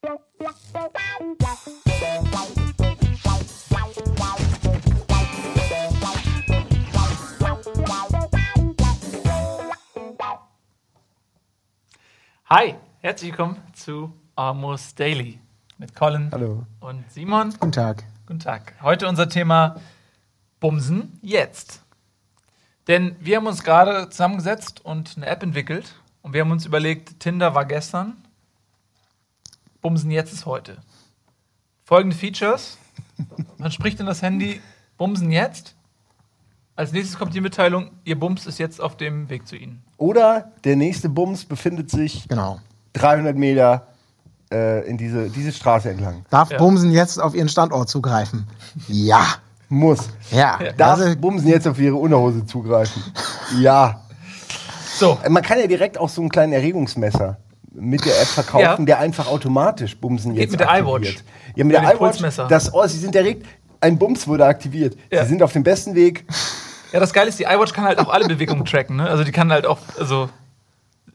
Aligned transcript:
Hi, 0.00 0.10
herzlich 13.00 13.32
willkommen 13.32 13.56
zu 13.72 14.12
Almost 14.36 15.00
Daily 15.00 15.40
mit 15.78 15.96
Colin 15.96 16.30
Hallo. 16.30 16.64
und 16.78 17.10
Simon. 17.10 17.50
Guten 17.58 17.72
Tag. 17.72 18.04
Guten 18.24 18.38
Tag. 18.38 18.74
Heute 18.80 19.08
unser 19.08 19.28
Thema 19.28 19.80
Bumsen 20.60 21.18
jetzt. 21.22 21.82
Denn 22.86 23.16
wir 23.18 23.38
haben 23.38 23.48
uns 23.48 23.64
gerade 23.64 24.10
zusammengesetzt 24.10 24.84
und 24.84 25.16
eine 25.16 25.26
App 25.26 25.42
entwickelt 25.42 25.96
und 26.22 26.34
wir 26.34 26.42
haben 26.42 26.52
uns 26.52 26.66
überlegt, 26.66 27.18
Tinder 27.18 27.56
war 27.56 27.64
gestern, 27.64 28.16
Bumsen 29.80 30.10
jetzt 30.10 30.32
ist 30.32 30.46
heute. 30.46 30.78
Folgende 31.84 32.16
Features. 32.16 32.78
Man 33.58 33.70
spricht 33.70 34.00
in 34.00 34.06
das 34.06 34.22
Handy 34.22 34.60
Bumsen 34.96 35.30
jetzt. 35.30 35.74
Als 36.76 36.92
nächstes 36.92 37.18
kommt 37.18 37.34
die 37.34 37.40
Mitteilung, 37.40 37.90
Ihr 38.04 38.18
Bums 38.18 38.46
ist 38.46 38.58
jetzt 38.58 38.80
auf 38.80 38.96
dem 38.96 39.28
Weg 39.28 39.48
zu 39.48 39.56
Ihnen. 39.56 39.82
Oder 39.96 40.52
der 40.64 40.76
nächste 40.76 41.08
Bums 41.08 41.44
befindet 41.44 41.90
sich 41.90 42.28
Genau. 42.28 42.60
300 42.92 43.36
Meter 43.36 43.88
äh, 44.52 44.88
in 44.88 44.96
diese, 44.96 45.28
diese 45.30 45.52
Straße 45.52 45.90
entlang. 45.90 46.24
Darf 46.30 46.50
Ja. 46.50 46.58
Bumsen 46.58 46.90
jetzt 46.92 47.20
auf 47.20 47.34
Ihren 47.34 47.48
Standort 47.48 47.88
zugreifen? 47.88 48.46
Ja. 48.86 49.24
Muss. 49.68 50.08
Ja. 50.30 50.58
Darf 50.76 51.00
Also, 51.00 51.16
Bumsen 51.16 51.48
jetzt 51.48 51.66
auf 51.68 51.78
ihre 51.78 51.96
Unterhose 51.96 52.46
zugreifen? 52.46 53.02
ja. 53.60 54.00
So, 54.98 55.18
Man 55.28 55.42
kann 55.42 55.58
ja 55.58 55.66
direkt 55.66 55.98
auch 55.98 56.08
so 56.08 56.22
einen 56.22 56.30
kleinen 56.30 56.52
Erregungsmesser 56.54 57.36
mit 57.72 58.04
der 58.04 58.20
App 58.20 58.26
verkaufen, 58.28 58.62
Ja. 58.62 58.76
der 58.76 58.98
einfach 59.00 59.26
automatisch 59.28 59.96
Bumsen 59.96 60.32
Geht 60.32 60.42
jetzt 60.42 60.50
mit 60.52 60.60
der 60.60 60.70
aktiviert. 60.70 61.02
iWatch. 61.02 61.16
Ja, 61.56 61.64
mit 61.64 61.66
Mit 61.66 61.76
der 61.76 61.90
dem 61.90 61.96
iWatch. 61.98 62.48
Das, 62.48 62.72
oh, 62.74 62.86
sie 62.86 62.98
sind 62.98 63.14
direkt, 63.14 63.46
ein 63.80 63.98
Bums 63.98 64.26
wurde 64.26 64.44
aktiviert. 64.46 64.96
Ja. 65.10 65.22
Sie 65.24 65.30
sind 65.30 65.42
auf 65.42 65.52
dem 65.52 65.62
besten 65.62 65.94
Weg. 65.94 66.24
ja, 66.92 67.00
das 67.00 67.12
Geile 67.12 67.28
ist, 67.28 67.38
die 67.38 67.44
iWatch 67.44 67.72
kann 67.72 67.84
halt 67.84 67.98
auch 67.98 68.08
alle 68.08 68.26
Bewegungen 68.26 68.64
tracken. 68.64 68.96
Ne? 68.96 69.08
Also 69.08 69.24
die 69.24 69.32
kann 69.32 69.52
halt 69.52 69.66
auch, 69.66 69.78
also 69.98 70.28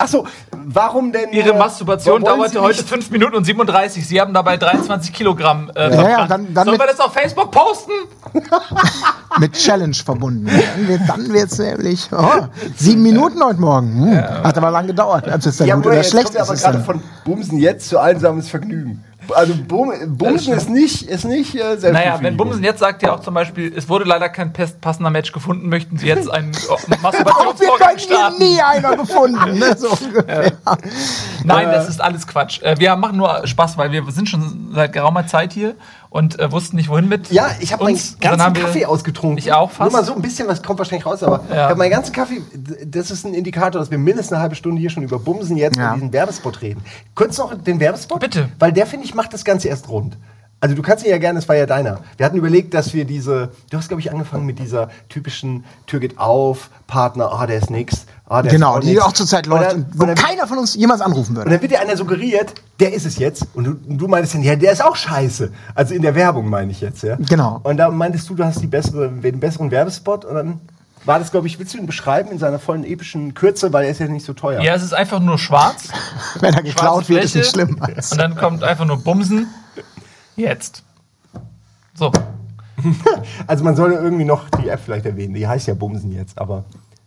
Achso, 0.04 0.28
warum 0.52 1.14
denn? 1.14 1.32
Ihre 1.32 1.54
Masturbation 1.54 2.22
dauerte 2.24 2.60
heute 2.60 2.80
nicht- 2.80 2.90
5 2.90 3.10
Minuten 3.12 3.36
und 3.38 3.46
37. 3.46 4.06
Sie 4.06 4.20
haben 4.20 4.34
dabei 4.34 4.58
23 4.58 5.14
Kilogramm 5.14 5.72
äh, 5.74 5.84
ja, 5.84 5.92
verbrannt. 5.92 6.32
dann- 6.32 6.54
dann 6.54 6.66
Sollen 6.66 6.80
wir 6.80 6.88
das 6.88 7.00
auf 7.00 7.14
Facebook 7.14 7.52
posten? 7.52 7.92
mit 9.40 9.54
Challenge 9.54 9.94
verbunden. 9.96 10.46
Dann 10.48 10.88
wird 10.90 11.02
dann 11.08 11.30
wird's 11.34 11.58
nämlich 11.58 12.10
oh, 12.12 12.48
sieben 12.76 13.02
Minuten 13.02 13.42
heute 13.42 13.62
Morgen. 13.62 14.12
Hm. 14.12 14.44
Hat 14.44 14.58
aber 14.58 14.72
lang 14.72 14.88
gedauert, 14.88 15.26
ob 15.28 15.46
es 15.46 15.56
dann 15.58 15.68
Ja, 15.68 15.76
gut 15.76 15.86
oder 15.86 15.96
jetzt 15.96 16.12
schlecht 16.12 16.26
kommt 16.26 16.36
ja 16.38 16.44
ist. 16.44 16.50
aber 16.66 16.74
gerade 16.74 16.84
von 16.84 17.02
Bumsen 17.24 17.58
jetzt 17.60 17.88
zu 17.88 17.98
einsames 18.00 18.50
Vergnügen. 18.50 19.04
Also 19.34 19.54
Bum, 19.68 19.92
Bumsen 20.18 20.54
ist 20.54 20.70
nicht, 20.70 21.04
ist 21.04 21.26
nicht 21.26 21.56
äh, 21.56 21.78
Naja, 21.92 22.18
wenn. 22.22 22.38
Bumsen 22.38 22.64
jetzt 22.64 22.80
sagt 22.80 23.04
ja 23.04 23.14
auch 23.14 23.22
zum 23.22 23.34
Beispiel, 23.34 23.74
es 23.76 23.88
wurde 23.88 24.06
leider 24.06 24.30
kein 24.30 24.54
passender 24.54 25.10
Match 25.10 25.32
gefunden, 25.32 25.70
möchten 25.70 25.98
Sie 25.98 26.08
jetzt 26.08 26.30
einen 26.30 26.52
oh, 26.70 26.78
Masturbationsvorgang 27.02 27.98
starten? 27.98 28.40
nie 28.40 28.62
einer 28.62 28.98
gefunden? 28.98 29.60
Ne? 29.60 29.76
So 29.78 29.90
ungefähr. 30.06 30.54
Nein, 31.44 31.72
das 31.72 31.90
ist 31.90 32.02
alles 32.02 32.28
Quatsch. 32.28 32.62
Äh, 32.62 32.78
wir 32.80 32.96
machen 32.96 33.18
nur 33.18 33.46
Spaß, 33.46 33.78
weil 33.78 33.92
wir 33.92 34.04
sind 34.12 34.30
schon 34.30 34.72
seit 34.74 34.94
geraumer 34.94 35.28
Zeit 35.28 35.54
hier 35.54 35.76
und 36.14 36.40
äh, 36.40 36.52
wussten 36.52 36.76
nicht, 36.76 36.90
wohin 36.90 37.10
mit 37.10 37.32
Ja, 37.32 37.48
ich 37.60 37.74
habe 37.74 37.86
meinen 37.86 38.00
ganzen 38.22 38.44
haben 38.44 38.56
wir- 38.56 38.64
Kaffee 38.66 38.86
ausgetrunken. 38.86 39.40
Ich 39.40 39.52
auch 39.52 39.72
fast. 39.72 39.92
Nur 39.92 40.00
mal 40.00 40.06
so 40.06 40.14
ein 40.14 40.22
bisschen, 40.22 40.48
was 40.48 40.62
kommt 40.62 40.78
wahrscheinlich 40.78 41.08
raus, 41.08 41.24
aber 41.24 41.44
Ja. 41.50 41.56
ich 41.56 41.62
habe 41.70 41.76
meinen 41.76 41.90
ganzen 41.90 42.14
Kaffee, 42.14 42.42
das 42.86 43.10
ist 43.10 43.26
ein 43.26 43.34
Indikator, 43.34 43.82
dass 43.82 43.90
wir 43.90 43.98
mindestens 43.98 44.34
eine 44.34 44.42
halbe 44.44 44.54
Stunde 44.56 44.80
hier 44.80 44.92
schon 44.92 45.02
über 45.02 45.18
Bumsen 45.18 45.58
jetzt 45.58 45.76
Ja. 45.76 45.90
und 45.94 45.96
diesen 46.02 46.14
Werbespot 46.14 46.62
reden. 46.62 46.84
Könntest 47.16 47.40
du 47.40 47.44
noch 47.44 47.56
den 47.56 47.80
Werbespot? 47.80 48.20
Bitte. 48.20 48.50
Weil 48.60 48.72
der, 48.72 48.86
finde 48.86 49.06
ich, 49.08 49.16
macht 49.16 49.34
das 49.34 49.44
Ganze 49.44 49.70
erst 49.70 49.90
rund. 49.90 50.16
Also 50.64 50.76
du 50.78 50.82
kannst 50.82 51.04
ihn 51.04 51.12
ja 51.12 51.18
gerne, 51.18 51.40
es 51.40 51.50
war 51.50 51.58
ja 51.58 51.66
deiner. 51.66 52.00
Wir 52.16 52.26
hatten 52.26 52.38
überlegt, 52.38 52.74
dass 52.74 52.94
wir 52.94 53.04
diese, 53.04 53.50
du 53.70 53.78
hast 53.78 53.90
glaube 53.90 54.00
ich 54.00 54.10
angefangen 54.14 54.46
mit 54.46 54.60
dieser 54.60 54.88
typischen 55.10 55.66
Tür 55.88 56.00
geht 56.00 56.18
auf, 56.18 56.70
Partner, 56.88 57.34
ah, 57.34 57.46
der 57.46 57.58
ist 57.58 57.70
nix. 57.70 58.06
Ah, 58.30 58.42
der 58.42 58.50
Genau, 58.54 58.78
ist 58.78 58.86
die 58.86 58.92
nix. 58.92 59.02
auch 59.04 59.12
zurzeit 59.12 59.46
Und 59.46 59.52
läuft 59.60 59.72
dann- 59.72 59.78
und 59.80 59.88
wo 60.00 60.02
und 60.04 60.08
dann- 60.08 60.16
keiner 60.16 60.48
von 60.48 60.58
uns 60.60 60.76
jemals 60.76 61.02
anrufen 61.02 61.32
und 61.32 61.36
würde. 61.40 61.50
dann 61.50 61.62
wird 61.62 61.70
dir 61.74 61.82
einer 61.82 61.98
suggeriert, 61.98 62.54
der 62.80 62.94
ist 62.94 63.06
es 63.06 63.18
jetzt. 63.18 63.46
Und 63.56 63.66
du, 63.66 63.72
und 63.90 63.98
du 63.98 64.08
meintest 64.08 64.36
dann, 64.36 64.44
ja, 64.44 64.56
der 64.56 64.72
ist 64.72 64.82
auch 64.82 64.96
scheiße. 64.96 65.52
Also 65.76 65.94
in 65.96 66.02
der 66.02 66.16
Werbung 66.16 66.50
meine 66.50 66.72
ich 66.72 66.80
jetzt, 66.80 67.04
ja. 67.04 67.18
Genau. 67.20 67.60
Und 67.64 67.76
da 67.76 67.90
meintest 67.92 68.30
du, 68.30 68.36
du 68.36 68.46
hast 68.46 68.62
die 68.62 68.68
bessere, 68.68 69.10
den 69.10 69.42
besseren 69.42 69.70
Werbespot. 69.70 70.24
Und 70.24 70.36
dann 70.36 70.62
war 71.04 71.20
das, 71.20 71.32
glaube 71.32 71.48
ich, 71.48 71.60
willst 71.60 71.74
du 71.74 71.78
ihn 71.78 71.88
beschreiben 71.88 72.32
in 72.32 72.40
seiner 72.40 72.58
vollen 72.60 72.86
epischen 72.86 73.34
Kürze, 73.34 73.74
weil 73.74 73.84
er 73.84 73.92
ist 73.92 74.00
ja 74.00 74.08
nicht 74.08 74.26
so 74.26 74.32
teuer. 74.32 74.62
Ja, 74.62 74.76
es 74.76 74.84
ist 74.84 74.94
einfach 74.94 75.20
nur 75.20 75.38
schwarz. 75.38 75.90
Wenn 76.40 76.54
er 76.54 76.64
geklaut 76.64 77.10
wird, 77.10 77.22
ist 77.26 77.36
nicht 77.36 77.52
Fläche. 77.52 77.68
schlimm. 77.68 77.82
Und 77.82 78.18
dann 78.18 78.38
kommt 78.38 78.64
einfach 78.64 78.86
nur 78.86 78.96
Bumsen. 79.04 79.48
Jetzt. 80.36 80.84
So. 81.96 82.12
Also 83.48 83.64
man 83.64 83.76
sollte 83.76 83.96
irgendwie 83.98 84.26
noch 84.26 84.50
die 84.50 84.68
App 84.68 84.82
vielleicht 84.84 85.06
erwähnen. 85.06 85.34
Die 85.34 85.48
heißt 85.48 85.68
ja 85.68 85.74
Bumsen 85.74 86.12
jetzt, 86.12 86.38
aber 86.38 86.66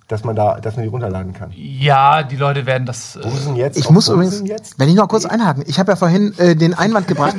dass 0.08 0.22
man 0.24 0.36
da, 0.36 0.60
dass 0.60 0.76
man 0.76 0.84
die 0.84 0.88
runterladen 0.88 1.32
kann. 1.34 1.52
Ja, 1.54 2.22
die 2.22 2.36
Leute 2.36 2.64
werden 2.64 2.86
das. 2.86 3.16
Äh, 3.16 3.20
Bumsen 3.20 3.56
jetzt. 3.56 3.76
Ich 3.76 3.90
muss 3.90 4.06
Bumsen 4.08 4.44
übrigens, 4.44 4.48
jetzt. 4.48 4.78
wenn 4.78 4.88
ich 4.88 4.94
noch 4.94 5.08
kurz 5.08 5.26
einhaken, 5.26 5.64
ich 5.66 5.78
habe 5.78 5.92
ja 5.92 5.96
vorhin 5.96 6.32
äh, 6.38 6.54
den 6.54 6.72
Einwand 6.74 7.08
gebracht, 7.08 7.36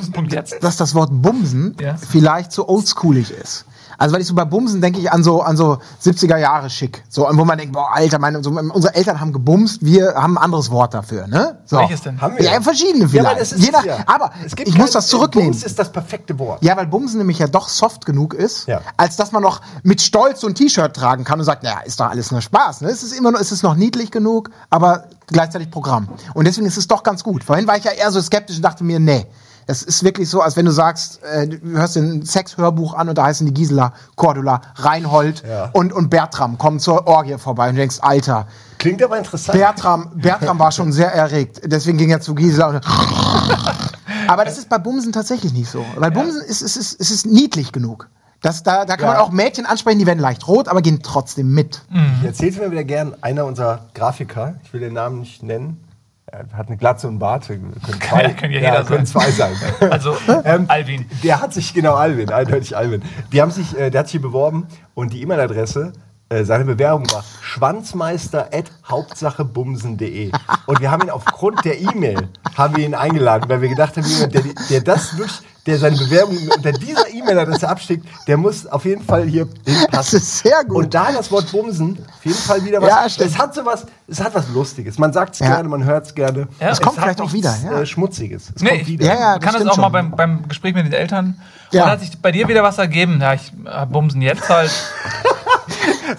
dass 0.61 0.75
das 0.77 0.93
Wort 0.93 1.09
Bumsen 1.13 1.75
Ja. 1.79 1.95
vielleicht 1.95 2.51
zu 2.51 2.67
oldschoolig 2.67 3.31
ist. 3.31 3.65
Also 3.97 4.13
weil 4.13 4.21
ich 4.21 4.27
so 4.27 4.35
bei 4.35 4.45
Bumsen 4.45 4.79
denke 4.81 4.99
ich 4.99 5.11
an 5.11 5.23
so 5.23 5.41
an 5.41 5.57
so 5.57 5.79
70er 6.03 6.37
Jahre 6.37 6.69
schick, 6.69 7.03
so 7.09 7.27
wo 7.31 7.45
man 7.45 7.57
denkt, 7.57 7.73
boah, 7.73 7.89
Alter, 7.93 8.19
meine, 8.19 8.43
so, 8.43 8.51
unsere 8.51 8.93
Eltern 8.95 9.19
haben 9.19 9.33
gebumst, 9.33 9.83
wir 9.83 10.13
haben 10.15 10.37
ein 10.37 10.43
anderes 10.43 10.69
Wort 10.69 10.93
dafür, 10.93 11.27
ne? 11.27 11.57
So. 11.65 11.77
Welches 11.77 12.01
denn? 12.01 12.21
Haben 12.21 12.37
wir 12.37 12.45
Ja, 12.45 12.61
verschiedene 12.61 13.05
Ja, 13.05 13.09
vielleicht. 13.09 13.39
ist 13.41 13.57
Je 13.59 13.71
nach, 13.71 13.83
ja. 13.85 13.97
aber 14.05 14.31
ich 14.65 14.77
muss 14.77 14.91
das 14.91 15.07
zurücknehmen. 15.07 15.51
Bums 15.51 15.63
ist 15.63 15.79
das 15.79 15.91
perfekte 15.91 16.37
Wort. 16.39 16.63
Ja, 16.63 16.77
weil 16.77 16.87
Bumsen 16.87 17.17
nämlich 17.17 17.39
ja 17.39 17.47
doch 17.47 17.69
soft 17.69 18.05
genug 18.05 18.33
ist, 18.33 18.67
Ja. 18.67 18.81
als 18.97 19.15
dass 19.15 19.31
man 19.31 19.41
noch 19.41 19.61
mit 19.83 20.01
Stolz 20.01 20.41
so 20.41 20.47
ein 20.47 20.55
T-Shirt 20.55 20.95
tragen 20.95 21.23
kann 21.23 21.39
und 21.39 21.45
sagt, 21.45 21.63
naja, 21.63 21.79
ist 21.79 21.99
doch 21.99 22.09
alles 22.09 22.31
nur 22.31 22.41
Spaß. 22.41 22.81
Ne? 22.81 22.89
Es 22.89 23.03
ist 23.03 23.13
immer 23.13 23.31
noch, 23.31 23.39
es 23.39 23.51
ist 23.51 23.63
noch 23.63 23.75
niedlich 23.75 24.11
genug, 24.11 24.49
aber 24.69 25.05
gleichzeitig 25.27 25.71
Programm. 25.71 26.07
Und 26.33 26.45
deswegen 26.45 26.67
ist 26.67 26.77
es 26.77 26.87
doch 26.87 27.03
ganz 27.03 27.23
gut. 27.23 27.43
Vorhin 27.43 27.67
war 27.67 27.77
ich 27.77 27.83
ja 27.83 27.91
eher 27.91 28.11
so 28.11 28.21
skeptisch 28.21 28.57
und 28.57 28.61
dachte 28.63 28.83
mir, 28.83 28.99
nee. 28.99 29.25
Es 29.69 29.83
ist 29.83 30.03
wirklich 30.03 30.29
so, 30.29 30.41
als 30.41 30.55
wenn 30.55 30.65
du 30.65 30.71
sagst, 30.71 31.21
äh, 31.23 31.47
du 31.47 31.57
hörst 31.77 31.95
dir 31.97 31.99
ein 32.01 32.25
Sexhörbuch 32.25 32.93
an 32.93 33.09
und 33.09 33.17
da 33.17 33.25
heißen 33.25 33.45
die 33.45 33.53
Gisela, 33.53 33.91
Cordula, 34.15 34.61
Reinhold 34.77 35.43
Ja. 35.47 35.69
und, 35.73 35.91
und 35.91 36.09
Bertram 36.09 36.57
kommen 36.57 36.79
zur 36.79 37.05
Orgie 37.05 37.37
vorbei 37.37 37.67
und 37.69 37.75
du 37.75 37.81
denkst, 37.81 37.97
Alter, 38.01 38.47
Klingt 38.79 39.03
aber 39.03 39.17
interessant. 39.17 39.57
Bertram, 39.57 40.11
Bertram 40.15 40.57
war 40.59 40.71
schon 40.71 40.91
sehr 40.93 41.11
erregt. 41.13 41.61
Deswegen 41.65 41.97
ging 41.97 42.11
er 42.11 42.21
zu 42.21 42.33
Gisela. 42.35 42.67
Und 42.67 42.81
Aber 44.27 44.45
das 44.45 44.57
ist 44.57 44.69
bei 44.69 44.77
Bumsen 44.77 45.11
tatsächlich 45.11 45.53
nicht 45.53 45.69
so. 45.69 45.83
Weil 45.95 46.11
Bumsen 46.11 46.41
ist, 46.41 46.61
ist, 46.61 46.75
ist, 46.77 46.93
ist, 46.93 47.11
ist 47.11 47.25
niedlich 47.25 47.71
genug. 47.71 48.09
Das, 48.41 48.61
da, 48.63 48.85
da 48.85 48.95
kann 48.97 49.07
Ja. 49.07 49.13
man 49.13 49.21
auch 49.21 49.31
Mädchen 49.31 49.65
ansprechen, 49.65 49.97
die 49.99 50.05
werden 50.05 50.19
leicht 50.19 50.47
rot, 50.47 50.67
aber 50.67 50.81
gehen 50.81 51.01
trotzdem 51.01 51.53
mit. 51.53 51.81
Ich 52.21 52.25
erzählte 52.27 52.59
mir 52.59 52.71
wieder 52.71 52.83
gern 52.83 53.15
einer 53.21 53.45
unserer 53.45 53.87
Grafiker, 53.95 54.55
ich 54.63 54.71
will 54.73 54.79
den 54.81 54.93
Namen 54.93 55.21
nicht 55.21 55.41
nennen, 55.41 55.83
er 56.31 56.45
hat 56.57 56.67
eine 56.67 56.77
Glatze 56.77 57.07
und 57.07 57.13
einen 57.13 57.19
Bart, 57.19 57.47
können 57.47 57.73
zwei, 57.81 58.23
Ja, 58.23 58.29
kann 58.29 58.51
ja 58.51 58.59
jeder 58.59 58.83
können 58.83 59.05
sein. 59.05 59.21
zwei 59.21 59.31
sein. 59.31 59.53
Also, 59.91 60.17
Ähm, 60.43 60.65
Alvin. 60.67 61.05
Der 61.23 61.41
hat 61.41 61.53
sich, 61.53 61.73
genau, 61.73 61.95
Alvin, 61.95 62.31
eindeutig 62.31 62.75
Alvin. 62.75 63.01
Die 63.31 63.41
haben 63.41 63.51
sich, 63.51 63.77
äh, 63.77 63.89
der 63.89 63.99
hat 63.99 64.07
sich 64.07 64.13
hier 64.13 64.21
beworben 64.21 64.67
und 64.93 65.13
die 65.13 65.21
E-Mail-Adresse, 65.21 65.93
seine 66.43 66.65
Bewerbung 66.65 67.09
war 67.11 67.23
schwanzmeister.hauptsachebumsen.de. 67.41 70.31
Und 70.65 70.79
wir 70.81 70.91
haben 70.91 71.03
ihn 71.03 71.09
aufgrund 71.09 71.63
der 71.63 71.79
E-Mail, 71.79 72.27
haben 72.57 72.75
wir 72.75 72.85
ihn 72.85 72.95
eingeladen, 72.95 73.45
weil 73.49 73.61
wir 73.61 73.69
gedacht 73.69 73.95
haben, 73.97 74.05
jemand, 74.05 74.33
der, 74.33 74.43
der 74.69 74.81
das 74.81 75.17
wirklich, 75.17 75.39
der 75.65 75.77
seine 75.77 75.95
Bewerbung 75.97 76.37
unter 76.55 76.71
dieser 76.73 77.07
E-Mail-Adresse 77.13 77.67
abschickt, 77.69 78.05
der 78.27 78.37
muss 78.37 78.65
auf 78.67 78.83
jeden 78.85 79.03
Fall 79.03 79.23
hier 79.25 79.47
hinpassen. 79.65 79.87
Das 79.91 80.13
ist 80.13 80.39
sehr 80.39 80.63
gut. 80.65 80.77
Und 80.77 80.93
da 80.93 81.11
das 81.11 81.29
Wort 81.31 81.51
Bumsen 81.51 81.97
auf 82.17 82.25
jeden 82.25 82.37
Fall 82.37 82.63
wieder 82.65 82.81
was. 82.81 82.89
Ja, 82.89 83.09
stimmt. 83.09 83.29
es 83.31 83.37
hat 83.37 83.53
sowas, 83.55 83.85
es 84.07 84.21
hat 84.23 84.33
was 84.35 84.47
Lustiges. 84.49 84.97
Man 84.97 85.11
sagt 85.13 85.33
es 85.35 85.39
Ja. 85.39 85.47
gerne, 85.47 85.69
man 85.69 85.83
hört 85.83 86.05
es 86.07 86.15
gerne. 86.15 86.47
Ja. 86.59 86.69
Es 86.69 86.81
kommt 86.81 86.97
hat 86.97 87.03
vielleicht 87.03 87.21
auch 87.21 87.33
wieder, 87.33 87.55
ja. 87.63 87.81
Äh, 87.81 87.85
Schmutziges. 87.85 88.51
Es 88.55 88.61
Nee, 88.61 88.69
kommt 88.77 88.87
wieder. 88.87 89.05
Ja, 89.07 89.13
ja, 89.13 89.19
Man 89.31 89.39
kann 89.41 89.53
das 89.53 89.61
stimmt 89.61 89.71
auch 89.71 89.77
mal 89.77 89.83
schon. 89.83 89.91
beim, 89.93 90.11
beim 90.11 90.47
Gespräch 90.47 90.73
mit 90.73 90.85
den 90.85 90.93
Eltern. 90.93 91.39
Ja. 91.71 91.83
Und 91.85 91.91
hat 91.91 91.99
sich 92.01 92.17
bei 92.21 92.31
dir 92.31 92.47
wieder 92.47 92.63
was 92.63 92.77
ergeben? 92.77 93.19
Ja, 93.21 93.33
ich 93.33 93.51
äh, 93.65 93.85
bumsen 93.85 94.21
jetzt 94.21 94.47
halt. 94.49 94.71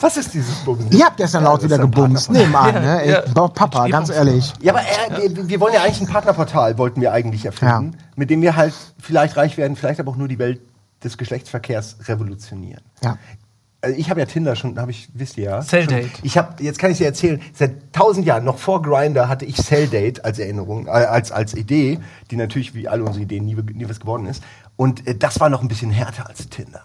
Was 0.00 0.16
ist 0.16 0.34
dieses 0.34 0.54
Bumsen? 0.64 0.90
Ihr 0.92 1.04
habt 1.04 1.16
gestern 1.16 1.44
laut 1.44 1.58
das 1.58 1.64
wieder 1.64 1.76
ist 1.76 1.80
ein 1.82 1.90
gebumst. 1.90 2.30
Nehmen 2.30 2.54
an, 2.54 2.74
ne? 2.74 3.06
Ja. 3.06 3.24
Ich, 3.24 3.34
boah, 3.34 3.52
Papa, 3.52 3.88
ganz 3.88 4.10
ehrlich. 4.10 4.52
Ja, 4.60 4.72
aber 4.74 4.82
äh, 4.82 5.34
wir, 5.34 5.48
wir 5.48 5.60
wollen 5.60 5.74
ja 5.74 5.82
eigentlich 5.82 6.00
ein 6.02 6.06
Partnerportal, 6.08 6.78
wollten 6.78 7.00
wir 7.00 7.12
eigentlich 7.12 7.44
erfinden, 7.44 7.92
Ja. 7.94 7.98
mit 8.16 8.30
dem 8.30 8.42
wir 8.42 8.56
halt 8.56 8.74
vielleicht 9.00 9.36
reich 9.36 9.56
werden, 9.56 9.76
vielleicht 9.76 10.00
aber 10.00 10.10
auch 10.12 10.16
nur 10.16 10.28
die 10.28 10.38
Welt 10.38 10.60
des 11.04 11.16
Geschlechtsverkehrs 11.18 11.96
revolutionieren. 12.08 12.82
Ja. 13.02 13.16
Also 13.80 13.96
ich 13.96 14.10
habe 14.10 14.18
ja 14.18 14.26
Tinder 14.26 14.56
schon, 14.56 14.76
habe 14.80 14.90
ich, 14.90 15.08
wisst 15.14 15.38
ihr 15.38 15.44
ja. 15.44 15.62
Celldate. 15.62 16.08
Ich 16.24 16.36
habe, 16.36 16.60
jetzt 16.62 16.80
kann 16.80 16.90
ich 16.90 16.98
dir 16.98 17.06
erzählen, 17.06 17.40
seit 17.54 17.92
tausend 17.92 18.26
Jahren, 18.26 18.42
noch 18.44 18.58
vor 18.58 18.82
Grinder, 18.82 19.28
hatte 19.28 19.44
ich 19.44 19.56
Celldate 19.56 20.24
als 20.24 20.40
Erinnerung, 20.40 20.86
äh, 20.88 20.90
als, 20.90 21.30
als 21.30 21.54
Idee, 21.54 22.00
die 22.32 22.36
natürlich 22.36 22.74
wie 22.74 22.88
alle 22.88 23.04
unsere 23.04 23.22
Ideen 23.22 23.44
nie, 23.44 23.54
nie 23.54 23.88
was 23.88 24.00
geworden 24.00 24.26
ist. 24.26 24.42
Und 24.76 25.06
äh, 25.06 25.14
das 25.14 25.38
war 25.38 25.48
noch 25.48 25.62
ein 25.62 25.68
bisschen 25.68 25.90
härter 25.92 26.28
als 26.28 26.48
Tinder. 26.48 26.82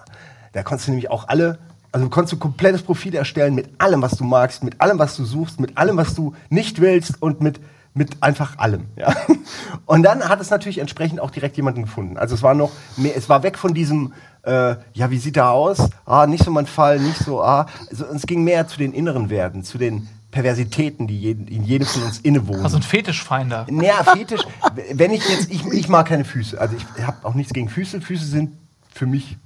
Da 0.51 0.61
konntest 0.61 0.87
du 0.87 0.91
nämlich 0.91 1.09
auch 1.09 1.27
alle, 1.29 1.57
also 1.93 2.07
du 2.07 2.09
konntest 2.09 2.33
ein 2.33 2.39
komplettes 2.39 2.81
Profil 2.81 3.15
erstellen 3.15 3.55
mit 3.55 3.69
allem, 3.77 4.01
was 4.01 4.17
du 4.17 4.25
magst, 4.25 4.63
mit 4.63 4.81
allem, 4.81 4.99
was 4.99 5.15
du 5.15 5.23
suchst, 5.23 5.59
mit 5.59 5.77
allem, 5.77 5.95
was 5.95 6.15
du 6.15 6.33
nicht 6.49 6.81
willst 6.81 7.21
und 7.21 7.39
mit 7.39 7.61
Mit 7.95 8.23
einfach 8.23 8.57
allem, 8.57 8.85
ja. 8.95 9.13
Und 9.85 10.01
dann 10.01 10.27
hat 10.27 10.41
es 10.41 10.49
natürlich 10.49 10.79
entsprechend 10.79 11.19
auch 11.19 11.29
direkt 11.29 11.57
jemanden 11.57 11.83
gefunden. 11.83 12.17
Also 12.17 12.33
es 12.33 12.41
war 12.41 12.55
noch 12.55 12.71
mehr, 12.97 13.15
es 13.15 13.29
war 13.29 13.43
weg 13.43 13.55
von 13.55 13.75
diesem, 13.75 14.13
äh, 14.41 14.75
ja, 14.93 15.11
wie 15.11 15.19
sieht 15.19 15.37
er 15.37 15.51
aus? 15.51 15.91
Ah, 16.03 16.25
nicht 16.25 16.43
so 16.43 16.49
mein 16.49 16.65
Fall, 16.65 16.99
nicht 16.99 17.19
so, 17.19 17.43
ah. 17.43 17.67
Also, 17.91 18.05
es 18.05 18.23
ging 18.23 18.43
mehr 18.43 18.67
zu 18.67 18.79
den 18.79 18.93
inneren 18.93 19.29
Werten, 19.29 19.63
zu 19.63 19.77
den 19.77 20.09
Perversitäten, 20.31 21.05
die 21.05 21.19
jeden, 21.19 21.47
in 21.47 21.63
jedem 21.63 21.85
von 21.85 22.01
uns 22.01 22.17
innewohnen. 22.17 22.63
Also 22.63 22.77
ein 22.77 22.83
Fetischfinder. 22.83 23.67
Naja, 23.69 24.03
Fetisch, 24.03 24.41
wenn 24.93 25.11
ich 25.11 25.29
jetzt, 25.29 25.51
ich, 25.51 25.63
ich 25.63 25.87
mag 25.87 26.07
keine 26.07 26.25
Füße. 26.25 26.59
Also 26.59 26.75
ich 26.75 27.05
habe 27.05 27.17
auch 27.21 27.35
nichts 27.35 27.53
gegen 27.53 27.69
Füße. 27.69 28.01
Füße 28.01 28.25
sind 28.25 28.53
für 28.91 29.05
mich 29.05 29.37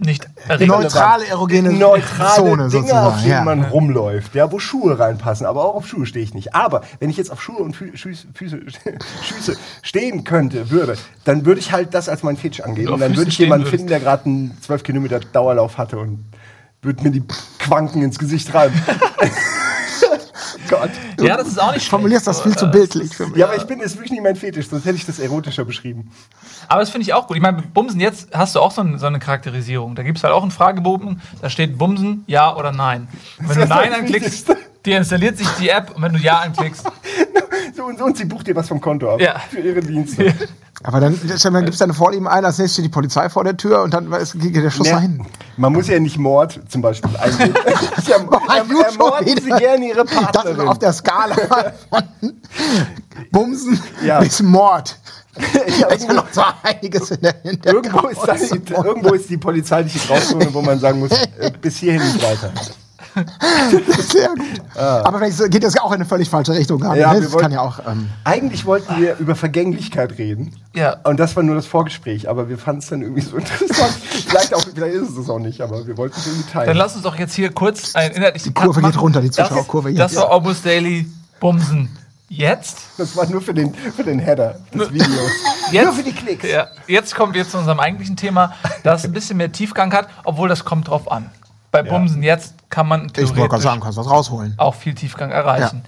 Nicht 0.00 0.28
Neutrale 0.60 1.26
erogene 1.26 1.72
neutrale 1.72 2.34
Zone 2.36 2.68
Dinge, 2.68 2.70
sozusagen. 2.70 3.06
auf 3.06 3.20
denen 3.20 3.30
ja. 3.30 3.42
man 3.42 3.64
rumläuft, 3.64 4.32
ja, 4.36 4.52
wo 4.52 4.60
Schuhe 4.60 4.96
reinpassen, 4.96 5.44
aber 5.44 5.64
auch 5.64 5.74
auf 5.74 5.88
Schuhe 5.88 6.06
stehe 6.06 6.24
ich 6.24 6.34
nicht. 6.34 6.54
Aber 6.54 6.82
wenn 7.00 7.10
ich 7.10 7.16
jetzt 7.16 7.32
auf 7.32 7.42
Schuhe 7.42 7.58
und 7.58 7.74
Fü 7.74 7.90
Füße, 7.96 8.28
Füße, 8.34 8.60
Füße 9.22 9.56
stehen 9.82 10.22
könnte, 10.22 10.70
würde, 10.70 10.96
dann 11.24 11.44
würde 11.44 11.60
ich 11.60 11.72
halt 11.72 11.94
das 11.94 12.08
als 12.08 12.22
mein 12.22 12.36
Fetisch 12.36 12.60
angeben. 12.60 12.92
Und 12.92 13.00
dann 13.00 13.10
Füße 13.10 13.20
würde 13.20 13.30
ich 13.30 13.38
jemanden 13.38 13.66
finden, 13.66 13.88
der 13.88 13.98
gerade 13.98 14.26
einen 14.26 14.56
12 14.60 14.84
Kilometer 14.84 15.18
Dauerlauf 15.18 15.78
hatte 15.78 15.98
und 15.98 16.24
würde 16.80 17.02
mir 17.02 17.10
die 17.10 17.24
Quanken 17.58 18.02
ins 18.02 18.20
Gesicht 18.20 18.54
reiben. 18.54 18.80
Gott. 20.68 20.90
Ja, 21.20 21.36
das 21.36 21.48
ist 21.48 21.60
auch 21.60 21.72
nicht 21.72 21.86
Du 21.86 21.90
formulierst 21.90 22.24
schlecht, 22.24 22.38
das 22.38 22.42
viel 22.42 22.56
zu 22.56 22.66
äh, 22.66 22.70
bildlich 22.70 23.14
für 23.14 23.26
mich. 23.26 23.36
Ja, 23.36 23.46
aber 23.46 23.56
ich 23.56 23.64
bin, 23.64 23.80
ist 23.80 23.96
wirklich 23.96 24.12
nicht 24.12 24.22
mein 24.22 24.36
Fetisch, 24.36 24.68
sonst 24.68 24.84
hätte 24.84 24.96
ich 24.96 25.06
das 25.06 25.18
erotischer 25.18 25.64
beschrieben. 25.64 26.10
Aber 26.68 26.80
das 26.80 26.90
finde 26.90 27.02
ich 27.02 27.14
auch 27.14 27.26
gut. 27.26 27.36
Ich 27.36 27.42
meine, 27.42 27.62
Bumsen, 27.62 27.98
jetzt 28.00 28.28
hast 28.34 28.54
du 28.54 28.60
auch 28.60 28.70
so, 28.70 28.82
ein, 28.82 28.98
so 28.98 29.06
eine 29.06 29.18
Charakterisierung. 29.18 29.94
Da 29.94 30.02
gibt 30.02 30.18
es 30.18 30.24
halt 30.24 30.34
auch 30.34 30.42
einen 30.42 30.50
Fragebogen, 30.50 31.20
da 31.40 31.48
steht 31.50 31.78
Bumsen, 31.78 32.24
ja 32.26 32.54
oder 32.54 32.72
nein. 32.72 33.08
Und 33.38 33.48
wenn 33.48 33.60
du 33.60 33.66
Nein 33.66 33.92
anklickst, 33.92 34.48
Wichtigste. 34.48 34.56
deinstalliert 34.84 35.38
sich 35.38 35.48
die 35.60 35.70
App 35.70 35.92
und 35.96 36.02
wenn 36.02 36.12
du 36.12 36.18
Ja 36.18 36.38
anklickst, 36.40 36.84
So, 37.76 37.84
und, 37.84 38.00
und 38.00 38.16
sie 38.16 38.24
bucht 38.24 38.46
dir 38.46 38.56
was 38.56 38.66
vom 38.68 38.80
Konto 38.80 39.12
ab 39.14 39.20
Ja. 39.20 39.38
für 39.50 39.60
ihre 39.60 39.80
Dienste. 39.80 40.34
Aber 40.82 41.00
dann, 41.00 41.18
dann 41.20 41.54
gibt 41.64 41.72
es 41.74 41.78
deine 41.78 41.94
Vorlieben 41.94 42.26
ein, 42.26 42.44
als 42.44 42.58
nächstes 42.58 42.74
steht 42.74 42.84
die 42.86 42.88
Polizei 42.94 43.28
vor 43.28 43.44
der 43.44 43.56
Tür 43.56 43.82
und 43.82 43.92
dann 43.94 44.10
ist- 44.12 44.38
geht 44.40 44.54
der 44.56 44.70
Schuss 44.70 44.86
Nee, 44.86 44.92
nach 44.94 45.00
hinten. 45.00 45.26
Man 45.56 45.72
muss 45.72 45.86
ja 45.88 45.98
nicht 46.00 46.18
Mord 46.18 46.60
zum 46.68 46.82
Beispiel 46.82 47.10
eingeben. 47.16 47.54
Schon 48.06 48.28
ermorden 48.82 49.26
Sie 49.42 49.50
gerne 49.50 49.86
Ihre 49.88 50.04
Das 50.04 50.12
ist 50.12 50.18
Partnerin. 50.20 50.68
auf 50.68 50.78
der 50.78 50.92
Skala 50.92 51.34
von 51.90 52.02
Bumsen 53.30 53.80
Ja. 54.04 54.20
bis 54.20 54.40
Mord. 54.42 54.96
Da 55.80 55.86
ist 55.88 56.04
ja 56.06 56.12
noch 56.12 56.26
so 56.32 56.42
einiges 56.62 57.10
in 57.12 57.20
der, 57.20 57.44
in 57.44 57.60
der 57.60 57.72
irgendwo, 57.74 58.08
ist 58.08 58.20
Grauzone. 58.20 58.60
irgendwo 58.84 59.14
ist 59.14 59.30
die 59.30 59.36
polizeiliche 59.36 59.98
Grauzone, 60.00 60.52
wo 60.52 60.60
man 60.62 60.78
sagen 60.80 60.98
muss, 60.98 61.10
äh, 61.38 61.50
bis 61.60 61.76
hierhin 61.78 62.02
nicht 62.02 62.22
weiter. 62.22 62.50
Sehr 64.00 64.28
gut. 64.28 64.76
Aber 64.76 65.18
vielleicht 65.18 65.50
geht 65.50 65.64
das 65.64 65.74
ja 65.74 65.82
auch 65.82 65.90
in 65.90 65.96
eine 65.96 66.04
völlig 66.04 66.28
falsche 66.28 66.52
Richtung. 66.52 66.82
Ah. 66.84 66.94
Ja, 66.94 67.08
ne? 67.08 67.14
wir 67.14 67.22
das 67.22 67.32
wollten- 67.32 67.42
kann 67.42 67.52
ja 67.52 67.60
auch. 67.62 67.80
Ähm, 67.86 68.08
Eigentlich 68.24 68.64
wollten 68.66 68.96
wir 69.00 69.16
über 69.18 69.34
Vergänglichkeit 69.34 70.18
reden. 70.18 70.54
Ja. 70.74 70.96
Und 71.04 71.18
das 71.18 71.34
war 71.36 71.42
nur 71.42 71.54
das 71.56 71.66
Vorgespräch, 71.66 72.28
aber 72.28 72.48
wir 72.48 72.58
fanden 72.58 72.80
es 72.80 72.88
dann 72.88 73.02
irgendwie 73.02 73.22
so 73.22 73.36
interessant. 73.38 73.92
vielleicht, 74.28 74.54
auch, 74.54 74.60
vielleicht 74.62 74.94
ist 74.94 75.10
es 75.10 75.16
das 75.16 75.30
auch 75.30 75.38
nicht, 75.40 75.60
aber 75.60 75.86
wir 75.86 75.96
wollten 75.96 76.16
es 76.18 76.26
irgendwie 76.26 76.50
teilen. 76.50 76.66
dann 76.68 76.76
lass 76.76 76.94
uns 76.94 77.02
doch 77.04 77.16
jetzt 77.18 77.34
hier 77.34 77.50
kurz 77.52 77.94
einen 77.94 78.14
inhaltlichen 78.14 78.54
die 78.54 78.60
Kurve 78.60 78.74
Cut 78.80 78.82
geht 78.82 78.94
machen. 78.94 79.00
runter, 79.00 79.20
die 79.20 79.30
Das- 79.30 79.48
Zuschauerkurve 79.48 79.92
Das 79.94 80.12
jetzt. 80.12 80.20
war 80.20 80.30
August 80.30 80.64
Daily 80.66 81.06
Bumsen. 81.40 81.88
Jetzt? 82.28 82.78
das 82.98 83.16
war 83.16 83.26
nur 83.26 83.40
für 83.40 83.54
den, 83.54 83.74
für 83.74 84.04
den 84.04 84.18
Header 84.18 84.60
des 84.74 84.92
Videos. 84.92 85.30
Jetzt, 85.72 85.84
Nur 85.84 85.94
für 85.94 86.02
die 86.02 86.12
Klicks. 86.12 86.46
Ja, 86.48 86.66
jetzt 86.86 87.14
kommen 87.14 87.32
wir 87.34 87.46
zu 87.48 87.58
unserem 87.58 87.78
eigentlichen 87.80 88.16
Thema, 88.16 88.54
das 88.82 89.04
ein 89.04 89.12
bisschen 89.12 89.36
mehr 89.38 89.50
Tiefgang 89.52 89.92
hat, 89.92 90.08
obwohl 90.24 90.48
das 90.48 90.64
kommt 90.64 90.88
drauf 90.88 91.10
an. 91.10 91.30
Bei 91.70 91.82
Bumsen 91.82 92.22
jetzt 92.22 92.54
kann 92.70 92.86
man 92.88 93.06
ich 93.06 93.16
wollte 93.16 93.24
gerade 93.34 93.34
theoretisch 93.34 93.62
sagen, 93.64 93.80
kannst 93.80 93.98
was 93.98 94.08
rausholen. 94.10 94.54
auch 94.58 94.74
viel 94.74 94.94
Tiefgang 94.94 95.30
erreichen. 95.30 95.84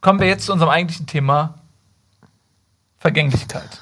Kommen 0.00 0.20
wir 0.20 0.26
jetzt 0.28 0.46
zu 0.46 0.52
unserem 0.52 0.70
eigentlichen 0.70 1.06
Thema 1.06 1.54
Vergänglichkeit. 2.98 3.80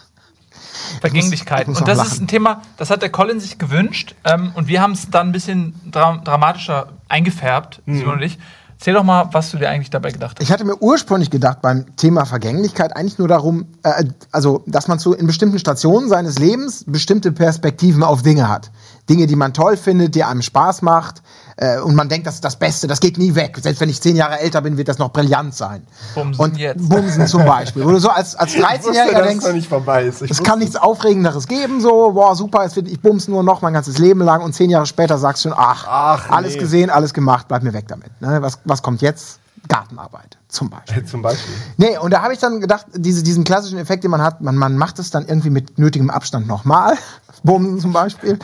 Vergänglichkeit. 1.00 1.62
ich 1.62 1.68
muss 1.68 1.78
und 1.80 1.88
das 1.88 1.98
lachen. 1.98 2.10
ist 2.12 2.20
ein 2.20 2.28
Thema, 2.28 2.62
das 2.76 2.90
hat 2.90 3.02
der 3.02 3.10
Colin 3.10 3.40
sich 3.40 3.58
gewünscht 3.58 4.14
ähm, 4.24 4.52
und 4.54 4.68
wir 4.68 4.80
haben 4.80 4.92
es 4.92 5.10
dann 5.10 5.28
ein 5.28 5.32
bisschen 5.32 5.74
dra 5.90 6.16
dramatischer 6.18 6.88
eingefärbt, 7.08 7.80
Mhm. 7.86 7.98
Simon 7.98 8.14
und 8.14 8.22
ich. 8.22 8.38
Erzähl 8.78 8.94
doch 8.94 9.04
mal, 9.04 9.28
was 9.32 9.50
du 9.50 9.56
dir 9.56 9.70
eigentlich 9.70 9.90
dabei 9.90 10.10
gedacht 10.10 10.36
hast. 10.38 10.42
Ich 10.42 10.52
hatte 10.52 10.64
mir 10.64 10.76
ursprünglich 10.80 11.30
gedacht, 11.30 11.62
beim 11.62 11.96
Thema 11.96 12.24
Vergänglichkeit 12.26 12.96
eigentlich 12.96 13.18
nur 13.18 13.28
darum, 13.28 13.66
äh, 13.82 14.04
also, 14.30 14.62
dass 14.66 14.88
man 14.88 14.98
so 14.98 15.14
in 15.14 15.26
bestimmten 15.26 15.58
Stationen 15.58 16.08
seines 16.08 16.38
Lebens 16.38 16.84
bestimmte 16.86 17.32
Perspektiven 17.32 18.02
auf 18.02 18.22
Dinge 18.22 18.48
hat. 18.48 18.70
Dinge, 19.08 19.26
die 19.26 19.36
man 19.36 19.52
toll 19.52 19.76
findet, 19.76 20.14
die 20.14 20.24
einem 20.24 20.42
Spaß 20.42 20.82
macht. 20.82 21.22
Äh, 21.56 21.78
und 21.80 21.94
man 21.94 22.08
denkt, 22.08 22.26
das 22.26 22.36
ist 22.36 22.44
das 22.44 22.58
Beste, 22.58 22.86
das 22.86 23.00
geht 23.00 23.16
nie 23.16 23.34
weg. 23.34 23.58
Selbst 23.60 23.80
wenn 23.80 23.88
ich 23.88 24.00
zehn 24.00 24.16
Jahre 24.16 24.40
älter 24.40 24.60
bin, 24.60 24.76
wird 24.76 24.88
das 24.88 24.98
noch 24.98 25.12
brillant 25.12 25.54
sein. 25.54 25.86
Bumsen 26.14 26.44
und 26.44 26.58
jetzt. 26.58 26.88
Bumsen 26.88 27.26
zum 27.26 27.44
Beispiel. 27.44 27.84
Wo 27.84 27.90
du 27.90 27.98
so 27.98 28.08
als, 28.08 28.34
als 28.34 28.54
Ich 28.54 28.60
wusste, 28.60 28.90
13-Jähriger 28.90 29.12
dass 29.12 29.20
es 29.20 29.28
denkst, 29.28 29.52
nicht 29.52 29.68
vorbei 29.68 30.04
ist. 30.04 30.22
Ich 30.22 30.30
es 30.30 30.42
kann 30.42 30.58
nichts 30.58 30.74
Aufregenderes 30.74 31.46
geben, 31.46 31.80
so, 31.80 32.12
boah, 32.12 32.34
super, 32.34 32.68
wird, 32.74 32.88
ich 32.88 33.00
bums 33.00 33.28
nur 33.28 33.42
noch 33.42 33.62
mein 33.62 33.72
ganzes 33.72 33.98
Leben 33.98 34.20
lang 34.20 34.42
und 34.42 34.52
zehn 34.54 34.70
Jahre 34.70 34.86
später 34.86 35.18
sagst 35.18 35.44
du 35.44 35.50
schon, 35.50 35.58
ach, 35.58 35.86
Ach, 35.88 36.30
alles 36.30 36.54
nee. 36.54 36.60
gesehen, 36.60 36.90
alles 36.90 37.14
gemacht, 37.14 37.46
bleib 37.46 37.62
mir 37.62 37.72
weg 37.72 37.86
damit. 37.86 38.20
Ne? 38.20 38.42
Was, 38.42 38.58
was 38.64 38.82
kommt 38.82 39.02
jetzt? 39.02 39.38
Gartenarbeit, 39.69 40.38
zum 40.49 40.70
Beispiel. 40.70 41.05
Zum 41.14 41.22
Beispiel. 41.22 41.55
Nee, 41.76 41.99
und 41.99 42.12
da 42.12 42.22
habe 42.22 42.32
ich 42.32 42.38
dann 42.38 42.61
gedacht, 42.61 42.87
diese, 42.94 43.22
diesen 43.22 43.44
klassischen 43.44 43.78
Effekt, 43.78 44.05
den 44.05 44.11
man 44.11 44.22
hat, 44.22 44.40
man, 44.40 44.56
man 44.56 44.76
macht 44.76 44.99
es 44.99 45.11
dann 45.11 45.26
irgendwie 45.26 45.50
mit 45.50 45.78
nötigem 45.78 46.11
Abstand 46.11 46.46
nochmal, 46.46 46.96
Bumsen 47.43 47.81
zum 47.81 47.93
Beispiel, 47.93 48.38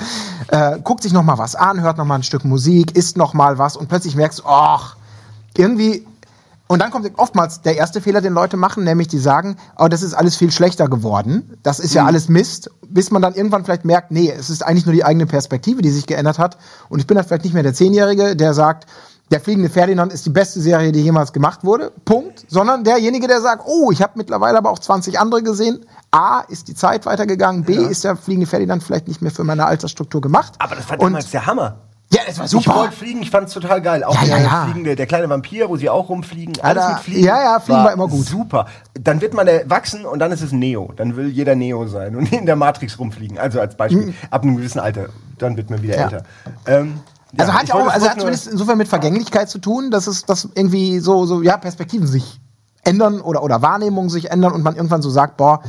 äh, 0.49 0.79
guckt 0.83 1.03
sich 1.03 1.13
nochmal 1.13 1.39
was 1.39 1.55
an, 1.55 1.81
hört 1.81 1.99
nochmal 1.99 2.19
ein 2.19 2.23
Stück 2.23 2.45
Musik, 2.45 2.97
isst 2.97 3.17
nochmal 3.17 3.59
was 3.59 3.77
und 3.77 3.89
plötzlich 3.89 4.17
merkst 4.17 4.41
du, 4.41 4.45
ach, 4.47 4.97
irgendwie. 5.57 6.07
Und 6.67 6.79
dann 6.79 6.93
kommt 6.93 7.11
oftmals 7.17 7.63
der 7.63 7.77
erste 7.77 8.01
Fehler, 8.01 8.21
den 8.21 8.33
Leute 8.33 8.57
machen, 8.57 8.85
nämlich 8.85 9.09
die 9.09 9.19
sagen, 9.19 9.57
oh, 9.77 9.89
das 9.89 10.03
ist 10.03 10.15
alles 10.15 10.37
viel 10.37 10.53
schlechter 10.53 10.89
geworden, 10.89 11.59
das 11.65 11.81
ist 11.81 11.95
ja 11.95 12.07
alles 12.07 12.29
Mist, 12.29 12.71
bis 12.89 13.11
man 13.11 13.23
dann 13.23 13.35
irgendwann 13.35 13.65
vielleicht 13.65 13.85
merkt, 13.85 14.13
nee, 14.13 14.31
es 14.31 14.51
ist 14.51 14.63
eigentlich 14.65 14.87
nur 14.87 14.95
die 14.95 15.05
eigene 15.05 15.27
Perspektive, 15.27 15.83
die 15.83 15.91
sich 15.91 16.07
geändert 16.07 16.39
hat. 16.39 16.59
Und 16.89 17.01
ich 17.01 17.09
bin 17.09 17.17
dann 17.17 17.27
vielleicht 17.27 17.45
nicht 17.45 17.55
mehr 17.55 17.65
der 17.65 17.75
Zehnjährige, 17.75 18.37
der 18.37 18.55
sagt, 18.55 18.87
der 19.31 19.41
fliegende 19.41 19.71
Ferdinand 19.71 20.13
ist 20.13 20.27
die 20.27 20.31
beste 20.31 20.61
Serie, 20.61 20.91
die 20.93 21.01
jemals 21.03 21.33
gemacht 21.33 21.63
wurde. 21.65 21.93
Punkt. 22.05 22.45
Sondern 22.49 22.83
derjenige, 22.85 23.29
der 23.29 23.41
sagt, 23.41 23.63
oh, 23.67 23.91
ich 23.93 24.03
habe 24.03 24.13
mittlerweile 24.17 24.59
aber 24.59 24.71
auch 24.71 24.79
20 24.79 25.19
andere 25.21 25.43
gesehen. 25.43 25.87
A, 26.11 26.41
ist 26.49 26.69
die 26.69 26.75
Zeit 26.75 27.07
weitergegangen. 27.07 27.65
B, 27.65 27.75
ist 27.75 28.03
der 28.05 28.17
fliegende 28.17 28.47
Ferdinand 28.49 28.83
vielleicht 28.83 29.07
nicht 29.09 29.23
mehr 29.23 29.31
für 29.31 29.45
meine 29.45 29.67
Altersstruktur 29.67 30.21
gemacht. 30.21 30.55
Aber 30.59 30.75
das 30.75 30.89
war 30.89 30.99
Und- 30.99 31.05
damals 31.13 31.31
der 31.31 31.47
Hammer. 31.47 31.77
Ja, 32.13 32.23
es 32.27 32.39
war 32.39 32.47
Ich 32.47 32.51
super. 32.51 32.75
wollte 32.75 32.97
fliegen, 32.97 33.23
ich 33.23 33.31
fand 33.31 33.47
es 33.47 33.55
total 33.55 33.81
geil. 33.81 34.03
Auch 34.03 34.13
Ja, 34.17 34.23
ja, 34.25 34.35
der, 34.39 34.45
ja. 34.45 34.65
Fliegende, 34.65 34.97
der 34.97 35.07
kleine 35.07 35.31
Vampir, 35.31 35.69
wo 35.69 35.77
sie 35.77 35.89
auch 35.89 36.09
rumfliegen. 36.09 36.55
Alles 36.61 36.83
da- 36.83 36.93
mit 36.95 36.99
Fliegen. 37.03 37.23
ja, 37.25 37.41
ja, 37.41 37.61
Fliegen 37.61 37.85
war 37.85 37.93
immer 37.93 38.09
gut. 38.09 38.27
Super. 38.27 38.67
Dann 38.95 39.21
wird 39.21 39.33
man 39.33 39.47
erwachsen 39.47 40.05
und 40.05 40.19
dann 40.19 40.33
ist 40.33 40.43
es 40.43 40.51
Neo. 40.51 40.91
Dann 40.97 41.15
will 41.15 41.29
jeder 41.29 41.55
Neo 41.55 41.87
sein 41.87 42.17
und 42.17 42.33
in 42.33 42.47
der 42.47 42.57
Matrix 42.57 42.99
rumfliegen. 42.99 43.39
Also 43.39 43.61
als 43.61 43.77
Beispiel. 43.77 44.13
Ab 44.29 44.43
einem 44.43 44.57
gewissen 44.57 44.81
Alter. 44.81 45.07
Dann 45.39 45.57
wird 45.57 45.71
man 45.71 45.83
wieder 45.83 45.95
Mhm. 45.95 46.01
Ja. 46.01 46.05
älter. 46.07 46.23
Ähm, 46.67 47.01
Also 47.37 47.53
ja, 47.53 47.59
hat 47.59 47.69
ja 47.69 47.75
auch, 47.75 47.87
also 47.87 48.09
hat 48.09 48.19
zumindest 48.19 48.49
insofern 48.49 48.79
mit 48.79 48.89
Vergänglichkeit 48.89 49.49
zu 49.49 49.59
tun, 49.59 49.91
dass 49.91 50.07
es, 50.07 50.25
dass 50.25 50.49
irgendwie 50.55 50.99
so, 51.01 51.27
so, 51.27 51.43
ja, 51.43 51.57
Perspektiven 51.57 52.07
sich 52.07 52.41
ändern 52.83 53.21
oder, 53.21 53.43
oder 53.43 53.63
Wahrnehmungen 53.63 54.11
sich 54.11 54.31
ändern 54.31 54.53
und 54.53 54.63
man 54.63 54.77
irgendwann 54.77 55.03
so 55.03 55.11
sagt, 55.11 55.37
boah, 55.37 55.63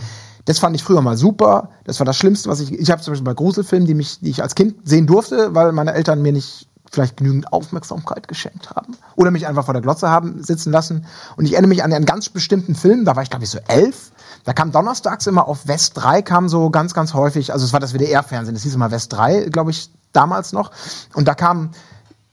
das 0.45 0.59
fand 0.59 0.75
ich 0.75 0.83
früher 0.83 1.01
mal 1.01 1.17
super, 1.17 1.69
das 1.83 1.99
war 1.99 2.05
das 2.05 2.17
Schlimmste, 2.17 2.49
was 2.49 2.59
ich, 2.59 2.71
ich 2.71 2.89
habe 2.89 3.01
zum 3.01 3.11
Beispiel 3.11 3.25
bei 3.25 3.33
Gruselfilmen, 3.33 3.87
die 3.87 3.93
mich, 3.93 4.19
die 4.21 4.29
ich 4.29 4.41
als 4.41 4.55
Kind 4.55 4.87
sehen 4.87 5.05
durfte, 5.05 5.53
weil 5.53 5.71
meine 5.71 5.93
Eltern 5.93 6.21
mir 6.21 6.31
nicht 6.31 6.67
vielleicht 6.91 7.17
genügend 7.17 7.53
Aufmerksamkeit 7.53 8.27
geschenkt 8.27 8.69
haben 8.71 8.97
oder 9.15 9.31
mich 9.31 9.47
einfach 9.47 9.65
vor 9.65 9.73
der 9.73 9.81
Glotze 9.81 10.09
haben 10.09 10.43
sitzen 10.43 10.71
lassen. 10.71 11.05
Und 11.37 11.45
ich 11.45 11.53
erinnere 11.53 11.69
mich 11.69 11.83
an 11.83 11.93
einen 11.93 12.05
ganz 12.05 12.27
bestimmten 12.27 12.75
Film, 12.75 13.05
da 13.05 13.15
war 13.15 13.23
ich 13.23 13.29
glaube 13.29 13.45
ich 13.45 13.49
so 13.49 13.59
elf. 13.67 14.11
Da 14.43 14.53
kam 14.53 14.71
donnerstags 14.71 15.27
immer 15.27 15.47
auf 15.47 15.67
West 15.67 15.93
3, 15.95 16.21
kam 16.21 16.49
so 16.49 16.69
ganz, 16.69 16.93
ganz 16.93 17.13
häufig, 17.13 17.53
also 17.53 17.63
es 17.63 17.73
war 17.73 17.79
das 17.79 17.93
WDR-Fernsehen, 17.93 18.55
das 18.55 18.63
hieß 18.63 18.73
immer 18.73 18.91
West 18.91 19.13
3, 19.13 19.49
glaube 19.51 19.71
ich, 19.71 19.91
damals 20.13 20.53
noch. 20.53 20.71
Und 21.13 21.27
da 21.27 21.33
kam 21.33 21.71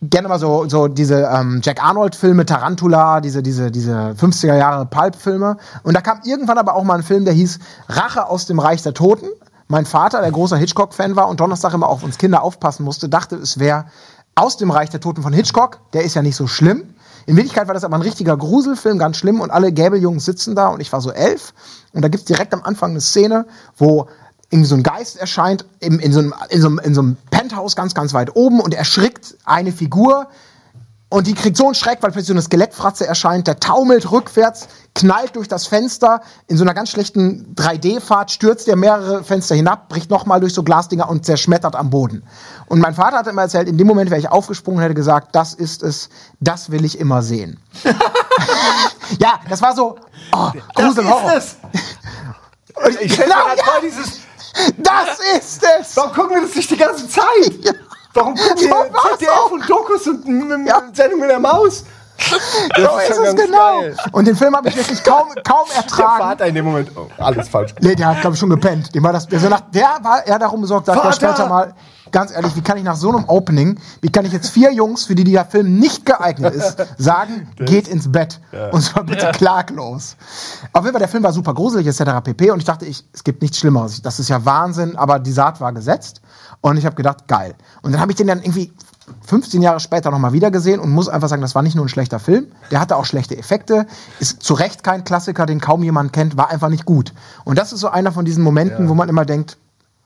gerne 0.01 0.29
mal 0.29 0.39
so, 0.39 0.69
so 0.69 0.89
diese 0.89 1.29
ähm, 1.33 1.61
Jack 1.63 1.83
Arnold-Filme, 1.83 2.47
Tarantula, 2.47 3.21
diese, 3.21 3.43
diese, 3.43 3.71
diese 3.71 4.15
50er 4.19 4.57
Jahre 4.57 4.87
Pulp-Filme. 4.87 5.57
Und 5.83 5.95
da 5.95 6.01
kam 6.01 6.21
irgendwann 6.25 6.59
aber 6.59 6.75
auch 6.75 6.85
mal 6.85 6.95
ein 6.95 7.03
Film, 7.03 7.25
der 7.25 7.35
hieß 7.35 7.59
Rache 7.89 8.27
aus 8.27 8.47
dem 8.47 8.59
Reich 8.59 8.83
der 8.83 8.95
Toten. 8.95 9.27
Mein 9.67 9.85
Vater, 9.85 10.21
der 10.21 10.31
großer 10.31 10.57
Hitchcock-Fan 10.57 11.17
war 11.17 11.29
und 11.29 11.41
Donnerstag 11.41 11.75
immer 11.75 11.89
auf 11.89 12.03
uns 12.03 12.17
Kinder 12.17 12.43
aufpassen 12.43 12.85
musste, 12.85 13.09
dachte, 13.09 13.37
es 13.37 13.59
wäre 13.59 13.87
aus 14.35 14.57
dem 14.57 14.71
Reich 14.71 14.89
der 14.89 15.01
Toten 15.01 15.23
von 15.23 15.33
Hitchcock. 15.33 15.81
Der 15.93 16.05
ist 16.05 16.15
ja 16.15 16.23
nicht 16.23 16.37
so 16.37 16.47
schlimm. 16.47 16.95
In 17.27 17.37
Wirklichkeit 17.37 17.67
war 17.67 17.75
das 17.75 17.85
aber 17.85 17.97
ein 17.97 18.03
richtiger 18.03 18.37
Gruselfilm, 18.37 18.99
ganz 18.99 19.19
schlimm. 19.19 19.41
Und 19.41 19.51
alle 19.51 19.73
Gäbeljungs 19.73 20.25
sitzen 20.25 20.55
da 20.55 20.69
und 20.69 20.81
ich 20.81 20.93
war 20.93 21.01
so 21.01 21.11
elf. 21.11 21.53
Und 21.93 22.03
da 22.03 22.09
gibt's 22.09 22.25
direkt 22.25 22.55
am 22.55 22.63
Anfang 22.63 22.93
eine 22.93 23.01
Szene, 23.01 23.47
wo 23.77 24.07
irgendwie 24.51 24.69
so 24.69 24.77
ein 24.77 24.83
Geist 24.83 25.19
erscheint 25.19 25.65
in, 25.81 25.99
in, 25.99 26.13
so 26.13 26.21
einem, 26.21 26.35
in, 26.49 26.61
so 26.61 26.69
einem, 26.69 26.79
in 26.79 26.95
so 26.95 27.01
einem 27.03 27.17
Penthouse 27.31 27.77
ganz, 27.77 27.95
ganz 27.95 28.15
weit 28.15 28.35
oben 28.35 28.61
und 28.61 28.75
erschrickt 28.75 29.37
eine 29.45 29.73
Figur 29.73 30.29
Und 31.11 31.27
die 31.27 31.35
kriegt 31.35 31.57
so 31.57 31.65
einen 31.65 31.75
Schreck, 31.75 32.03
weil 32.03 32.11
plötzlich 32.11 32.29
so 32.29 32.35
eine 32.35 32.43
Skelettfratze 32.43 33.07
erscheint. 33.07 33.47
Der 33.47 33.59
taumelt 33.59 34.11
rückwärts, 34.11 34.69
knallt 34.95 35.37
durch 35.37 35.49
das 35.49 35.67
Fenster. 35.67 36.21
In 36.49 36.59
so 36.59 36.65
einer 36.65 36.75
ganz 36.75 36.91
schlechten 36.91 37.55
3D-Fahrt 37.55 38.31
stürzt 38.31 38.69
er 38.69 38.77
mehrere 38.77 39.25
Fenster 39.25 39.55
hinab, 39.55 39.89
bricht 39.89 40.11
nochmal 40.11 40.41
durch 40.41 40.53
so 40.53 40.63
Glasdinger 40.63 41.09
und 41.09 41.25
zerschmettert 41.25 41.77
am 41.77 41.89
Boden. 41.89 42.25
Und 42.67 42.81
mein 42.81 42.95
Vater 42.95 43.17
hat 43.17 43.27
immer 43.27 43.43
erzählt, 43.43 43.69
in 43.69 43.79
dem 43.79 43.87
Moment 43.87 44.11
wäre 44.11 44.21
ich 44.21 44.29
aufgesprungen 44.29 44.79
und 44.79 44.85
hätte 44.85 44.95
gesagt, 44.95 45.35
das 45.35 45.55
ist 45.55 45.83
es, 45.83 46.11
das 46.41 46.71
will 46.71 46.85
ich 46.85 46.99
immer 46.99 47.23
sehen. 47.23 47.59
ja, 49.19 49.41
das 49.49 49.63
war 49.63 49.75
so, 49.75 49.97
oh, 50.33 50.51
Grusel, 50.75 51.09
Horror. 51.09 51.37
es. 51.37 51.57
Ich 53.01 53.19
mir 53.19 53.25
Genau, 53.25 53.35
ja. 53.35 53.81
dieses. 53.83 54.21
Das 54.79 55.19
ist 55.37 55.63
es! 55.81 55.97
Warum 55.97 56.13
gucken 56.13 56.37
wir 56.37 56.43
das 56.43 56.55
nicht 56.55 56.71
die 56.71 56.77
ganze 56.77 57.09
Zeit? 57.09 57.25
Ja. 57.63 57.73
Warum 58.15 58.35
gucken 58.35 58.61
wir 58.69 58.91
ZDF 59.19 59.51
und 59.53 59.69
Dokus 59.69 60.07
und 60.07 60.27
m- 60.27 60.67
Ja. 60.67 60.83
Sendung 60.93 61.21
mit 61.21 61.31
der 61.31 61.39
Maus? 61.41 61.85
So 62.77 62.99
ist 62.99 63.11
ist 63.11 63.19
es 63.19 63.35
genau. 63.37 63.81
geil. 63.81 63.97
Und 64.13 64.27
den 64.27 64.37
Film 64.37 64.55
habe 64.55 64.69
ich 64.69 64.77
wirklich 64.77 65.03
kaum, 65.05 65.29
kaum 65.47 65.67
Der 65.71 65.77
ertragen. 65.79 66.19
Vater 66.23 66.47
in 66.47 66.55
dem 66.55 66.65
Moment. 66.65 66.91
Oh, 66.97 67.07
alles 67.19 67.49
falsch. 67.49 67.75
Nee, 67.81 67.95
der 67.95 68.09
hat, 68.09 68.21
glaube 68.21 68.35
ich, 68.35 68.41
schon 68.41 68.51
gepennt. 68.51 68.95
Dem 68.95 69.03
war 69.03 69.13
das, 69.13 69.27
der, 69.27 69.41
so 69.41 69.49
nach, 69.49 69.61
der 69.73 69.99
war 70.03 70.27
eher 70.27 70.39
darum 70.39 70.61
besorgt, 70.61 70.87
sagt 70.87 71.03
er 71.05 71.13
später 71.13 71.49
mal, 71.49 71.75
ganz 72.11 72.33
ehrlich, 72.33 72.55
wie 72.57 72.61
kann 72.63 72.77
ich 72.79 72.85
nach 72.85 72.97
so 72.97 73.11
einem 73.11 73.25
Opening, 73.29 73.79
wie 74.01 74.11
kann 74.11 74.25
ich 74.25 74.33
jetzt 74.33 74.51
vier 74.51 74.73
Jungs, 74.73 75.05
für 75.07 75.15
die 75.15 75.25
der 75.25 75.45
Film 75.45 75.79
nicht 75.79 76.07
geeignet 76.07 76.55
ist, 76.55 76.77
sagen, 76.99 77.49
geht 77.57 77.89
ins 77.89 78.11
Bett. 78.11 78.41
Und 78.73 78.83
zwar 78.83 79.05
bitte 79.05 79.27
Ja. 79.27 79.33
klaglos. 79.33 80.17
Auf 80.73 80.83
jeden 80.85 80.93
Fall, 80.93 81.01
der 81.01 81.09
Film 81.09 81.23
war 81.23 81.33
super 81.33 81.55
gruselig, 81.55 81.87
etc. 81.87 82.21
pp. 82.25 82.51
Und 82.51 82.59
ich 82.59 82.65
dachte, 82.65 82.85
ich, 82.85 83.05
es 83.13 83.25
gibt 83.25 83.43
nichts 83.43 83.59
Schlimmeres. 83.59 84.03
Das 84.03 84.19
ist 84.21 84.29
ja 84.29 84.45
Wahnsinn, 84.45 84.97
aber 84.97 85.19
die 85.19 85.33
Saat 85.33 85.61
war 85.61 85.73
gesetzt. 85.73 86.21
Und 86.61 86.77
ich 86.77 86.85
habe 86.85 86.97
gedacht, 86.97 87.29
geil. 87.29 87.55
Und 87.83 87.93
dann 87.93 88.01
habe 88.01 88.13
ich 88.13 88.17
den 88.17 88.27
dann 88.27 88.41
irgendwie 88.43 88.73
15 89.27 89.63
Jahre 89.63 89.81
später 89.81 90.11
nochmal 90.11 90.33
wieder 90.33 90.51
gesehen 90.51 90.81
und 90.81 90.91
muss 90.91 91.09
einfach 91.09 91.29
sagen, 91.29 91.43
das 91.43 91.55
war 91.55 91.63
nicht 91.63 91.75
nur 91.75 91.85
ein 91.85 91.89
schlechter 91.89 92.19
Film, 92.19 92.47
der 92.71 92.81
hatte 92.81 92.97
auch 92.97 93.05
schlechte 93.05 93.37
Effekte, 93.37 93.87
ist 94.21 94.43
zu 94.43 94.55
Recht 94.55 94.83
kein 94.83 95.05
Klassiker, 95.05 95.47
den 95.47 95.61
kaum 95.61 95.83
jemand 95.83 96.13
kennt, 96.13 96.37
war 96.37 96.51
einfach 96.51 96.69
nicht 96.69 96.85
gut. 96.85 97.13
Und 97.45 97.59
das 97.59 97.73
ist 97.73 97.81
so 97.81 97.89
einer 97.89 98.13
von 98.13 98.25
diesen 98.25 98.43
Momenten, 98.43 98.89
wo 98.89 98.95
man 98.95 99.09
immer 99.09 99.25
denkt, 99.25 99.57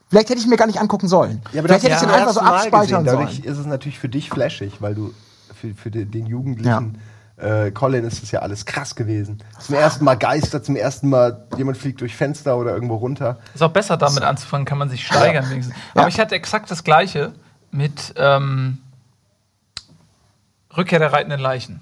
vielleicht 0.09 0.29
hätte 0.29 0.39
ich 0.39 0.47
mir 0.47 0.57
gar 0.57 0.67
nicht 0.67 0.79
angucken 0.79 1.07
sollen. 1.07 1.41
vielleicht 1.51 1.83
hätte 1.83 1.95
ich 1.95 1.99
den 1.99 2.09
einfach 2.09 2.33
so 2.33 2.41
abspeichern 2.41 3.03
gesehen. 3.03 3.19
Dadurch 3.19 3.37
sollen. 3.37 3.53
ist 3.53 3.57
es 3.57 3.65
natürlich 3.65 3.99
für 3.99 4.09
dich 4.09 4.29
flashig, 4.29 4.81
weil 4.81 4.95
du 4.95 5.13
für, 5.53 5.73
für 5.73 5.91
den, 5.91 6.11
den 6.11 6.25
Jugendlichen 6.25 6.97
äh, 7.37 7.71
Colin 7.71 8.03
ist 8.05 8.21
das 8.21 8.31
ja 8.31 8.39
alles 8.39 8.65
krass 8.65 8.95
gewesen. 8.95 9.39
Zum 9.59 9.75
ersten 9.75 10.05
Mal 10.05 10.15
Geister, 10.15 10.61
zum 10.61 10.75
ersten 10.75 11.09
Mal 11.09 11.47
jemand 11.57 11.77
fliegt 11.77 12.01
durch 12.01 12.15
Fenster 12.15 12.57
oder 12.57 12.73
irgendwo 12.73 12.95
runter. 12.95 13.39
Ist 13.53 13.63
auch 13.63 13.71
besser 13.71 13.97
damit 13.97 14.23
anzufangen, 14.23 14.65
kann 14.65 14.77
man 14.77 14.89
sich 14.89 15.05
steigern 15.05 15.49
wenigstens. 15.49 15.75
Aber 15.95 16.07
ich 16.07 16.19
hatte 16.19 16.35
exakt 16.35 16.69
das 16.69 16.83
gleiche 16.83 17.33
mit 17.71 18.13
ähm, 18.17 18.77
Rückkehr 20.75 20.99
der 20.99 21.13
reitenden 21.13 21.39
Leichen. 21.39 21.81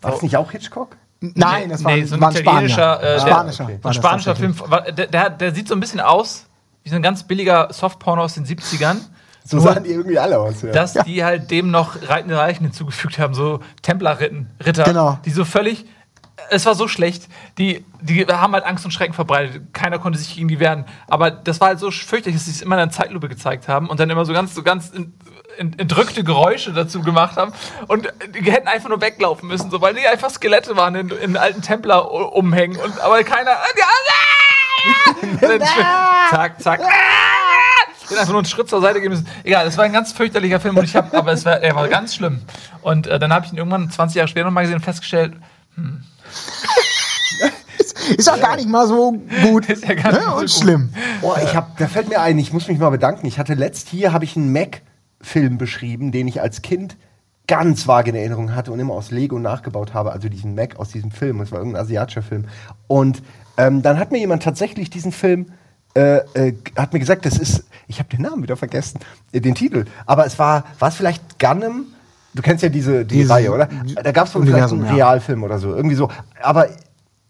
War 0.00 0.10
das 0.12 0.22
nicht 0.22 0.36
auch 0.36 0.50
Hitchcock? 0.50 0.96
Nein, 1.20 1.68
das 1.68 1.84
war, 1.84 1.92
nee, 1.92 2.04
so 2.04 2.16
ein 2.16 2.20
war 2.20 2.30
ein 2.30 2.36
italienischer, 2.36 2.96
Spanier. 2.96 3.14
äh, 3.14 3.20
Spanischer. 3.20 3.64
okay. 3.64 3.78
Ein 3.84 3.94
spanischer. 3.94 4.34
Film, 4.36 4.56
der, 4.96 5.06
der, 5.06 5.30
der 5.30 5.54
sieht 5.54 5.68
so 5.68 5.74
ein 5.74 5.80
bisschen 5.80 6.00
aus 6.00 6.46
wie 6.82 6.90
so 6.90 6.96
ein 6.96 7.02
ganz 7.02 7.22
billiger 7.22 7.72
Softporno 7.72 8.22
aus 8.22 8.34
den 8.34 8.44
70ern. 8.44 8.96
So 9.44 9.56
Nur, 9.56 9.64
sahen 9.72 9.82
die 9.82 9.90
irgendwie 9.90 10.20
alle 10.20 10.38
aus. 10.38 10.62
Ja. 10.62 10.70
dass 10.70 10.92
die 10.92 11.24
halt 11.24 11.50
dem 11.50 11.72
noch 11.72 11.96
reitende 12.08 12.36
Leichen 12.36 12.62
hinzugefügt 12.62 13.18
haben, 13.18 13.34
so 13.34 13.58
Templerritten, 13.82 14.48
Ritter, 14.64 14.84
Genau. 14.84 15.18
die 15.24 15.30
so 15.30 15.44
völlig. 15.44 15.84
Es 16.50 16.64
war 16.64 16.76
so 16.76 16.86
schlecht. 16.86 17.26
Die, 17.58 17.84
die 18.00 18.24
haben 18.24 18.52
halt 18.52 18.64
Angst 18.64 18.84
und 18.84 18.92
Schrecken 18.92 19.14
verbreitet. 19.14 19.74
Keiner 19.74 19.98
konnte 19.98 20.20
sich 20.20 20.36
gegen 20.36 20.46
die 20.46 20.60
wehren. 20.60 20.84
Aber 21.08 21.32
das 21.32 21.60
war 21.60 21.66
halt 21.70 21.80
so 21.80 21.90
fürchterlich, 21.90 22.36
dass 22.36 22.44
sie 22.44 22.52
es 22.52 22.62
immer 22.62 22.76
in 22.76 22.82
einer 22.82 22.92
Zeitlupe 22.92 23.28
gezeigt 23.28 23.66
haben 23.66 23.90
und 23.90 23.98
dann 23.98 24.10
immer 24.10 24.24
so 24.24 24.32
ganz, 24.32 24.54
so 24.54 24.62
ganz 24.62 24.90
in, 24.90 25.12
entrückte 25.58 26.24
Geräusche 26.24 26.72
dazu 26.72 27.02
gemacht 27.02 27.36
haben. 27.36 27.52
Und 27.88 28.12
die 28.34 28.50
hätten 28.50 28.68
einfach 28.68 28.88
nur 28.88 29.00
weglaufen 29.00 29.48
müssen, 29.48 29.70
so, 29.70 29.80
weil 29.80 29.94
die 29.94 30.06
einfach 30.06 30.30
Skelette 30.30 30.76
waren 30.76 30.94
in, 30.94 31.10
in 31.10 31.36
alten 31.36 31.62
Templer 31.62 32.10
umhängen. 32.10 32.78
Und, 32.78 33.00
aber 33.00 33.22
keiner. 33.24 33.56
Und 35.22 35.42
dann 35.42 35.60
zack, 36.30 36.60
zack. 36.60 36.80
Den 38.10 38.18
einfach 38.18 38.32
nur 38.32 38.40
einen 38.40 38.46
Schritt 38.46 38.68
zur 38.68 38.80
Seite 38.80 39.00
geben 39.00 39.14
müssen. 39.14 39.28
Egal, 39.44 39.66
es 39.66 39.78
war 39.78 39.84
ein 39.84 39.92
ganz 39.92 40.12
fürchterlicher 40.12 40.60
Film 40.60 40.76
und 40.76 40.84
ich 40.84 40.96
habe, 40.96 41.16
aber 41.16 41.32
es 41.32 41.44
war, 41.44 41.60
er 41.60 41.74
war 41.74 41.88
ganz 41.88 42.14
schlimm. 42.14 42.42
Und 42.82 43.06
äh, 43.06 43.18
dann 43.18 43.32
habe 43.32 43.46
ich 43.46 43.52
ihn 43.52 43.58
irgendwann 43.58 43.90
20 43.90 44.16
Jahre 44.16 44.28
später 44.28 44.46
nochmal 44.46 44.64
gesehen 44.64 44.76
und 44.76 44.84
festgestellt, 44.84 45.34
Ist 48.16 48.28
auch 48.28 48.40
gar 48.40 48.56
nicht 48.56 48.68
mal 48.68 48.86
so 48.86 49.12
gut 49.42 49.68
Ist 49.68 49.84
ja 49.84 49.94
gar 49.94 50.12
nicht 50.12 50.20
ne? 50.20 50.26
so 50.26 50.32
und 50.32 50.40
gut. 50.40 50.50
schlimm. 50.50 50.94
Oh, 51.22 51.34
ich 51.42 51.54
hab, 51.54 51.76
da 51.78 51.86
fällt 51.86 52.08
mir 52.08 52.20
ein, 52.20 52.38
ich 52.38 52.52
muss 52.52 52.68
mich 52.68 52.78
mal 52.78 52.90
bedanken. 52.90 53.26
Ich 53.26 53.38
hatte 53.38 53.54
letzt 53.54 53.88
hier 53.88 54.12
habe 54.12 54.24
ich 54.24 54.36
einen 54.36 54.52
Mac-Film 55.22 55.58
beschrieben, 55.58 56.12
den 56.12 56.28
ich 56.28 56.40
als 56.40 56.62
Kind 56.62 56.96
ganz 57.46 57.86
vage 57.86 58.10
in 58.10 58.16
Erinnerung 58.16 58.54
hatte 58.54 58.72
und 58.72 58.80
immer 58.80 58.94
aus 58.94 59.10
Lego 59.10 59.38
nachgebaut 59.38 59.94
habe. 59.94 60.12
Also 60.12 60.28
diesen 60.28 60.54
Mac 60.54 60.76
aus 60.78 60.90
diesem 60.90 61.10
Film. 61.10 61.40
Es 61.40 61.50
war 61.52 61.58
irgendein 61.58 61.82
asiatischer 61.82 62.22
Film. 62.22 62.44
Und 62.86 63.22
ähm, 63.56 63.82
dann 63.82 63.98
hat 63.98 64.12
mir 64.12 64.18
jemand 64.18 64.42
tatsächlich 64.42 64.90
diesen 64.90 65.12
Film 65.12 65.46
äh, 65.94 66.18
äh, 66.34 66.54
hat 66.76 66.94
mir 66.94 67.00
gesagt, 67.00 67.26
das 67.26 67.36
ist, 67.36 67.66
ich 67.86 67.98
habe 67.98 68.08
den 68.08 68.22
Namen 68.22 68.42
wieder 68.42 68.56
vergessen, 68.56 68.98
äh, 69.32 69.40
den 69.40 69.54
Titel. 69.54 69.84
Aber 70.06 70.24
es 70.24 70.38
war, 70.38 70.64
war 70.78 70.88
es 70.88 70.94
vielleicht 70.94 71.38
Gunham? 71.38 71.86
Du 72.32 72.40
kennst 72.40 72.62
ja 72.62 72.70
diese 72.70 73.04
die 73.04 73.16
Diese- 73.18 73.30
Reihe, 73.30 73.52
oder? 73.52 73.68
Da 74.02 74.10
gab 74.12 74.24
es 74.26 74.32
vielleicht 74.32 74.48
Universum, 74.48 74.78
einen 74.84 74.96
ja. 74.96 75.08
Realfilm 75.08 75.42
oder 75.42 75.58
so, 75.58 75.74
irgendwie 75.74 75.96
so. 75.96 76.08
Aber 76.40 76.68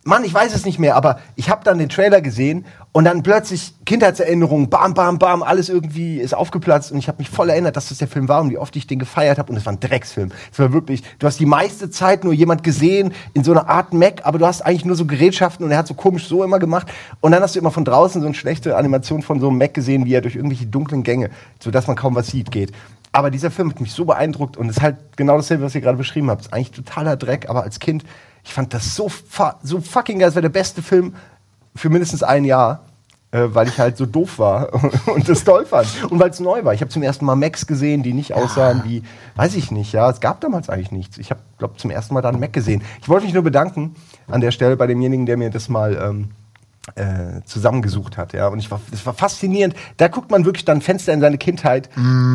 Mann, 0.04 0.24
ich 0.24 0.34
weiß 0.34 0.52
es 0.52 0.64
nicht 0.64 0.80
mehr, 0.80 0.96
aber 0.96 1.20
ich 1.36 1.48
habe 1.48 1.62
dann 1.62 1.78
den 1.78 1.88
Trailer 1.88 2.20
gesehen 2.20 2.64
und 2.90 3.04
dann 3.04 3.22
plötzlich 3.22 3.72
Kindheitserinnerungen, 3.86 4.68
bam, 4.68 4.94
bam, 4.94 5.20
bam, 5.20 5.44
alles 5.44 5.68
irgendwie 5.68 6.18
ist 6.18 6.34
aufgeplatzt 6.34 6.90
und 6.90 6.98
ich 6.98 7.06
habe 7.06 7.18
mich 7.18 7.30
voll 7.30 7.48
erinnert, 7.48 7.76
dass 7.76 7.88
das 7.88 7.98
der 7.98 8.08
Film 8.08 8.28
war 8.28 8.40
und 8.40 8.50
wie 8.50 8.58
oft 8.58 8.74
ich 8.74 8.88
den 8.88 8.98
gefeiert 8.98 9.38
habe 9.38 9.52
und 9.52 9.58
es 9.58 9.64
war 9.64 9.72
ein 9.72 9.78
Drecksfilm. 9.78 10.32
Es 10.50 10.58
war 10.58 10.72
wirklich, 10.72 11.04
du 11.20 11.26
hast 11.28 11.38
die 11.38 11.46
meiste 11.46 11.88
Zeit 11.88 12.24
nur 12.24 12.32
jemand 12.32 12.64
gesehen 12.64 13.14
in 13.32 13.44
so 13.44 13.52
einer 13.52 13.68
Art 13.68 13.94
Mac, 13.94 14.22
aber 14.24 14.40
du 14.40 14.46
hast 14.46 14.62
eigentlich 14.62 14.84
nur 14.84 14.96
so 14.96 15.06
Gerätschaften 15.06 15.64
und 15.64 15.70
er 15.70 15.78
hat 15.78 15.86
so 15.86 15.94
komisch 15.94 16.26
so 16.26 16.42
immer 16.42 16.58
gemacht 16.58 16.88
und 17.20 17.30
dann 17.30 17.40
hast 17.40 17.54
du 17.54 17.60
immer 17.60 17.70
von 17.70 17.84
draußen 17.84 18.20
so 18.20 18.26
eine 18.26 18.34
schlechte 18.34 18.76
Animation 18.76 19.22
von 19.22 19.38
so 19.38 19.50
einem 19.50 19.58
Mac 19.58 19.72
gesehen, 19.72 20.04
wie 20.04 20.14
er 20.14 20.20
durch 20.20 20.34
irgendwelche 20.34 20.66
dunklen 20.66 21.04
Gänge, 21.04 21.30
sodass 21.60 21.86
man 21.86 21.94
kaum 21.94 22.16
was 22.16 22.26
sieht, 22.26 22.50
geht. 22.50 22.72
Aber 23.12 23.30
dieser 23.30 23.50
Film 23.50 23.70
hat 23.70 23.80
mich 23.80 23.92
so 23.92 24.06
beeindruckt 24.06 24.56
und 24.56 24.70
ist 24.70 24.80
halt 24.80 24.96
genau 25.16 25.36
dasselbe, 25.36 25.64
was 25.64 25.74
ihr 25.74 25.82
gerade 25.82 25.98
beschrieben 25.98 26.30
habt. 26.30 26.42
Ist 26.42 26.52
eigentlich 26.52 26.70
totaler 26.70 27.16
Dreck, 27.16 27.48
aber 27.50 27.62
als 27.62 27.78
Kind, 27.78 28.04
ich 28.42 28.54
fand 28.54 28.72
das 28.72 28.96
so, 28.96 29.08
fa 29.10 29.58
so 29.62 29.80
fucking 29.80 30.18
geil. 30.18 30.30
Es 30.30 30.34
war 30.34 30.42
der 30.42 30.48
beste 30.48 30.82
Film 30.82 31.14
für 31.76 31.90
mindestens 31.90 32.22
ein 32.22 32.44
Jahr, 32.44 32.86
äh, 33.30 33.48
weil 33.48 33.68
ich 33.68 33.78
halt 33.78 33.98
so 33.98 34.06
doof 34.06 34.38
war 34.38 34.70
und 35.14 35.28
das 35.28 35.44
toll 35.44 35.66
fand. 35.66 35.88
Und 36.10 36.18
weil 36.20 36.30
es 36.30 36.40
neu 36.40 36.64
war. 36.64 36.72
Ich 36.72 36.80
habe 36.80 36.90
zum 36.90 37.02
ersten 37.02 37.26
Mal 37.26 37.36
Macs 37.36 37.66
gesehen, 37.66 38.02
die 38.02 38.14
nicht 38.14 38.32
aussahen 38.32 38.82
wie, 38.84 39.02
weiß 39.36 39.56
ich 39.56 39.70
nicht, 39.70 39.92
ja. 39.92 40.08
Es 40.08 40.20
gab 40.20 40.40
damals 40.40 40.70
eigentlich 40.70 40.92
nichts. 40.92 41.18
Ich 41.18 41.30
habe, 41.30 41.40
glaube 41.58 41.76
zum 41.76 41.90
ersten 41.90 42.14
Mal 42.14 42.22
da 42.22 42.30
einen 42.30 42.40
Mac 42.40 42.54
gesehen. 42.54 42.82
Ich 43.02 43.10
wollte 43.10 43.26
mich 43.26 43.34
nur 43.34 43.42
bedanken 43.42 43.94
an 44.26 44.40
der 44.40 44.52
Stelle 44.52 44.76
bei 44.76 44.86
demjenigen, 44.86 45.26
der 45.26 45.36
mir 45.36 45.50
das 45.50 45.68
mal 45.68 45.96
ähm, 46.02 46.30
äh, 46.96 47.42
zusammengesucht 47.44 48.16
hat, 48.16 48.32
ja. 48.32 48.48
Und 48.48 48.58
ich 48.58 48.70
war, 48.70 48.80
das 48.90 49.06
war 49.06 49.14
faszinierend. 49.14 49.74
Da 49.98 50.08
guckt 50.08 50.30
man 50.30 50.44
wirklich 50.44 50.64
dann 50.64 50.80
Fenster 50.80 51.12
in 51.12 51.20
seine 51.20 51.38
Kindheit, 51.38 51.88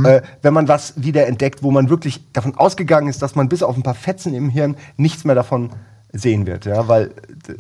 äh, 0.06 0.22
wenn 0.42 0.54
man 0.54 0.68
was 0.68 0.94
wieder 0.96 1.28
entdeckt, 1.28 1.64
wo 1.64 1.72
man 1.72 1.90
wirklich 1.90 2.24
davon 2.34 2.56
ausgegangen 2.56 3.10
ist, 3.10 3.22
dass 3.22 3.36
man 3.36 3.50
bis 3.50 3.62
auf 3.62 3.76
ein 3.76 3.84
paar 3.84 3.96
Fetzen 3.96 4.34
im 4.34 4.50
Hirn 4.50 4.76
nichts 4.96 5.26
mehr 5.26 5.36
davon 5.36 5.72
sehen 6.14 6.46
wird, 6.46 6.66
ja. 6.66 6.88
Weil, 6.88 7.12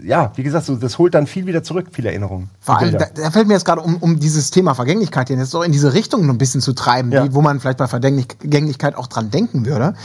ja, 0.01 0.32
wie 0.36 0.44
gesagt, 0.44 0.65
so, 0.65 0.77
das 0.77 0.98
holt 0.98 1.13
dann 1.13 1.27
viel 1.27 1.46
wieder 1.46 1.63
zurück, 1.63 1.88
viele 1.91 2.10
Erinnerungen. 2.10 2.50
Vor 2.62 2.77
allem, 2.79 2.98
da, 2.98 3.08
da 3.13 3.32
fällt 3.32 3.48
mir 3.48 3.53
jetzt 3.56 3.65
gerade 3.65 3.82
um, 3.82 3.98
um 3.98 4.20
dieses 4.22 4.51
Thema 4.51 4.74
Vergänglichkeit 4.74 5.29
jetzt 5.29 5.51
so 5.51 5.62
in 5.63 5.74
diese 5.74 5.94
Richtung 5.94 6.25
noch 6.25 6.34
ein 6.34 6.38
bisschen 6.38 6.62
zu 6.62 6.72
treiben, 6.74 7.12
Ja. 7.12 7.25
wie, 7.25 7.34
wo 7.34 7.41
man 7.41 7.60
vielleicht 7.60 7.77
bei 7.77 7.88
Vergänglichkeit 7.88 8.96
auch 8.96 9.08
dran 9.08 9.29
denken 9.29 9.65
würde. 9.65 9.96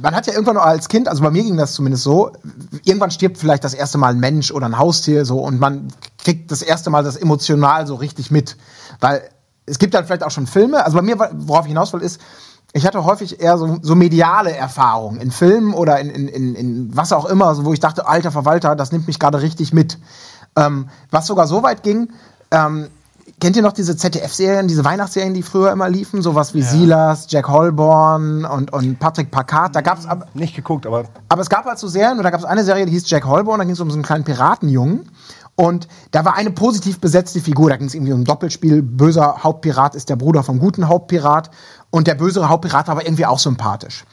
Man 0.00 0.14
hat 0.14 0.26
ja 0.26 0.32
irgendwann 0.32 0.56
als 0.56 0.88
Kind, 0.88 1.08
also 1.08 1.22
bei 1.22 1.30
mir 1.30 1.42
ging 1.42 1.56
das 1.56 1.74
zumindest 1.74 2.04
so, 2.04 2.32
irgendwann 2.84 3.10
stirbt 3.10 3.38
vielleicht 3.38 3.64
das 3.64 3.74
erste 3.74 3.98
Mal 3.98 4.14
ein 4.14 4.20
Mensch 4.20 4.50
oder 4.50 4.66
ein 4.66 4.78
Haustier 4.78 5.24
so 5.24 5.40
und 5.40 5.60
man 5.60 5.88
kriegt 6.22 6.50
das 6.50 6.62
erste 6.62 6.90
Mal 6.90 7.04
das 7.04 7.16
emotional 7.16 7.86
so 7.86 7.94
richtig 7.94 8.30
mit. 8.30 8.56
Weil 9.00 9.28
es 9.66 9.78
gibt 9.78 9.94
dann 9.94 10.04
vielleicht 10.06 10.22
auch 10.22 10.30
schon 10.30 10.46
Filme, 10.46 10.84
also 10.84 10.96
bei 10.96 11.02
mir, 11.02 11.18
worauf 11.18 11.64
ich 11.64 11.70
hinaus 11.70 11.92
will, 11.92 12.00
ist, 12.00 12.20
ich 12.72 12.86
hatte 12.86 13.04
häufig 13.04 13.40
eher 13.40 13.56
so, 13.56 13.78
so 13.80 13.94
mediale 13.94 14.52
Erfahrungen 14.52 15.20
in 15.20 15.30
Filmen 15.30 15.72
oder 15.72 15.98
in, 16.00 16.10
in, 16.10 16.28
in, 16.28 16.54
in 16.54 16.96
was 16.96 17.12
auch 17.12 17.24
immer, 17.24 17.54
so, 17.54 17.64
wo 17.64 17.72
ich 17.72 17.80
dachte, 17.80 18.06
alter 18.06 18.30
Verwalter, 18.30 18.76
das 18.76 18.92
nimmt 18.92 19.06
mich 19.06 19.18
gerade 19.18 19.40
richtig 19.40 19.72
mit. 19.72 19.98
Ähm, 20.56 20.88
was 21.10 21.26
sogar 21.26 21.46
so 21.46 21.62
weit 21.62 21.82
ging, 21.82 22.10
ähm, 22.50 22.88
kennt 23.40 23.56
ihr 23.56 23.62
noch 23.62 23.72
diese 23.72 23.96
ZDF-Serien, 23.96 24.68
diese 24.68 24.84
Weihnachtsserien, 24.84 25.34
die 25.34 25.42
früher 25.42 25.72
immer 25.72 25.88
liefen? 25.88 26.22
Sowas 26.22 26.54
wie 26.54 26.62
Silas, 26.62 27.26
Jack 27.28 27.48
Holborn 27.48 28.44
und, 28.44 28.72
und 28.72 28.98
Patrick 28.98 29.30
Packard. 29.30 29.74
Da 29.76 29.80
gab's 29.80 30.06
ab, 30.06 30.28
Nicht 30.34 30.54
geguckt, 30.54 30.86
aber 30.86 31.04
aber 31.28 31.42
es 31.42 31.50
gab 31.50 31.64
halt 31.64 31.78
so 31.78 31.88
Serien 31.88 32.18
und 32.18 32.24
da 32.24 32.30
gab 32.30 32.40
es 32.40 32.46
eine 32.46 32.64
Serie, 32.64 32.86
die 32.86 32.92
hieß 32.92 33.08
Jack 33.10 33.26
Holborn, 33.26 33.58
da 33.58 33.64
ging 33.64 33.74
es 33.74 33.80
um 33.80 33.90
so 33.90 33.96
einen 33.96 34.04
kleinen 34.04 34.24
Piratenjungen. 34.24 35.10
Und 35.56 35.88
da 36.12 36.24
war 36.24 36.36
eine 36.36 36.52
positiv 36.52 37.00
besetzte 37.00 37.40
Figur. 37.40 37.68
Da 37.68 37.76
ging 37.76 37.88
es 37.88 37.94
irgendwie 37.94 38.12
um 38.12 38.20
ein 38.20 38.24
Doppelspiel. 38.24 38.80
Böser 38.80 39.42
Hauptpirat 39.42 39.96
ist 39.96 40.08
der 40.08 40.14
Bruder 40.14 40.44
vom 40.44 40.60
guten 40.60 40.86
Hauptpirat. 40.86 41.50
Und 41.90 42.06
der 42.06 42.14
bösere 42.14 42.48
Hauptpirat 42.48 42.86
war 42.86 42.92
aber 42.92 43.04
irgendwie 43.04 43.26
auch 43.26 43.40
sympathisch. 43.40 44.04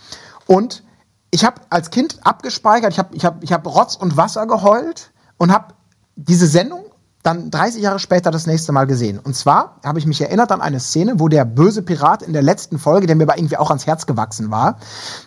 Und 0.48 0.84
ich 1.29 1.46
habe 1.46 1.62
als 1.70 1.91
Kind 1.91 2.17
abgespeichert, 2.24 2.94
ich 2.94 2.98
habe 2.98 3.15
ich 3.15 3.25
hab, 3.25 3.44
ich 3.44 3.53
hab 3.53 3.67
Rotz 3.67 3.96
und 3.96 4.17
Wasser 4.17 4.48
geheult 4.48 5.12
und 5.38 5.53
habe 5.53 5.75
diese 6.15 6.48
Sendung 6.48 6.84
dann 7.25 7.50
30 7.50 7.82
Jahre 7.82 7.98
später 7.98 8.29
das 8.29 8.46
nächste 8.46 8.72
Mal 8.72 8.86
gesehen. 8.86 9.17
Und 9.20 9.36
zwar 9.36 9.79
habe 9.84 9.98
ich 9.98 10.05
mich 10.05 10.22
erinnert 10.22 10.51
an 10.51 10.62
eine 10.62 10.79
Szene, 10.79 11.20
wo 11.20 11.27
der 11.27 11.44
böse 11.44 11.82
Pirat 11.82 12.22
in 12.22 12.34
der 12.34 12.44
letzten 12.44 12.77
Folge, 12.77 13.08
der 13.08 13.15
mir 13.15 13.24
aber 13.24 13.38
irgendwie 13.38 13.58
auch 13.58 13.70
ans 13.70 13.88
Herz 13.88 14.05
gewachsen 14.05 14.51
war, 14.51 14.77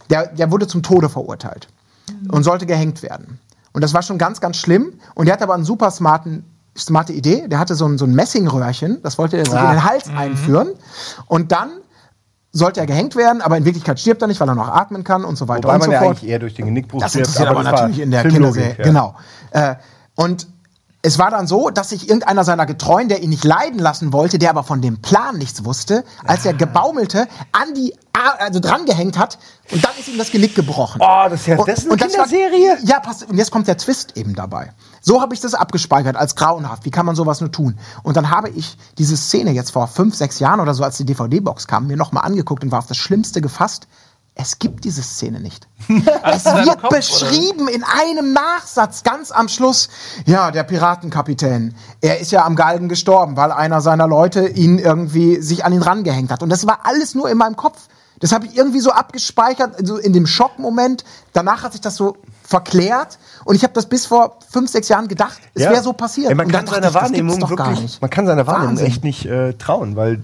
der, 0.08 0.28
der 0.28 0.52
wurde 0.52 0.68
zum 0.68 0.82
Tode 0.82 1.08
verurteilt 1.08 1.68
und 2.30 2.44
sollte 2.44 2.66
gehängt 2.66 3.02
werden. 3.02 3.40
Und 3.72 3.82
das 3.82 3.94
war 3.94 4.02
schon 4.02 4.16
ganz, 4.16 4.40
ganz 4.40 4.56
schlimm. 4.56 4.94
Und 5.14 5.26
der 5.26 5.34
hatte 5.34 5.44
aber 5.44 5.54
einen 5.54 5.64
super 5.64 5.90
smarten, 5.90 6.44
smarte 6.76 7.12
Idee. 7.12 7.48
Der 7.48 7.58
hatte 7.58 7.74
so 7.74 7.86
ein, 7.86 7.98
so 7.98 8.04
ein 8.04 8.14
Messingröhrchen, 8.14 9.02
das 9.02 9.18
wollte 9.18 9.36
er 9.36 9.44
sich 9.44 9.54
in 9.54 9.70
den 9.70 9.84
Hals 9.84 10.08
einführen. 10.08 10.68
Und 11.26 11.50
dann 11.50 11.70
sollte 12.52 12.78
er 12.80 12.86
gehängt 12.86 13.16
werden, 13.16 13.42
aber 13.42 13.56
in 13.56 13.64
Wirklichkeit 13.64 13.98
stirbt 13.98 14.22
er 14.22 14.28
nicht, 14.28 14.40
weil 14.40 14.48
er 14.48 14.54
noch 14.54 14.68
atmen 14.68 15.04
kann 15.04 15.24
und 15.24 15.36
so 15.36 15.48
weiter 15.48 15.64
Wobei 15.64 15.74
und 15.74 15.80
man 15.80 15.86
so 15.86 15.92
ja 15.92 15.98
fort. 15.98 16.10
eigentlich 16.10 16.30
eher 16.30 16.38
durch 16.38 16.54
den 16.54 16.66
Genickbruch 16.66 17.00
Das 17.00 17.10
stirbt, 17.10 17.26
interessiert 17.26 17.48
aber, 17.48 17.62
das 17.62 17.72
war 17.72 17.80
natürlich 17.80 18.00
in 18.00 18.10
der 18.10 18.22
Kinderserie. 18.24 18.76
ja. 18.78 18.84
Genau. 18.84 19.16
Äh, 19.50 19.74
und 20.14 20.46
es 21.02 21.18
war 21.18 21.30
dann 21.30 21.46
so, 21.46 21.70
dass 21.70 21.90
sich 21.90 22.08
irgendeiner 22.08 22.42
seiner 22.44 22.66
Getreuen, 22.66 23.08
der 23.08 23.22
ihn 23.22 23.30
nicht 23.30 23.44
leiden 23.44 23.78
lassen 23.78 24.12
wollte, 24.12 24.38
der 24.38 24.50
aber 24.50 24.64
von 24.64 24.82
dem 24.82 25.00
Plan 25.00 25.38
nichts 25.38 25.64
wusste, 25.64 26.04
als 26.24 26.44
er 26.44 26.54
gebaumelte, 26.54 27.28
an 27.52 27.72
die, 27.74 27.94
also 28.40 28.58
drangehängt 28.58 29.16
hat 29.16 29.38
und 29.70 29.84
dann 29.84 29.92
ist 29.96 30.08
ihm 30.08 30.18
das 30.18 30.32
Genick 30.32 30.56
gebrochen. 30.56 31.00
Oh, 31.00 31.26
das 31.30 31.42
ist 31.42 31.46
ja- 31.46 31.56
das 31.56 31.78
ist 31.84 31.90
eine 31.90 32.00
war- 32.00 32.08
Kinderserie? 32.08 32.78
ja, 32.82 32.98
pass, 32.98 33.22
und 33.22 33.38
jetzt 33.38 33.52
kommt 33.52 33.68
der 33.68 33.76
Twist 33.78 34.16
eben 34.16 34.34
dabei. 34.34 34.72
So 35.00 35.20
habe 35.20 35.34
ich 35.34 35.40
das 35.40 35.54
abgespeichert 35.54 36.16
als 36.16 36.34
grauenhaft. 36.34 36.84
Wie 36.84 36.90
kann 36.90 37.06
man 37.06 37.14
sowas 37.14 37.40
nur 37.40 37.52
tun? 37.52 37.78
Und 38.02 38.16
dann 38.16 38.30
habe 38.30 38.48
ich 38.50 38.76
diese 38.98 39.16
Szene 39.16 39.52
jetzt 39.52 39.70
vor 39.70 39.86
fünf, 39.86 40.16
sechs 40.16 40.40
Jahren 40.40 40.58
oder 40.58 40.74
so, 40.74 40.82
als 40.82 40.96
die 40.96 41.04
DVD-Box 41.06 41.68
kam, 41.68 41.86
mir 41.86 41.96
nochmal 41.96 42.24
angeguckt 42.24 42.64
und 42.64 42.72
war 42.72 42.80
auf 42.80 42.86
das 42.88 42.96
Schlimmste 42.96 43.40
gefasst. 43.40 43.86
Es 44.40 44.58
gibt 44.60 44.84
diese 44.84 45.02
Szene 45.02 45.40
nicht. 45.40 45.66
Es 46.22 46.44
wird 46.44 46.66
Kopf, 46.66 46.84
oder? 46.84 46.96
beschrieben 46.96 47.66
in 47.68 47.82
einem 47.82 48.32
Nachsatz 48.32 49.02
ganz 49.02 49.32
am 49.32 49.48
Schluss. 49.48 49.88
Ja, 50.26 50.50
der 50.52 50.62
Piratenkapitän, 50.62 51.74
er 52.00 52.20
ist 52.20 52.30
ja 52.30 52.44
am 52.44 52.54
Galgen 52.54 52.88
gestorben, 52.88 53.36
weil 53.36 53.50
einer 53.50 53.80
seiner 53.80 54.06
Leute 54.06 54.46
ihn 54.48 54.78
irgendwie 54.78 55.40
sich 55.42 55.64
an 55.64 55.72
ihn 55.72 55.82
rangehängt 55.82 56.30
hat. 56.30 56.42
Und 56.42 56.50
das 56.50 56.66
war 56.66 56.80
alles 56.84 57.14
nur 57.16 57.28
in 57.28 57.36
meinem 57.36 57.56
Kopf. 57.56 57.78
Das 58.20 58.32
habe 58.32 58.46
ich 58.46 58.56
irgendwie 58.56 58.80
so 58.80 58.90
abgespeichert, 58.92 59.74
so 59.86 59.96
in 59.96 60.12
dem 60.12 60.26
Schockmoment. 60.26 61.04
Danach 61.32 61.62
hat 61.64 61.72
sich 61.72 61.80
das 61.80 61.96
so 61.96 62.16
verklärt 62.44 63.18
und 63.44 63.54
ich 63.56 63.62
habe 63.64 63.72
das 63.74 63.86
bis 63.86 64.06
vor 64.06 64.38
fünf, 64.50 64.70
sechs 64.70 64.88
Jahren 64.88 65.08
gedacht, 65.08 65.38
es 65.54 65.62
Ja. 65.64 65.70
wäre 65.70 65.82
so 65.82 65.92
passiert. 65.92 66.30
Ey, 66.30 66.34
man 66.36 66.48
kann 66.48 66.66
seiner 66.66 66.94
Wahrnehmung 66.94 67.40
wirklich, 67.48 67.80
nicht. 67.80 68.00
man 68.00 68.10
kann 68.10 68.26
seiner 68.26 68.46
Wahrnehmung 68.46 68.70
Wahnsinn. 68.70 68.86
echt 68.86 69.04
nicht 69.04 69.26
äh, 69.26 69.52
trauen, 69.54 69.96
weil 69.96 70.22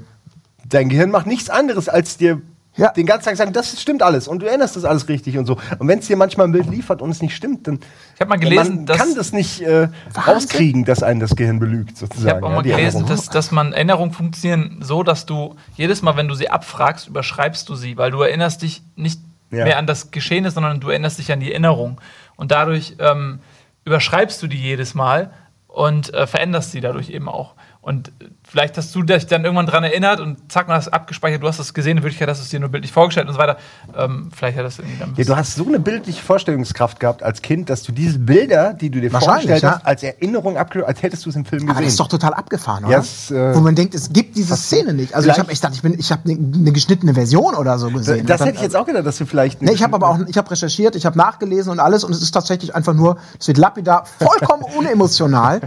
dein 0.68 0.88
Gehirn 0.88 1.10
macht 1.10 1.26
nichts 1.26 1.50
anderes, 1.50 1.88
als 1.88 2.16
dir 2.16 2.40
Ja. 2.76 2.90
den 2.90 3.06
ganzen 3.06 3.26
Tag 3.26 3.36
sagen, 3.36 3.52
das 3.52 3.80
stimmt 3.80 4.02
alles 4.02 4.26
und 4.26 4.40
du 4.40 4.46
erinnerst 4.46 4.74
das 4.74 4.84
alles 4.84 5.08
richtig 5.08 5.38
und 5.38 5.46
so. 5.46 5.56
Und 5.78 5.86
wenn 5.86 6.00
es 6.00 6.06
dir 6.08 6.16
manchmal 6.16 6.48
ein 6.48 6.52
Bild 6.52 6.68
liefert 6.68 7.02
und 7.02 7.10
es 7.10 7.22
nicht 7.22 7.36
stimmt, 7.36 7.68
dann 7.68 7.78
Ich 8.18 8.26
mal 8.26 8.36
gelesen, 8.36 8.76
man 8.76 8.86
dass 8.86 8.98
kann 8.98 9.14
das 9.14 9.32
nicht 9.32 9.60
äh, 9.60 9.88
rauskriegen, 10.26 10.84
dass 10.84 11.02
einen 11.02 11.20
das 11.20 11.36
Gehirn 11.36 11.58
belügt, 11.60 11.96
sozusagen. 11.96 12.26
Ich 12.26 12.34
habe 12.34 12.46
auch 12.46 12.50
ja, 12.50 12.56
mal 12.56 12.62
die 12.62 12.70
gelesen, 12.70 13.06
dass, 13.06 13.28
dass 13.28 13.50
man 13.52 13.72
Erinnerungen 13.72 14.12
funktionieren 14.12 14.78
so, 14.80 15.02
dass 15.02 15.24
du 15.26 15.54
jedes 15.76 16.02
Mal, 16.02 16.16
wenn 16.16 16.26
du 16.28 16.34
sie 16.34 16.50
abfragst, 16.50 17.06
überschreibst 17.08 17.68
du 17.68 17.74
sie, 17.76 17.96
weil 17.96 18.10
du 18.10 18.22
erinnerst 18.22 18.62
dich 18.62 18.82
nicht 18.96 19.20
Ja. 19.50 19.64
mehr 19.64 19.78
an 19.78 19.86
das 19.86 20.10
Geschehene, 20.10 20.50
sondern 20.50 20.80
du 20.80 20.88
erinnerst 20.88 21.18
dich 21.18 21.30
an 21.30 21.38
die 21.40 21.52
Erinnerung. 21.52 22.00
Und 22.36 22.50
dadurch 22.50 22.96
ähm, 22.98 23.38
überschreibst 23.84 24.42
du 24.42 24.46
die 24.48 24.56
jedes 24.60 24.94
Mal 24.94 25.30
und 25.68 26.12
äh, 26.14 26.26
veränderst 26.26 26.72
sie 26.72 26.80
dadurch 26.80 27.10
eben 27.10 27.28
auch. 27.28 27.54
Und 27.84 28.12
vielleicht 28.42 28.78
hast 28.78 28.94
du 28.94 29.02
dich 29.02 29.26
dann 29.26 29.44
irgendwann 29.44 29.66
dran 29.66 29.84
erinnert 29.84 30.18
und 30.18 30.50
zack, 30.50 30.68
man 30.68 30.76
hast 30.78 30.86
es 30.86 30.92
abgespeichert, 30.92 31.42
du 31.42 31.48
hast 31.48 31.58
es 31.58 31.74
gesehen, 31.74 31.98
in 31.98 32.02
Wirklichkeit 32.02 32.28
hast 32.30 32.38
du 32.38 32.44
es 32.44 32.48
dir 32.48 32.58
nur 32.58 32.70
bildlich 32.70 32.92
vorgestellt 32.92 33.28
und 33.28 33.34
so 33.34 33.38
weiter. 33.38 33.58
Ähm, 33.94 34.30
vielleicht 34.34 34.56
hat 34.56 34.64
das 34.64 34.78
irgendwie 34.78 34.98
dann 34.98 35.12
Ja, 35.16 35.24
du 35.24 35.36
hast 35.36 35.56
so 35.56 35.66
eine 35.66 35.78
bildliche 35.78 36.22
Vorstellungskraft 36.22 36.98
gehabt 36.98 37.22
als 37.22 37.42
Kind, 37.42 37.68
dass 37.68 37.82
du 37.82 37.92
diese 37.92 38.18
Bilder, 38.18 38.72
die 38.72 38.88
du 38.88 39.02
dir 39.02 39.10
vorgestellt 39.10 39.62
ja. 39.62 39.72
hast, 39.72 39.86
als 39.86 40.02
Erinnerung 40.02 40.56
abgelöst, 40.56 40.88
als 40.88 41.02
hättest 41.02 41.26
du 41.26 41.30
es 41.30 41.36
im 41.36 41.44
Film 41.44 41.64
Aber 41.64 41.72
gesehen. 41.72 41.84
das 41.84 41.92
ist 41.92 42.00
doch 42.00 42.08
total 42.08 42.32
abgefahren, 42.32 42.84
oder? 42.84 42.94
Ja, 42.94 43.00
es, 43.00 43.30
äh, 43.30 43.54
Wo 43.54 43.60
man 43.60 43.74
denkt, 43.74 43.94
es 43.94 44.10
gibt 44.10 44.34
diese 44.36 44.56
Szene 44.56 44.94
nicht. 44.94 45.14
Also 45.14 45.28
ich 45.28 45.38
habe 45.38 45.52
echt 45.52 45.60
gedacht, 45.60 45.76
ich 45.76 45.82
bin, 45.82 45.98
ich 45.98 46.10
habe 46.10 46.22
eine 46.24 46.38
ne 46.38 46.72
geschnittene 46.72 47.12
Version 47.12 47.54
oder 47.54 47.78
so 47.78 47.90
gesehen. 47.90 48.24
das 48.24 48.40
Und 48.40 48.46
hätte 48.46 48.56
ich 48.56 48.62
jetzt 48.62 48.76
auch 48.76 48.86
gedacht, 48.86 49.04
dass 49.04 49.18
du 49.18 49.26
vielleicht. 49.26 49.60
Nee, 49.60 49.72
ich 49.72 49.82
habe 49.82 49.94
aber 49.94 50.08
auch, 50.08 50.18
ich 50.26 50.38
habe 50.38 50.50
recherchiert, 50.50 50.96
ich 50.96 51.04
habe 51.04 51.18
nachgelesen 51.18 51.70
und 51.70 51.80
alles 51.80 52.02
und 52.02 52.12
es 52.12 52.22
ist 52.22 52.30
tatsächlich 52.30 52.74
einfach 52.74 52.94
nur, 52.94 53.18
es 53.38 53.46
wird 53.46 53.58
lapidar, 53.58 54.06
vollkommen 54.06 54.62
unemotional. 54.78 55.60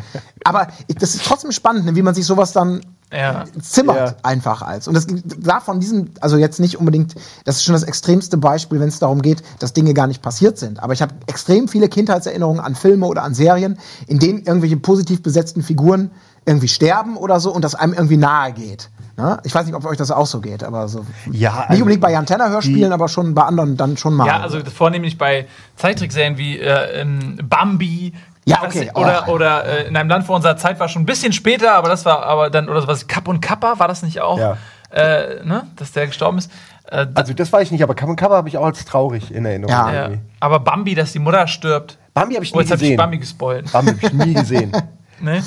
Aber 0.43 0.67
ich, 0.87 0.95
das 0.95 1.13
ist 1.13 1.25
trotzdem 1.25 1.51
spannend, 1.51 1.85
ne, 1.85 1.95
wie 1.95 2.01
man 2.01 2.06
sich 2.15 2.25
sowas 2.25 2.51
dann 2.53 2.81
Ja. 3.11 3.45
zimmert 3.61 3.95
Ja. 3.97 4.15
einfach 4.23 4.61
als. 4.61 4.87
Und 4.87 4.93
das 4.93 5.07
darf 5.39 5.63
von 5.63 5.79
diesem, 5.79 6.09
also 6.19 6.35
jetzt 6.37 6.59
nicht 6.59 6.77
unbedingt, 6.77 7.15
das 7.45 7.57
ist 7.57 7.63
schon 7.63 7.73
das 7.73 7.83
extremste 7.83 8.37
Beispiel, 8.37 8.79
wenn 8.79 8.89
es 8.89 8.99
darum 8.99 9.21
geht, 9.21 9.43
dass 9.59 9.71
Dinge 9.73 9.93
gar 9.93 10.07
nicht 10.07 10.21
passiert 10.21 10.57
sind. 10.57 10.81
Aber 10.83 10.93
ich 10.93 11.01
habe 11.01 11.13
extrem 11.27 11.67
viele 11.67 11.87
Kindheitserinnerungen 11.87 12.59
an 12.59 12.75
Filme 12.75 13.05
oder 13.05 13.23
an 13.23 13.33
Serien, 13.33 13.77
in 14.07 14.19
denen 14.19 14.39
irgendwelche 14.43 14.77
positiv 14.77 15.23
besetzten 15.23 15.63
Figuren 15.63 16.11
irgendwie 16.45 16.67
sterben 16.67 17.17
oder 17.17 17.39
so 17.39 17.53
und 17.53 17.61
das 17.63 17.75
einem 17.75 17.93
irgendwie 17.93 18.17
nahe 18.17 18.53
geht. 18.53 18.89
Ne? 19.17 19.39
Ich 19.43 19.53
weiß 19.55 19.65
nicht, 19.65 19.75
ob 19.75 19.83
euch 19.85 19.97
das 19.97 20.11
auch 20.11 20.27
so 20.27 20.39
geht, 20.41 20.63
aber 20.63 20.87
so. 20.87 21.03
Ja, 21.31 21.51
nicht 21.51 21.69
also 21.69 21.81
unbedingt 21.81 22.01
bei 22.01 22.11
Jan 22.11 22.25
Tenner 22.27 22.49
Hörspielen, 22.49 22.93
aber 22.93 23.07
schon 23.09 23.33
bei 23.33 23.41
anderen 23.41 23.75
dann 23.75 23.97
schon 23.97 24.13
mal. 24.13 24.27
Ja, 24.27 24.41
also 24.41 24.59
vornehmlich 24.63 25.17
bei 25.17 25.47
Zeichentrickserien 25.75 26.37
wie 26.37 26.59
äh, 26.59 27.01
ähm, 27.01 27.37
Bambi. 27.43 28.13
Ja, 28.49 28.63
okay. 28.63 28.79
nicht, 28.79 28.95
Oder, 28.97 29.25
Oh. 29.27 29.31
oder 29.31 29.65
äh, 29.65 29.87
in 29.87 29.95
einem 29.97 30.09
Land 30.09 30.25
vor 30.25 30.35
unserer 30.35 30.57
Zeit 30.57 30.79
war 30.79 30.87
schon 30.87 31.01
ein 31.03 31.05
bisschen 31.05 31.33
später, 31.33 31.73
aber 31.73 31.89
das 31.89 32.05
war 32.05 32.23
aber 32.25 32.49
dann, 32.49 32.69
oder 32.69 32.81
sowas, 32.81 33.07
Kapp 33.07 33.27
und 33.27 33.41
Kappa, 33.41 33.77
war 33.79 33.87
das 33.87 34.03
nicht 34.03 34.21
auch? 34.21 34.39
Ja. 34.39 34.57
Äh, 34.91 35.43
ne? 35.43 35.67
Dass 35.75 35.91
der 35.91 36.07
gestorben 36.07 36.37
ist. 36.37 36.49
Äh, 36.89 37.07
Also 37.13 37.33
das 37.33 37.51
weiß 37.51 37.63
ich 37.63 37.71
nicht, 37.71 37.83
aber 37.83 37.93
Cover 37.93 38.15
Cover 38.15 38.35
habe 38.37 38.47
ich 38.47 38.57
auch 38.57 38.65
als 38.65 38.85
traurig 38.85 39.31
in 39.33 39.45
Erinnerung. 39.45 39.71
Ja. 39.71 39.93
ja. 39.93 40.09
Aber 40.39 40.59
Bambi, 40.61 40.95
dass 40.95 41.11
die 41.11 41.19
Mutter 41.19 41.45
stirbt. 41.47 41.97
Bambi 42.13 42.35
habe 42.35 42.45
ich 42.45 42.53
Oh, 42.53 42.57
nie 42.57 42.61
jetzt 42.63 42.71
habe 42.71 42.77
ich 42.77 42.81
gesehen. 42.83 42.97
Bambi 42.97 43.17
gespoilt. 43.17 43.71
Bambi 43.71 43.91
habe 43.91 43.99
ich 44.05 44.13
nie 44.13 44.33
gesehen. 44.33 44.71
Ne? 45.19 45.41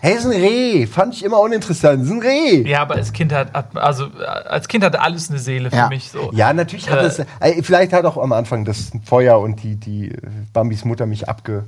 Hey, 0.00 0.14
ist 0.16 0.24
ein 0.24 0.32
Reh. 0.32 0.84
Fand 0.88 1.14
ich 1.14 1.24
immer 1.24 1.38
uninteressant. 1.38 2.02
Ist 2.02 2.10
ein 2.10 2.18
Reh. 2.18 2.68
Ja, 2.68 2.82
aber 2.82 2.96
als 2.96 3.12
Kind 3.12 3.32
hat, 3.32 3.50
also 3.76 4.08
als 4.48 4.66
Kind 4.66 4.82
hatte 4.82 5.00
alles 5.00 5.30
eine 5.30 5.38
Seele 5.38 5.70
für 5.70 5.76
Ja. 5.76 5.88
mich 5.88 6.10
so. 6.10 6.32
Ja, 6.34 6.52
natürlich 6.52 6.90
hat 6.90 6.98
Äh, 6.98 7.04
es. 7.04 7.64
Vielleicht 7.64 7.92
hat 7.92 8.04
auch 8.04 8.16
am 8.16 8.32
Anfang 8.32 8.64
das 8.64 8.90
Feuer 9.04 9.38
und 9.38 9.62
die, 9.62 9.76
die 9.76 10.08
äh, 10.10 10.18
Bambis 10.52 10.84
Mutter 10.84 11.06
mich 11.06 11.28
abge, 11.28 11.62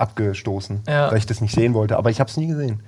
abgestoßen, 0.00 0.82
Ja. 0.88 1.10
weil 1.10 1.18
ich 1.18 1.26
das 1.26 1.40
nicht 1.40 1.54
sehen 1.54 1.74
wollte. 1.74 1.96
Aber 1.96 2.10
ich 2.10 2.20
habe 2.20 2.30
es 2.30 2.36
nie 2.36 2.46
gesehen. 2.46 2.80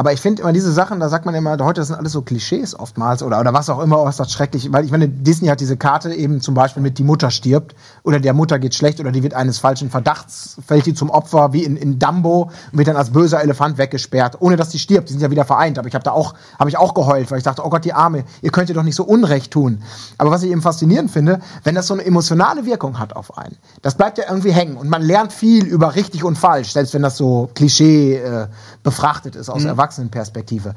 Aber 0.00 0.14
ich 0.14 0.20
finde 0.22 0.40
immer 0.40 0.54
diese 0.54 0.72
Sachen, 0.72 0.98
da 0.98 1.10
sagt 1.10 1.26
man 1.26 1.34
immer, 1.34 1.58
heute 1.60 1.84
sind 1.84 1.94
alles 1.94 2.12
so 2.12 2.22
Klischees 2.22 2.74
oftmals 2.74 3.22
oder, 3.22 3.38
oder 3.38 3.52
was 3.52 3.68
auch 3.68 3.80
immer, 3.80 4.08
ist 4.08 4.18
das 4.18 4.32
schrecklich. 4.32 4.72
Weil 4.72 4.86
ich 4.86 4.90
meine, 4.90 5.06
Disney 5.10 5.48
hat 5.48 5.60
diese 5.60 5.76
Karte 5.76 6.14
eben 6.14 6.40
zum 6.40 6.54
Beispiel 6.54 6.82
mit 6.82 6.96
die 6.96 7.04
Mutter 7.04 7.30
stirbt 7.30 7.76
oder 8.02 8.18
der 8.18 8.32
Mutter 8.32 8.58
geht 8.58 8.74
schlecht 8.74 8.98
oder 8.98 9.12
die 9.12 9.22
wird 9.22 9.34
eines 9.34 9.58
falschen 9.58 9.90
Verdachts, 9.90 10.56
fällt 10.66 10.86
die 10.86 10.94
zum 10.94 11.10
Opfer, 11.10 11.52
wie 11.52 11.64
in, 11.64 11.76
in 11.76 11.98
Dumbo 11.98 12.50
und 12.72 12.78
wird 12.78 12.88
dann 12.88 12.96
als 12.96 13.10
böser 13.10 13.42
Elefant 13.42 13.76
weggesperrt, 13.76 14.40
ohne 14.40 14.56
dass 14.56 14.70
die 14.70 14.78
stirbt. 14.78 15.10
Die 15.10 15.12
sind 15.12 15.20
ja 15.20 15.30
wieder 15.30 15.44
vereint. 15.44 15.78
Aber 15.78 15.86
ich 15.86 15.92
habe 15.92 16.02
da 16.02 16.12
auch, 16.12 16.32
habe 16.58 16.70
ich 16.70 16.78
auch 16.78 16.94
geheult, 16.94 17.30
weil 17.30 17.36
ich 17.36 17.44
dachte, 17.44 17.62
oh 17.62 17.68
Gott, 17.68 17.84
die 17.84 17.92
Arme, 17.92 18.24
ihr 18.40 18.52
könnt 18.52 18.70
ihr 18.70 18.74
doch 18.74 18.84
nicht 18.84 18.96
so 18.96 19.04
Unrecht 19.04 19.50
tun. 19.52 19.82
Aber 20.16 20.30
was 20.30 20.42
ich 20.42 20.50
eben 20.50 20.62
faszinierend 20.62 21.10
finde, 21.10 21.40
wenn 21.62 21.74
das 21.74 21.86
so 21.86 21.92
eine 21.92 22.06
emotionale 22.06 22.64
Wirkung 22.64 22.98
hat 22.98 23.14
auf 23.14 23.36
einen, 23.36 23.58
das 23.82 23.96
bleibt 23.96 24.16
ja 24.16 24.24
irgendwie 24.30 24.52
hängen 24.52 24.78
und 24.78 24.88
man 24.88 25.02
lernt 25.02 25.34
viel 25.34 25.66
über 25.66 25.94
richtig 25.94 26.24
und 26.24 26.38
falsch, 26.38 26.72
selbst 26.72 26.94
wenn 26.94 27.02
das 27.02 27.18
so 27.18 27.50
Klischee 27.54 28.14
äh, 28.14 28.46
befrachtet 28.82 29.36
ist 29.36 29.50
aus 29.50 29.64
Erwachsenenperspektive. 29.90 30.74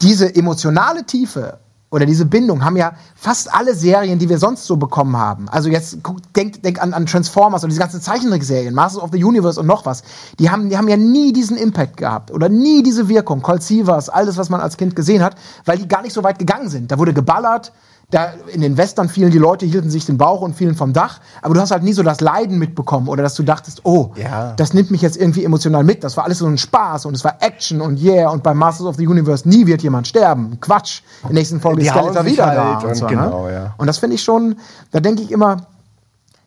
Diese 0.00 0.34
emotionale 0.34 1.04
Tiefe 1.04 1.58
oder 1.90 2.06
diese 2.06 2.26
Bindung 2.26 2.64
haben 2.64 2.76
ja 2.76 2.94
fast 3.14 3.52
alle 3.54 3.74
Serien, 3.74 4.18
die 4.18 4.28
wir 4.28 4.38
sonst 4.38 4.66
so 4.66 4.76
bekommen 4.76 5.16
haben. 5.16 5.48
Also 5.48 5.68
jetzt 5.68 5.98
denk, 6.34 6.62
denk 6.62 6.82
an, 6.82 6.92
an 6.92 7.06
Transformers 7.06 7.62
und 7.62 7.70
diese 7.70 7.80
ganzen 7.80 8.00
Zeichentrickserien, 8.00 8.74
Masters 8.74 9.02
of 9.02 9.10
the 9.12 9.22
Universe 9.22 9.60
und 9.60 9.66
noch 9.66 9.86
was. 9.86 10.02
Die 10.40 10.50
haben, 10.50 10.70
die 10.70 10.76
haben 10.76 10.88
ja 10.88 10.96
nie 10.96 11.32
diesen 11.32 11.56
Impact 11.56 11.96
gehabt 11.96 12.32
oder 12.32 12.48
nie 12.48 12.82
diese 12.82 13.08
Wirkung. 13.08 13.42
Colt 13.42 13.62
Sievers, 13.62 14.08
alles, 14.08 14.36
was 14.36 14.50
man 14.50 14.60
als 14.60 14.76
Kind 14.76 14.96
gesehen 14.96 15.22
hat, 15.22 15.36
weil 15.64 15.78
die 15.78 15.86
gar 15.86 16.02
nicht 16.02 16.12
so 16.12 16.24
weit 16.24 16.38
gegangen 16.38 16.68
sind. 16.68 16.90
Da 16.90 16.98
wurde 16.98 17.14
geballert, 17.14 17.72
da 18.10 18.32
in 18.52 18.60
den 18.60 18.76
Western 18.76 19.08
fielen 19.08 19.30
die 19.30 19.38
Leute, 19.38 19.66
hielten 19.66 19.90
sich 19.90 20.06
den 20.06 20.18
Bauch 20.18 20.40
und 20.40 20.54
fielen 20.54 20.74
vom 20.76 20.92
Dach, 20.92 21.20
aber 21.42 21.54
du 21.54 21.60
hast 21.60 21.70
halt 21.70 21.82
nie 21.82 21.92
so 21.92 22.02
das 22.02 22.20
Leiden 22.20 22.58
mitbekommen 22.58 23.08
oder 23.08 23.22
dass 23.22 23.34
du 23.34 23.42
dachtest, 23.42 23.80
oh, 23.84 24.12
Ja. 24.16 24.52
das 24.52 24.72
nimmt 24.74 24.90
mich 24.90 25.02
jetzt 25.02 25.16
irgendwie 25.16 25.44
emotional 25.44 25.82
mit. 25.84 26.04
Das 26.04 26.16
war 26.16 26.24
alles 26.24 26.38
so 26.38 26.46
ein 26.46 26.58
Spaß 26.58 27.06
und 27.06 27.14
es 27.14 27.24
war 27.24 27.36
Action 27.40 27.80
und 27.80 28.00
yeah 28.00 28.30
und 28.30 28.42
bei 28.42 28.54
Masters 28.54 28.86
of 28.86 28.96
the 28.96 29.06
Universe 29.06 29.48
nie 29.48 29.66
wird 29.66 29.82
jemand 29.82 30.06
sterben. 30.06 30.58
Quatsch. 30.60 31.00
In 31.22 31.28
der 31.30 31.34
nächsten 31.34 31.60
Folge 31.60 31.80
Die 31.80 31.86
ist 31.86 31.92
Skeletor 31.92 32.22
sich 32.22 32.32
wieder 32.32 32.46
halt 32.46 32.58
da. 32.58 32.78
und 32.78 32.84
Und, 32.86 32.94
so, 32.94 33.06
genau, 33.06 33.46
ne? 33.46 33.52
ja. 33.52 33.74
und 33.78 33.86
das 33.86 33.98
finde 33.98 34.14
ich 34.16 34.22
schon, 34.22 34.56
da 34.92 35.00
denke 35.00 35.22
ich 35.22 35.30
immer, 35.32 35.66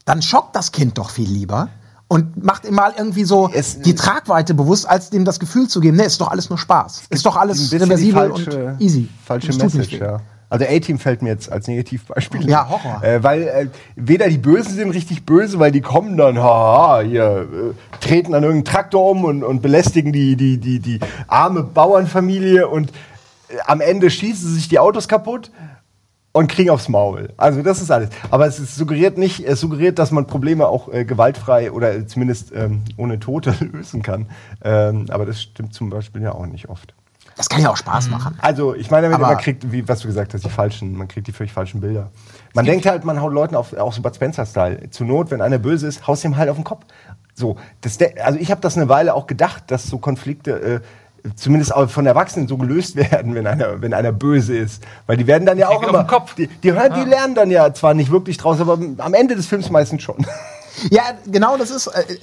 dann 0.05 0.21
schockt 0.21 0.55
das 0.55 0.71
Kind 0.71 0.97
doch 0.97 1.09
viel 1.09 1.29
lieber. 1.29 1.69
Und 2.09 2.41
macht 2.41 2.63
ihm 2.63 2.75
mal 2.75 2.93
irgendwie 2.97 3.25
so 3.25 3.49
Es- 3.53 3.81
die 3.81 3.93
Tragweite 3.93 4.53
bewusst, 4.53 4.87
als 4.87 5.09
dem 5.09 5.25
das 5.25 5.39
Gefühl 5.41 5.67
zu 5.67 5.81
geben, 5.81 5.97
ne, 5.97 6.05
ist 6.05 6.21
doch 6.21 6.29
alles 6.31 6.47
nur 6.49 6.57
Spaß. 6.57 7.01
Ist 7.09 7.25
doch 7.25 7.35
alles 7.35 7.69
reversibel 7.73 8.29
falsche- 8.31 8.65
und 8.67 8.81
easy. 8.81 9.09
Falsche 9.25 9.51
Message, 9.53 9.91
ja. 9.99 10.21
Also 10.49 10.65
A-Team 10.65 10.97
fällt 10.97 11.21
mir 11.21 11.29
jetzt 11.29 11.51
als 11.51 11.67
Negativbeispiel. 11.67 12.49
Ja, 12.49 12.69
Horror. 12.69 13.03
Äh, 13.03 13.21
weil 13.21 13.43
äh, 13.43 13.67
weder 13.95 14.29
die 14.29 14.37
Bösen 14.37 14.75
sind 14.75 14.91
richtig 14.91 15.25
böse, 15.25 15.59
weil 15.59 15.71
die 15.71 15.81
kommen 15.81 16.15
dann, 16.15 16.37
haha, 16.37 17.01
hier, 17.01 17.47
äh, 17.51 17.97
treten 17.99 18.33
an 18.33 18.43
irgendeinen 18.43 18.65
Traktor 18.65 19.11
um 19.11 19.25
und, 19.25 19.43
und 19.43 19.61
belästigen 19.61 20.13
die, 20.13 20.37
die, 20.37 20.57
die, 20.57 20.79
die 20.79 20.99
arme 21.27 21.63
Bauernfamilie 21.63 22.67
und 22.67 22.91
äh, 23.49 23.57
am 23.65 23.81
Ende 23.81 24.09
schießen 24.09 24.47
sie 24.47 24.55
sich 24.55 24.69
die 24.69 24.79
Autos 24.79 25.07
kaputt. 25.07 25.51
und 26.31 26.47
kriegen 26.47 26.69
aufs 26.69 26.87
Maul. 26.87 27.33
Also 27.35 27.61
das 27.63 27.81
ist 27.81 27.91
alles. 27.91 28.09
Aber 28.29 28.45
es 28.45 28.57
suggeriert 28.75 29.17
nicht, 29.17 29.39
es 29.39 29.59
suggeriert, 29.59 29.99
dass 29.99 30.11
man 30.11 30.27
Probleme 30.27 30.67
auch 30.67 30.87
äh, 30.93 31.03
gewaltfrei 31.03 31.71
oder 31.71 32.07
zumindest 32.07 32.53
ähm, 32.55 32.83
ohne 32.95 33.19
Tote 33.19 33.53
lösen 33.73 34.01
kann. 34.01 34.27
Ähm, 34.63 35.07
aber 35.09 35.25
das 35.25 35.41
stimmt 35.41 35.73
zum 35.73 35.89
Beispiel 35.89 36.21
ja 36.21 36.33
auch 36.33 36.45
nicht 36.45 36.69
oft. 36.69 36.93
Das 37.37 37.49
kann 37.49 37.61
ja 37.61 37.69
auch 37.69 37.77
Spaß 37.77 38.09
machen. 38.09 38.37
Also, 38.41 38.73
ich 38.73 38.89
meine, 38.89 39.09
damit 39.09 39.21
man 39.25 39.37
kriegt, 39.37 39.71
wie 39.71 39.87
was 39.87 39.99
du 39.99 40.07
gesagt 40.07 40.33
hast, 40.33 40.43
die 40.43 40.49
falschen, 40.49 40.97
man 40.97 41.07
kriegt 41.07 41.27
die 41.27 41.31
völlig 41.31 41.53
falschen 41.53 41.79
Bilder. 41.79 42.09
Man 42.55 42.65
denkt 42.65 42.87
halt, 42.87 43.05
man 43.05 43.21
haut 43.21 43.31
Leuten 43.31 43.55
auf, 43.55 43.73
auch 43.77 43.93
so 43.93 44.01
Bud 44.01 44.15
Spencer-Style. 44.15 44.89
Zur 44.89 45.05
Not, 45.05 45.29
wenn 45.29 45.41
einer 45.41 45.59
böse 45.59 45.87
ist, 45.87 46.07
haust 46.07 46.25
ihm 46.25 46.35
halt 46.35 46.49
auf 46.49 46.55
den 46.55 46.63
Kopf. 46.63 46.83
So, 47.35 47.55
das, 47.81 47.99
also 48.23 48.39
ich 48.39 48.49
habe 48.49 48.61
das 48.61 48.75
eine 48.75 48.89
Weile 48.89 49.13
auch 49.13 49.27
gedacht, 49.27 49.65
dass 49.67 49.85
so 49.85 49.99
Konflikte 49.99 50.51
äh, 50.59 50.79
zumindest 51.35 51.75
auch 51.75 51.89
von 51.89 52.07
Erwachsenen 52.07 52.47
so 52.47 52.57
gelöst 52.57 52.95
werden, 53.11 53.35
wenn 53.35 53.45
einer, 53.45 53.81
wenn 53.81 53.93
einer 53.93 54.11
böse 54.11 54.57
ist. 54.57 54.83
Weil 55.05 55.17
die 55.17 55.27
werden 55.27 55.45
dann 55.45 55.59
ja 55.59 55.69
auch 55.69 55.83
auf 55.83 55.89
immer. 55.89 56.03
den 56.03 56.07
Kopf. 56.07 56.33
Die, 56.33 56.47
die, 56.47 56.73
hören, 56.73 56.93
die 56.95 57.07
lernen 57.07 57.35
dann 57.35 57.51
ja 57.51 57.73
zwar 57.73 57.93
nicht 57.93 58.11
wirklich 58.11 58.37
draus, 58.37 58.59
aber 58.59 58.79
am 58.97 59.13
Ende 59.13 59.35
des 59.35 59.45
Films 59.45 59.69
meistens 59.69 60.01
schon. 60.01 60.17
Ja, 60.89 61.03
genau, 61.25 61.57
das 61.57 61.71
ist, 61.71 61.87
äh, 61.87 62.01
äh, 62.01 62.17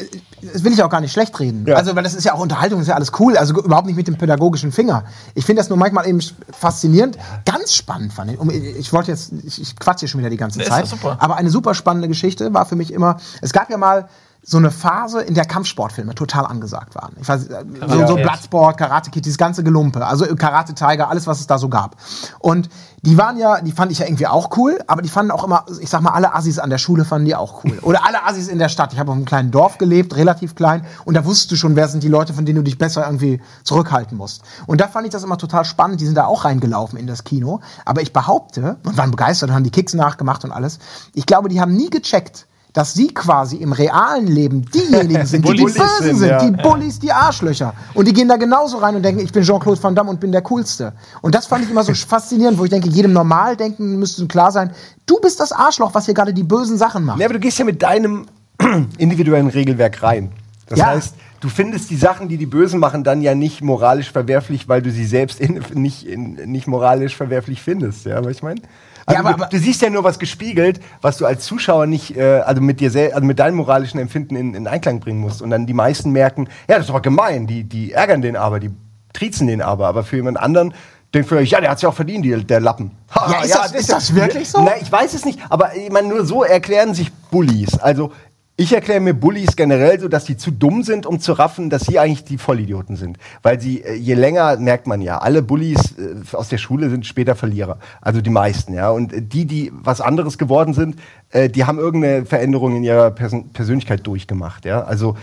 das 0.52 0.64
will 0.64 0.72
ich 0.72 0.82
auch 0.82 0.90
gar 0.90 1.00
nicht 1.00 1.12
schlecht 1.12 1.38
reden. 1.40 1.64
Ja. 1.66 1.76
Also, 1.76 1.94
weil 1.96 2.02
das 2.02 2.14
ist 2.14 2.24
ja 2.24 2.34
auch 2.34 2.40
Unterhaltung, 2.40 2.80
ist 2.80 2.88
ja 2.88 2.94
alles 2.94 3.12
cool. 3.18 3.36
Also 3.36 3.54
überhaupt 3.54 3.86
nicht 3.86 3.96
mit 3.96 4.06
dem 4.06 4.16
pädagogischen 4.16 4.72
Finger. 4.72 5.04
Ich 5.34 5.44
finde 5.44 5.60
das 5.60 5.68
nur 5.68 5.78
manchmal 5.78 6.06
eben 6.06 6.20
faszinierend. 6.52 7.18
Ganz 7.44 7.74
spannend 7.74 8.12
fand 8.12 8.32
ich. 8.32 8.38
Ich 8.76 8.92
wollte 8.92 9.10
jetzt, 9.10 9.32
ich, 9.44 9.60
ich 9.60 9.74
hier 9.98 10.08
schon 10.08 10.20
wieder 10.20 10.30
die 10.30 10.36
ganze 10.36 10.60
Zeit. 10.60 10.86
super. 10.86 11.16
Aber 11.20 11.36
eine 11.36 11.50
super 11.50 11.74
spannende 11.74 12.08
Geschichte 12.08 12.52
war 12.54 12.66
für 12.66 12.76
mich 12.76 12.92
immer, 12.92 13.18
es 13.40 13.52
gab 13.52 13.70
ja 13.70 13.76
mal 13.76 14.08
so 14.46 14.58
eine 14.58 14.70
Phase, 14.70 15.22
in 15.22 15.34
der 15.34 15.46
Kampfsportfilme 15.46 16.14
total 16.14 16.44
angesagt 16.44 16.94
waren. 16.94 17.16
Ich 17.18 17.26
weiß, 17.26 17.46
äh, 17.46 17.64
so, 17.88 18.06
so. 18.06 18.14
Bloodsport, 18.16 18.76
Karate 18.76 19.10
Kid, 19.10 19.24
dieses 19.24 19.38
ganze 19.38 19.64
Gelumpe, 19.64 20.06
also 20.06 20.26
Karate 20.36 20.74
Tiger, 20.74 21.08
alles, 21.08 21.26
was 21.26 21.40
es 21.40 21.46
da 21.46 21.56
so 21.56 21.70
gab. 21.70 21.96
Und 22.40 22.68
die 23.00 23.16
waren 23.16 23.38
ja, 23.38 23.62
die 23.62 23.72
fand 23.72 23.90
ich 23.90 24.00
ja 24.00 24.06
irgendwie 24.06 24.26
auch 24.26 24.54
cool, 24.58 24.78
aber 24.86 25.00
die 25.00 25.08
fanden 25.08 25.30
auch 25.30 25.44
immer, 25.44 25.64
ich 25.80 25.88
sag 25.88 26.02
mal, 26.02 26.10
alle 26.10 26.34
Assis 26.34 26.58
an 26.58 26.68
der 26.68 26.76
Schule 26.76 27.06
fanden 27.06 27.24
die 27.24 27.34
auch 27.34 27.64
cool. 27.64 27.78
Oder 27.82 28.06
alle 28.06 28.24
Assis 28.24 28.48
in 28.48 28.58
der 28.58 28.68
Stadt. 28.68 28.92
Ich 28.92 28.98
habe 28.98 29.10
auf 29.10 29.16
einem 29.16 29.24
kleinen 29.24 29.50
Dorf 29.50 29.78
gelebt, 29.78 30.14
relativ 30.14 30.54
klein, 30.54 30.84
und 31.06 31.14
da 31.14 31.24
wusstest 31.24 31.50
du 31.52 31.56
schon, 31.56 31.74
wer 31.74 31.88
sind 31.88 32.02
die 32.02 32.08
Leute, 32.08 32.34
von 32.34 32.44
denen 32.44 32.56
du 32.56 32.62
dich 32.62 32.76
besser 32.76 33.06
irgendwie 33.06 33.40
zurückhalten 33.62 34.18
musst. 34.18 34.42
Und 34.66 34.80
da 34.80 34.88
fand 34.88 35.06
ich 35.06 35.12
das 35.12 35.24
immer 35.24 35.38
total 35.38 35.64
spannend. 35.64 36.00
Die 36.00 36.06
sind 36.06 36.16
da 36.16 36.26
auch 36.26 36.44
reingelaufen 36.44 36.98
in 36.98 37.06
das 37.06 37.24
Kino. 37.24 37.60
Aber 37.84 38.02
ich 38.02 38.12
behaupte, 38.12 38.76
und 38.84 38.96
waren 38.98 39.10
begeistert 39.10 39.48
und 39.48 39.54
haben 39.54 39.64
die 39.64 39.70
Kicks 39.70 39.94
nachgemacht 39.94 40.44
und 40.44 40.52
alles, 40.52 40.78
ich 41.14 41.24
glaube, 41.24 41.48
die 41.48 41.60
haben 41.60 41.74
nie 41.74 41.88
gecheckt, 41.88 42.46
dass 42.74 42.92
sie 42.92 43.14
quasi 43.14 43.56
im 43.56 43.72
realen 43.72 44.26
Leben 44.26 44.62
diejenigen 44.62 45.24
sind, 45.32 45.48
die 45.48 45.54
die 45.54 45.62
Bösen 45.62 45.82
sind, 46.00 46.16
sind, 46.18 46.28
ja. 46.28 46.44
die 46.44 46.50
Bullies, 46.50 46.98
die 46.98 47.12
Arschlöcher. 47.12 47.72
Und 47.94 48.06
die 48.06 48.12
gehen 48.12 48.28
da 48.28 48.36
genauso 48.36 48.78
rein 48.78 48.96
und 48.96 49.02
denken, 49.02 49.20
ich 49.20 49.32
bin 49.32 49.44
Jean-Claude 49.44 49.82
Van 49.82 49.94
Damme 49.94 50.10
und 50.10 50.18
bin 50.20 50.32
der 50.32 50.42
Coolste. 50.42 50.92
Und 51.22 51.34
das 51.36 51.46
fand 51.46 51.64
ich 51.64 51.70
immer 51.70 51.84
so 51.84 51.94
faszinierend, 52.08 52.58
wo 52.58 52.64
ich 52.64 52.70
denke, 52.70 52.88
jedem 52.88 53.12
Normaldenken 53.12 53.98
müsste 53.98 54.26
klar 54.26 54.50
sein, 54.50 54.72
du 55.06 55.20
bist 55.20 55.38
das 55.38 55.52
Arschloch, 55.52 55.94
was 55.94 56.06
hier 56.06 56.14
gerade 56.14 56.34
die 56.34 56.42
bösen 56.42 56.76
Sachen 56.76 57.04
macht. 57.04 57.20
Ja, 57.20 57.26
aber 57.26 57.34
du 57.34 57.40
gehst 57.40 57.58
ja 57.60 57.64
mit 57.64 57.80
deinem 57.80 58.26
individuellen 58.98 59.48
Regelwerk 59.48 60.02
rein. 60.02 60.32
Das 60.66 60.78
Ja. 60.78 60.86
heißt, 60.86 61.14
du 61.40 61.48
findest 61.48 61.90
die 61.90 61.96
Sachen, 61.96 62.28
die 62.28 62.38
die 62.38 62.46
Bösen 62.46 62.80
machen, 62.80 63.04
dann 63.04 63.22
ja 63.22 63.36
nicht 63.36 63.62
moralisch 63.62 64.10
verwerflich, 64.10 64.68
weil 64.68 64.82
du 64.82 64.90
sie 64.90 65.04
selbst 65.06 65.38
in, 65.38 65.62
nicht, 65.74 66.06
in, 66.06 66.34
nicht 66.50 66.66
moralisch 66.66 67.16
verwerflich 67.16 67.62
findest. 67.62 68.04
Ja, 68.04 68.24
was 68.24 68.32
ich 68.32 68.42
meine? 68.42 68.60
Also 69.06 69.20
aber- 69.20 69.28
du, 69.30 69.34
aber- 69.42 69.46
du 69.46 69.58
siehst 69.58 69.82
ja 69.82 69.90
nur 69.90 70.04
was 70.04 70.18
gespiegelt, 70.18 70.80
was 71.02 71.18
du 71.18 71.26
als 71.26 71.44
Zuschauer 71.44 71.86
nicht, 71.86 72.16
äh, 72.16 72.40
also 72.44 72.60
mit 72.62 72.80
dir 72.80 72.90
sel 72.90 73.12
also 73.12 73.26
mit 73.26 73.38
deinem 73.38 73.56
moralischen 73.56 74.00
Empfinden 74.00 74.36
in, 74.36 74.54
in 74.54 74.66
Einklang 74.66 75.00
bringen 75.00 75.20
musst. 75.20 75.42
Und 75.42 75.50
dann 75.50 75.66
die 75.66 75.74
meisten 75.74 76.10
merken, 76.10 76.48
ja, 76.68 76.76
das 76.76 76.84
ist 76.86 76.90
aber 76.90 77.02
gemein, 77.02 77.46
die, 77.46 77.64
die 77.64 77.92
ärgern 77.92 78.22
den 78.22 78.36
aber, 78.36 78.60
die 78.60 78.70
triezen 79.12 79.46
den 79.46 79.62
aber, 79.62 79.86
aber 79.88 80.04
für 80.04 80.16
jemand 80.16 80.38
anderen 80.38 80.74
denkt 81.14 81.28
vielleicht, 81.28 81.52
ja, 81.52 81.60
der 81.60 81.70
hat 81.70 81.80
ja 81.80 81.88
auch 81.90 81.94
verdient, 81.94 82.24
die, 82.24 82.44
der 82.44 82.58
Lappen. 82.60 82.90
Ha, 83.14 83.30
Ja, 83.30 83.42
ist 83.44 83.54
das- 83.54 83.72
ist 83.72 83.92
das 83.92 84.14
wirklich 84.14 84.48
so? 84.48 84.60
Na, 84.62 84.72
ich 84.80 84.90
weiß 84.90 85.14
es 85.14 85.24
nicht, 85.24 85.38
aber 85.48 85.76
ich 85.76 85.90
meine, 85.92 86.08
nur 86.08 86.24
so 86.26 86.42
erklären 86.42 86.92
sich 86.94 87.12
Bullies. 87.30 87.78
Also 87.78 88.10
ich 88.56 88.72
erkläre 88.72 89.00
mir 89.00 89.14
Bullies 89.14 89.56
generell 89.56 89.98
so, 89.98 90.06
dass 90.06 90.24
die 90.24 90.36
zu 90.36 90.52
dumm 90.52 90.84
sind, 90.84 91.06
um 91.06 91.18
zu 91.18 91.32
raffen, 91.32 91.70
dass 91.70 91.82
sie 91.82 91.98
eigentlich 91.98 92.22
die 92.24 92.38
Vollidioten 92.38 92.94
sind. 92.94 93.18
Weil 93.42 93.60
sie, 93.60 93.82
äh, 93.82 93.94
je 93.94 94.14
länger, 94.14 94.56
merkt 94.58 94.86
man 94.86 95.00
ja, 95.00 95.18
alle 95.18 95.42
Bullies 95.42 95.98
äh, 95.98 96.36
aus 96.36 96.50
der 96.50 96.58
Schule 96.58 96.88
sind 96.88 97.04
später 97.04 97.34
Verlierer. 97.34 97.78
Also 98.00 98.20
die 98.20 98.30
meisten, 98.30 98.72
ja. 98.72 98.90
Und 98.90 99.12
äh, 99.12 99.22
die, 99.22 99.46
die 99.46 99.72
was 99.74 100.00
anderes 100.00 100.38
geworden 100.38 100.72
sind, 100.72 100.96
äh, 101.30 101.48
die 101.48 101.64
haben 101.64 101.78
irgendeine 101.78 102.26
Veränderung 102.26 102.76
in 102.76 102.84
ihrer 102.84 103.10
Person 103.10 103.50
Persönlichkeit 103.50 104.06
durchgemacht, 104.06 104.64
ja. 104.64 104.84
Also, 104.84 105.16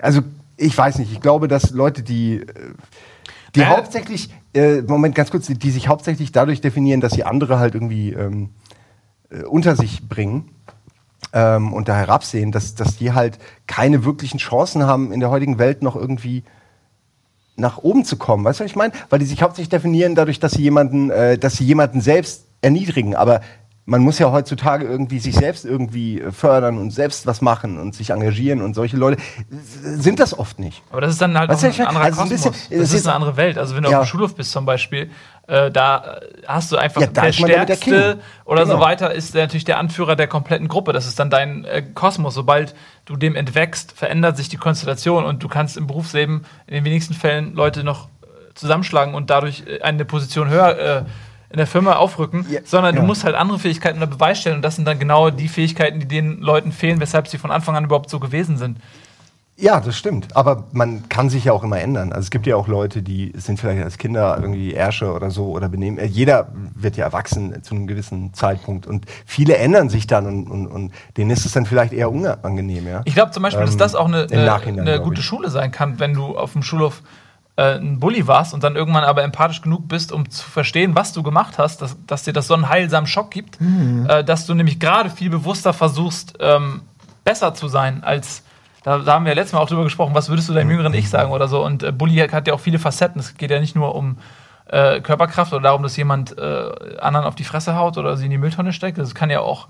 also 0.00 0.22
ich 0.56 0.76
weiß 0.76 0.98
nicht, 0.98 1.12
ich 1.12 1.20
glaube, 1.20 1.46
dass 1.46 1.70
Leute, 1.70 2.02
die 2.02 2.38
äh, 2.40 2.46
die 3.54 3.60
Ja. 3.60 3.68
hauptsächlich, 3.68 4.28
äh, 4.54 4.82
Moment, 4.82 5.14
ganz 5.14 5.30
kurz, 5.30 5.46
die, 5.46 5.54
die 5.58 5.70
sich 5.70 5.88
hauptsächlich 5.88 6.32
dadurch 6.32 6.60
definieren, 6.60 7.00
dass 7.00 7.12
sie 7.12 7.24
andere 7.24 7.58
halt 7.58 7.74
irgendwie 7.74 8.12
ähm, 8.12 8.50
äh, 9.30 9.44
unter 9.44 9.76
sich 9.76 10.06
bringen 10.08 10.50
ähm, 11.36 11.74
und 11.74 11.88
da 11.88 11.94
herabsehen, 11.94 12.50
dass, 12.50 12.74
dass 12.74 12.96
die 12.96 13.12
halt 13.12 13.38
keine 13.66 14.06
wirklichen 14.06 14.38
Chancen 14.38 14.86
haben, 14.86 15.12
in 15.12 15.20
der 15.20 15.28
heutigen 15.28 15.58
Welt 15.58 15.82
noch 15.82 15.94
irgendwie 15.94 16.44
nach 17.56 17.76
oben 17.78 18.06
zu 18.06 18.16
kommen. 18.16 18.42
Weißt 18.42 18.60
du, 18.60 18.64
was 18.64 18.70
ich 18.70 18.76
meine? 18.76 18.94
Weil 19.10 19.18
die 19.18 19.26
sich 19.26 19.42
hauptsächlich 19.42 19.68
definieren 19.68 20.14
dadurch, 20.14 20.40
dass 20.40 20.52
sie 20.52 20.62
jemanden, 20.62 21.10
äh, 21.10 21.36
dass 21.36 21.56
sie 21.56 21.64
jemanden 21.64 22.00
selbst 22.00 22.46
erniedrigen. 22.62 23.14
Aber 23.14 23.42
man 23.88 24.02
muss 24.02 24.18
ja 24.18 24.30
heutzutage 24.32 24.84
irgendwie 24.84 25.20
sich 25.20 25.34
selbst 25.36 25.64
irgendwie 25.64 26.20
äh, 26.20 26.32
fördern 26.32 26.76
und 26.76 26.90
selbst 26.90 27.26
was 27.26 27.40
machen 27.40 27.78
und 27.78 27.94
sich 27.94 28.10
engagieren 28.10 28.60
und 28.60 28.74
solche 28.74 28.96
Leute 28.96 29.22
sind 29.48 30.18
das 30.18 30.36
oft 30.36 30.58
nicht. 30.58 30.82
Aber 30.90 31.00
das 31.00 31.12
ist 31.12 31.22
dann 31.22 31.38
halt 31.38 31.48
Weißt 31.50 31.64
auch 31.64 31.68
ein 31.70 31.76
meine, 31.76 31.88
anderer 31.90 32.04
also 32.04 32.20
ein 32.22 32.28
Kosmos. 32.28 32.52
bisschen- 32.52 32.78
das 32.80 32.88
es 32.90 32.94
ist 32.94 33.06
eine 33.06 33.14
andere 33.14 33.36
Welt. 33.36 33.58
Also 33.58 33.76
wenn 33.76 33.84
du 33.84 33.90
Ja. 33.90 34.00
auf 34.00 34.06
dem 34.06 34.08
Schulhof 34.10 34.34
bist 34.34 34.50
zum 34.50 34.66
Beispiel, 34.66 35.10
äh, 35.46 35.70
da 35.70 36.20
hast 36.48 36.72
du 36.72 36.76
einfach 36.76 37.00
Ja, 37.00 37.06
der 37.06 37.22
ja 37.24 37.30
der 37.30 37.32
Stärkste 37.32 37.84
King. 38.14 38.22
oder 38.44 38.66
so 38.66 38.72
Genau. 38.72 38.84
weiter 38.84 39.14
ist 39.14 39.34
der, 39.34 39.44
natürlich 39.44 39.64
der 39.64 39.78
Anführer 39.78 40.16
der 40.16 40.26
kompletten 40.26 40.66
Gruppe. 40.66 40.92
Das 40.92 41.06
ist 41.06 41.20
dann 41.20 41.30
dein 41.30 41.64
äh, 41.64 41.82
Kosmos. 41.94 42.34
Sobald 42.34 42.74
du 43.04 43.16
dem 43.16 43.36
entwächst, 43.36 43.92
verändert 43.92 44.36
sich 44.36 44.48
die 44.48 44.56
Konstellation 44.56 45.24
und 45.24 45.44
du 45.44 45.48
kannst 45.48 45.76
im 45.76 45.86
Berufsleben 45.86 46.44
in 46.66 46.74
den 46.74 46.84
wenigsten 46.84 47.14
Fällen 47.14 47.54
Leute 47.54 47.84
noch 47.84 48.06
äh, 48.22 48.26
zusammenschlagen 48.54 49.14
und 49.14 49.30
dadurch 49.30 49.62
äh, 49.68 49.80
eine 49.82 50.04
Position 50.04 50.48
höher 50.50 50.76
äh, 50.76 51.02
in 51.56 51.58
der 51.58 51.66
Firma 51.66 51.94
aufrücken, 51.96 52.44
Ja, 52.50 52.60
sondern 52.64 52.94
ja. 52.94 53.00
du 53.00 53.06
musst 53.06 53.24
halt 53.24 53.34
andere 53.34 53.58
Fähigkeiten 53.58 53.96
unter 54.02 54.14
Beweis 54.14 54.38
stellen 54.38 54.56
und 54.56 54.62
das 54.62 54.76
sind 54.76 54.84
dann 54.86 54.98
genau 54.98 55.30
die 55.30 55.48
Fähigkeiten, 55.48 55.98
die 56.00 56.06
den 56.06 56.38
Leuten 56.42 56.70
fehlen, 56.70 57.00
weshalb 57.00 57.28
sie 57.28 57.38
von 57.38 57.50
Anfang 57.50 57.74
an 57.76 57.84
überhaupt 57.84 58.10
so 58.10 58.20
gewesen 58.20 58.58
sind. 58.58 58.78
Ja, 59.58 59.80
das 59.80 59.96
stimmt. 59.96 60.36
Aber 60.36 60.64
man 60.72 61.08
kann 61.08 61.30
sich 61.30 61.44
ja 61.46 61.54
auch 61.54 61.64
immer 61.64 61.80
ändern. 61.80 62.12
Also 62.12 62.26
es 62.26 62.30
gibt 62.30 62.46
ja 62.46 62.56
auch 62.56 62.68
Leute, 62.68 63.00
die 63.02 63.32
sind 63.36 63.58
vielleicht 63.58 63.82
als 63.82 63.96
Kinder 63.96 64.36
irgendwie 64.38 64.74
Ärsche 64.74 65.10
oder 65.14 65.30
so 65.30 65.46
oder 65.46 65.70
benehmen. 65.70 65.96
äh, 65.96 66.04
Jeder 66.04 66.48
wird 66.74 66.98
ja 66.98 67.06
erwachsen 67.06 67.62
zu 67.62 67.74
einem 67.74 67.86
gewissen 67.86 68.34
Zeitpunkt 68.34 68.86
und 68.86 69.06
viele 69.24 69.56
ändern 69.56 69.88
sich 69.88 70.06
dann 70.06 70.26
und, 70.26 70.46
und, 70.50 70.66
und 70.66 70.92
denen 71.16 71.30
ist 71.30 71.46
es 71.46 71.52
dann 71.52 71.64
vielleicht 71.64 71.94
eher 71.94 72.10
unangenehm, 72.12 72.86
ja. 72.86 73.00
Ich 73.06 73.14
glaube 73.14 73.30
zum 73.32 73.42
Beispiel, 73.44 73.64
dass 73.64 73.72
Ähm, 73.72 73.78
das 73.78 73.94
auch 73.94 74.08
eine, 74.08 74.26
eine, 74.30 74.52
eine 74.82 75.00
gute 75.00 75.20
ich. 75.20 75.26
Schule 75.26 75.48
sein 75.48 75.72
kann, 75.72 75.98
wenn 76.00 76.12
du 76.12 76.36
auf 76.36 76.52
dem 76.52 76.62
Schulhof 76.62 77.00
äh, 77.56 77.76
ein 77.78 77.98
Bully 78.00 78.26
warst 78.26 78.54
und 78.54 78.62
dann 78.64 78.76
irgendwann 78.76 79.04
aber 79.04 79.22
empathisch 79.22 79.62
genug 79.62 79.88
bist, 79.88 80.12
um 80.12 80.28
zu 80.30 80.48
verstehen, 80.48 80.94
was 80.94 81.12
du 81.12 81.22
gemacht 81.22 81.58
hast, 81.58 81.82
dass, 81.82 81.96
dass 82.06 82.22
dir 82.24 82.32
das 82.32 82.46
so 82.46 82.54
einen 82.54 82.68
heilsamen 82.68 83.06
Schock 83.06 83.30
gibt, 83.30 83.60
Mhm. 83.60 84.06
äh, 84.08 84.22
dass 84.24 84.46
du 84.46 84.54
nämlich 84.54 84.78
gerade 84.78 85.10
viel 85.10 85.30
bewusster 85.30 85.72
versuchst, 85.72 86.34
ähm, 86.40 86.82
besser 87.24 87.54
zu 87.54 87.68
sein 87.68 88.04
als. 88.04 88.42
Da, 88.84 88.98
da 88.98 89.14
haben 89.14 89.24
wir 89.24 89.32
ja 89.32 89.36
letztes 89.36 89.52
Mal 89.54 89.60
auch 89.60 89.68
drüber 89.68 89.82
gesprochen, 89.82 90.14
was 90.14 90.28
würdest 90.28 90.48
du 90.48 90.52
deinem 90.54 90.70
jüngeren 90.70 90.94
Ich 90.94 91.10
sagen 91.10 91.32
oder 91.32 91.48
so. 91.48 91.64
Und 91.64 91.82
äh, 91.82 91.90
Bully 91.90 92.16
hat 92.18 92.46
ja 92.46 92.54
auch 92.54 92.60
viele 92.60 92.78
Facetten. 92.78 93.18
Es 93.20 93.36
geht 93.36 93.50
ja 93.50 93.58
nicht 93.58 93.74
nur 93.74 93.96
um 93.96 94.18
äh, 94.68 95.00
Körperkraft 95.00 95.52
oder 95.52 95.62
darum, 95.62 95.82
dass 95.82 95.96
jemand 95.96 96.38
äh, 96.38 96.98
anderen 97.00 97.26
auf 97.26 97.34
die 97.34 97.42
Fresse 97.42 97.74
haut 97.74 97.98
oder 97.98 98.16
sie 98.16 98.26
in 98.26 98.30
die 98.30 98.38
Mülltonne 98.38 98.72
steckt. 98.72 98.98
Das 98.98 99.14
kann 99.14 99.28
ja 99.28 99.40
auch 99.40 99.66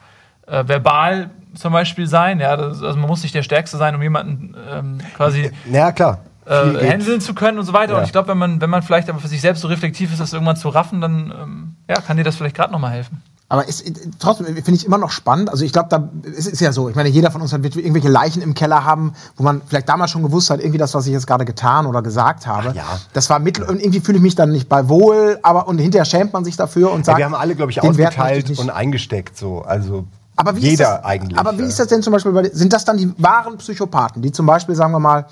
äh, 0.47 0.65
verbal 0.69 1.31
zum 1.55 1.73
Beispiel 1.73 2.07
sein. 2.07 2.41
Ja, 2.41 2.57
das, 2.59 2.83
also 2.83 2.99
man 2.99 3.09
muss 3.09 3.23
nicht 3.23 3.35
der 3.35 3.43
Stärkste 3.43 3.79
sein, 3.79 3.95
um 3.95 4.03
jemanden 4.03 4.55
ähm, 4.71 4.99
quasi 5.17 5.51
Ja, 5.71 5.93
klar. 5.93 6.19
Äh, 6.47 6.91
handeln 6.91 7.21
zu 7.21 7.35
können 7.35 7.59
und 7.59 7.65
so 7.65 7.73
weiter. 7.73 7.95
Ja. 7.95 7.99
Und 7.99 8.05
ich 8.05 8.13
glaube, 8.13 8.29
wenn 8.29 8.39
man, 8.39 8.61
wenn 8.61 8.71
man 8.71 8.83
vielleicht 8.83 9.09
aber 9.09 9.19
für 9.19 9.29
sich 9.29 9.41
selbst 9.41 9.63
so 9.63 9.69
reflektiv 9.69 10.13
ist, 10.13 10.21
das 10.21 10.33
irgendwann 10.33 10.57
zu 10.57 10.69
raffen, 10.69 11.01
dann 11.01 11.33
ähm, 11.37 11.77
ja, 11.89 12.01
kann 12.01 12.17
dir 12.17 12.25
das 12.25 12.37
vielleicht 12.37 12.57
gerade 12.57 12.73
nochmal 12.73 12.93
helfen. 12.93 13.23
Aber 13.49 13.69
ist, 13.69 13.85
trotzdem 14.19 14.47
finde 14.47 14.73
ich 14.73 14.85
immer 14.85 14.99
noch 14.99 15.11
spannend. 15.13 15.51
Also 15.51 15.65
ich 15.65 15.73
glaube, 15.73 15.89
da 15.89 16.09
es 16.37 16.47
ist 16.47 16.61
ja 16.61 16.73
so. 16.73 16.89
Ich 16.89 16.97
meine, 16.97 17.09
jeder 17.09 17.31
von 17.31 17.41
uns 17.41 17.53
hat, 17.53 17.63
wird 17.63 17.77
irgendwelche 17.77 18.09
Leichen 18.09 18.43
im 18.43 18.55
Keller 18.55 18.85
haben, 18.85 19.13
wo 19.37 19.45
man 19.45 19.63
vielleicht 19.67 19.89
damals 19.89 20.11
schon 20.11 20.25
gewusst 20.25 20.51
hat, 20.51 20.59
irgendwie 20.59 20.79
das, 20.79 20.95
was 20.95 21.07
ich 21.07 21.13
jetzt 21.13 21.29
gerade 21.29 21.45
getan 21.45 21.87
oder 21.87 22.03
gesagt 22.03 22.47
habe. 22.49 22.71
Ach 22.71 22.75
ja. 22.75 23.01
Das 23.13 23.31
war 23.31 23.39
mittel 23.39 23.65
und 23.65 23.81
irgendwie 23.81 24.01
fühle 24.01 24.19
ich 24.19 24.23
mich 24.23 24.35
dann 24.35 24.51
nicht 24.51 24.69
bei 24.69 24.89
wohl, 24.89 25.39
aber 25.43 25.69
und 25.69 25.79
hinterher 25.79 26.05
schämt 26.05 26.33
man 26.33 26.45
sich 26.45 26.57
dafür 26.57 26.91
und 26.91 27.01
Ja, 27.01 27.05
sagt, 27.05 27.19
wir 27.19 27.25
haben 27.25 27.35
alle, 27.35 27.55
glaube 27.55 27.71
ich, 27.71 27.77
ich 27.77 27.83
ausgeteilt 27.85 28.49
nicht. 28.49 28.59
und 28.59 28.71
eingesteckt 28.71 29.39
so. 29.39 29.63
Also 29.63 30.07
Aber 30.35 30.57
wie 30.57 30.61
jeder 30.63 30.73
ist 30.73 30.81
das, 30.81 31.05
eigentlich. 31.05 31.39
Aber 31.39 31.57
wie 31.57 31.63
ja. 31.63 31.69
ist 31.69 31.79
das 31.79 31.87
denn 31.87 32.03
zum 32.03 32.13
Beispiel 32.15 32.33
bei, 32.33 32.51
sind 32.53 32.73
das 32.73 32.85
dann 32.85 32.97
die 32.97 33.15
wahren 33.17 33.59
Psychopathen, 33.59 34.23
die 34.23 34.33
zum 34.33 34.47
Beispiel, 34.47 34.75
sagen 34.75 34.91
wir 34.91 34.99
mal, 35.01 35.27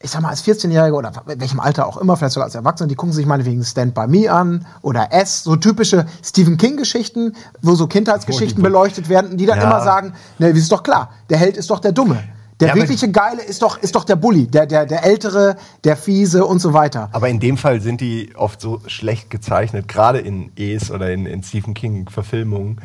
ich 0.00 0.10
sag 0.10 0.20
mal, 0.22 0.28
als 0.28 0.44
14-Jährige 0.44 0.94
oder 0.94 1.10
in 1.28 1.40
welchem 1.40 1.60
Alter 1.60 1.86
auch 1.86 1.96
immer, 1.96 2.16
vielleicht 2.16 2.34
sogar 2.34 2.46
als 2.46 2.54
Erwachsene, 2.54 2.88
die 2.88 2.94
gucken 2.94 3.12
sich 3.12 3.26
meinetwegen 3.26 3.64
Stand 3.64 3.94
By 3.94 4.06
Me 4.06 4.30
an 4.30 4.64
oder 4.82 5.12
S, 5.12 5.42
so 5.42 5.56
typische 5.56 6.06
Stephen 6.22 6.56
King-Geschichten, 6.56 7.34
wo 7.62 7.74
so 7.74 7.86
Kindheitsgeschichten 7.88 8.62
Oh, 8.62 8.64
beleuchtet 8.64 9.08
werden, 9.08 9.36
die 9.36 9.46
dann 9.46 9.58
Ja. 9.58 9.64
immer 9.64 9.80
sagen, 9.80 10.12
ne, 10.38 10.50
ist 10.50 10.70
doch 10.70 10.82
klar, 10.82 11.10
der 11.30 11.38
Held 11.38 11.56
ist 11.56 11.70
doch 11.70 11.80
der 11.80 11.92
Dumme. 11.92 12.22
Der 12.60 12.68
Ja, 12.68 12.74
wirkliche 12.74 13.08
Geile 13.10 13.42
ist 13.42 13.62
doch, 13.62 13.78
ist 13.80 13.94
doch 13.94 14.02
der 14.04 14.16
Bully, 14.16 14.48
der, 14.48 14.66
der, 14.66 14.84
der 14.84 15.04
Ältere, 15.04 15.56
der 15.84 15.96
Fiese 15.96 16.44
und 16.44 16.58
so 16.58 16.72
weiter. 16.72 17.08
Aber 17.12 17.28
in 17.28 17.38
dem 17.38 17.56
Fall 17.56 17.80
sind 17.80 18.00
die 18.00 18.32
oft 18.36 18.60
so 18.60 18.80
schlecht 18.88 19.30
gezeichnet, 19.30 19.86
gerade 19.86 20.18
in 20.18 20.50
Es 20.56 20.90
oder 20.90 21.10
in, 21.12 21.24
in 21.26 21.42
Stephen 21.44 21.74
King-Verfilmungen, 21.74 22.80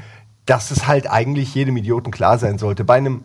dass 0.45 0.69
es 0.71 0.87
halt 0.87 1.09
eigentlich 1.09 1.55
jedem 1.55 1.75
Idioten 1.77 2.11
klar 2.11 2.37
sein 2.37 2.59
sollte. 2.59 2.83
Bei 2.83 2.95
einem, 2.95 3.23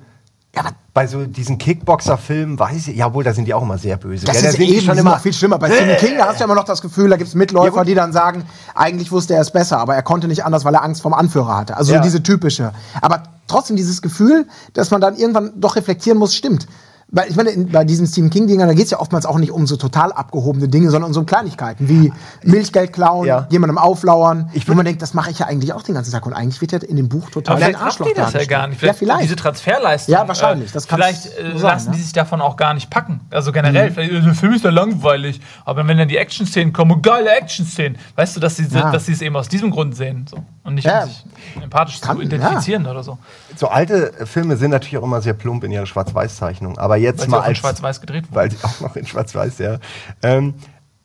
Ja, 0.55 0.63
aber 0.63 0.71
bei 0.95 1.07
so 1.07 1.25
diesen 1.27 1.59
Kickboxer-Filmen 1.59 2.59
weiß 2.59 2.89
ich, 2.89 2.97
jawohl, 2.97 3.23
da 3.23 3.35
sind 3.35 3.45
die 3.45 3.55
auch 3.55 3.63
immer 3.63 3.77
sehr 3.79 3.97
böse. 3.99 4.25
das? 4.27 4.41
Da 4.41 4.49
ist 4.49 4.57
sind 4.57 4.67
eben 4.67 4.81
schon 4.87 4.97
immer 4.99 5.19
viel 5.19 5.33
schlimmer. 5.33 5.59
Bei 5.59 5.71
Stephen 5.71 5.97
King, 5.99 6.17
da 6.19 6.27
hast 6.27 6.37
du 6.37 6.41
ja 6.41 6.45
immer 6.47 6.55
noch 6.55 6.65
das 6.65 6.81
Gefühl, 6.81 7.11
da 7.11 7.17
gibt 7.17 7.29
es 7.29 7.35
Mitläufer, 7.35 7.77
Ja, 7.79 7.85
die 7.85 7.95
dann 7.95 8.13
sagen, 8.13 8.45
eigentlich 8.75 9.13
wusste 9.13 9.35
er 9.35 9.43
es 9.43 9.51
besser, 9.51 9.79
aber 9.79 9.95
er 9.95 10.03
konnte 10.03 10.27
nicht 10.27 10.45
anders, 10.45 10.65
weil 10.65 10.75
er 10.75 10.83
Angst 10.83 11.03
vom 11.03 11.13
Anführer 11.13 11.57
hatte. 11.57 11.77
Also 11.77 11.93
Ja. 11.93 12.01
diese 12.01 12.23
typische. 12.23 12.73
Aber 13.03 13.23
trotzdem 13.47 13.77
dieses 13.77 14.01
Gefühl, 14.03 14.47
dass 14.73 14.91
man 14.91 15.01
dann 15.01 15.17
irgendwann 15.17 15.53
doch 15.61 15.77
reflektieren 15.77 16.19
muss, 16.19 16.35
stimmt. 16.35 16.67
Weil 17.11 17.31
ich 17.31 17.37
meine, 17.37 17.49
in, 17.51 17.71
bei 17.71 17.85
diesen 17.85 18.07
Stephen 18.07 18.29
King-Dingern, 18.29 18.68
da 18.68 18.75
geht 18.75 18.85
es 18.85 18.90
ja 18.90 19.01
oftmals 19.01 19.25
auch 19.25 19.38
nicht 19.38 19.51
um 19.51 19.66
so 19.66 19.77
total 19.77 20.12
abgehobene 20.12 20.68
Dinge, 20.68 20.90
sondern 20.90 21.09
um 21.09 21.14
so 21.14 21.25
Kleinigkeiten 21.25 21.88
wie 21.88 22.12
Milchgeld 22.42 22.92
klauen, 22.92 23.27
Ja. 23.27 23.47
jemandem 23.49 23.79
auflauern, 23.79 24.51
Ich 24.53 24.68
wo 24.68 24.75
man 24.75 24.85
denkt, 24.85 25.01
das 25.01 25.14
mache 25.14 25.31
ich 25.31 25.38
ja 25.38 25.47
eigentlich 25.47 25.73
auch 25.73 25.83
den 25.83 25.94
ganzen 25.94 26.12
Tag. 26.12 26.27
Und 26.27 26.35
eigentlich 26.35 26.61
wird 26.61 26.73
ja 26.73 26.79
in 26.81 26.97
dem 26.97 27.09
Buch 27.09 27.31
total 27.31 27.57
ein 27.57 27.62
vielleicht 27.62 27.81
Arschloch 27.83 28.09
ihr 28.09 28.14
das 28.14 28.35
ja 28.35 28.44
gar 28.44 28.66
nicht. 28.66 28.83
Ja, 28.83 28.92
vielleicht. 28.92 29.23
Diese 29.23 29.37
Transferleistung. 29.37 30.12
Ja, 30.12 30.29
wahrscheinlich. 30.29 30.71
Das 30.73 30.85
vielleicht 30.85 31.27
äh, 31.38 31.53
so 31.53 31.59
sein, 31.59 31.71
lassen 31.75 31.90
ne? 31.92 31.97
die 31.97 32.03
sich 32.03 32.12
davon 32.12 32.42
auch 32.42 32.57
gar 32.57 32.75
nicht 32.75 32.90
packen. 32.90 33.21
Also 33.31 33.53
Mhm. 33.53 33.55
generell, 33.55 33.90
vielleicht, 33.90 34.12
äh, 34.12 34.21
der 34.21 34.35
Film 34.35 34.53
ist 34.53 34.64
ja 34.64 34.71
langweilig. 34.71 35.40
Aber 35.64 35.87
wenn 35.88 35.97
dann 35.97 36.09
die 36.09 36.18
Action-Szenen 36.18 36.75
kommen, 36.75 36.90
und 36.92 37.03
geile 37.03 37.31
Action-Szenen, 37.31 37.97
weißt 38.16 38.37
du, 38.37 38.40
dass 38.40 38.57
sie 38.57 38.66
Ja. 38.71 38.92
dass 38.92 39.07
sie 39.07 39.12
es 39.12 39.23
eben 39.23 39.35
aus 39.35 39.49
diesem 39.49 39.71
Grund 39.71 39.97
sehen. 39.97 40.27
So. 40.31 40.38
Und 40.64 40.75
nicht, 40.75 40.85
Ja. 40.85 41.05
um 41.05 41.09
sich 41.09 41.25
empathisch 41.62 42.01
Kann- 42.03 42.16
zu 42.18 42.23
identifizieren 42.23 42.87
oder 42.87 43.03
so. 43.03 43.16
So 43.57 43.68
alte 43.68 44.12
Filme 44.27 44.59
sind 44.59 44.73
natürlich 44.73 44.99
auch 44.99 45.05
immer 45.05 45.23
sehr 45.23 45.33
plump 45.33 45.64
in 45.64 45.73
ihrer 45.73 45.87
Schwarz-Weiß-Zeichnung. 45.87 46.77
Aber 46.77 46.98
jetzt 46.99 47.21
Weil 47.21 47.25
sie 47.25 47.31
mal 47.31 47.39
auch 47.39 47.43
in 47.43 47.49
als 47.49 47.59
Schwarz-Weiß 47.59 48.01
gedreht 48.01 48.25
wurden. 48.25 48.35
weil 48.35 48.51
sie 48.51 48.59
auch 48.63 48.81
noch 48.81 48.97
in 48.97 49.07
Schwarz-Weiß, 49.07 49.59
ja. 49.59 49.79
Ähm, 50.23 50.55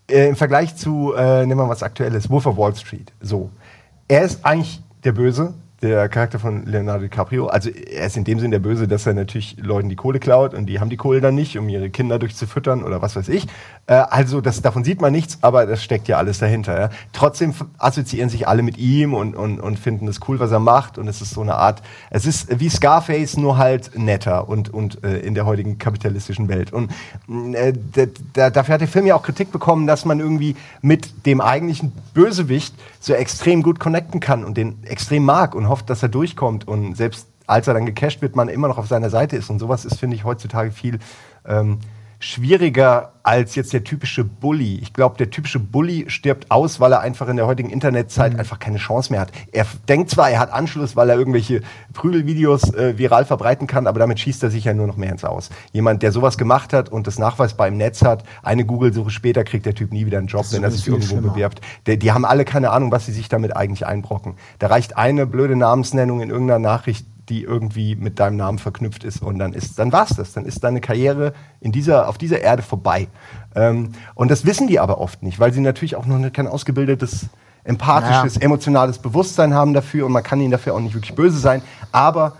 äh, 0.09 0.29
Im 0.29 0.35
Vergleich 0.35 0.75
zu, 0.75 1.13
äh, 1.13 1.45
nehmen 1.45 1.59
wir 1.59 1.65
mal 1.65 1.69
was 1.69 1.83
Aktuelles, 1.83 2.29
Wolf 2.29 2.45
of 2.45 2.57
Wall 2.57 2.75
Street. 2.75 3.11
So. 3.21 3.49
Er 4.07 4.23
ist 4.23 4.45
eigentlich 4.45 4.81
der 5.03 5.13
Böse, 5.13 5.53
der 5.81 6.07
Charakter 6.07 6.39
von 6.39 6.65
Leonardo 6.65 7.03
DiCaprio. 7.03 7.47
Also 7.47 7.69
er 7.69 8.07
ist 8.07 8.15
in 8.17 8.23
dem 8.23 8.39
Sinn 8.39 8.51
der 8.51 8.59
Böse, 8.59 8.87
dass 8.87 9.05
er 9.05 9.13
natürlich 9.13 9.57
Leuten 9.59 9.89
die 9.89 9.95
Kohle 9.95 10.19
klaut 10.19 10.53
und 10.53 10.65
die 10.65 10.79
haben 10.79 10.89
die 10.89 10.97
Kohle 10.97 11.19
dann 11.19 11.35
nicht, 11.35 11.57
um 11.57 11.67
ihre 11.69 11.89
Kinder 11.89 12.19
durchzufüttern 12.19 12.83
oder 12.83 13.01
was 13.01 13.15
weiß 13.15 13.27
ich. 13.29 13.47
Äh, 13.85 13.95
also 13.95 14.39
das, 14.39 14.61
davon 14.61 14.83
sieht 14.83 15.01
man 15.01 15.11
nichts, 15.11 15.39
aber 15.41 15.65
das 15.65 15.83
steckt 15.83 16.07
ja 16.07 16.17
alles 16.17 16.39
dahinter. 16.39 16.79
Ja. 16.79 16.89
Trotzdem 17.11 17.53
assoziieren 17.77 18.29
sich 18.29 18.47
alle 18.47 18.63
mit 18.63 18.77
ihm 18.77 19.13
und, 19.13 19.35
und, 19.35 19.59
und 19.59 19.77
finden 19.77 20.07
es 20.07 20.19
cool, 20.27 20.39
was 20.39 20.51
er 20.51 20.59
macht. 20.59 20.97
Und 20.97 21.07
es 21.07 21.21
ist 21.21 21.31
so 21.31 21.41
eine 21.41 21.55
Art, 21.55 21.81
es 22.09 22.25
ist 22.25 22.59
wie 22.59 22.69
Scarface, 22.69 23.37
nur 23.37 23.57
halt 23.57 23.91
netter 23.97 24.47
und, 24.47 24.73
und 24.73 25.03
äh, 25.03 25.19
in 25.19 25.35
der 25.35 25.45
heutigen 25.45 25.77
kapitalistischen 25.77 26.47
Welt. 26.47 26.71
Und 26.71 26.91
mh, 27.27 27.57
äh, 27.57 27.73
d- 27.73 28.07
d- 28.07 28.51
dafür 28.51 28.75
hat 28.75 28.81
der 28.81 28.87
Film 28.87 29.05
ja 29.05 29.15
auch 29.15 29.23
Kritik 29.23 29.51
bekommen, 29.51 29.85
dass 29.87 30.05
man 30.05 30.19
irgendwie 30.19 30.55
mit 30.81 31.25
dem 31.25 31.41
eigentlichen 31.41 31.91
Bösewicht 32.13 32.73
so 32.99 33.13
extrem 33.13 33.63
gut 33.63 33.79
connecten 33.79 34.19
kann 34.19 34.45
und 34.45 34.55
den 34.55 34.81
extrem 34.85 35.25
mag 35.25 35.55
und 35.55 35.67
hofft, 35.67 35.89
dass 35.89 36.01
er 36.01 36.09
durchkommt. 36.09 36.67
Und 36.67 36.95
selbst 36.95 37.27
als 37.45 37.67
er 37.67 37.73
dann 37.73 37.85
gecasht 37.85 38.21
wird, 38.21 38.37
man 38.37 38.47
immer 38.47 38.69
noch 38.69 38.77
auf 38.77 38.87
seiner 38.87 39.09
Seite 39.09 39.35
ist. 39.35 39.49
Und 39.49 39.59
sowas 39.59 39.83
ist, 39.83 39.99
finde 39.99 40.15
ich, 40.15 40.23
heutzutage 40.23 40.71
viel 40.71 40.99
ähm, 41.45 41.79
schwieriger 42.23 43.11
als 43.23 43.55
jetzt 43.55 43.73
der 43.73 43.83
typische 43.83 44.23
Bully. 44.23 44.79
Ich 44.81 44.93
glaube, 44.93 45.17
der 45.17 45.29
typische 45.29 45.59
Bully 45.59 46.05
stirbt 46.09 46.51
aus, 46.51 46.79
weil 46.79 46.91
er 46.93 47.01
einfach 47.01 47.27
in 47.27 47.35
der 47.35 47.47
heutigen 47.47 47.69
Internetzeit 47.69 48.37
einfach 48.37 48.59
keine 48.59 48.77
Chance 48.77 49.11
mehr 49.11 49.21
hat. 49.21 49.31
Er 49.51 49.65
denkt 49.87 50.09
zwar, 50.09 50.29
er 50.29 50.39
hat 50.39 50.51
Anschluss, 50.51 50.95
weil 50.95 51.09
er 51.09 51.17
irgendwelche 51.17 51.61
Prügelvideos 51.93 52.73
äh, 52.73 52.97
viral 52.97 53.25
verbreiten 53.25 53.67
kann, 53.67 53.87
aber 53.87 53.99
damit 53.99 54.19
schießt 54.19 54.43
er 54.43 54.49
sich 54.49 54.63
ja 54.65 54.73
nur 54.73 54.87
noch 54.87 54.97
mehr 54.97 55.11
ins 55.11 55.25
Aus. 55.25 55.49
Jemand, 55.73 56.01
der 56.01 56.11
sowas 56.11 56.37
gemacht 56.37 56.73
hat 56.73 56.89
und 56.89 57.07
das 57.07 57.19
nachweisbar 57.19 57.67
im 57.67 57.77
Netz 57.77 58.01
hat, 58.01 58.23
eine 58.41 58.65
Google-Suche 58.65 59.09
später 59.09 59.43
kriegt 59.43 59.65
der 59.65 59.75
Typ 59.75 59.91
nie 59.91 60.05
wieder 60.05 60.17
einen 60.17 60.27
Job, 60.27 60.45
wenn 60.51 60.63
er 60.63 60.71
sich 60.71 60.87
irgendwo 60.87 61.07
schlimmer. 61.07 61.33
bewirbt. 61.33 61.61
Der, 61.87 61.97
die 61.97 62.11
haben 62.11 62.25
alle 62.25 62.45
keine 62.45 62.71
Ahnung, 62.71 62.91
was 62.91 63.05
sie 63.05 63.13
sich 63.13 63.29
damit 63.29 63.55
eigentlich 63.55 63.85
einbrocken. 63.85 64.35
Da 64.59 64.67
reicht 64.67 64.97
eine 64.97 65.25
blöde 65.27 65.55
Namensnennung 65.55 66.21
in 66.21 66.29
irgendeiner 66.29 66.59
Nachricht, 66.59 67.05
die 67.29 67.43
irgendwie 67.43 67.95
mit 67.95 68.19
deinem 68.19 68.37
Namen 68.37 68.59
verknüpft 68.59 69.03
ist 69.03 69.21
und 69.21 69.39
dann 69.39 69.53
ist, 69.53 69.79
dann 69.79 69.91
war's 69.91 70.15
das. 70.15 70.33
Dann 70.33 70.45
ist 70.45 70.63
deine 70.63 70.81
Karriere 70.81 71.33
in 71.61 71.71
dieser, 71.71 72.09
auf 72.09 72.17
dieser 72.17 72.41
Erde 72.41 72.61
vorbei. 72.61 73.07
Ähm, 73.55 73.93
und 74.15 74.29
das 74.29 74.45
wissen 74.45 74.67
die 74.67 74.79
aber 74.79 74.99
oft 74.99 75.23
nicht, 75.23 75.39
weil 75.39 75.53
sie 75.53 75.61
natürlich 75.61 75.95
auch 75.95 76.05
noch 76.05 76.31
kein 76.31 76.47
ausgebildetes, 76.47 77.27
empathisches, 77.63 78.37
emotionales 78.37 78.97
Bewusstsein 78.97 79.53
haben 79.53 79.73
dafür 79.73 80.05
und 80.05 80.11
man 80.11 80.23
kann 80.23 80.41
ihnen 80.41 80.51
dafür 80.51 80.75
auch 80.75 80.79
nicht 80.79 80.95
wirklich 80.95 81.15
böse 81.15 81.39
sein. 81.39 81.61
Aber 81.91 82.33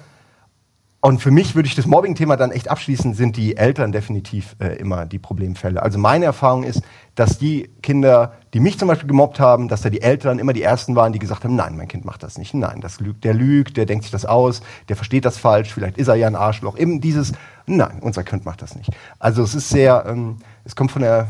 und 1.05 1.19
für 1.19 1.31
mich 1.31 1.53
würde 1.53 1.67
ich 1.67 1.75
das 1.75 1.85
Mobbing-Thema 1.85 2.37
dann 2.37 2.51
echt 2.51 2.71
abschließen, 2.71 3.13
sind 3.13 3.35
die 3.35 3.57
Eltern 3.57 3.91
definitiv 3.91 4.55
äh, 4.59 4.77
immer 4.77 5.05
die 5.05 5.19
Problemfälle. 5.19 5.83
Also 5.83 5.99
meine 5.99 6.23
Erfahrung 6.23 6.63
ist, 6.63 6.81
dass 7.15 7.37
die 7.37 7.69
Kinder, 7.81 8.35
die 8.53 8.61
mich 8.61 8.79
zum 8.79 8.87
Beispiel 8.87 9.09
gemobbt 9.09 9.37
haben, 9.37 9.67
dass 9.67 9.81
da 9.81 9.89
die 9.89 10.01
Eltern 10.01 10.39
immer 10.39 10.53
die 10.53 10.61
Ersten 10.61 10.95
waren, 10.95 11.11
die 11.11 11.19
gesagt 11.19 11.43
haben, 11.43 11.57
nein, 11.57 11.75
mein 11.75 11.89
Kind 11.89 12.05
macht 12.05 12.23
das 12.23 12.37
nicht, 12.37 12.53
nein, 12.53 12.79
das 12.79 13.01
lügt, 13.01 13.25
der 13.25 13.33
lügt, 13.33 13.75
der 13.75 13.85
denkt 13.85 14.05
sich 14.05 14.13
das 14.13 14.25
aus, 14.25 14.61
der 14.87 14.95
versteht 14.95 15.25
das 15.25 15.37
falsch, 15.37 15.73
vielleicht 15.73 15.97
ist 15.97 16.07
er 16.07 16.15
ja 16.15 16.25
ein 16.25 16.37
Arschloch. 16.37 16.77
Eben 16.77 17.01
dieses, 17.01 17.33
nein, 17.65 17.97
unser 17.99 18.23
Kind 18.23 18.45
macht 18.45 18.61
das 18.61 18.77
nicht. 18.77 18.89
Also 19.19 19.43
es 19.43 19.55
ist 19.55 19.67
sehr, 19.67 20.05
ähm, 20.07 20.37
es 20.63 20.73
kommt 20.73 20.93
von 20.93 21.01
der, 21.01 21.27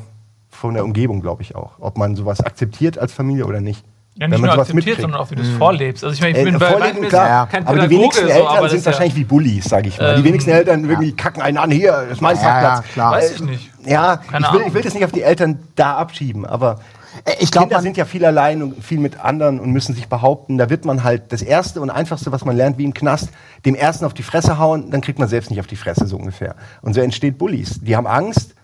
von 0.49 0.75
der 0.75 0.85
Umgebung, 0.85 1.19
glaube 1.19 1.41
ich 1.41 1.55
auch, 1.55 1.79
ob 1.79 1.97
man 1.97 2.15
sowas 2.15 2.41
akzeptiert 2.41 2.99
als 2.99 3.11
Familie 3.11 3.47
oder 3.47 3.59
nicht. 3.59 3.83
Ja, 4.15 4.27
nicht 4.27 4.35
Wenn 4.35 4.41
man 4.41 4.49
nur 4.51 4.59
akzeptiert, 4.59 4.75
mitkriegt. 4.75 5.01
sondern 5.01 5.19
auch, 5.21 5.31
wie 5.31 5.35
du 5.35 5.41
es 5.41 5.49
vorlebst. 5.49 6.03
Also 6.03 6.13
ich 6.13 6.21
meine, 6.21 6.33
ich 6.37 6.41
Äh, 6.41 6.43
bin 6.51 6.59
bei 6.59 6.69
Vorleben, 6.69 7.07
klar, 7.09 7.47
kein 7.47 7.65
aber 7.65 7.79
die 7.87 7.89
wenigsten 7.89 8.27
so, 8.27 8.31
Eltern 8.31 8.61
das 8.61 8.71
sind 8.71 8.79
ja- 8.81 8.85
wahrscheinlich 8.85 9.15
wie 9.15 9.23
Bullies, 9.23 9.65
sage 9.65 9.87
ich 9.87 9.97
mal. 9.97 10.11
Ähm, 10.11 10.17
die 10.21 10.23
wenigsten 10.29 10.51
Eltern 10.51 10.83
irgendwie 10.87 11.13
kacken 11.13 11.41
einen 11.41 11.57
an, 11.57 11.71
hier 11.71 12.07
ist 12.11 12.21
mein 12.21 12.35
Ja, 12.35 12.41
Parkplatz. 12.43 12.77
ja, 12.85 12.93
klar. 12.93 13.11
Weiß 13.13 13.31
ich 13.31 13.41
nicht. 13.41 13.71
Ja, 13.85 14.17
Keine 14.17 14.25
ich 14.27 14.33
will, 14.33 14.45
Ahnung. 14.59 14.67
ich 14.67 14.73
will 14.75 14.81
das 14.83 14.93
nicht 14.93 15.03
auf 15.03 15.11
die 15.11 15.23
Eltern 15.23 15.59
da 15.75 15.95
abschieben, 15.97 16.45
aber 16.45 16.79
Äh, 17.25 17.33
Ich 17.39 17.51
glaube, 17.51 17.65
Kinder 17.67 17.77
man, 17.77 17.83
sind 17.83 17.95
ja 17.97 18.05
viel 18.05 18.25
allein 18.25 18.63
und 18.63 18.83
viel 18.83 18.99
mit 18.99 19.19
anderen 19.23 19.59
und 19.59 19.69
müssen 19.71 19.93
sich 19.93 20.07
behaupten. 20.09 20.57
Da 20.57 20.71
wird 20.71 20.83
man 20.83 21.03
halt 21.03 21.31
das 21.31 21.43
Erste 21.43 21.79
und 21.79 21.91
Einfachste, 21.91 22.31
was 22.31 22.43
man 22.43 22.57
lernt, 22.57 22.79
wie 22.79 22.85
im 22.85 22.93
Knast, 22.95 23.29
dem 23.65 23.75
Ersten 23.75 24.03
auf 24.05 24.15
die 24.15 24.23
Fresse 24.23 24.57
hauen, 24.57 24.89
dann 24.89 25.01
kriegt 25.01 25.19
man 25.19 25.27
selbst 25.27 25.51
nicht 25.51 25.59
auf 25.59 25.67
die 25.67 25.75
Fresse, 25.75 26.07
so 26.07 26.17
ungefähr. 26.17 26.55
Und 26.81 26.95
so 26.95 27.01
entsteht 27.01 27.37
Bullies. 27.37 27.79
Die 27.81 27.95
haben 27.95 28.07
Angst 28.07 28.55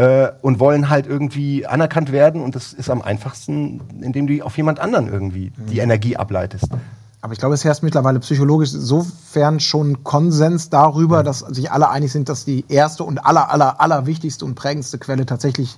äh, 0.00 0.32
und 0.42 0.60
wollen 0.60 0.88
halt 0.88 1.06
irgendwie 1.06 1.66
anerkannt 1.66 2.12
werden 2.12 2.40
und 2.42 2.54
das 2.54 2.72
ist 2.72 2.88
am 2.90 3.02
einfachsten, 3.02 3.80
indem 4.00 4.26
du 4.26 4.40
auf 4.42 4.56
jemand 4.56 4.78
anderen 4.80 5.08
irgendwie 5.12 5.52
die 5.70 5.78
Energie 5.80 6.16
ableitest. 6.16 6.68
aber 7.22 7.32
ich 7.34 7.38
glaube, 7.38 7.54
es 7.54 7.64
herrscht 7.64 7.82
mittlerweile 7.82 8.18
psychologisch 8.20 8.70
sofern 8.70 9.60
schon 9.60 10.04
Konsens 10.04 10.70
darüber, 10.70 11.22
dass 11.22 11.40
sich 11.40 11.70
alle 11.70 11.88
einig 11.90 12.12
sind, 12.12 12.28
dass 12.28 12.44
die 12.44 12.64
erste 12.68 13.04
und 13.04 13.18
aller, 13.26 13.50
aller, 13.50 13.80
aller 13.80 14.06
wichtigste 14.06 14.44
und 14.44 14.54
prägendste 14.54 14.96
Quelle 14.98 15.26
tatsächlich 15.26 15.76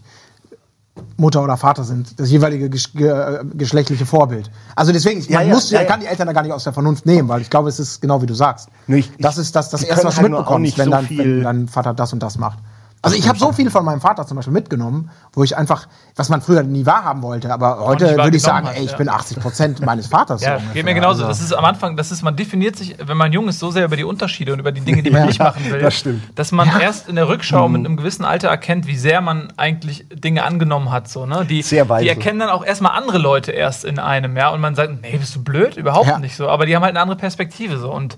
Mutter 1.16 1.42
oder 1.42 1.56
Vater 1.56 1.84
sind, 1.84 2.20
das 2.20 2.30
jeweilige 2.30 2.68
gesch 2.68 2.92
ge 2.92 3.08
äh, 3.08 3.44
geschlechtliche 3.54 4.04
Vorbild. 4.04 4.50
Also 4.76 4.92
deswegen, 4.92 5.20
ich, 5.20 5.28
Ja, 5.28 5.38
man 5.38 5.48
ja, 5.48 5.54
muss, 5.54 5.70
ja, 5.70 5.78
man 5.80 5.88
kann 5.88 6.00
die 6.00 6.06
Eltern 6.06 6.26
da 6.26 6.32
gar 6.34 6.42
nicht 6.42 6.52
aus 6.52 6.64
der 6.64 6.74
Vernunft 6.74 7.06
nehmen, 7.06 7.28
weil 7.28 7.40
ich 7.40 7.48
glaube, 7.50 7.70
es 7.70 7.80
ist 7.80 8.00
genau 8.02 8.20
wie 8.20 8.26
du 8.26 8.34
sagst. 8.34 8.68
Nur 8.86 8.98
ich- 8.98 9.10
das 9.18 9.38
ist 9.38 9.56
das, 9.56 9.70
das 9.70 9.82
erste, 9.82 10.06
was 10.06 10.16
du 10.16 10.20
halt 10.22 10.30
mitbekommst, 10.32 10.60
nicht 10.60 10.78
wenn, 10.78 10.90
so 10.92 10.98
viel- 10.98 11.36
wenn 11.38 11.42
dein 11.44 11.68
Vater 11.68 11.94
das 11.94 12.12
und 12.12 12.22
das 12.22 12.36
macht. 12.38 12.58
Also 13.04 13.16
ich 13.16 13.28
habe 13.28 13.36
so 13.36 13.50
viel 13.50 13.68
von 13.68 13.84
meinem 13.84 14.00
Vater 14.00 14.24
zum 14.28 14.36
Beispiel 14.36 14.52
mitgenommen, 14.52 15.10
wo 15.32 15.42
ich 15.42 15.56
einfach, 15.56 15.88
was 16.14 16.28
man 16.28 16.40
früher 16.40 16.62
nie 16.62 16.86
wahrhaben 16.86 17.20
wollte, 17.22 17.52
aber 17.52 17.80
heute 17.80 18.16
würde 18.16 18.36
ich 18.36 18.42
sagen, 18.42 18.68
hat, 18.68 18.76
ey, 18.76 18.84
ich 18.84 18.92
ja. 18.92 18.96
bin 18.96 19.08
80 19.08 19.40
Prozent 19.40 19.80
meines 19.84 20.06
Vaters. 20.06 20.40
so 20.40 20.46
Ja, 20.46 20.52
ungefähr. 20.54 20.74
geht 20.74 20.84
mir 20.84 20.94
genauso. 20.94 21.24
Also- 21.24 21.26
Das 21.26 21.40
ist 21.40 21.52
am 21.52 21.64
Anfang, 21.64 21.96
das 21.96 22.12
ist, 22.12 22.22
man 22.22 22.36
definiert 22.36 22.76
sich, 22.76 22.94
wenn 23.04 23.16
man 23.16 23.32
jung 23.32 23.48
ist, 23.48 23.58
so 23.58 23.72
sehr 23.72 23.84
über 23.86 23.96
die 23.96 24.04
Unterschiede 24.04 24.52
und 24.52 24.60
über 24.60 24.70
die 24.70 24.82
Dinge, 24.82 25.02
die 25.02 25.10
man 25.10 25.22
Ja, 25.22 25.26
nicht 25.26 25.40
machen 25.40 25.68
will, 25.68 25.80
das 25.80 25.94
stimmt. 25.94 26.22
dass 26.36 26.52
man 26.52 26.68
erst 26.80 27.08
in 27.08 27.16
der 27.16 27.26
Rückschau 27.28 27.68
mit 27.68 27.84
einem 27.84 27.96
gewissen 27.96 28.24
Alter 28.24 28.46
erkennt, 28.48 28.86
wie 28.86 28.96
sehr 28.96 29.20
man 29.20 29.52
eigentlich 29.56 30.06
Dinge 30.14 30.44
angenommen 30.44 30.92
hat. 30.92 31.08
So, 31.08 31.26
ne? 31.26 31.44
die, 31.44 31.62
Sehr 31.62 31.88
weise. 31.88 32.04
die 32.04 32.08
erkennen 32.08 32.38
dann 32.38 32.50
auch 32.50 32.64
erstmal 32.64 32.92
andere 32.96 33.18
Leute 33.18 33.50
erst 33.50 33.84
in 33.84 33.98
einem, 33.98 34.36
ja, 34.36 34.50
und 34.50 34.60
man 34.60 34.76
sagt, 34.76 35.02
nee, 35.02 35.16
bist 35.16 35.34
du 35.34 35.42
blöd? 35.42 35.76
Überhaupt 35.76 36.20
nicht 36.20 36.36
so. 36.36 36.48
Aber 36.48 36.66
die 36.66 36.76
haben 36.76 36.82
halt 36.84 36.92
eine 36.92 37.00
andere 37.00 37.18
Perspektive 37.18 37.78
so 37.78 37.92
und 37.92 38.16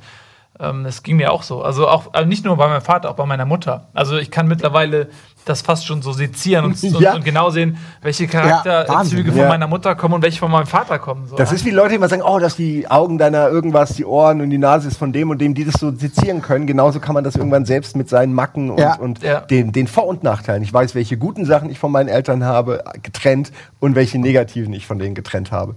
ähm, 0.60 0.84
das 0.84 1.02
ging 1.02 1.16
mir 1.16 1.32
auch 1.32 1.42
so. 1.42 1.62
Also 1.62 1.88
auch 1.88 2.12
also 2.12 2.28
nicht 2.28 2.44
nur 2.44 2.56
bei 2.56 2.68
meinem 2.68 2.82
Vater, 2.82 3.10
auch 3.10 3.16
bei 3.16 3.26
meiner 3.26 3.44
Mutter. 3.46 3.88
Also 3.94 4.16
ich 4.16 4.30
kann 4.30 4.46
mittlerweile 4.48 5.08
das 5.44 5.60
fast 5.60 5.84
schon 5.86 6.00
so 6.00 6.12
sezieren 6.12 6.64
und, 6.64 6.82
und, 6.82 7.00
Ja. 7.00 7.14
und 7.14 7.24
genau 7.24 7.50
sehen, 7.50 7.76
welche. 8.00 8.26
Charakterzüge 8.26 9.30
von 9.30 9.40
Ja. 9.42 9.48
meiner 9.48 9.66
Mutter 9.66 9.94
kommen 9.94 10.14
und 10.14 10.22
welche 10.22 10.38
von 10.38 10.50
meinem 10.50 10.66
Vater 10.66 10.98
kommen. 10.98 11.26
So. 11.26 11.36
Das 11.36 11.52
ist 11.52 11.66
wie 11.66 11.70
Leute, 11.70 11.90
die 11.90 11.94
immer 11.96 12.08
sagen, 12.08 12.22
oh, 12.22 12.38
dass 12.38 12.56
die 12.56 12.88
Augen 12.90 13.18
deiner 13.18 13.48
irgendwas, 13.48 13.94
die 13.94 14.06
Ohren 14.06 14.40
und 14.40 14.48
die 14.50 14.56
Nase 14.58 14.88
ist 14.88 14.96
von 14.96 15.12
dem 15.12 15.28
und 15.30 15.40
dem, 15.40 15.54
die 15.54 15.64
das 15.66 15.74
so 15.74 15.90
sezieren 15.94 16.40
können. 16.40 16.66
Genauso 16.66 16.98
kann 16.98 17.14
man 17.14 17.24
das 17.24 17.36
irgendwann 17.36 17.66
selbst 17.66 17.94
mit 17.94 18.08
seinen 18.08 18.32
Macken 18.32 18.70
und, 18.70 18.78
Ja. 18.78 18.96
und 18.96 19.22
Ja. 19.22 19.40
Den, 19.40 19.72
den 19.72 19.86
Vor- 19.86 20.06
und 20.06 20.22
Nachteilen. 20.22 20.62
Ich 20.62 20.72
weiß, 20.72 20.94
welche 20.94 21.18
guten 21.18 21.44
Sachen 21.44 21.68
ich 21.68 21.78
von 21.78 21.92
meinen 21.92 22.08
Eltern 22.08 22.44
habe, 22.44 22.82
getrennt 23.02 23.52
und 23.80 23.96
welche 23.96 24.18
negativen 24.18 24.72
ich 24.72 24.86
von 24.86 24.98
denen 24.98 25.14
getrennt 25.14 25.52
habe. 25.52 25.74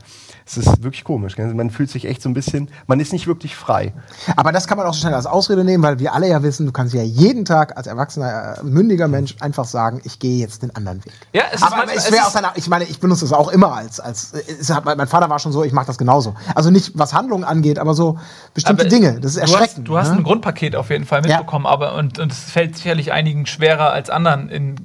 Es 0.47 0.55
ist 0.57 0.81
wirklich 0.81 1.03
komisch. 1.03 1.35
Gell? 1.35 1.53
Man 1.53 1.69
fühlt 1.69 1.89
sich 1.89 2.05
echt 2.05 2.21
so 2.21 2.29
ein 2.29 2.33
bisschen, 2.33 2.69
man 2.87 2.99
ist 3.01 3.11
nicht 3.11 3.27
wirklich 3.27 3.55
frei. 3.57 3.93
Aber 4.37 4.51
das 4.53 4.65
kann 4.67 4.77
man 4.77 4.87
auch 4.87 4.93
so 4.93 5.01
schnell 5.01 5.13
als 5.13 5.25
Ausrede 5.25 5.63
nehmen, 5.65 5.83
weil 5.83 5.99
wir 5.99 6.13
alle 6.13 6.27
ja 6.29 6.41
wissen, 6.41 6.65
du 6.65 6.71
kannst 6.71 6.93
ja 6.93 7.01
jeden 7.03 7.43
Tag 7.43 7.75
als 7.75 7.85
erwachsener, 7.87 8.59
äh, 8.59 8.63
mündiger 8.63 9.07
Mensch 9.09 9.35
ein 9.41 9.47
einfach 9.47 9.65
sagen, 9.65 10.01
ich 10.03 10.19
gehe 10.19 10.39
jetzt 10.39 10.61
den 10.61 10.75
anderen 10.75 11.03
Weg. 11.05 11.13
Ja, 11.33 11.43
es 11.51 11.55
ist 11.61 11.63
aber 11.67 11.77
manchmal- 11.77 11.97
es 11.97 12.05
es 12.05 12.11
wäre 12.11 12.21
ist- 12.21 12.27
aus 12.27 12.33
seiner, 12.33 12.51
ich 12.55 12.67
meine, 12.69 12.83
ich 12.85 12.99
benutze 12.99 13.25
es 13.25 13.33
auch 13.33 13.49
immer 13.49 13.73
als, 13.73 13.99
als 13.99 14.33
es 14.33 14.69
hat, 14.69 14.85
mein 14.85 15.07
Vater 15.07 15.29
war 15.29 15.39
schon 15.39 15.51
so, 15.51 15.63
ich 15.63 15.73
mache 15.73 15.87
das 15.87 15.97
genauso. 15.97 16.35
Also 16.53 16.69
nicht 16.69 16.91
was 16.97 17.13
Handlungen 17.13 17.43
angeht, 17.43 17.79
aber 17.79 17.93
so 17.93 18.17
bestimmte 18.53 18.83
Aber 18.83 18.89
Dinge. 18.89 19.19
Das 19.19 19.31
ist 19.31 19.37
du 19.37 19.41
hast, 19.43 19.51
erschreckend. 19.53 19.87
du 19.87 19.97
hast 19.97 20.11
ne? 20.11 20.17
ein 20.17 20.23
Grundpaket 20.23 20.75
auf 20.75 20.89
jeden 20.89 21.05
Fall 21.05 21.25
Ja. 21.25 21.37
mitbekommen, 21.37 21.65
aber 21.65 21.95
und, 21.95 22.19
und 22.19 22.31
es 22.31 22.39
fällt 22.39 22.75
sicherlich 22.77 23.11
einigen 23.11 23.45
schwerer 23.45 23.91
als 23.91 24.09
anderen 24.09 24.49
in 24.49 24.75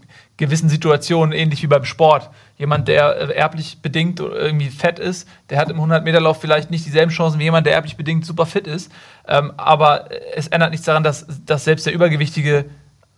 gewissen 0.43 0.69
Situationen, 0.69 1.33
ähnlich 1.33 1.63
wie 1.63 1.69
beim 1.69 1.85
Sport. 1.85 2.29
Jemand, 2.59 2.89
der 2.89 3.05
erblich 3.37 3.79
bedingt 3.81 4.19
irgendwie 4.19 4.71
fett 4.71 4.99
ist, 4.99 5.29
der 5.51 5.59
hat 5.59 5.71
im 5.71 5.79
100-Meter-Lauf 5.79 6.41
vielleicht 6.41 6.69
nicht 6.69 6.85
dieselben 6.85 7.13
Chancen 7.13 7.39
wie 7.39 7.45
jemand, 7.45 7.65
der 7.65 7.75
erblich 7.75 7.97
bedingt 7.97 8.27
super 8.27 8.45
fit 8.45 8.67
ist. 8.67 8.91
Ähm, 9.29 9.53
aber 9.57 10.09
es 10.35 10.49
ändert 10.49 10.73
nichts 10.73 10.85
daran, 10.85 11.05
dass, 11.05 11.27
dass 11.47 11.63
selbst 11.63 11.87
der 11.87 11.93
Übergewichtige 11.93 12.65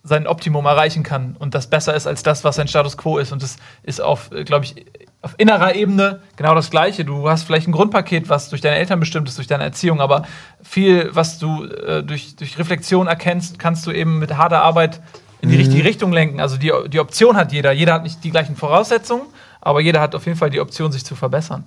sein 0.03 0.27
Optimum 0.27 0.67
erreichen 0.67 1.03
kann 1.03 1.35
und 1.39 1.55
das 1.55 1.69
besser 1.71 1.95
ist 1.95 2.07
als 2.07 2.23
das, 2.23 2.45
was 2.45 2.57
sein 2.57 2.69
Status 2.69 2.99
quo 2.99 3.17
ist. 3.17 3.33
Und 3.33 3.43
das 3.43 3.57
ist 3.85 4.03
auf, 4.03 4.29
glaube 4.45 4.67
ich, 4.67 4.85
auf 5.23 5.35
innerer 5.39 5.75
Ebene 5.75 6.21
genau 6.37 6.55
das 6.55 6.71
Gleiche. 6.71 7.07
Du 7.07 7.31
hast 7.31 7.45
vielleicht 7.45 7.67
ein 7.67 7.73
Grundpaket, 7.73 8.29
was 8.29 8.51
durch 8.51 8.61
deine 8.61 8.77
Eltern 8.77 9.01
bestimmt 9.01 9.31
ist, 9.31 9.39
durch 9.39 9.47
deine 9.47 9.65
Erziehung, 9.65 10.03
aber 10.03 10.27
viel, 10.63 11.09
was 11.15 11.39
du 11.39 11.65
äh, 11.65 12.03
durch, 12.03 12.37
durch 12.37 12.59
Reflexion 12.59 13.07
erkennst, 13.07 13.59
kannst 13.59 13.87
du 13.87 13.93
eben 13.93 14.19
mit 14.19 14.37
harter 14.37 14.61
Arbeit 14.61 15.01
in 15.41 15.49
die 15.51 15.57
richtige 15.57 15.85
Richtung 15.85 16.13
lenken. 16.13 16.41
Also 16.41 16.57
die, 16.57 16.73
die 16.89 17.01
Option 17.01 17.37
hat 17.37 17.53
jeder. 17.53 17.73
Jeder 17.73 17.95
hat 17.95 18.03
nicht 18.03 18.23
die 18.25 18.31
gleichen 18.31 18.57
Voraussetzungen, 18.57 19.27
aber 19.61 19.81
jeder 19.81 20.01
hat 20.01 20.15
auf 20.15 20.25
jeden 20.27 20.39
Fall 20.39 20.51
die 20.51 20.61
Option, 20.61 20.91
sich 20.93 21.05
zu 21.05 21.15
verbessern. 21.15 21.65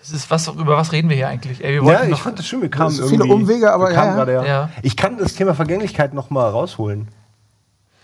Das 0.00 0.10
ist 0.10 0.30
was, 0.30 0.48
über 0.48 0.76
was 0.76 0.90
reden 0.92 1.08
wir 1.08 1.16
hier 1.16 1.28
eigentlich? 1.28 1.62
Ey, 1.62 1.80
wir 1.82 1.92
Ja, 1.92 2.04
ich 2.04 2.18
fand 2.18 2.38
das 2.38 2.46
schön. 2.46 2.60
Wir 2.60 2.70
kamen 2.70 2.90
sind 2.90 3.08
viele 3.08 3.24
irgendwie- 3.24 3.44
Umwege, 3.44 3.72
aber 3.72 3.92
ja, 3.92 4.04
ja. 4.04 4.14
gerade, 4.14 4.32
ja. 4.32 4.44
Ja. 4.44 4.70
Ich 4.82 4.96
kann 4.96 5.16
das 5.16 5.34
Thema 5.34 5.54
Vergänglichkeit 5.54 6.12
noch 6.12 6.28
mal 6.30 6.48
rausholen, 6.50 7.06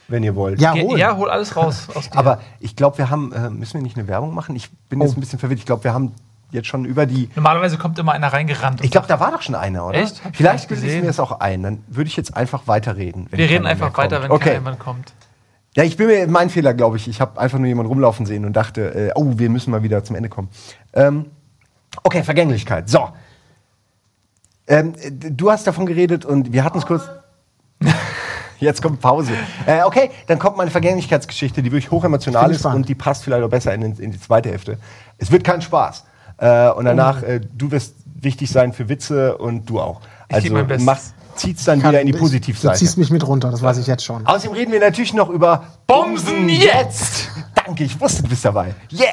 wenn 0.07 0.23
ihr 0.23 0.37
wollt. 0.37 0.61
Ja, 0.61 0.75
hol. 0.75 0.97
ja, 0.99 1.17
hol 1.17 1.29
alles 1.29 1.57
raus 1.57 1.89
aus 1.95 2.09
dir. 2.11 2.17
Aber 2.17 2.41
ich 2.61 2.77
glaube, 2.77 2.99
wir 2.99 3.11
haben, 3.11 3.33
äh, 3.33 3.51
müssen 3.51 3.75
wir 3.75 3.83
nicht 3.83 3.97
eine 3.99 4.07
Werbung 4.07 4.33
machen? 4.33 4.55
Ich 4.55 4.71
bin 4.89 5.01
jetzt 5.01 5.15
Oh. 5.15 5.17
ein 5.17 5.21
bisschen 5.21 5.41
verwirrt. 5.41 5.59
Ich 5.59 5.67
glaube, 5.67 5.83
wir 5.83 5.93
haben 5.93 6.13
jetzt 6.51 6.69
schon 6.69 6.85
über 6.85 7.07
die. 7.07 7.29
Normalerweise 7.35 7.79
kommt 7.79 7.99
immer 7.99 8.13
einer 8.13 8.33
reingerannt. 8.33 8.83
Ich 8.83 8.91
glaube, 8.91 9.07
da 9.07 9.21
war 9.21 9.31
doch 9.31 9.43
schon 9.43 9.55
einer, 9.55 9.87
oder? 9.87 9.99
Echt? 9.99 10.25
Hab 10.25 10.37
Vielleicht 10.37 10.69
gesehen. 10.69 11.03
mir 11.03 11.09
das 11.09 11.21
auch 11.21 11.41
ein. 11.41 11.63
Dann 11.63 11.85
würde 11.89 12.09
ich 12.09 12.17
jetzt 12.17 12.37
einfach 12.37 12.67
weiterreden. 12.67 13.27
Wir 13.31 13.49
reden 13.49 13.67
einfach 13.67 13.97
weiter, 13.97 14.21
kommt. 14.21 14.31
wenn 14.31 14.37
okay. 14.37 14.55
jemand 14.55 14.79
kommt. 14.79 15.13
Ja, 15.77 15.85
ich 15.85 15.97
bin 15.97 16.07
mir 16.07 16.27
mein 16.27 16.51
Fehler, 16.51 16.75
glaube 16.75 16.97
ich. 16.97 17.09
Ich 17.09 17.21
habe 17.21 17.39
einfach 17.41 17.59
nur 17.59 17.69
jemanden 17.69 17.91
rumlaufen 17.91 18.27
sehen 18.27 18.45
und 18.45 18.55
dachte, 18.55 18.95
äh, 18.95 19.13
oh, 19.15 19.39
wir 19.39 19.51
müssen 19.51 19.71
mal 19.71 19.83
wieder 19.83 20.03
zum 20.03 20.17
Ende 20.17 20.29
kommen. 20.29 20.49
Ähm, 20.93 21.27
okay, 22.03 22.23
Vergänglichkeit. 22.23 22.89
So. 22.89 23.11
Ähm, 24.67 24.95
du 25.11 25.51
hast 25.51 25.67
davon 25.67 25.87
geredet 25.87 26.25
und 26.25 26.53
wir 26.53 26.65
hatten 26.65 26.79
es 26.79 26.87
kurz. 26.87 27.09
Jetzt 28.61 28.83
kommt 28.83 29.01
Pause. 29.01 29.35
Äh, 29.67 29.83
okay, 29.85 30.11
dann 30.27 30.41
kommt 30.41 30.57
meine 30.57 30.71
Vergänglichkeitsgeschichte, 30.73 31.63
die 31.63 31.71
wirklich 31.71 31.93
hochemotional 31.93 32.51
ist 32.51 32.67
und 32.67 32.89
die 32.89 32.97
passt 32.97 33.23
vielleicht 33.23 33.45
auch 33.45 33.49
besser 33.49 33.73
in, 33.73 33.83
in 33.83 34.11
die 34.11 34.21
zweite 34.21 34.51
Hälfte. 34.51 34.79
Es 35.17 35.31
wird 35.31 35.45
kein 35.45 35.63
Spaß. 35.63 36.05
Äh, 36.39 36.71
und 36.71 36.85
danach, 36.85 37.23
äh, 37.23 37.41
du 37.57 37.71
wirst 37.71 37.95
wichtig 38.21 38.51
sein 38.51 38.73
für 38.73 38.89
Witze 38.89 39.37
und 39.39 39.69
du 39.69 39.81
auch. 39.81 40.01
Also 40.31 40.55
mach, 40.81 40.99
zieht's 41.37 41.65
dann 41.65 41.81
Kann- 41.81 41.91
wieder 41.91 42.01
in 42.01 42.07
die 42.07 42.13
Du 42.13 42.19
Positivseite. 42.19 42.79
ziehst 42.79 42.99
mich 42.99 43.11
mit 43.11 43.27
runter, 43.27 43.51
das 43.51 43.63
weiß 43.63 43.79
ich 43.79 43.87
jetzt 43.87 44.05
schon. 44.05 44.27
Außerdem 44.27 44.53
reden 44.57 44.73
wir 44.73 44.81
natürlich 44.81 45.15
noch 45.15 45.31
über 45.31 45.65
Bumsen 45.87 46.49
jetzt! 46.49 47.29
Danke, 47.55 47.85
ich 47.85 48.01
wusste, 48.01 48.23
du 48.23 48.29
bist 48.29 48.45
dabei. 48.45 48.75
Yeah! 48.93 49.05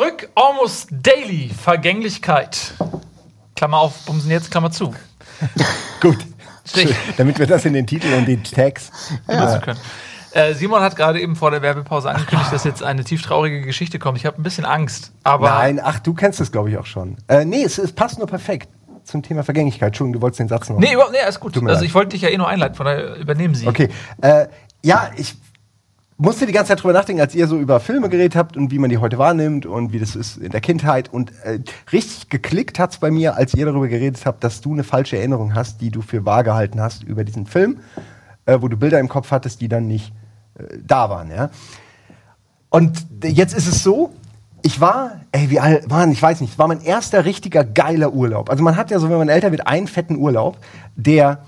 Zurück. 0.00 0.28
Almost 0.34 0.88
Daily. 0.90 1.50
Vergänglichkeit. 1.50 2.74
Klammer 3.54 3.78
auf, 3.78 4.04
Bumsen 4.06 4.30
jetzt, 4.30 4.50
Klammer 4.50 4.70
zu. 4.70 4.94
Gut. 6.00 6.18
Stich. 6.64 6.88
Schön, 6.88 6.96
Damit 7.16 7.38
wir 7.38 7.46
das 7.46 7.64
in 7.64 7.74
den 7.74 7.86
Titel 7.86 8.12
und 8.14 8.26
den 8.26 8.42
Tags. 8.42 8.90
benutzen 9.26 9.60
können. 9.60 9.80
Äh, 10.32 10.54
Simon 10.54 10.80
hat 10.80 10.94
gerade 10.94 11.20
eben 11.20 11.34
vor 11.34 11.50
der 11.50 11.60
Werbepause 11.60 12.08
angekündigt, 12.08 12.52
dass 12.52 12.64
jetzt 12.64 12.82
eine 12.82 13.02
tief 13.02 13.20
traurige 13.22 13.62
Geschichte 13.62 13.98
kommt. 13.98 14.16
Ich 14.16 14.26
habe 14.26 14.40
ein 14.40 14.44
bisschen 14.44 14.64
Angst, 14.64 15.10
aber 15.24 15.50
Nein, 15.50 15.80
ach, 15.82 15.98
du 15.98 16.14
kennst 16.14 16.40
es, 16.40 16.52
glaube 16.52 16.70
ich, 16.70 16.78
auch 16.78 16.86
schon. 16.86 17.16
Äh, 17.26 17.44
nee, 17.44 17.64
es, 17.64 17.78
es 17.78 17.92
passt 17.92 18.18
nur 18.18 18.28
perfekt 18.28 18.68
zum 19.02 19.22
Thema 19.22 19.42
Vergänglichkeit. 19.42 19.88
Entschuldigung, 19.88 20.20
du 20.20 20.22
wolltest 20.22 20.38
den 20.38 20.48
Satz 20.48 20.68
noch. 20.68 20.78
nee, 20.78 20.92
überhaupt, 20.92 21.12
nee, 21.12 21.18
alles 21.18 21.40
gut. 21.40 21.60
Also 21.66 21.84
ich 21.84 21.94
wollte 21.94 22.10
dich 22.10 22.22
ja 22.22 22.28
eh 22.28 22.38
nur 22.38 22.46
einleiten, 22.46 22.76
von 22.76 22.86
daher 22.86 23.16
übernehmen 23.16 23.56
Sie. 23.56 23.66
Okay. 23.66 23.88
Äh, 24.22 24.46
ja, 24.82 25.10
ich 25.16 25.34
musste 26.20 26.46
die 26.46 26.52
ganze 26.52 26.68
Zeit 26.68 26.82
drüber 26.82 26.92
nachdenken, 26.92 27.22
als 27.22 27.34
ihr 27.34 27.46
so 27.46 27.58
über 27.58 27.80
Filme 27.80 28.10
geredet 28.10 28.36
habt 28.36 28.56
und 28.56 28.70
wie 28.70 28.78
man 28.78 28.90
die 28.90 28.98
heute 28.98 29.16
wahrnimmt 29.16 29.64
und 29.64 29.92
wie 29.92 29.98
das 29.98 30.14
ist 30.14 30.36
in 30.36 30.50
der 30.50 30.60
Kindheit. 30.60 31.10
Und 31.12 31.32
äh, 31.44 31.60
richtig 31.92 32.28
geklickt 32.28 32.78
hat's 32.78 32.98
bei 32.98 33.10
mir, 33.10 33.36
als 33.36 33.54
ihr 33.54 33.64
darüber 33.64 33.88
geredet 33.88 34.24
habt, 34.26 34.44
dass 34.44 34.60
du 34.60 34.74
eine 34.74 34.84
falsche 34.84 35.16
Erinnerung 35.16 35.54
hast, 35.54 35.80
die 35.80 35.90
du 35.90 36.02
für 36.02 36.26
wahr 36.26 36.44
gehalten 36.44 36.80
hast 36.80 37.02
über 37.04 37.24
diesen 37.24 37.46
Film, 37.46 37.78
äh, 38.44 38.58
wo 38.60 38.68
du 38.68 38.76
Bilder 38.76 39.00
im 39.00 39.08
Kopf 39.08 39.30
hattest, 39.30 39.62
die 39.62 39.68
dann 39.68 39.86
nicht 39.86 40.12
äh, 40.58 40.64
da 40.86 41.08
waren. 41.08 41.30
Ja? 41.30 41.50
Und 42.68 43.06
jetzt 43.24 43.56
ist 43.56 43.66
es 43.66 43.82
so, 43.82 44.12
ich 44.62 44.78
war, 44.78 45.12
ey, 45.32 45.48
wie 45.48 45.58
alt, 45.58 45.88
Mann, 45.88 46.12
ich 46.12 46.20
weiß 46.20 46.42
nicht, 46.42 46.58
war 46.58 46.68
mein 46.68 46.82
erster 46.82 47.24
richtiger 47.24 47.64
geiler 47.64 48.12
Urlaub. 48.12 48.50
Also 48.50 48.62
man 48.62 48.76
hat 48.76 48.90
ja 48.90 48.98
so, 48.98 49.08
wenn 49.08 49.16
man 49.16 49.30
älter 49.30 49.52
wird, 49.52 49.66
einen 49.66 49.86
fetten 49.86 50.16
Urlaub, 50.16 50.58
der, 50.96 51.44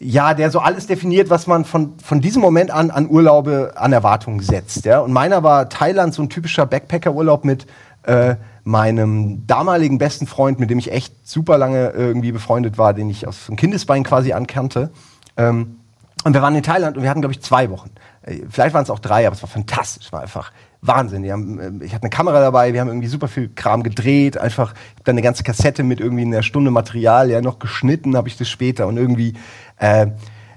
ja, 0.00 0.34
der 0.34 0.50
so 0.50 0.58
alles 0.58 0.86
definiert, 0.86 1.30
was 1.30 1.46
man 1.46 1.64
von, 1.64 1.98
von 1.98 2.20
diesem 2.20 2.42
Moment 2.42 2.70
an 2.70 2.90
an 2.90 3.08
Urlaube, 3.08 3.72
an 3.76 3.92
Erwartungen 3.92 4.40
setzt. 4.40 4.84
Ja? 4.84 5.00
Und 5.00 5.12
meiner 5.12 5.42
war 5.42 5.68
Thailand, 5.68 6.14
so 6.14 6.22
ein 6.22 6.30
typischer 6.30 6.66
Backpacker-Urlaub 6.66 7.44
mit 7.44 7.66
äh, 8.04 8.36
meinem 8.64 9.46
damaligen 9.46 9.98
besten 9.98 10.26
Freund, 10.26 10.58
mit 10.58 10.70
dem 10.70 10.78
ich 10.78 10.90
echt 10.90 11.28
super 11.28 11.58
lange 11.58 11.90
irgendwie 11.90 12.32
befreundet 12.32 12.78
war, 12.78 12.94
den 12.94 13.10
ich 13.10 13.26
aus 13.26 13.46
dem 13.46 13.56
Kindesbein 13.56 14.02
quasi 14.02 14.32
ankannte. 14.32 14.90
Ähm, 15.36 15.76
und 16.24 16.34
wir 16.34 16.42
waren 16.42 16.54
in 16.54 16.62
Thailand 16.62 16.96
und 16.96 17.02
wir 17.02 17.10
hatten, 17.10 17.20
glaube 17.20 17.34
ich, 17.34 17.42
zwei 17.42 17.70
Wochen. 17.70 17.90
Äh, 18.22 18.40
Vielleicht 18.48 18.74
waren 18.74 18.82
es 18.82 18.90
auch 18.90 18.98
drei, 18.98 19.26
aber 19.26 19.36
es 19.36 19.42
war 19.42 19.48
fantastisch. 19.48 20.12
War 20.12 20.22
einfach 20.22 20.52
Wahnsinn. 20.80 21.30
Haben, 21.30 21.80
äh, 21.80 21.84
ich 21.84 21.94
hatte 21.94 22.04
eine 22.04 22.10
Kamera 22.10 22.40
dabei, 22.40 22.72
wir 22.72 22.80
haben 22.80 22.88
irgendwie 22.88 23.08
super 23.08 23.28
viel 23.28 23.50
Kram 23.54 23.82
gedreht. 23.82 24.36
Einfach, 24.36 24.70
hab 24.70 25.04
dann 25.04 25.14
eine 25.14 25.22
ganze 25.22 25.42
Kassette 25.42 25.82
mit 25.82 26.00
irgendwie 26.00 26.22
einer 26.22 26.42
Stunde 26.42 26.70
Material, 26.70 27.30
ja, 27.30 27.40
noch 27.40 27.58
geschnitten 27.58 28.16
habe 28.16 28.28
ich 28.28 28.36
das 28.36 28.48
später 28.48 28.86
und 28.86 28.96
irgendwie, 28.96 29.34
äh, 29.78 30.08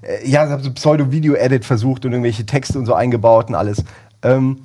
äh, 0.01 0.27
ja, 0.27 0.49
habe 0.49 0.63
so 0.63 0.71
Pseudo-Video-Edit 0.71 1.63
versucht 1.65 2.05
und 2.05 2.11
irgendwelche 2.11 2.45
Texte 2.45 2.77
und 2.79 2.85
so 2.85 2.93
eingebaut 2.93 3.49
und 3.49 3.55
alles. 3.55 3.83
Ähm, 4.23 4.61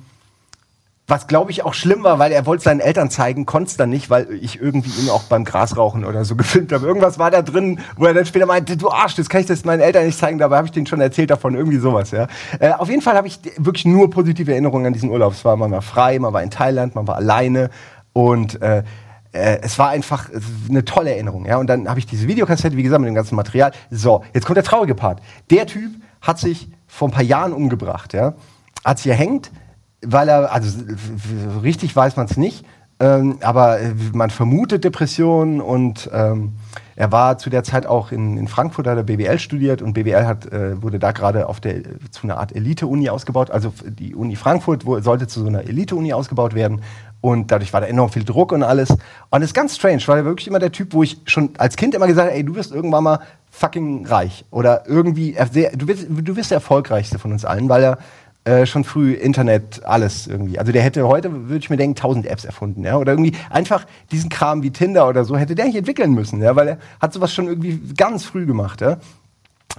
was 1.07 1.27
glaube 1.27 1.51
ich 1.51 1.63
auch 1.63 1.73
schlimm 1.73 2.03
war, 2.03 2.19
weil 2.19 2.31
er 2.31 2.45
wollte 2.45 2.63
seinen 2.63 2.79
Eltern 2.79 3.09
zeigen, 3.09 3.45
konnte 3.45 3.71
es 3.71 3.77
dann 3.77 3.89
nicht, 3.89 4.09
weil 4.09 4.31
ich 4.31 4.61
irgendwie 4.61 4.91
ihn 5.01 5.09
auch 5.09 5.23
beim 5.23 5.43
Grasrauchen 5.43 6.05
oder 6.05 6.23
so 6.25 6.35
gefilmt 6.37 6.71
habe. 6.71 6.85
Irgendwas 6.85 7.19
war 7.19 7.31
da 7.31 7.41
drin, 7.41 7.79
wo 7.97 8.05
er 8.05 8.13
dann 8.13 8.25
später 8.25 8.45
meinte, 8.45 8.77
du 8.77 8.89
Arsch, 8.89 9.15
das 9.15 9.29
kann 9.29 9.41
ich 9.41 9.47
das 9.47 9.65
meinen 9.65 9.81
Eltern 9.81 10.05
nicht 10.05 10.17
zeigen, 10.17 10.37
dabei 10.37 10.57
habe 10.57 10.67
ich 10.67 10.71
denen 10.71 10.87
schon 10.87 11.01
erzählt 11.01 11.29
davon, 11.29 11.55
irgendwie 11.55 11.79
sowas, 11.79 12.11
ja. 12.11 12.27
Äh, 12.59 12.71
auf 12.71 12.89
jeden 12.89 13.01
Fall 13.01 13.15
habe 13.15 13.27
ich 13.27 13.39
wirklich 13.57 13.85
nur 13.85 14.09
positive 14.09 14.51
Erinnerungen 14.51 14.87
an 14.87 14.93
diesen 14.93 15.09
Urlaub. 15.09 15.33
Es 15.33 15.43
war, 15.43 15.57
man 15.57 15.71
war 15.71 15.81
frei, 15.81 16.17
man 16.19 16.33
war 16.33 16.43
in 16.43 16.51
Thailand, 16.51 16.95
man 16.95 17.07
war 17.07 17.15
alleine 17.15 17.69
und 18.13 18.61
äh, 18.61 18.83
äh, 19.33 19.59
es 19.61 19.79
war 19.79 19.89
einfach 19.89 20.29
eine 20.69 20.85
tolle 20.85 21.11
Erinnerung, 21.11 21.45
ja. 21.45 21.57
Und 21.57 21.67
dann 21.67 21.87
habe 21.89 21.99
ich 21.99 22.05
diese 22.05 22.27
Videokassette, 22.27 22.77
wie 22.77 22.83
gesagt, 22.83 23.01
mit 23.01 23.07
dem 23.07 23.15
ganzen 23.15 23.35
Material. 23.35 23.71
So, 23.89 24.23
jetzt 24.33 24.45
kommt 24.45 24.57
der 24.57 24.63
traurige 24.63 24.95
Part. 24.95 25.21
Der 25.49 25.65
Typ 25.65 25.91
hat 26.21 26.39
sich 26.39 26.69
vor 26.87 27.07
ein 27.07 27.11
paar 27.11 27.23
Jahren 27.23 27.53
umgebracht, 27.53 28.13
ja. 28.13 28.33
Hat 28.83 28.99
sich 28.99 29.07
erhängt, 29.07 29.51
weil 30.01 30.29
er, 30.29 30.51
also 30.51 30.79
richtig 31.63 31.95
weiß 31.95 32.15
man 32.15 32.25
es 32.25 32.37
nicht, 32.37 32.65
ähm, 33.01 33.37
aber 33.41 33.79
man 34.13 34.29
vermutet 34.29 34.83
Depressionen 34.83 35.59
und 35.59 36.09
ähm, 36.13 36.53
er 36.95 37.11
war 37.11 37.39
zu 37.39 37.49
der 37.49 37.63
Zeit 37.63 37.87
auch 37.87 38.11
in, 38.11 38.37
in 38.37 38.47
Frankfurt, 38.47 38.85
hat 38.85 38.95
er 38.95 39.01
BWL 39.01 39.39
studiert 39.39 39.81
und 39.81 39.93
BWL 39.93 40.27
hat, 40.27 40.51
äh, 40.51 40.79
wurde 40.83 40.99
da 40.99 41.11
gerade 41.11 41.49
auf 41.49 41.59
der, 41.59 41.81
zu 42.11 42.23
einer 42.23 42.37
Art 42.37 42.55
Elite-Uni 42.55 43.09
ausgebaut. 43.09 43.49
Also 43.49 43.73
die 43.83 44.13
Uni 44.13 44.35
Frankfurt 44.35 44.85
wo, 44.85 44.99
sollte 44.99 45.25
zu 45.25 45.39
so 45.39 45.47
einer 45.47 45.61
Elite-Uni 45.61 46.13
ausgebaut 46.13 46.53
werden 46.53 46.81
und 47.21 47.49
dadurch 47.49 47.73
war 47.73 47.81
da 47.81 47.87
enorm 47.87 48.11
viel 48.11 48.23
Druck 48.23 48.51
und 48.51 48.61
alles. 48.61 48.91
Und 48.91 48.99
das 49.31 49.45
ist 49.45 49.53
ganz 49.55 49.75
strange, 49.75 50.03
weil 50.05 50.19
er 50.19 50.25
wirklich 50.25 50.47
immer 50.47 50.59
der 50.59 50.71
Typ, 50.71 50.93
wo 50.93 51.01
ich 51.01 51.17
schon 51.25 51.49
als 51.57 51.77
Kind 51.77 51.95
immer 51.95 52.05
gesagt 52.05 52.27
habe, 52.29 52.37
ey, 52.37 52.43
du 52.43 52.53
wirst 52.53 52.71
irgendwann 52.71 53.03
mal 53.03 53.19
fucking 53.49 54.05
reich 54.05 54.45
oder 54.51 54.87
irgendwie, 54.87 55.35
du, 55.73 55.87
wirst, 55.87 56.05
du 56.07 56.35
wirst 56.35 56.51
der 56.51 56.57
erfolgreichste 56.57 57.17
von 57.17 57.31
uns 57.31 57.45
allen, 57.45 57.67
weil 57.67 57.83
er 57.83 57.97
äh, 58.43 58.65
schon 58.65 58.83
früh 58.83 59.13
Internet, 59.13 59.85
alles 59.85 60.27
irgendwie. 60.27 60.57
Also 60.59 60.71
der 60.71 60.81
hätte 60.81 61.07
heute, 61.07 61.49
würde 61.49 61.63
ich 61.63 61.69
mir 61.69 61.77
denken, 61.77 61.95
tausend 61.95 62.25
Apps 62.25 62.45
erfunden, 62.45 62.83
ja. 62.83 62.97
Oder 62.97 63.13
irgendwie 63.13 63.33
einfach 63.49 63.85
diesen 64.11 64.29
Kram 64.29 64.63
wie 64.63 64.71
Tinder 64.71 65.07
oder 65.07 65.25
so 65.25 65.37
hätte 65.37 65.55
der 65.55 65.65
nicht 65.65 65.77
entwickeln 65.77 66.13
müssen, 66.13 66.41
ja, 66.41 66.55
weil 66.55 66.67
er 66.67 66.77
hat 66.99 67.13
sowas 67.13 67.33
schon 67.33 67.47
irgendwie 67.47 67.79
ganz 67.95 68.25
früh 68.25 68.45
gemacht, 68.45 68.81
ja. 68.81 68.97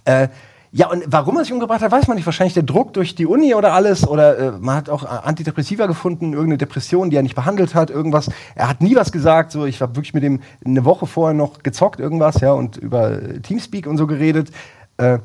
Äh, 0.04 0.28
Ja, 0.74 0.88
und 0.90 1.04
warum 1.06 1.36
er 1.36 1.44
sich 1.44 1.52
umgebracht 1.52 1.82
hat, 1.82 1.92
weiß 1.92 2.08
man 2.08 2.16
nicht. 2.16 2.24
Wahrscheinlich 2.24 2.54
der 2.54 2.62
Druck 2.62 2.94
durch 2.94 3.14
die 3.14 3.26
Uni 3.26 3.54
oder 3.54 3.74
alles. 3.74 4.08
Oder 4.08 4.38
äh, 4.38 4.52
man 4.58 4.76
hat 4.76 4.88
auch 4.88 5.04
äh, 5.04 5.06
Antidepressiva 5.06 5.84
gefunden, 5.84 6.32
irgendeine 6.32 6.56
Depression, 6.56 7.10
die 7.10 7.16
er 7.16 7.22
nicht 7.22 7.34
behandelt 7.34 7.74
hat, 7.74 7.90
irgendwas. 7.90 8.30
Er 8.54 8.70
hat 8.70 8.80
nie 8.80 8.96
was 8.96 9.12
gesagt. 9.12 9.52
So, 9.52 9.66
ich 9.66 9.82
habe 9.82 9.96
wirklich 9.96 10.14
mit 10.14 10.24
ihm 10.24 10.40
eine 10.64 10.86
Woche 10.86 11.06
vorher 11.06 11.34
noch 11.34 11.62
gezockt, 11.62 12.00
irgendwas, 12.00 12.40
ja, 12.40 12.52
und 12.52 12.78
über 12.78 13.10
äh, 13.10 13.40
Teamspeak 13.40 13.86
und 13.86 13.98
so 13.98 14.06
geredet. 14.06 14.50
Äh, 14.96 15.18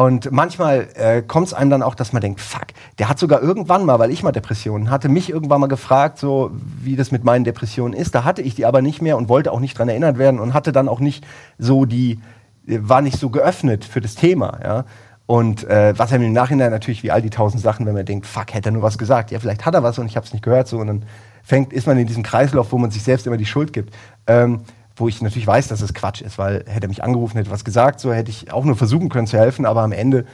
und 0.00 0.32
manchmal 0.32 0.88
äh, 0.94 1.20
kommt 1.20 1.48
es 1.48 1.52
einem 1.52 1.68
dann 1.68 1.82
auch, 1.82 1.94
dass 1.94 2.14
man 2.14 2.22
denkt, 2.22 2.40
fuck, 2.40 2.68
der 2.98 3.10
hat 3.10 3.18
sogar 3.18 3.42
irgendwann 3.42 3.84
mal, 3.84 3.98
weil 3.98 4.10
ich 4.10 4.22
mal 4.22 4.32
Depressionen 4.32 4.88
hatte, 4.88 5.10
mich 5.10 5.28
irgendwann 5.28 5.60
mal 5.60 5.66
gefragt, 5.66 6.16
so 6.16 6.52
wie 6.82 6.96
das 6.96 7.10
mit 7.10 7.22
meinen 7.22 7.44
Depressionen 7.44 7.92
ist. 7.92 8.14
Da 8.14 8.24
hatte 8.24 8.40
ich 8.40 8.54
die 8.54 8.64
aber 8.64 8.80
nicht 8.80 9.02
mehr 9.02 9.18
und 9.18 9.28
wollte 9.28 9.52
auch 9.52 9.60
nicht 9.60 9.76
dran 9.76 9.90
erinnert 9.90 10.16
werden 10.16 10.40
und 10.40 10.54
hatte 10.54 10.72
dann 10.72 10.88
auch 10.88 11.00
nicht 11.00 11.26
so 11.58 11.84
die, 11.84 12.18
war 12.64 13.02
nicht 13.02 13.18
so 13.18 13.28
geöffnet 13.28 13.84
für 13.84 14.00
das 14.00 14.14
Thema, 14.14 14.58
ja. 14.64 14.84
Und 15.26 15.64
äh, 15.64 15.92
was 15.98 16.10
er 16.12 16.16
im 16.18 16.32
Nachhinein 16.32 16.70
natürlich 16.70 17.02
wie 17.02 17.10
all 17.10 17.20
die 17.20 17.28
tausend 17.28 17.62
Sachen, 17.62 17.84
wenn 17.84 17.92
man 17.92 18.06
denkt, 18.06 18.24
fuck, 18.24 18.54
hätte 18.54 18.70
er 18.70 18.72
nur 18.72 18.82
was 18.82 18.96
gesagt. 18.96 19.30
Ja, 19.30 19.38
vielleicht 19.38 19.66
hat 19.66 19.74
er 19.74 19.82
was 19.82 19.98
und 19.98 20.06
ich 20.06 20.16
habe 20.16 20.24
es 20.24 20.32
nicht 20.32 20.42
gehört 20.42 20.66
so 20.66 20.78
und 20.78 20.86
dann 20.86 21.04
fängt, 21.42 21.74
ist 21.74 21.86
man 21.86 21.98
in 21.98 22.06
diesem 22.06 22.22
Kreislauf, 22.22 22.72
wo 22.72 22.78
man 22.78 22.90
sich 22.90 23.02
selbst 23.02 23.26
immer 23.26 23.36
die 23.36 23.44
Schuld 23.44 23.74
gibt. 23.74 23.94
Ähm, 24.26 24.62
wo 25.00 25.08
ich 25.08 25.22
natürlich 25.22 25.46
weiß, 25.46 25.68
dass 25.68 25.80
es 25.80 25.94
Quatsch 25.94 26.22
ist, 26.22 26.38
weil 26.38 26.64
hätte 26.66 26.86
er 26.86 26.88
mich 26.88 27.02
angerufen, 27.02 27.36
hätte 27.38 27.50
was 27.50 27.64
gesagt, 27.64 28.00
so 28.00 28.12
hätte 28.12 28.30
ich 28.30 28.52
auch 28.52 28.64
nur 28.64 28.76
versuchen 28.76 29.08
können 29.08 29.26
zu 29.26 29.38
helfen, 29.38 29.66
aber 29.66 29.82
am 29.82 29.92
Ende 29.92 30.26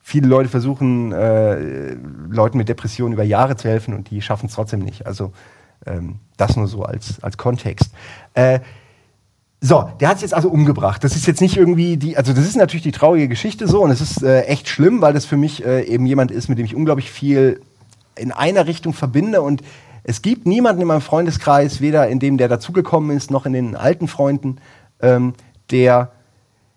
viele 0.00 0.26
Leute 0.26 0.48
versuchen, 0.48 1.12
äh, 1.12 1.94
Leuten 2.28 2.58
mit 2.58 2.68
Depressionen 2.68 3.14
über 3.14 3.22
Jahre 3.22 3.56
zu 3.56 3.68
helfen 3.68 3.94
und 3.94 4.10
die 4.10 4.20
schaffen 4.20 4.46
es 4.46 4.54
trotzdem 4.54 4.80
nicht. 4.80 5.06
Also 5.06 5.32
ähm, 5.86 6.16
das 6.36 6.56
nur 6.56 6.66
so 6.66 6.82
als, 6.82 7.22
als 7.22 7.36
Kontext. 7.38 7.90
Äh, 8.34 8.60
so, 9.60 9.88
der 10.00 10.08
hat 10.08 10.16
sich 10.16 10.22
jetzt 10.22 10.34
also 10.34 10.48
umgebracht. 10.48 11.04
Das 11.04 11.14
ist 11.14 11.26
jetzt 11.26 11.40
nicht 11.40 11.56
irgendwie 11.56 11.96
die, 11.96 12.16
also 12.16 12.32
das 12.32 12.44
ist 12.46 12.56
natürlich 12.56 12.82
die 12.82 12.92
traurige 12.92 13.28
Geschichte 13.28 13.68
so 13.68 13.82
und 13.82 13.90
es 13.90 14.00
ist 14.00 14.22
äh, 14.22 14.42
echt 14.42 14.68
schlimm, 14.68 15.00
weil 15.00 15.12
das 15.12 15.24
für 15.24 15.36
mich 15.36 15.64
äh, 15.64 15.84
eben 15.84 16.04
jemand 16.04 16.32
ist, 16.32 16.48
mit 16.48 16.58
dem 16.58 16.66
ich 16.66 16.74
unglaublich 16.74 17.10
viel 17.10 17.60
in 18.16 18.32
einer 18.32 18.66
Richtung 18.66 18.92
verbinde 18.92 19.40
und 19.40 19.62
es 20.04 20.22
gibt 20.22 20.46
niemanden 20.46 20.82
in 20.82 20.88
meinem 20.88 21.00
Freundeskreis, 21.00 21.80
weder 21.80 22.08
in 22.08 22.18
dem, 22.18 22.38
der 22.38 22.48
dazugekommen 22.48 23.16
ist, 23.16 23.30
noch 23.30 23.46
in 23.46 23.52
den 23.52 23.76
alten 23.76 24.08
Freunden, 24.08 24.56
ähm, 25.00 25.34
der 25.70 26.10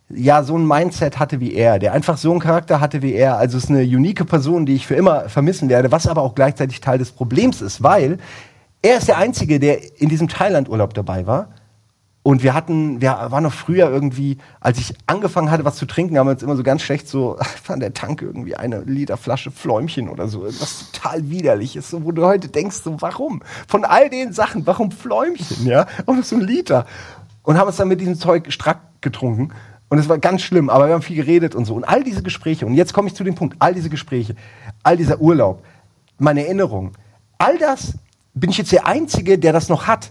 ja 0.10 0.44
so 0.44 0.56
ein 0.56 0.68
Mindset 0.68 1.18
hatte 1.18 1.40
wie 1.40 1.54
er, 1.54 1.80
der 1.80 1.94
einfach 1.94 2.18
so 2.18 2.32
einen 2.32 2.40
Charakter 2.40 2.80
hatte 2.80 3.02
wie 3.02 3.14
er. 3.14 3.38
Also 3.38 3.58
es 3.58 3.66
ist 3.66 3.70
eine 3.72 3.82
unique 3.82 4.26
Person, 4.26 4.66
die 4.66 4.76
ich 4.76 4.86
für 4.86 4.96
immer 4.96 5.30
vermissen 5.30 5.70
werde, 5.70 5.92
was 5.92 6.06
aber 6.06 6.22
auch 6.22 6.36
gleichzeitig 6.36 6.80
Teil 6.80 7.00
des 7.00 7.12
Problems 7.12 7.62
ist, 7.62 7.82
weil 7.82 8.20
er 8.84 8.98
ist 8.98 9.08
der 9.08 9.18
Einzige, 9.18 9.60
der 9.60 10.00
in 10.00 10.10
diesem 10.10 10.28
Thailand-Urlaub 10.28 10.94
dabei 10.94 11.26
war. 11.26 11.50
Und 12.28 12.42
wir 12.42 12.56
hatten, 12.56 13.02
wir 13.02 13.12
waren 13.30 13.44
noch 13.44 13.54
früher 13.54 13.88
irgendwie, 13.92 14.40
als 14.60 14.80
ich 14.80 14.96
angefangen 15.06 15.52
hatte, 15.52 15.64
was 15.64 15.76
zu 15.76 15.86
trinken, 15.86 16.18
haben 16.18 16.26
wir 16.26 16.32
uns 16.32 16.42
immer 16.42 16.56
so 16.56 16.64
ganz 16.64 16.82
schlecht 16.82 17.08
so 17.08 17.38
an 17.68 17.80
der 17.80 17.94
Tank 17.94 18.24
irgendwie 18.24 18.56
eine 18.56 18.80
Liter 18.80 19.16
Flasche 19.16 19.52
Fläumchen 19.52 20.10
oder 20.10 20.28
so, 20.28 20.44
was 20.44 20.92
total 20.92 21.30
widerliches, 21.30 21.88
so, 21.88 22.04
wo 22.04 22.12
du 22.12 22.26
heute 22.26 22.48
denkst, 22.48 22.78
so, 22.78 23.00
warum? 23.00 23.44
Von 23.68 23.86
all 23.86 24.10
den 24.10 24.34
Sachen, 24.34 24.66
warum 24.66 24.90
Fläumchen, 24.90 25.68
ja? 25.68 25.86
Und 26.08 26.26
so 26.26 26.38
ein 26.38 26.42
Liter. 26.42 26.88
Und 27.44 27.60
haben 27.60 27.68
uns 27.68 27.76
dann 27.76 27.90
mit 27.90 28.02
diesem 28.02 28.18
Zeug 28.18 28.52
strack 28.52 28.80
getrunken. 29.02 29.52
Und 29.90 30.00
es 30.00 30.10
war 30.10 30.18
ganz 30.18 30.42
schlimm, 30.42 30.72
aber 30.72 30.88
wir 30.88 30.96
haben 30.96 31.04
viel 31.04 31.18
geredet 31.18 31.54
und 31.54 31.66
so. 31.66 31.76
Und 31.76 31.84
all 31.84 32.04
diese 32.04 32.24
Gespräche, 32.24 32.66
und 32.66 32.74
jetzt 32.74 32.92
komme 32.92 33.08
ich 33.08 33.14
zu 33.14 33.24
dem 33.24 33.36
Punkt, 33.36 33.58
all 33.60 33.76
diese 33.76 33.92
Gespräche, 33.92 34.36
all 34.82 34.98
dieser 34.98 35.22
Urlaub, 35.22 35.64
meine 36.18 36.44
Erinnerungen, 36.44 36.94
all 37.38 37.60
das 37.60 38.00
bin 38.34 38.50
ich 38.50 38.58
jetzt 38.58 38.72
der 38.72 38.88
Einzige, 38.88 39.38
der 39.38 39.54
das 39.54 39.70
noch 39.70 39.86
hat 39.86 40.10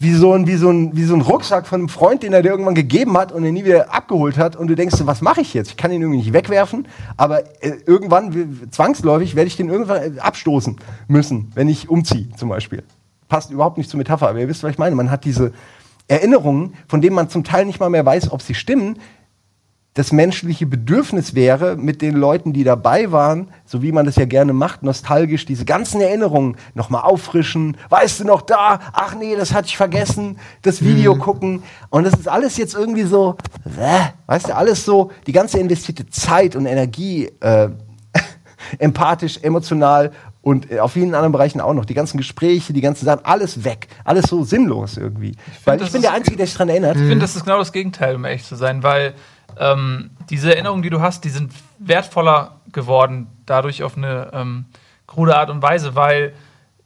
wie 0.00 0.12
so 0.12 0.32
ein, 0.32 0.46
wie 0.46 0.54
so 0.54 0.70
ein, 0.70 0.96
wie 0.96 1.04
so 1.04 1.14
ein 1.14 1.20
Rucksack 1.20 1.66
von 1.66 1.80
einem 1.80 1.88
Freund, 1.88 2.22
den 2.22 2.32
er 2.32 2.42
dir 2.42 2.50
irgendwann 2.50 2.76
gegeben 2.76 3.16
hat 3.18 3.32
und 3.32 3.42
den 3.42 3.54
nie 3.54 3.64
wieder 3.64 3.92
abgeholt 3.92 4.38
hat. 4.38 4.54
Und 4.54 4.68
du 4.68 4.76
denkst, 4.76 4.96
was 5.00 5.20
mache 5.20 5.40
ich 5.40 5.54
jetzt? 5.54 5.70
Ich 5.70 5.76
kann 5.76 5.90
ihn 5.90 6.00
irgendwie 6.00 6.18
nicht 6.18 6.32
wegwerfen, 6.32 6.86
aber 7.16 7.40
äh, 7.62 7.78
irgendwann, 7.84 8.68
zwangsläufig, 8.70 9.34
werde 9.34 9.48
ich 9.48 9.56
den 9.56 9.68
irgendwann 9.68 10.16
äh, 10.16 10.20
abstoßen 10.20 10.76
müssen, 11.08 11.50
wenn 11.54 11.68
ich 11.68 11.88
umziehe, 11.88 12.28
zum 12.36 12.48
Beispiel. 12.48 12.84
Passt 13.28 13.50
überhaupt 13.50 13.76
nicht 13.76 13.90
zur 13.90 13.98
Metapher, 13.98 14.28
aber 14.28 14.38
ihr 14.38 14.48
wisst, 14.48 14.62
was 14.62 14.70
ich 14.70 14.78
meine. 14.78 14.94
Man 14.94 15.10
hat 15.10 15.24
diese 15.24 15.52
Erinnerungen, 16.06 16.74
von 16.86 17.00
denen 17.00 17.16
man 17.16 17.28
zum 17.28 17.42
Teil 17.42 17.66
nicht 17.66 17.80
mal 17.80 17.90
mehr 17.90 18.06
weiß, 18.06 18.30
ob 18.30 18.40
sie 18.40 18.54
stimmen, 18.54 18.98
das 19.94 20.12
menschliche 20.12 20.64
Bedürfnis 20.64 21.34
wäre, 21.34 21.76
mit 21.76 22.02
den 22.02 22.14
Leuten, 22.14 22.52
die 22.52 22.62
dabei 22.62 23.10
waren, 23.10 23.48
so 23.64 23.82
wie 23.82 23.90
man 23.90 24.06
das 24.06 24.14
ja 24.14 24.26
gerne 24.26 24.52
macht, 24.52 24.84
nostalgisch 24.84 25.44
diese 25.44 25.64
ganzen 25.64 26.00
Erinnerungen 26.00 26.56
nochmal 26.74 27.02
auffrischen. 27.02 27.76
Weißt 27.88 28.20
du 28.20 28.24
noch 28.24 28.42
da? 28.42 28.78
Ach 28.92 29.16
nee, 29.16 29.34
das 29.34 29.52
hatte 29.52 29.66
ich 29.66 29.76
vergessen. 29.76 30.38
Das 30.62 30.82
Video 30.82 31.16
mhm. 31.16 31.18
gucken. 31.18 31.62
Und 31.90 32.04
das 32.04 32.14
ist 32.14 32.28
alles 32.28 32.56
jetzt 32.58 32.74
irgendwie 32.74 33.02
so, 33.02 33.36
äh, 33.64 34.10
weißt 34.26 34.50
du, 34.50 34.56
alles 34.56 34.84
so, 34.84 35.10
die 35.26 35.32
ganze 35.32 35.58
investierte 35.58 36.06
Zeit 36.06 36.54
und 36.54 36.66
Energie, 36.66 37.32
äh, 37.40 37.68
empathisch, 38.78 39.40
emotional 39.42 40.12
und 40.42 40.70
äh, 40.70 40.78
auf 40.78 40.92
vielen 40.92 41.14
anderen 41.14 41.32
Bereichen 41.32 41.60
auch 41.60 41.74
noch. 41.74 41.84
Die 41.84 41.94
ganzen 41.94 42.18
Gespräche, 42.18 42.72
die 42.72 42.80
ganzen 42.80 43.04
Sachen, 43.04 43.24
alles 43.24 43.64
weg. 43.64 43.88
Alles 44.04 44.26
so 44.26 44.44
sinnlos 44.44 44.96
irgendwie. 44.96 45.30
Ich 45.30 45.54
find, 45.54 45.66
weil 45.66 45.82
ich 45.82 45.90
bin 45.90 46.02
der 46.02 46.12
Einzige, 46.12 46.36
der 46.36 46.46
sich 46.46 46.54
daran 46.54 46.68
erinnert. 46.68 46.96
Ich 46.96 47.02
finde, 47.02 47.18
das 47.18 47.34
ist 47.34 47.44
genau 47.44 47.58
das 47.58 47.72
Gegenteil, 47.72 48.14
um 48.14 48.24
ehrlich 48.24 48.44
zu 48.44 48.54
sein, 48.54 48.84
weil 48.84 49.14
ähm, 49.58 50.10
diese 50.30 50.52
Erinnerungen, 50.52 50.82
die 50.82 50.90
du 50.90 51.00
hast, 51.00 51.24
die 51.24 51.30
sind 51.30 51.52
wertvoller 51.78 52.60
geworden, 52.72 53.28
dadurch 53.46 53.82
auf 53.82 53.96
eine 53.96 54.30
ähm, 54.32 54.66
krude 55.06 55.36
Art 55.36 55.50
und 55.50 55.62
Weise, 55.62 55.94
weil 55.94 56.34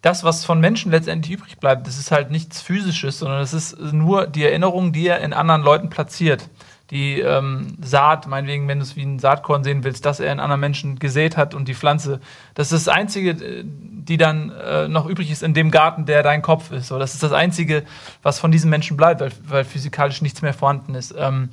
das, 0.02 0.24
was 0.24 0.44
von 0.44 0.60
Menschen 0.60 0.90
letztendlich 0.90 1.34
übrig 1.38 1.58
bleibt, 1.58 1.86
das 1.86 1.98
ist 1.98 2.10
halt 2.10 2.30
nichts 2.30 2.60
Physisches, 2.60 3.20
sondern 3.20 3.40
es 3.40 3.54
ist 3.54 3.78
nur 3.80 4.26
die 4.26 4.44
Erinnerung, 4.44 4.92
die 4.92 5.06
er 5.06 5.20
in 5.20 5.32
anderen 5.32 5.62
Leuten 5.62 5.90
platziert. 5.90 6.48
Die 6.90 7.20
ähm, 7.20 7.78
Saat, 7.80 8.26
meinetwegen, 8.26 8.68
wenn 8.68 8.78
du 8.78 8.84
es 8.84 8.96
wie 8.96 9.02
ein 9.02 9.18
Saatkorn 9.18 9.64
sehen 9.64 9.82
willst, 9.82 10.04
dass 10.04 10.20
er 10.20 10.30
in 10.30 10.40
anderen 10.40 10.60
Menschen 10.60 10.98
gesät 10.98 11.36
hat 11.36 11.54
und 11.54 11.66
die 11.68 11.74
Pflanze. 11.74 12.20
Das 12.54 12.70
ist 12.70 12.86
das 12.86 12.94
Einzige, 12.94 13.30
äh, 13.30 13.64
die 13.64 14.18
dann 14.18 14.50
äh, 14.50 14.88
noch 14.88 15.06
übrig 15.06 15.30
ist 15.30 15.42
in 15.42 15.54
dem 15.54 15.70
Garten, 15.70 16.04
der 16.04 16.22
dein 16.22 16.42
Kopf 16.42 16.70
ist. 16.72 16.88
So, 16.88 16.98
das 16.98 17.14
ist 17.14 17.22
das 17.22 17.32
Einzige, 17.32 17.84
was 18.22 18.40
von 18.40 18.50
diesem 18.50 18.68
Menschen 18.68 18.96
bleibt, 18.96 19.20
weil, 19.20 19.32
weil 19.46 19.64
physikalisch 19.64 20.20
nichts 20.20 20.42
mehr 20.42 20.52
vorhanden 20.52 20.94
ist. 20.94 21.14
Ähm, 21.16 21.50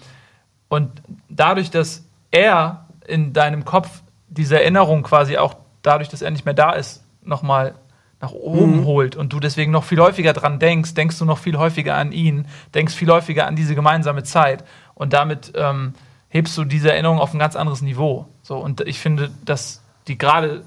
und 0.69 1.01
dadurch, 1.27 1.71
dass 1.71 2.05
er 2.31 2.85
in 3.07 3.33
deinem 3.33 3.65
Kopf 3.65 4.01
diese 4.27 4.59
Erinnerung 4.59 5.03
quasi 5.03 5.37
auch 5.37 5.55
dadurch, 5.81 6.09
dass 6.09 6.21
er 6.21 6.31
nicht 6.31 6.45
mehr 6.45 6.53
da 6.53 6.73
ist, 6.73 7.03
nochmal 7.23 7.75
nach 8.21 8.31
oben 8.31 8.81
mhm. 8.81 8.85
holt 8.85 9.15
und 9.15 9.33
du 9.33 9.39
deswegen 9.39 9.71
noch 9.71 9.83
viel 9.83 9.99
häufiger 9.99 10.33
dran 10.33 10.59
denkst, 10.59 10.93
denkst 10.93 11.17
du 11.17 11.25
noch 11.25 11.37
viel 11.37 11.57
häufiger 11.57 11.95
an 11.95 12.11
ihn, 12.11 12.45
denkst 12.73 12.93
viel 12.93 13.09
häufiger 13.09 13.47
an 13.47 13.55
diese 13.55 13.75
gemeinsame 13.75 14.23
Zeit 14.23 14.63
und 14.93 15.13
damit 15.13 15.53
ähm, 15.55 15.93
hebst 16.27 16.57
du 16.57 16.65
diese 16.65 16.91
Erinnerung 16.91 17.19
auf 17.19 17.33
ein 17.33 17.39
ganz 17.39 17.55
anderes 17.55 17.81
Niveau. 17.81 18.27
So 18.43 18.57
und 18.57 18.81
ich 18.81 18.99
finde, 18.99 19.31
dass 19.45 19.81
die 20.07 20.17
gerade 20.17 20.63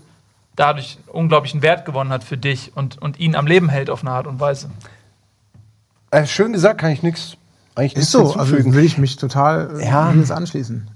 dadurch 0.56 0.98
unglaublichen 1.06 1.62
Wert 1.62 1.84
gewonnen 1.84 2.10
hat 2.10 2.24
für 2.24 2.38
dich 2.38 2.72
und, 2.74 3.00
und 3.00 3.20
ihn 3.20 3.36
am 3.36 3.46
Leben 3.46 3.68
hält 3.68 3.90
auf 3.90 4.02
eine 4.02 4.10
Art 4.10 4.26
und 4.26 4.40
Weise. 4.40 4.70
Äh, 6.10 6.26
schön 6.26 6.52
gesagt, 6.52 6.80
kann 6.80 6.90
ich 6.90 7.02
nichts 7.02 7.36
eigentlich 7.74 8.02
Ist 8.02 8.10
so, 8.10 8.34
also 8.34 8.52
will 8.52 8.84
ich 8.84 8.98
mich 8.98 9.16
total 9.16 9.80
äh, 9.80 9.86
ja. 9.86 10.08
anschließen. 10.08 10.90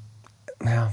Ja. 0.65 0.93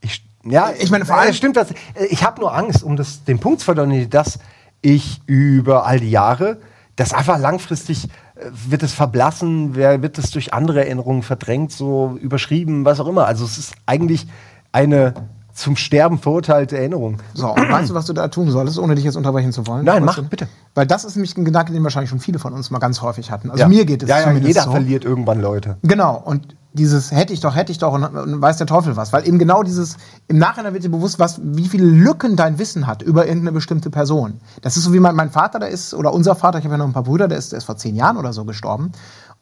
Ich, 0.00 0.24
ja, 0.44 0.72
ich 0.78 0.90
meine, 0.90 1.04
vor 1.04 1.16
allem 1.16 1.34
stimmt 1.34 1.56
das. 1.56 1.68
Ich 2.10 2.24
habe 2.24 2.40
nur 2.40 2.54
Angst, 2.54 2.82
um 2.82 2.96
das, 2.96 3.24
den 3.24 3.38
Punkt 3.38 3.60
zu 3.60 3.66
verdeutlichen, 3.66 4.10
dass 4.10 4.38
ich 4.80 5.20
über 5.26 5.86
all 5.86 6.00
die 6.00 6.10
Jahre 6.10 6.58
das 6.96 7.14
einfach 7.14 7.38
langfristig 7.38 8.04
äh, 8.34 8.50
wird 8.68 8.82
es 8.82 8.92
verblassen, 8.92 9.74
wird 9.74 10.18
es 10.18 10.30
durch 10.30 10.52
andere 10.52 10.80
Erinnerungen 10.84 11.22
verdrängt, 11.22 11.72
so 11.72 12.18
überschrieben, 12.20 12.84
was 12.84 13.00
auch 13.00 13.06
immer. 13.06 13.26
Also 13.26 13.44
es 13.44 13.58
ist 13.58 13.74
eigentlich 13.86 14.26
eine 14.72 15.14
zum 15.52 15.76
Sterben 15.76 16.18
verurteilte 16.18 16.78
Erinnerung. 16.78 17.18
So, 17.34 17.50
und 17.52 17.70
weißt 17.70 17.90
du, 17.90 17.94
was 17.94 18.06
du 18.06 18.12
da 18.12 18.28
tun 18.28 18.50
solltest, 18.50 18.78
ohne 18.78 18.94
dich 18.94 19.04
jetzt 19.04 19.16
unterbrechen 19.16 19.52
zu 19.52 19.66
wollen? 19.66 19.84
Nein, 19.84 20.04
mach, 20.04 20.16
du? 20.16 20.22
bitte. 20.22 20.48
Weil 20.74 20.86
das 20.86 21.04
ist 21.04 21.16
nämlich 21.16 21.36
ein 21.36 21.44
Gedanke, 21.44 21.72
den 21.72 21.82
wahrscheinlich 21.82 22.10
schon 22.10 22.20
viele 22.20 22.38
von 22.38 22.52
uns 22.52 22.70
mal 22.70 22.78
ganz 22.78 23.02
häufig 23.02 23.30
hatten. 23.30 23.50
Also 23.50 23.62
ja. 23.62 23.68
mir 23.68 23.84
geht 23.84 24.02
es 24.02 24.08
ja, 24.08 24.20
ja, 24.20 24.32
jeder 24.32 24.62
so. 24.62 24.70
verliert 24.70 25.04
irgendwann 25.04 25.40
Leute. 25.40 25.76
Genau, 25.82 26.16
und 26.16 26.56
dieses 26.74 27.12
hätte 27.12 27.32
ich 27.32 27.40
doch, 27.40 27.54
hätte 27.54 27.70
ich 27.70 27.78
doch 27.78 27.92
und, 27.92 28.04
und, 28.04 28.40
weiß 28.40 28.56
der 28.56 28.66
Teufel 28.66 28.96
was. 28.96 29.12
Weil 29.12 29.26
eben 29.26 29.38
genau 29.38 29.62
dieses, 29.62 29.96
im 30.28 30.38
Nachhinein 30.38 30.72
wird 30.72 30.84
dir 30.84 30.90
bewusst, 30.90 31.18
was, 31.18 31.40
wie 31.42 31.68
viele 31.68 31.84
Lücken 31.84 32.36
dein 32.36 32.58
Wissen 32.58 32.86
hat 32.86 33.02
über 33.02 33.26
irgendeine 33.26 33.52
bestimmte 33.52 33.90
Person. 33.90 34.40
Das 34.62 34.76
ist 34.76 34.84
so 34.84 34.92
wie 34.92 35.00
mein, 35.00 35.14
mein 35.14 35.30
Vater, 35.30 35.58
der 35.58 35.68
ist, 35.68 35.92
oder 35.92 36.14
unser 36.14 36.34
Vater, 36.34 36.58
ich 36.58 36.64
habe 36.64 36.74
ja 36.74 36.78
noch 36.78 36.86
ein 36.86 36.92
paar 36.92 37.02
Brüder, 37.02 37.28
der 37.28 37.38
ist, 37.38 37.52
der 37.52 37.58
ist 37.58 37.64
vor 37.64 37.76
zehn 37.76 37.94
Jahren 37.94 38.16
oder 38.16 38.32
so 38.32 38.44
gestorben. 38.44 38.92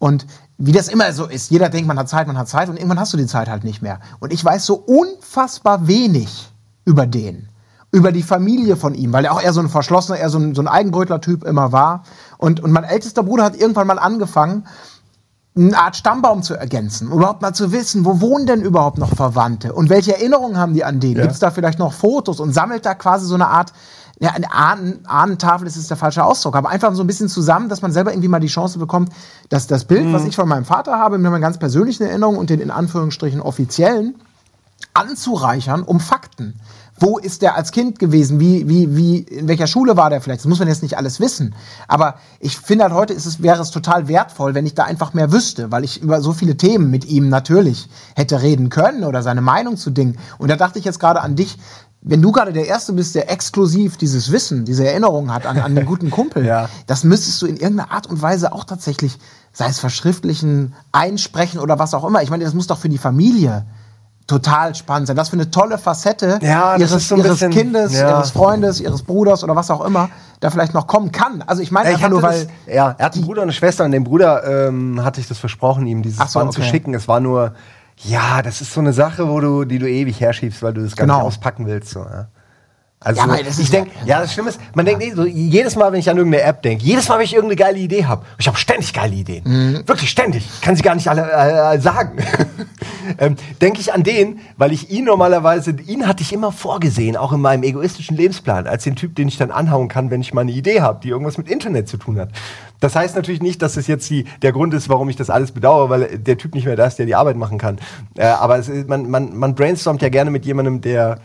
Und 0.01 0.27
wie 0.57 0.73
das 0.73 0.89
immer 0.89 1.13
so 1.13 1.27
ist, 1.27 1.51
jeder 1.51 1.69
denkt, 1.69 1.87
man 1.87 1.99
hat 1.99 2.09
Zeit, 2.09 2.27
man 2.27 2.39
hat 2.39 2.49
Zeit 2.49 2.69
und 2.69 2.77
irgendwann 2.77 2.99
hast 2.99 3.13
du 3.13 3.19
die 3.19 3.27
Zeit 3.27 3.49
halt 3.49 3.65
nicht 3.65 3.83
mehr. 3.83 4.01
Und 4.19 4.33
ich 4.33 4.43
weiß 4.43 4.65
so 4.65 4.75
unfassbar 4.75 5.87
wenig 5.87 6.51
über 6.85 7.07
den. 7.07 7.49
Über 7.93 8.11
die 8.11 8.23
Familie 8.23 8.77
von 8.77 8.95
ihm, 8.95 9.13
weil 9.13 9.27
er 9.27 9.33
auch 9.33 9.43
eher 9.43 9.53
so 9.53 9.61
ein 9.61 9.69
verschlossener, 9.69 10.19
eher 10.19 10.31
so 10.31 10.39
ein, 10.39 10.55
so 10.55 10.63
ein 10.63 10.69
Eigenbrötler-Typ 10.69 11.45
immer 11.45 11.73
war. 11.73 12.05
Und, 12.39 12.61
und 12.61 12.73
mein 12.73 12.85
ältester 12.85 13.23
Bruder 13.23 13.45
hat 13.45 13.57
irgendwann 13.57 13.87
mal 13.87 13.99
angefangen, 13.99 14.65
eine 15.57 15.77
Art 15.77 15.97
Stammbaum 15.97 16.43
zu 16.43 16.55
ergänzen, 16.55 17.11
überhaupt 17.11 17.43
mal 17.43 17.53
zu 17.53 17.73
wissen, 17.73 18.05
wo 18.05 18.21
wohnen 18.21 18.47
denn 18.47 18.63
überhaupt 18.63 18.99
noch 18.99 19.15
Verwandte 19.15 19.73
und 19.73 19.91
welche 19.91 20.15
Erinnerungen 20.15 20.57
haben 20.57 20.75
die 20.75 20.85
an 20.85 21.01
denen? 21.01 21.17
Ja. 21.17 21.23
Gibt 21.23 21.35
es 21.35 21.41
da 21.41 21.51
vielleicht 21.51 21.79
noch 21.79 21.93
Fotos 21.93 22.41
und 22.41 22.53
sammelt 22.53 22.87
da 22.87 22.95
quasi 22.95 23.27
so 23.27 23.35
eine 23.35 23.49
Art, 23.49 23.73
ja, 24.21 24.33
eine 24.33 24.53
Ahnen, 24.53 25.01
Ahnentafel 25.07 25.67
ist 25.67 25.89
der 25.89 25.97
falsche 25.97 26.23
Ausdruck, 26.23 26.55
aber 26.55 26.69
einfach 26.69 26.95
so 26.95 27.03
ein 27.03 27.07
bisschen 27.07 27.31
zusammen, 27.31 27.71
dass 27.71 27.81
man 27.81 27.91
selber 27.91 28.13
irgendwie 28.13 28.29
mal 28.29 28.39
die 28.39 28.49
Chance 28.49 28.79
bekommt, 28.79 29.11
dass 29.49 29.67
das 29.67 29.87
Bild, 29.87 30.05
mhm. 30.05 30.13
was 30.13 30.27
ich 30.27 30.37
von 30.37 30.47
meinem 30.47 30.67
Vater 30.67 30.99
habe, 30.99 31.17
mit 31.17 31.31
meiner 31.31 31.41
ganz 31.41 31.59
persönlichen 31.59 32.03
Erinnerung 32.03 32.37
und 32.37 32.51
den 32.51 32.61
in 32.61 32.71
Anführungsstrichen 32.71 33.41
offiziellen, 33.41 34.15
anzureichern 34.93 35.83
um 35.83 36.01
Fakten. 36.01 36.61
Wo 36.99 37.17
ist 37.17 37.41
der 37.41 37.57
als 37.57 37.73
Kind 37.73 37.99
gewesen? 37.99 38.41
Wie, 38.41 38.69
wie, 38.69 38.95
wie, 38.95 39.19
in 39.21 39.49
welcher 39.49 39.67
Schule 39.67 39.97
war 39.97 40.11
der 40.11 40.21
vielleicht? 40.21 40.41
Das 40.41 40.49
muss 40.49 40.59
man 40.59 40.69
jetzt 40.69 40.83
nicht 40.83 40.99
alles 40.99 41.19
wissen. 41.19 41.55
Aber 41.89 42.17
ich 42.41 42.59
finde 42.59 42.85
halt 42.85 42.93
heute 42.93 43.15
ist 43.15 43.25
es, 43.25 43.43
wäre 43.43 43.63
es 43.63 43.71
total 43.71 44.07
wertvoll, 44.07 44.53
wenn 44.53 44.67
ich 44.67 44.75
da 44.75 44.85
einfach 44.85 45.15
mehr 45.15 45.33
wüsste, 45.33 45.73
weil 45.73 45.83
ich 45.83 46.03
über 46.03 46.21
so 46.21 46.35
viele 46.35 46.59
Themen 46.59 46.91
mit 46.91 47.07
ihm 47.07 47.31
natürlich 47.31 47.89
hätte 48.17 48.43
reden 48.43 48.69
können 48.69 49.05
oder 49.05 49.23
seine 49.23 49.41
Meinung 49.41 49.79
zu 49.79 49.89
Dingen. 49.89 50.19
Und 50.37 50.51
da 50.51 50.57
dachte 50.57 50.79
ich 50.79 50.85
jetzt 50.85 51.01
gerade 51.01 51.23
an 51.23 51.37
dich, 51.37 51.57
wenn 52.03 52.23
du 52.23 52.33
gerade 52.33 52.53
der 52.53 52.67
Erste 52.67 52.93
bist, 52.95 53.15
der 53.15 53.31
exklusiv 53.31 53.97
dieses 53.99 54.33
Wissen, 54.33 54.65
diese 54.65 54.87
Erinnerung 54.89 55.33
hat 55.35 55.45
an, 55.47 55.59
an 55.59 55.75
den 55.75 55.85
guten 55.85 56.11
Kumpel, 56.11 56.47
Ja. 56.47 56.69
das 56.87 57.05
müsstest 57.05 57.43
du 57.43 57.47
in 57.47 57.57
irgendeiner 57.57 57.93
Art 57.93 58.07
und 58.07 58.23
Weise 58.23 58.53
auch 58.53 58.65
tatsächlich, 58.65 59.19
sei 59.53 59.67
es 59.69 59.79
verschriftlichen, 59.81 60.75
einsprechen 60.93 61.61
oder 61.61 61.79
was 61.79 61.93
auch 61.95 62.05
immer. 62.05 62.23
Ich 62.23 62.31
meine, 62.31 62.45
das 62.45 62.55
muss 62.55 62.67
doch 62.67 62.79
für 62.79 62.89
die 62.89 62.99
Familie 62.99 63.67
total 64.27 64.75
spannend 64.77 65.09
sein. 65.09 65.17
Das 65.17 65.29
für 65.29 65.35
eine 65.35 65.51
tolle 65.51 65.77
Facette 65.77 66.39
Ja, 66.41 66.77
ihres, 66.77 67.09
so 67.09 67.17
ihres 67.17 67.33
bisschen- 67.33 67.51
Kindes, 67.51 67.93
ja. 67.93 68.11
ihres 68.11 68.31
Freundes, 68.31 68.81
ihres 68.81 69.03
Bruders 69.03 69.43
oder 69.43 69.57
was 69.57 69.71
auch 69.73 69.85
immer 69.85 70.09
da 70.39 70.51
vielleicht 70.51 70.73
noch 70.73 70.87
kommen 70.87 71.11
kann. 71.11 71.43
Also 71.47 71.63
ich 71.63 71.71
meine 71.73 71.89
ich 71.91 71.97
einfach 71.97 72.09
nur, 72.11 72.23
weil 72.23 72.45
das, 72.67 72.75
ja, 72.75 72.95
er 72.97 73.07
hat 73.07 73.15
einen 73.15 73.25
Bruder 73.25 73.43
und 73.43 73.47
eine 73.47 73.53
Schwester 73.53 73.85
und 73.85 73.91
dem 73.93 74.05
Bruder 74.05 74.69
ähm, 74.69 75.03
hatte 75.05 75.21
ich 75.21 75.27
das 75.29 75.39
versprochen, 75.39 75.87
ihm 75.87 76.03
dieses 76.03 76.21
Ach 76.21 76.29
so, 76.29 76.39
Band 76.39 76.53
zu 76.53 76.61
okay. 76.61 76.71
schicken. 76.71 76.95
Es 76.95 77.09
war 77.09 77.19
nur, 77.21 77.55
ja, 78.05 78.43
das 78.43 78.61
ist 78.61 78.73
so 78.73 78.81
eine 78.81 78.93
Sache, 78.93 79.29
wo 79.29 79.41
du, 79.41 79.65
die 79.65 79.79
du 79.79 79.89
ewig 79.89 80.21
herschiebst, 80.21 80.63
weil 80.63 80.73
du 80.75 80.83
das 80.83 80.97
gar 80.97 81.07
Genau. 81.07 81.19
nicht 81.19 81.27
auspacken 81.27 81.67
willst. 81.67 81.91
So, 81.91 82.01
ja. 82.01 82.29
Also 83.03 83.23
Ja, 83.27 83.35
ich 83.35 83.71
denke, 83.71 83.91
ja- 84.01 84.07
ja, 84.07 84.21
das 84.21 84.35
Schlimme 84.35 84.51
ist, 84.51 84.61
man 84.75 84.85
denkt 84.85 85.03
eh 85.03 85.13
so, 85.15 85.25
jedes 85.25 85.75
Mal, 85.75 85.91
wenn 85.91 86.01
ich 86.01 86.11
an 86.11 86.19
irgendeine 86.19 86.45
App 86.45 86.61
denke, 86.61 86.85
jedes 86.85 87.09
Mal, 87.09 87.17
wenn 87.17 87.25
ich 87.25 87.33
irgendeine 87.33 87.57
geile 87.57 87.79
Idee 87.79 88.05
habe, 88.05 88.27
ich 88.37 88.47
habe 88.47 88.59
ständig 88.59 88.93
geile 88.93 89.15
Ideen, 89.15 89.43
Mhm. 89.47 89.89
wirklich 89.89 90.11
ständig, 90.11 90.45
ich 90.47 90.61
kann 90.61 90.77
sie 90.77 90.83
gar 90.83 90.95
nicht 90.95 91.09
alle 91.09 91.23
äh, 91.23 91.81
sagen, 91.81 92.19
ähm, 93.19 93.37
denke 93.63 93.81
ich 93.81 93.95
an 93.95 94.03
den, 94.03 94.41
weil 94.59 94.73
ich 94.73 94.91
ihn 94.91 95.07
normalerweise, 95.07 95.71
ihn 95.87 96.07
hatte 96.07 96.23
ich 96.23 96.31
immer 96.35 96.53
vorgesehen, 96.53 97.17
auch 97.17 97.33
in 97.33 97.41
meinem 97.41 97.63
egoistischen 97.63 98.19
Lebensplan, 98.19 98.67
als 98.67 98.85
den 98.85 98.97
Typ, 98.97 99.15
den 99.17 99.29
ich 99.29 99.39
dann 99.39 99.51
anhauen 99.51 99.89
kann, 99.89 100.11
wenn 100.11 100.21
ich 100.21 100.35
mal 100.35 100.43
eine 100.43 100.53
Idee 100.53 100.83
habe, 100.83 101.01
die 101.03 101.09
irgendwas 101.09 101.39
mit 101.39 101.49
Internet 101.49 101.89
zu 101.89 101.97
tun 101.97 102.19
hat. 102.19 102.29
Das 102.81 102.97
heißt 102.97 103.15
natürlich 103.15 103.43
nicht, 103.43 103.63
dass 103.63 103.77
es 103.77 103.87
jetzt 103.87 104.09
die, 104.11 104.25
der 104.43 104.53
Grund 104.53 104.75
ist, 104.75 104.89
warum 104.89 105.09
ich 105.09 105.17
das 105.17 105.31
alles 105.31 105.53
bedauere, 105.53 105.91
weil 105.91 106.19
der 106.19 106.39
Typ 106.39 106.55
nicht 106.55 106.65
mehr 106.65 106.77
da 106.77 106.87
ist, 106.87 106.97
der 106.97 107.07
die 107.07 107.15
Arbeit 107.15 107.37
machen 107.37 107.59
kann. 107.59 107.79
Äh, 108.17 108.25
aber 108.25 108.59
es 108.59 108.69
man, 108.69 109.11
man, 109.11 109.37
man 109.37 109.55
brainstormt 109.55 110.03
ja 110.03 110.09
gerne 110.09 110.31
mit 110.31 110.47
jemandem, 110.47 110.81
der 110.81 111.21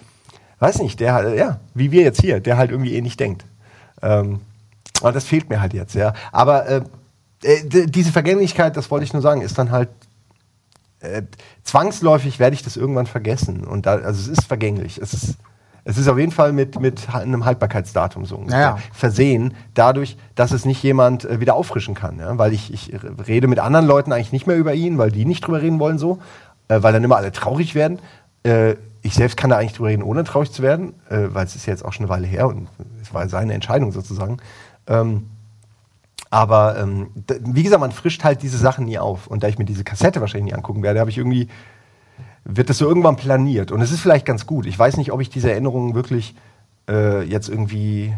weiß 0.60 0.80
nicht, 0.80 1.00
der 1.00 1.14
halt, 1.14 1.38
ja, 1.38 1.60
wie 1.74 1.92
wir 1.92 2.04
jetzt 2.04 2.22
hier, 2.22 2.40
der 2.40 2.58
halt 2.58 2.72
irgendwie 2.72 2.96
eh 2.96 3.02
nicht 3.02 3.20
denkt. 3.20 3.46
Ähm, 4.02 4.42
und 5.02 5.16
das 5.16 5.26
fehlt 5.26 5.50
mir 5.50 5.62
halt 5.62 5.74
jetzt, 5.74 5.96
ja. 5.96 6.14
Aber 6.32 6.68
äh, 6.68 6.82
äh, 7.44 7.88
diese 7.88 8.12
Vergänglichkeit, 8.12 8.78
das 8.78 8.92
wollte 8.92 9.06
ich 9.06 9.14
nur 9.14 9.22
sagen, 9.22 9.42
ist 9.42 9.58
dann 9.58 9.72
halt 9.72 9.90
äh, 11.00 11.24
zwangsläufig 11.64 12.40
werde 12.40 12.56
ich 12.56 12.64
das 12.64 12.78
irgendwann 12.78 13.08
vergessen. 13.08 13.64
Und 13.64 13.86
da, 13.86 13.96
also 13.96 14.32
es 14.32 14.40
ist 14.40 14.48
vergänglich. 14.48 14.98
Es 14.98 15.14
ist, 15.14 15.36
es 15.88 15.98
ist 15.98 16.08
auf 16.08 16.18
jeden 16.18 16.32
Fall 16.32 16.52
mit, 16.52 16.80
mit 16.80 17.14
einem 17.14 17.46
Haltbarkeitsdatum 17.46 18.26
so 18.26 18.38
ungefähr 18.38 18.60
Ja, 18.60 18.70
ja. 18.76 18.78
versehen, 18.92 19.54
dadurch, 19.76 20.18
dass 20.34 20.52
es 20.52 20.66
nicht 20.66 20.82
jemand 20.84 21.26
äh, 21.26 21.40
wieder 21.40 21.54
auffrischen 21.54 21.94
kann. 21.94 22.20
Ja? 22.20 22.38
Weil 22.38 22.54
ich, 22.54 22.74
ich 22.74 22.92
rede 23.28 23.48
mit 23.48 23.60
anderen 23.60 23.86
Leuten 23.86 24.12
eigentlich 24.12 24.32
nicht 24.34 24.48
mehr 24.48 24.58
über 24.58 24.74
ihn, 24.74 24.98
weil 24.98 25.12
die 25.12 25.26
nicht 25.26 25.46
drüber 25.46 25.62
reden 25.62 25.80
wollen 25.80 26.00
so, 26.00 26.18
äh, 26.68 26.82
weil 26.82 26.92
dann 26.92 27.04
immer 27.04 27.18
alle 27.18 27.32
traurig 27.32 27.76
werden. 27.76 28.00
Äh, 28.44 28.76
ich 29.04 29.14
selbst 29.14 29.38
kann 29.38 29.52
da 29.52 29.58
eigentlich 29.58 29.74
drüber 29.74 29.90
reden, 29.90 30.02
ohne 30.02 30.24
traurig 30.24 30.52
zu 30.52 30.64
werden, 30.64 30.94
äh, 31.10 31.28
weil 31.30 31.46
es 31.46 31.56
ist 31.56 31.68
ja 31.68 31.74
jetzt 31.74 31.86
auch 31.86 31.94
schon 31.94 32.06
eine 32.06 32.10
Weile 32.10 32.26
her 32.26 32.48
und 32.48 32.68
es 33.04 33.14
war 33.14 33.30
seine 33.30 33.54
Entscheidung 33.54 33.92
sozusagen. 33.92 34.38
Ähm, 34.88 35.28
aber 36.32 36.80
ähm, 36.80 37.10
wie 37.42 37.62
gesagt, 37.64 37.80
man 37.80 37.92
frischt 37.92 38.24
halt 38.24 38.42
diese 38.42 38.58
Sachen 38.58 38.86
nie 38.86 38.98
auf. 38.98 39.28
Und 39.28 39.44
da 39.44 39.48
ich 39.48 39.60
mir 39.60 39.66
diese 39.66 39.84
Kassette 39.84 40.20
wahrscheinlich 40.22 40.52
nie 40.52 40.58
angucken 40.58 40.82
werde, 40.82 41.00
habe 41.00 41.12
ich 41.12 41.18
irgendwie, 41.20 41.48
wird 42.46 42.70
das 42.70 42.78
so 42.78 42.88
irgendwann 42.88 43.18
planiert. 43.18 43.72
Und 43.72 43.82
es 43.82 43.92
ist 43.92 44.00
vielleicht 44.00 44.26
ganz 44.26 44.46
gut. 44.46 44.66
Ich 44.68 44.78
weiß 44.78 44.98
nicht, 44.98 45.12
ob 45.12 45.20
ich 45.20 45.30
diese 45.30 45.52
Erinnerungen 45.52 45.96
wirklich 45.96 46.36
äh, 46.88 47.24
jetzt 47.24 47.50
irgendwie 47.50 48.14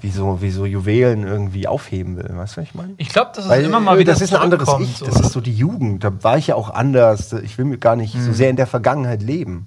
wie 0.00 0.10
so, 0.10 0.40
wie 0.40 0.50
so 0.50 0.64
Juwelen 0.64 1.24
irgendwie 1.24 1.68
aufheben 1.68 2.16
will. 2.16 2.30
Weißt 2.32 2.56
du, 2.56 2.60
was 2.62 2.68
ich 2.68 2.74
meine? 2.74 2.94
Ich 2.96 3.10
glaube, 3.10 3.32
dass 3.34 3.44
es 3.44 3.50
Weil, 3.50 3.64
immer 3.64 3.80
mal 3.80 3.96
äh, 3.96 4.00
wieder 4.00 4.12
das 4.12 4.22
ist 4.22 4.34
ein 4.34 4.40
anderes 4.40 4.68
Ich, 4.80 5.00
das 5.00 5.20
ist 5.20 5.32
so 5.32 5.40
die 5.40 5.54
Jugend. 5.54 6.02
Da 6.02 6.24
war 6.24 6.38
ich 6.38 6.48
ja 6.48 6.54
auch 6.54 6.70
anders. 6.70 7.32
Ich 7.34 7.58
will 7.58 7.66
mir 7.66 7.78
gar 7.78 7.96
nicht 7.96 8.14
so 8.18 8.32
sehr 8.32 8.48
in 8.48 8.56
der 8.56 8.66
Vergangenheit 8.66 9.22
leben. 9.22 9.66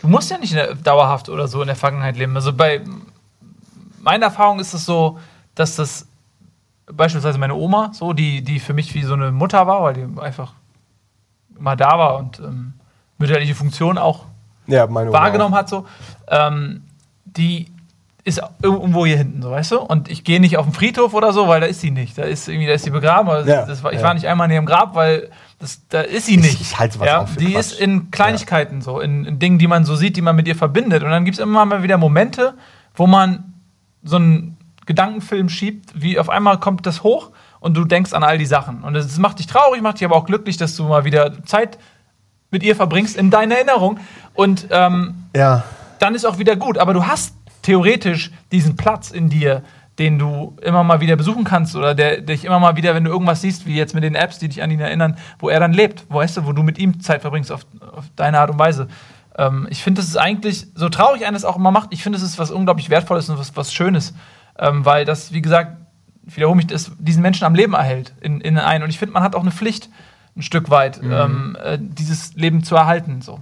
Du 0.00 0.08
musst 0.08 0.30
ja 0.30 0.38
nicht 0.38 0.52
in 0.52 0.56
der, 0.56 0.74
dauerhaft 0.74 1.28
oder 1.28 1.48
so 1.48 1.60
in 1.60 1.66
der 1.66 1.76
Vergangenheit 1.76 2.16
leben. 2.16 2.34
Also 2.36 2.52
bei 2.52 2.80
meiner 4.00 4.26
Erfahrung 4.26 4.60
ist 4.60 4.72
es 4.72 4.86
so, 4.86 5.18
dass 5.54 5.76
das 5.76 6.06
beispielsweise 6.86 7.38
meine 7.38 7.54
Oma, 7.54 7.90
so, 7.94 8.12
die, 8.12 8.42
die 8.42 8.60
für 8.60 8.74
mich 8.74 8.94
wie 8.94 9.02
so 9.02 9.14
eine 9.14 9.32
Mutter 9.32 9.66
war, 9.66 9.82
weil 9.82 9.94
die 9.94 10.20
einfach 10.20 10.54
immer 11.58 11.76
da 11.76 11.98
war 11.98 12.18
und 12.18 12.40
ähm, 12.40 12.74
mütterliche 13.24 13.54
Funktion 13.54 13.98
auch 13.98 14.24
Ja, 14.66 14.86
wahrgenommen 14.92 15.54
hat, 15.54 15.68
so, 15.68 15.86
ähm, 16.28 16.82
die 17.24 17.66
ist 18.26 18.40
irgendwo 18.62 19.04
hier 19.04 19.18
hinten, 19.18 19.42
so 19.42 19.50
weißt 19.50 19.72
du? 19.72 19.80
Und 19.80 20.10
ich 20.10 20.24
gehe 20.24 20.40
nicht 20.40 20.56
auf 20.56 20.64
den 20.64 20.72
Friedhof 20.72 21.12
oder 21.12 21.34
so, 21.34 21.46
weil 21.46 21.60
da 21.60 21.66
ist 21.66 21.82
sie 21.82 21.90
nicht. 21.90 22.16
Da 22.16 22.22
ist 22.22 22.48
irgendwie, 22.48 22.66
da 22.66 22.72
ist 22.72 22.84
sie 22.84 22.90
begraben. 22.90 23.28
Aber 23.28 23.46
Ja, 23.46 23.66
das 23.66 23.84
war, 23.84 23.92
ich 23.92 23.98
ja. 23.98 24.04
war 24.04 24.14
nicht 24.14 24.26
einmal 24.26 24.48
in 24.48 24.54
ihrem 24.54 24.64
Grab, 24.66 24.94
weil 24.94 25.28
das, 25.58 25.82
da 25.90 26.00
ist 26.00 26.24
sie 26.24 26.38
nicht. 26.38 26.58
ich 26.58 26.78
halte 26.78 26.94
sowas 26.94 27.06
ja, 27.06 27.20
auch 27.22 27.28
für 27.28 27.38
Die 27.38 27.52
Quatsch. 27.52 27.72
ist 27.72 27.80
in 27.80 28.10
Kleinigkeiten 28.10 28.80
so, 28.80 29.00
in, 29.00 29.26
in 29.26 29.38
Dingen, 29.38 29.58
die 29.58 29.66
man 29.66 29.84
so 29.84 29.94
sieht, 29.94 30.16
die 30.16 30.22
man 30.22 30.36
mit 30.36 30.48
ihr 30.48 30.56
verbindet. 30.56 31.02
Und 31.02 31.10
dann 31.10 31.26
gibt 31.26 31.36
es 31.36 31.42
immer 31.42 31.66
mal 31.66 31.82
wieder 31.82 31.98
Momente, 31.98 32.54
wo 32.94 33.06
man 33.06 33.52
so 34.02 34.16
einen 34.16 34.56
Gedankenfilm 34.86 35.50
schiebt, 35.50 35.90
wie 35.94 36.18
auf 36.18 36.30
einmal 36.30 36.58
kommt 36.60 36.86
das 36.86 37.02
hoch 37.02 37.30
und 37.60 37.74
du 37.74 37.84
denkst 37.84 38.14
an 38.14 38.22
all 38.22 38.38
die 38.38 38.46
Sachen. 38.46 38.84
Und 38.84 38.94
das 38.94 39.18
macht 39.18 39.38
dich 39.38 39.46
traurig, 39.48 39.82
macht 39.82 39.98
dich 40.00 40.04
aber 40.06 40.16
auch 40.16 40.26
glücklich, 40.26 40.56
dass 40.56 40.76
du 40.76 40.84
mal 40.84 41.04
wieder 41.04 41.42
Zeit 41.44 41.78
mit 42.54 42.62
ihr 42.62 42.74
verbringst 42.74 43.16
in 43.16 43.30
deiner 43.30 43.56
Erinnerung. 43.56 43.98
Und 44.32 44.68
ähm, 44.70 45.26
Ja. 45.36 45.62
dann 45.98 46.14
ist 46.14 46.24
auch 46.24 46.38
wieder 46.38 46.56
gut. 46.56 46.78
Aber 46.78 46.94
du 46.94 47.06
hast 47.06 47.34
theoretisch 47.60 48.30
diesen 48.52 48.76
Platz 48.76 49.10
in 49.10 49.28
dir, 49.28 49.62
den 49.98 50.18
du 50.18 50.56
immer 50.62 50.82
mal 50.82 51.00
wieder 51.00 51.16
besuchen 51.16 51.44
kannst 51.44 51.76
oder 51.76 51.94
der 51.94 52.20
dich 52.20 52.44
immer 52.44 52.58
mal 52.58 52.76
wieder, 52.76 52.94
wenn 52.94 53.04
du 53.04 53.10
irgendwas 53.10 53.40
siehst, 53.42 53.66
wie 53.66 53.76
jetzt 53.76 53.94
mit 53.94 54.02
den 54.02 54.14
Apps, 54.14 54.38
die 54.38 54.48
dich 54.48 54.62
an 54.62 54.70
ihn 54.70 54.80
erinnern, 54.80 55.16
wo 55.38 55.48
er 55.50 55.60
dann 55.60 55.72
lebt, 55.72 56.04
wo 56.08 56.18
weißt 56.18 56.38
du, 56.38 56.46
wo 56.46 56.52
du 56.52 56.62
mit 56.62 56.78
ihm 56.78 57.00
Zeit 57.00 57.20
verbringst 57.20 57.52
auf, 57.52 57.66
auf 57.94 58.04
deine 58.16 58.38
Art 58.40 58.50
und 58.50 58.58
Weise. 58.58 58.88
Ähm, 59.38 59.66
ich 59.70 59.82
finde, 59.82 60.00
das 60.00 60.08
ist 60.08 60.16
eigentlich, 60.16 60.66
so 60.74 60.88
traurig 60.88 61.26
eines 61.26 61.44
auch 61.44 61.56
immer 61.56 61.70
macht, 61.70 61.90
ich 61.92 62.02
finde, 62.02 62.18
es 62.18 62.24
ist 62.24 62.38
was 62.38 62.50
unglaublich 62.50 62.90
Wertvolles 62.90 63.28
und 63.28 63.38
was, 63.38 63.56
was 63.56 63.72
Schönes, 63.72 64.14
ähm, 64.58 64.84
weil 64.84 65.04
das, 65.04 65.32
wie 65.32 65.42
gesagt, 65.42 65.76
ich 66.26 66.36
wiederhole 66.36 66.56
mich, 66.56 66.66
das 66.66 66.90
diesen 66.98 67.22
Menschen 67.22 67.44
am 67.44 67.54
Leben 67.54 67.74
erhält 67.74 68.14
in, 68.20 68.40
in 68.40 68.58
einen. 68.58 68.82
Und 68.82 68.90
ich 68.90 68.98
finde, 68.98 69.12
man 69.12 69.22
hat 69.22 69.34
auch 69.36 69.42
eine 69.42 69.50
Pflicht, 69.52 69.90
ein 70.36 70.42
Stück 70.42 70.70
weit, 70.70 71.00
ähm, 71.02 71.56
äh, 71.62 71.78
dieses 71.80 72.34
Leben 72.34 72.64
zu 72.64 72.74
erhalten. 72.76 73.22
So. 73.22 73.38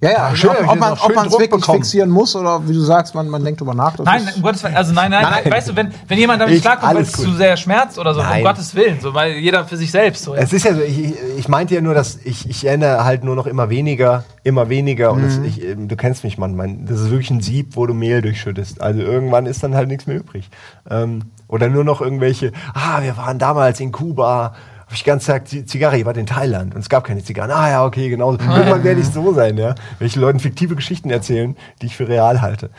Ja, 0.00 0.10
ja, 0.12 0.36
schön, 0.36 0.50
ob, 0.50 0.68
ob 0.70 0.78
man 0.78 0.92
es 1.26 1.32
wirklich 1.32 1.50
bekommen. 1.50 1.78
fixieren 1.78 2.08
muss 2.08 2.36
oder 2.36 2.68
wie 2.68 2.72
du 2.72 2.78
sagst, 2.80 3.16
man, 3.16 3.28
man 3.28 3.42
denkt 3.42 3.60
drüber 3.60 3.74
nach. 3.74 3.96
das 3.96 4.06
Nein, 4.06 4.28
um 4.36 4.42
Gottes 4.42 4.62
Willen, 4.62 4.76
also 4.76 4.92
nein, 4.92 5.10
nein, 5.10 5.26
Nein. 5.28 5.52
weißt 5.52 5.70
du, 5.70 5.74
wenn, 5.76 5.92
wenn 6.06 6.18
jemand 6.18 6.40
damit 6.40 6.60
klarkommt, 6.62 6.94
weil 6.94 7.02
es 7.02 7.10
zu 7.10 7.32
sehr 7.32 7.56
schmerzt 7.56 7.98
oder 7.98 8.14
so, 8.14 8.20
um 8.20 8.26
Nein. 8.26 8.44
Gottes 8.44 8.76
Willen, 8.76 9.00
so, 9.00 9.12
weil 9.12 9.32
jeder 9.32 9.64
für 9.64 9.76
sich 9.76 9.90
selbst 9.90 10.22
so. 10.22 10.36
Ja. 10.36 10.40
Es 10.42 10.52
ist 10.52 10.64
ja 10.64 10.74
so, 10.74 10.82
ich, 10.82 11.14
ich- 11.36 11.48
meinte 11.48 11.74
ja 11.74 11.80
nur, 11.80 11.94
dass 11.94 12.16
ich, 12.22 12.48
ich 12.48 12.64
erinnere 12.64 13.02
halt 13.04 13.24
nur 13.24 13.34
noch 13.34 13.48
immer 13.48 13.70
weniger, 13.70 14.22
immer 14.44 14.68
weniger. 14.68 15.10
Und 15.10 15.24
es, 15.24 15.38
ich, 15.38 15.64
ähm, 15.64 15.88
du 15.88 15.96
kennst 15.96 16.22
mich, 16.22 16.38
Mann, 16.38 16.54
mein, 16.54 16.86
das 16.86 17.00
ist 17.00 17.10
wirklich 17.10 17.30
ein 17.32 17.40
Sieb, 17.40 17.74
wo 17.74 17.84
du 17.86 17.92
Mehl 17.94 18.22
durchschüttest. 18.22 18.80
Also 18.80 19.00
irgendwann 19.00 19.46
ist 19.46 19.64
dann 19.64 19.74
halt 19.74 19.88
nichts 19.88 20.06
mehr 20.06 20.18
übrig. 20.18 20.48
Ähm, 20.88 21.22
oder 21.48 21.68
nur 21.68 21.84
noch 21.84 22.00
irgendwelche, 22.00 22.52
ah, 22.74 23.02
wir 23.02 23.16
waren 23.16 23.38
damals 23.38 23.80
in 23.80 23.92
Kuba, 23.92 24.54
habe 24.88 24.94
ich 24.94 25.04
ganz 25.04 25.26
gesagt, 25.26 25.52
die 25.52 25.66
Zigarre, 25.66 25.98
ihr 25.98 26.06
wart 26.06 26.16
in 26.16 26.24
Thailand 26.24 26.74
und 26.74 26.80
es 26.80 26.88
gab 26.88 27.04
keine 27.04 27.22
Zigarren. 27.22 27.50
Ah 27.50 27.68
ja, 27.68 27.84
okay, 27.84 28.08
genau. 28.08 28.32
Irgendwann 28.32 28.84
werde 28.84 29.00
ich 29.00 29.08
so 29.08 29.34
sein, 29.34 29.58
ja. 29.58 29.74
Welche 29.98 30.18
Leuten 30.18 30.40
fiktive 30.40 30.76
Geschichten 30.76 31.10
erzählen, 31.10 31.56
die 31.82 31.86
ich 31.86 31.96
für 31.96 32.08
real 32.08 32.40
halte. 32.40 32.70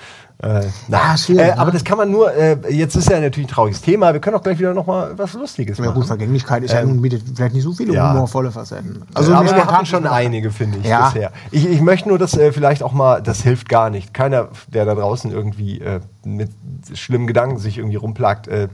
Äh. 0.42 0.68
Ah, 0.90 1.18
schwierig, 1.18 1.44
äh, 1.44 1.48
ne? 1.48 1.60
aber 1.60 1.72
das 1.72 1.84
kann 1.84 1.98
man 1.98 2.10
nur, 2.10 2.34
äh, 2.34 2.56
jetzt 2.70 2.96
ist 2.96 3.10
ja 3.10 3.20
natürlich 3.20 3.50
ein 3.50 3.54
trauriges 3.54 3.82
Thema, 3.82 4.14
wir 4.14 4.22
können 4.22 4.38
auch 4.38 4.42
gleich 4.42 4.58
wieder 4.58 4.74
noch 4.74 4.88
mal 4.88 5.12
was 5.18 5.34
Lustiges 5.34 5.78
Ja, 5.78 5.86
machen. 5.86 5.96
gut, 5.96 6.08
Vergänglichkeit 6.08 6.64
ist 6.64 6.72
ja 6.72 6.82
nun 6.82 7.02
bietet 7.02 7.24
vielleicht 7.36 7.54
nicht 7.56 7.64
so 7.64 7.74
viele 7.74 7.94
ja. 7.94 8.14
humorvolle 8.14 8.50
Facetten. 8.50 9.04
Also 9.14 9.32
mir 9.32 9.38
aber 9.38 9.54
wir 9.54 9.66
hatten 9.66 9.86
schon 9.86 10.08
einige, 10.08 10.50
finde 10.52 10.78
ich, 10.78 10.86
Ja. 10.86 11.10
bisher. 11.10 11.34
Ich, 11.52 11.70
ich 11.70 11.82
möchte 11.82 12.08
nur, 12.08 12.18
dass 12.18 12.38
äh, 12.38 12.54
vielleicht 12.54 12.84
auch 12.84 12.94
mal, 12.94 13.22
das 13.22 13.42
hilft 13.42 13.68
gar 13.68 13.90
nicht. 13.90 14.14
Keiner, 14.14 14.48
der 14.68 14.86
da 14.86 14.96
draußen 14.96 15.30
irgendwie 15.30 15.82
äh, 15.82 16.00
mit 16.24 16.52
schlimmen 16.94 17.28
Gedanken 17.28 17.58
sich 17.58 17.78
irgendwie 17.78 17.98
rumplagt, 17.98 18.48
äh, 18.48 18.70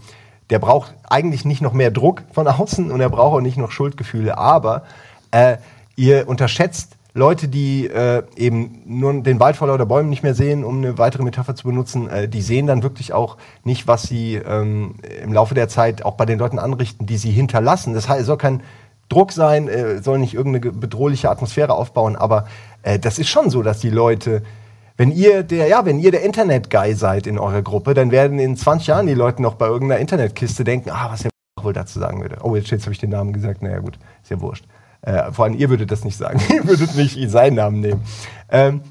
der 0.51 0.59
braucht 0.59 0.93
eigentlich 1.09 1.45
nicht 1.45 1.63
noch 1.63 1.73
mehr 1.73 1.89
Druck 1.89 2.21
von 2.31 2.47
außen 2.47 2.91
und 2.91 3.01
er 3.01 3.09
braucht 3.09 3.37
auch 3.37 3.41
nicht 3.41 3.57
noch 3.57 3.71
Schuldgefühle. 3.71 4.37
Aber 4.37 4.83
ihr 5.97 6.29
unterschätzt 6.29 6.94
Leute, 7.17 7.47
die 7.47 7.87
äh, 7.87 8.23
eben 8.35 8.81
nur 8.85 9.13
den 9.23 9.39
Wald 9.39 9.55
vor 9.55 9.69
lauter 9.69 9.85
Bäumen 9.85 10.09
nicht 10.09 10.21
mehr 10.21 10.35
sehen, 10.35 10.65
um 10.65 10.79
eine 10.79 10.97
weitere 10.97 11.23
Metapher 11.23 11.55
zu 11.55 11.63
benutzen, 11.67 12.09
äh, 12.09 12.27
die 12.27 12.41
sehen 12.41 12.67
dann 12.67 12.83
wirklich 12.83 13.13
auch 13.13 13.37
nicht, 13.63 13.87
was 13.87 14.03
sie 14.03 14.35
ähm, 14.35 14.95
im 15.23 15.31
Laufe 15.31 15.55
der 15.55 15.69
Zeit 15.69 16.03
auch 16.03 16.15
bei 16.15 16.25
den 16.25 16.37
Leuten 16.39 16.59
anrichten, 16.59 17.05
die 17.05 17.15
sie 17.17 17.31
hinterlassen. 17.31 17.93
Das 17.93 18.09
heißt, 18.09 18.19
es 18.19 18.27
soll 18.27 18.37
kein 18.37 18.61
Druck 19.07 19.31
sein, 19.31 19.69
äh, 19.69 20.01
soll 20.03 20.19
nicht 20.19 20.33
irgendeine 20.33 20.59
ge- 20.59 20.71
bedrohliche 20.73 21.29
Atmosphäre 21.29 21.73
aufbauen, 21.73 22.17
aber 22.17 22.47
äh, 22.83 22.99
das 22.99 23.17
ist 23.17 23.29
schon 23.29 23.49
so, 23.49 23.63
dass 23.63 23.79
die 23.79 23.91
Leute, 23.91 24.43
wenn 24.97 25.11
ihr 25.11 25.43
der, 25.43 25.67
ja, 25.67 25.85
wenn 25.85 25.99
ihr 25.99 26.11
der 26.11 26.23
Internet-Guy 26.23 26.95
seid 26.95 27.27
in 27.27 27.39
eurer 27.39 27.61
Gruppe, 27.61 27.93
dann 27.93 28.11
werden 28.11 28.39
in 28.39 28.57
20 28.57 28.87
Jahren 28.87 29.07
die 29.07 29.13
Leute 29.13 29.41
noch 29.41 29.55
bei 29.55 29.67
irgendeiner 29.67 30.01
Internetkiste 30.01 30.65
denken, 30.65 30.89
ah, 30.91 31.07
was 31.11 31.21
der 31.21 31.31
wohl 31.61 31.71
dazu 31.71 31.97
sagen 31.97 32.19
würde. 32.21 32.39
Oh, 32.43 32.55
jetzt, 32.57 32.71
jetzt 32.71 32.83
habe 32.83 32.91
ich 32.91 32.99
den 32.99 33.11
Namen 33.11 33.31
gesagt, 33.31 33.61
naja 33.61 33.79
gut, 33.79 33.97
ist 34.21 34.31
ja 34.31 34.41
wurscht. 34.41 34.65
Äh, 35.05 35.31
vor 35.31 35.45
allem 35.45 35.53
ihr 35.53 35.69
würdet 35.69 35.91
das 35.91 36.03
nicht 36.03 36.17
sagen. 36.17 36.41
ihr 36.53 36.67
würdet 36.67 36.95
nicht 36.95 37.17
seinen 37.29 37.55
Namen 37.55 37.79
nehmen. 37.79 38.01
Ähm, 38.49 38.81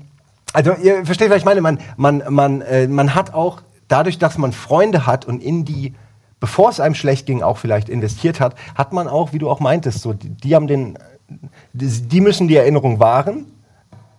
also 0.53 0.73
ihr 0.75 1.05
versteht, 1.05 1.31
was 1.31 1.39
ich 1.39 1.45
meine. 1.45 1.61
Man, 1.61 1.81
man, 1.97 2.23
man, 2.31 2.61
äh, 2.63 2.87
man 2.87 3.15
hat 3.15 3.35
auch 3.35 3.63
dadurch, 3.89 4.19
dass 4.19 4.39
man 4.39 4.53
Freunde 4.53 5.07
hat 5.07 5.25
und 5.25 5.43
in 5.43 5.65
die, 5.65 5.95
bevor 6.39 6.71
es 6.71 6.79
einem 6.79 6.95
schlecht 6.95 7.27
ging, 7.27 7.43
auch 7.43 7.59
vielleicht 7.59 7.89
investiert 7.89 8.41
hat, 8.41 8.55
hat 8.77 8.93
man 8.93 9.09
auch, 9.09 9.33
wie 9.33 9.39
du 9.39 9.51
auch 9.51 9.61
meintest, 9.61 10.03
so 10.03 10.13
die, 10.13 10.31
die 10.31 10.55
haben 10.55 10.69
den, 10.69 10.97
die, 11.73 12.21
müssen 12.21 12.47
die 12.47 12.57
Erinnerung 12.57 13.01
wahren 13.01 13.47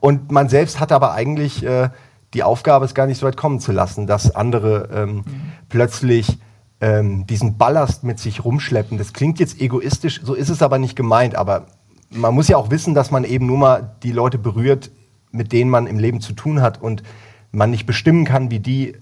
und 0.01 0.31
man 0.31 0.49
selbst 0.49 0.81
hat 0.81 0.91
aber 0.91 1.13
eigentlich 1.13 1.65
äh, 1.65 1.89
die 2.33 2.43
Aufgabe, 2.43 2.83
es 2.83 2.93
gar 2.93 3.07
nicht 3.07 3.19
so 3.19 3.25
weit 3.25 3.37
kommen 3.37 3.61
zu 3.61 3.71
lassen, 3.71 4.05
dass 4.05 4.35
andere 4.35 4.89
ähm, 4.93 5.15
mhm. 5.15 5.23
plötzlich 5.69 6.37
ähm, 6.81 7.25
diesen 7.25 7.57
Ballast 7.57 8.03
mit 8.03 8.19
sich 8.19 8.43
rumschleppen. 8.43 8.97
Das 8.97 9.13
klingt 9.13 9.39
jetzt 9.39 9.61
egoistisch, 9.61 10.19
so 10.21 10.33
ist 10.33 10.49
es 10.49 10.61
aber 10.61 10.77
nicht 10.77 10.97
gemeint. 10.97 11.35
Aber 11.35 11.67
man 12.09 12.33
muss 12.33 12.47
ja 12.47 12.57
auch 12.57 12.69
wissen, 12.69 12.93
dass 12.93 13.11
man 13.11 13.23
eben 13.23 13.45
nur 13.45 13.57
mal 13.57 13.95
die 14.03 14.11
Leute 14.11 14.37
berührt, 14.37 14.91
mit 15.31 15.51
denen 15.51 15.69
man 15.69 15.87
im 15.87 15.99
Leben 15.99 16.21
zu 16.21 16.33
tun 16.33 16.61
hat 16.61 16.81
und 16.81 17.03
man 17.51 17.71
nicht 17.71 17.85
bestimmen 17.85 18.25
kann, 18.25 18.51
wie 18.51 18.59
die 18.59 18.95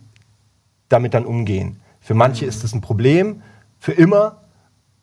damit 0.90 1.14
dann 1.14 1.26
umgehen. 1.26 1.80
Für 2.00 2.14
manche 2.14 2.46
mhm. 2.46 2.50
ist 2.50 2.64
das 2.64 2.74
ein 2.74 2.82
Problem, 2.82 3.42
für 3.80 3.94
immer, 3.94 4.44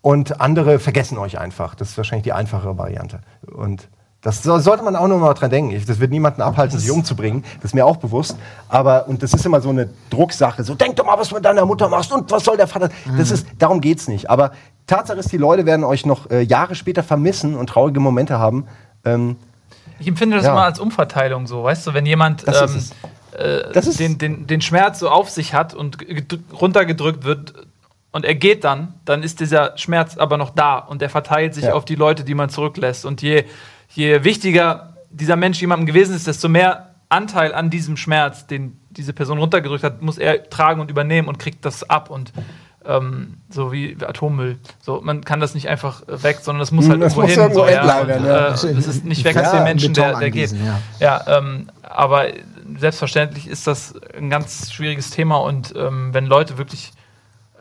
und 0.03 0.41
andere 0.41 0.79
vergessen 0.79 1.19
euch 1.19 1.39
einfach. 1.39 1.75
Das 1.75 1.91
ist 1.91 1.97
wahrscheinlich 1.97 2.25
die 2.25 2.33
einfachere 2.33 2.79
Variante. 2.79 3.21
Und 3.53 3.89
das 4.23 4.43
sollte 4.43 4.83
man 4.83 4.97
auch 4.97 5.09
noch 5.09 5.19
mal 5.19 5.33
dran 5.35 5.51
denken. 5.51 5.83
Das 5.87 5.99
wird 5.99 6.11
niemanden 6.11 6.43
abhalten, 6.43 6.79
sich 6.79 6.91
umzubringen. 6.91 7.43
Das 7.57 7.67
ist 7.67 7.75
mir 7.75 7.87
auch 7.87 7.97
bewusst. 7.97 8.37
Aber, 8.69 9.09
und 9.09 9.23
das 9.23 9.33
ist 9.33 9.45
immer 9.47 9.61
so 9.61 9.71
eine 9.71 9.91
Drucksache. 10.11 10.63
So, 10.63 10.75
denk 10.75 10.97
doch 10.97 11.07
mal, 11.07 11.19
was 11.19 11.29
du 11.29 11.37
mit 11.37 11.45
deiner 11.45 11.65
Mutter 11.65 11.89
machst 11.89 12.13
und 12.13 12.31
was 12.31 12.45
soll 12.45 12.57
der 12.57 12.67
Vater. 12.67 12.91
Das 13.17 13.31
ist, 13.31 13.47
darum 13.59 13.81
geht's 13.81 14.09
nicht. 14.09 14.29
Aber 14.29 14.53
Tatsache 14.91 15.19
ist, 15.19 15.33
die 15.33 15.37
Leute 15.37 15.67
werden 15.67 15.85
euch 15.85 16.05
noch 16.05 16.31
äh, 16.31 16.43
Jahre 16.43 16.75
später 16.75 17.03
vermissen 17.03 17.55
und 17.55 17.69
traurige 17.69 18.01
Momente 18.01 18.39
haben. 18.39 18.67
Ähm, 19.05 19.37
ich 19.99 20.09
empfinde 20.09 20.37
das 20.37 20.47
ja. 20.47 20.53
immer 20.53 20.65
als 20.65 20.79
Umverteilung 20.79 21.47
so. 21.47 21.65
Weißt 21.65 21.87
du, 21.87 21.95
wenn 21.95 22.07
jemand 22.07 22.45
ähm, 22.47 22.83
äh, 23.39 23.81
den, 23.99 24.19
den, 24.19 24.47
den 24.47 24.61
Schmerz 24.61 24.99
so 24.99 25.09
auf 25.09 25.31
sich 25.31 25.55
hat 25.55 25.75
und 25.75 25.99
runtergedrückt 26.53 27.25
wird, 27.25 27.55
und 28.13 28.25
er 28.25 28.35
geht 28.35 28.65
dann, 28.65 28.95
dann 29.05 29.23
ist 29.23 29.39
dieser 29.39 29.79
Schmerz 29.79 30.17
aber 30.17 30.37
noch 30.37 30.51
da 30.51 30.79
und 30.79 31.01
er 31.01 31.11
verteilt 31.11 31.55
sich 31.55 31.65
ja. 31.65 31.75
auf 31.75 31.85
die 31.85 31.95
Leute, 31.95 32.25
die 32.25 32.35
man 32.35 32.49
zurücklässt. 32.49 33.05
Und 33.05 33.23
je, 33.23 33.45
je 33.89 34.25
wichtiger 34.25 34.97
dieser 35.11 35.37
Mensch 35.37 35.61
jemandem 35.61 35.87
gewesen 35.87 36.17
ist, 36.17 36.27
desto 36.27 36.49
mehr 36.49 36.95
Anteil 37.09 37.55
an 37.55 37.71
diesem 37.71 37.97
Schmerz, 37.97 38.47
den 38.47 38.81
diese 38.91 39.13
Person 39.13 39.39
runtergedrückt 39.39 39.85
hat, 39.85 40.03
muss 40.03 40.19
er 40.19 40.51
tragen 40.51 40.81
und 40.81 40.91
übernehmen 40.91 41.29
und 41.29 41.39
kriegt 41.39 41.65
das 41.65 41.89
ab 41.89 42.11
und 42.11 42.33
ähm, 42.85 43.39
so 43.51 43.73
wie 43.73 43.97
Atommüll. 44.01 44.59
So, 44.81 45.01
man 45.03 45.25
kann 45.25 45.41
das 45.41 45.55
nicht 45.55 45.69
einfach 45.69 46.03
weg, 46.07 46.39
sondern 46.43 46.61
das 46.61 46.71
muss 46.71 46.89
halt 46.89 47.03
das 47.03 47.17
irgendwo 47.17 47.43
hin. 47.43 47.53
So, 47.53 47.69
ja, 47.69 48.01
und, 48.01 48.09
ja. 48.09 48.49
Äh, 48.49 48.53
es 48.53 48.65
ist 48.65 49.05
nicht 49.05 49.25
weg 49.25 49.37
als 49.37 49.51
den 49.51 49.65
Menschen, 49.65 49.95
der, 49.95 50.19
der 50.19 50.31
geht. 50.31 50.53
Ja, 50.53 50.81
ja 50.99 51.39
ähm, 51.39 51.69
aber 51.83 52.29
selbstverständlich 52.79 53.49
ist 53.49 53.67
das 53.67 53.95
ein 54.17 54.31
ganz 54.31 54.73
schwieriges 54.73 55.11
Thema 55.11 55.37
und 55.39 55.75
ähm, 55.77 56.15
wenn 56.15 56.27
Leute 56.27 56.59
wirklich 56.59 56.93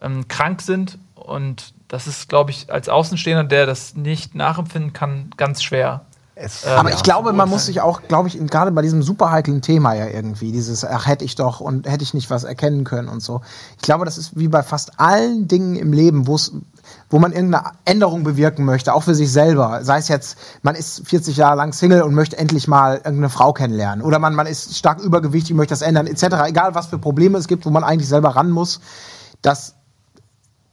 ähm, 0.02 0.28
krank 0.28 0.62
sind 0.62 0.98
und 1.16 1.74
das 1.88 2.08
ist, 2.08 2.30
glaube 2.30 2.52
ich, 2.52 2.72
als 2.72 2.88
Außenstehender, 2.88 3.44
der 3.44 3.66
das 3.66 3.96
nicht 3.96 4.36
nachempfinden 4.36 4.94
kann, 4.94 5.32
ganz 5.38 5.64
schwer. 5.64 6.06
Es, 6.42 6.66
ähm, 6.66 6.72
aber 6.78 6.94
ich 6.94 7.04
glaube, 7.04 7.34
man 7.34 7.50
muss 7.50 7.66
sich 7.66 7.82
auch, 7.82 8.02
glaube 8.08 8.30
ich, 8.30 8.40
gerade 8.48 8.72
bei 8.72 8.82
diesem 8.82 9.04
super 9.04 9.30
heiklen 9.30 9.62
Thema 9.62 9.94
ja 9.94 10.08
irgendwie, 10.08 10.52
dieses, 10.54 10.86
ach, 10.86 11.06
hätte 11.06 11.26
ich 11.26 11.36
doch 11.36 11.60
und 11.60 11.86
hätte 11.86 12.04
ich 12.04 12.14
nicht 12.14 12.30
was 12.30 12.46
erkennen 12.46 12.86
können 12.86 13.10
und 13.10 13.22
so. 13.22 13.42
Ich 13.76 13.82
glaube, 13.82 14.06
das 14.06 14.18
ist 14.18 14.38
wie 14.38 14.48
bei 14.48 14.64
fast 14.64 15.00
allen 15.00 15.48
Dingen 15.50 15.76
im 15.76 15.92
Leben, 15.92 16.28
wo 16.28 16.36
es 16.36 16.54
wo 17.10 17.20
man 17.20 17.34
irgendeine 17.34 17.72
Änderung 17.86 18.24
bewirken 18.24 18.66
möchte, 18.66 18.94
auch 18.94 19.04
für 19.04 19.16
sich 19.16 19.32
selber. 19.32 19.84
Sei 19.84 19.98
es 19.98 20.08
jetzt, 20.08 20.38
man 20.62 20.76
ist 20.76 21.08
40 21.08 21.38
Jahre 21.38 21.58
lang 21.58 21.74
Single 21.74 22.04
und 22.04 22.14
möchte 22.14 22.38
endlich 22.38 22.68
mal 22.68 22.96
irgendeine 22.96 23.30
Frau 23.30 23.54
kennenlernen. 23.54 24.04
Oder 24.04 24.20
man, 24.20 24.34
man 24.34 24.48
ist 24.48 24.78
stark 24.78 25.00
übergewichtig, 25.02 25.56
möchte 25.56 25.74
das 25.74 25.82
ändern, 25.82 26.08
etc. 26.08 26.24
Egal, 26.48 26.76
was 26.76 26.88
für 26.88 26.98
Probleme 26.98 27.38
es 27.38 27.48
gibt, 27.48 27.66
wo 27.66 27.70
man 27.70 27.84
eigentlich 27.84 28.08
selber 28.08 28.30
ran 28.30 28.50
muss. 28.52 28.80
Das, 29.42 29.76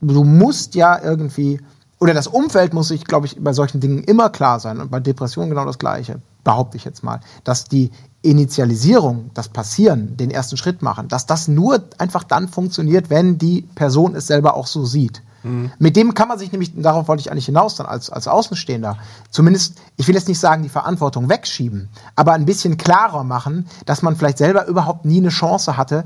du 0.01 0.23
musst 0.23 0.75
ja 0.75 0.99
irgendwie 1.01 1.59
oder 1.99 2.13
das 2.13 2.27
Umfeld 2.27 2.73
muss 2.73 2.89
sich, 2.89 3.05
glaube 3.05 3.25
ich, 3.25 3.41
bei 3.41 3.53
solchen 3.53 3.79
Dingen 3.79 4.03
immer 4.03 4.29
klar 4.29 4.59
sein 4.59 4.79
und 4.79 4.91
bei 4.91 4.99
Depressionen 4.99 5.49
genau 5.49 5.65
das 5.65 5.79
Gleiche, 5.79 6.21
behaupte 6.43 6.77
ich 6.77 6.85
jetzt 6.85 7.03
mal, 7.03 7.19
dass 7.43 7.65
die 7.65 7.91
Initialisierung, 8.21 9.31
das 9.33 9.49
Passieren, 9.49 10.15
den 10.17 10.31
ersten 10.31 10.57
Schritt 10.57 10.81
machen, 10.81 11.07
dass 11.07 11.25
das 11.25 11.47
nur 11.47 11.83
einfach 11.97 12.23
dann 12.23 12.47
funktioniert, 12.47 13.09
wenn 13.09 13.37
die 13.37 13.63
Person 13.75 14.15
es 14.15 14.27
selber 14.27 14.55
auch 14.55 14.67
so 14.67 14.85
sieht. 14.85 15.23
Mhm. 15.43 15.71
Mit 15.79 15.95
dem 15.95 16.13
kann 16.13 16.27
man 16.27 16.39
sich 16.39 16.51
nämlich, 16.51 16.71
darauf 16.75 17.07
wollte 17.07 17.21
ich 17.21 17.31
eigentlich 17.31 17.45
hinaus 17.45 17.75
dann 17.75 17.85
als, 17.85 18.09
als 18.09 18.27
Außenstehender, 18.27 18.97
zumindest, 19.29 19.75
ich 19.95 20.07
will 20.07 20.15
jetzt 20.15 20.27
nicht 20.27 20.39
sagen, 20.39 20.63
die 20.63 20.69
Verantwortung 20.69 21.29
wegschieben, 21.29 21.89
aber 22.15 22.33
ein 22.33 22.45
bisschen 22.45 22.77
klarer 22.77 23.23
machen, 23.23 23.67
dass 23.85 24.01
man 24.01 24.15
vielleicht 24.15 24.37
selber 24.37 24.67
überhaupt 24.67 25.05
nie 25.05 25.17
eine 25.17 25.29
Chance 25.29 25.77
hatte, 25.77 26.05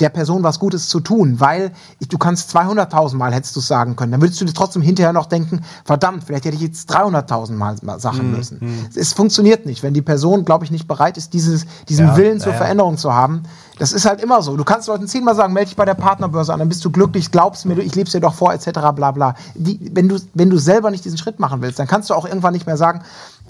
der 0.00 0.08
Person 0.08 0.42
was 0.42 0.58
Gutes 0.58 0.88
zu 0.88 1.00
tun, 1.00 1.40
weil 1.40 1.72
du 2.08 2.18
kannst 2.18 2.54
200.000 2.56 3.16
Mal 3.16 3.32
hättest 3.32 3.56
du 3.56 3.60
sagen 3.60 3.96
können, 3.96 4.12
dann 4.12 4.20
würdest 4.20 4.40
du 4.40 4.44
dir 4.44 4.52
trotzdem 4.52 4.82
hinterher 4.82 5.12
noch 5.12 5.26
denken, 5.26 5.64
verdammt, 5.84 6.24
vielleicht 6.24 6.44
hätte 6.44 6.56
ich 6.56 6.62
jetzt 6.62 6.94
300.000 6.94 7.52
Mal 7.52 7.76
sagen 7.98 8.30
mhm. 8.30 8.36
müssen. 8.36 8.58
Mhm. 8.60 8.86
Es 8.94 9.12
funktioniert 9.12 9.66
nicht, 9.66 9.82
wenn 9.82 9.94
die 9.94 10.02
Person, 10.02 10.44
glaube 10.44 10.64
ich, 10.64 10.70
nicht 10.70 10.86
bereit 10.86 11.16
ist, 11.16 11.34
dieses, 11.34 11.66
diesen 11.88 12.06
ja, 12.06 12.16
Willen 12.16 12.40
zur 12.40 12.52
ja. 12.52 12.58
Veränderung 12.58 12.96
zu 12.96 13.12
haben. 13.12 13.42
Das 13.78 13.92
ist 13.92 14.06
halt 14.06 14.20
immer 14.20 14.42
so. 14.42 14.56
Du 14.56 14.64
kannst 14.64 14.88
Leuten 14.88 15.06
zehnmal 15.06 15.34
sagen, 15.34 15.52
melde 15.52 15.68
dich 15.68 15.76
bei 15.76 15.84
der 15.84 15.94
Partnerbörse 15.94 16.52
an, 16.52 16.58
dann 16.58 16.68
bist 16.68 16.84
du 16.84 16.90
glücklich, 16.90 17.30
glaubst 17.30 17.64
mir, 17.64 17.78
ich 17.78 17.94
leb's 17.94 18.12
dir 18.12 18.20
doch 18.20 18.34
vor, 18.34 18.52
etc. 18.52 18.70
bla 18.94 19.12
bla. 19.12 19.34
Die, 19.54 19.90
wenn, 19.94 20.08
du, 20.08 20.18
wenn 20.34 20.50
du 20.50 20.58
selber 20.58 20.90
nicht 20.90 21.04
diesen 21.04 21.18
Schritt 21.18 21.38
machen 21.38 21.62
willst, 21.62 21.78
dann 21.78 21.86
kannst 21.86 22.10
du 22.10 22.14
auch 22.14 22.26
irgendwann 22.26 22.52
nicht 22.52 22.66
mehr 22.66 22.76
sagen, 22.76 23.02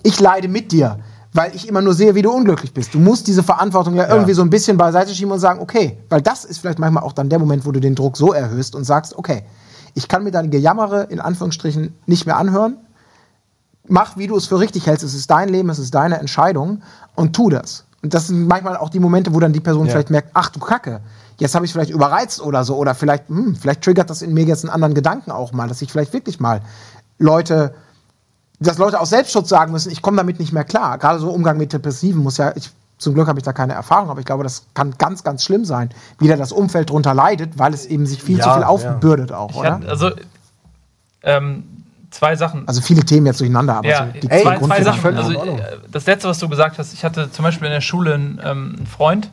ich 0.03 0.21
leide 0.21 0.49
mit 0.49 0.73
dir 0.73 0.99
weil 1.39 1.55
ich 1.55 1.69
immer 1.69 1.81
nur 1.81 1.95
sehe, 1.95 2.17
wie 2.17 2.23
du 2.23 2.33
unglücklich 2.33 2.75
bist. 2.75 2.95
Du 2.95 2.99
musst 2.99 3.29
diese 3.29 3.45
Verantwortung 3.45 3.95
ja, 3.95 4.09
ja, 4.09 4.13
irgendwie 4.13 4.35
so 4.35 4.43
ein 4.43 4.51
bisschen 4.51 4.77
beiseite 4.77 5.15
schieben 5.15 5.31
und 5.31 5.39
sagen, 5.39 5.61
okay, 5.61 5.97
weil 6.09 6.21
das 6.21 6.45
ist 6.45 6.59
vielleicht 6.59 6.81
manchmal 6.81 7.05
auch 7.05 7.13
dann 7.13 7.29
der 7.29 7.39
Moment, 7.39 7.65
wo 7.65 7.71
du 7.71 7.79
den 7.79 7.95
Druck 7.95 8.17
so 8.17 8.33
erhöhst 8.33 8.75
und 8.75 8.83
sagst, 8.83 9.17
okay, 9.17 9.45
ich 9.95 10.09
kann 10.09 10.25
mir 10.25 10.33
deine 10.33 10.49
Gejammere 10.49 11.05
in 11.05 11.21
Anführungsstrichen 11.21 11.95
nicht 12.07 12.27
mehr 12.27 12.39
anhören. 12.39 12.79
Mach, 13.87 14.17
wie 14.17 14.27
du 14.27 14.37
es 14.37 14.49
für 14.49 14.59
richtig 14.59 14.89
hältst. 14.89 15.05
Es 15.05 15.15
ist 15.15 15.31
dein 15.31 15.49
Leben, 15.49 15.71
es 15.71 15.79
ist 15.79 15.95
deine 15.95 16.19
Entscheidung 16.19 16.83
und 17.15 17.37
tu 17.37 17.51
das. 17.51 17.85
Und 18.03 18.15
das 18.15 18.27
sind 18.27 18.49
manchmal 18.49 18.77
auch 18.77 18.89
die 18.89 18.99
Momente, 18.99 19.33
wo 19.33 19.39
dann 19.39 19.53
die 19.53 19.61
Person 19.61 19.87
ja. 19.87 19.93
vielleicht 19.93 20.11
merkt, 20.11 20.31
ach 20.35 20.51
du 20.51 20.59
Kacke, 20.59 21.03
jetzt 21.39 21.55
habe 21.55 21.65
ich 21.65 21.73
vielleicht 21.73 21.93
überreizt 21.93 22.41
oder 22.41 22.65
so 22.65 22.75
oder 22.75 22.97
vielleicht, 22.97 23.29
hm, 23.29 23.55
vielleicht 23.55 23.83
triggert 23.83 24.11
das 24.11 24.23
in 24.23 24.35
mir 24.35 24.43
jetzt 24.43 24.65
einen 24.65 24.75
anderen 24.75 24.95
Gedanken 24.95 25.31
auch 25.31 25.53
mal, 25.53 25.69
dass 25.69 25.83
ich 25.83 25.93
vielleicht 25.93 26.13
wirklich 26.13 26.41
mal 26.41 26.63
Leute 27.21 27.75
dass 28.61 28.79
Leute 28.79 29.01
aus 29.01 29.11
Selbstschutz 29.11 29.49
sagen 29.49 29.73
müssen, 29.73 29.91
ich 29.93 30.03
komme 30.03 30.17
damit 30.17 30.41
nicht 30.41 30.53
mehr 30.53 30.65
klar. 30.65 30.99
Gerade 30.99 31.19
so 31.19 31.31
Umgang 31.31 31.59
mit 31.59 31.73
Depressiven 31.73 32.23
muss 32.23 32.39
ja, 32.39 32.53
ich, 32.57 32.71
zum 32.99 33.15
Glück 33.15 33.29
habe 33.29 33.39
ich 33.39 33.45
da 33.45 33.53
keine 33.53 33.75
Erfahrung, 33.75 34.11
aber 34.11 34.21
ich 34.21 34.27
glaube, 34.27 34.43
das 34.43 34.67
kann 34.75 34.95
ganz, 34.99 35.23
ganz 35.23 35.45
schlimm 35.45 35.65
sein, 35.65 35.91
wie 36.19 36.29
da 36.29 36.37
das 36.37 36.51
Umfeld 36.51 36.91
drunter 36.91 37.15
leidet, 37.15 37.59
weil 37.59 37.73
es 37.73 37.87
eben 37.87 38.07
sich 38.07 38.23
viel 38.23 38.39
ja, 38.39 38.45
zu 38.45 38.51
viel 38.55 38.65
aufbürdet 38.65 39.31
ja. 39.31 39.37
auch, 39.37 39.55
oder? 39.55 39.75
Hatte, 39.75 39.89
also, 39.89 40.11
ähm, 41.23 41.65
zwei 42.11 42.35
Sachen. 42.37 42.67
Also 42.67 42.81
viele 42.81 43.05
Themen 43.05 43.27
jetzt 43.27 43.41
durcheinander, 43.41 43.77
aber 43.77 43.89
ja, 43.89 44.07
so 44.07 44.21
die 44.21 44.31
ey, 44.31 44.43
zwei, 44.43 44.59
zwei 44.59 44.83
Sachen. 44.83 45.17
Also, 45.17 45.33
äh, 45.33 45.79
das 45.91 46.07
letzte, 46.07 46.29
was 46.29 46.39
du 46.39 46.49
gesagt 46.49 46.79
hast, 46.79 46.93
ich 46.93 47.05
hatte 47.05 47.31
zum 47.31 47.45
Beispiel 47.45 47.67
in 47.67 47.75
der 47.75 47.81
Schule 47.81 48.15
einen, 48.15 48.41
ähm, 48.43 48.75
einen 48.77 48.87
Freund, 48.87 49.31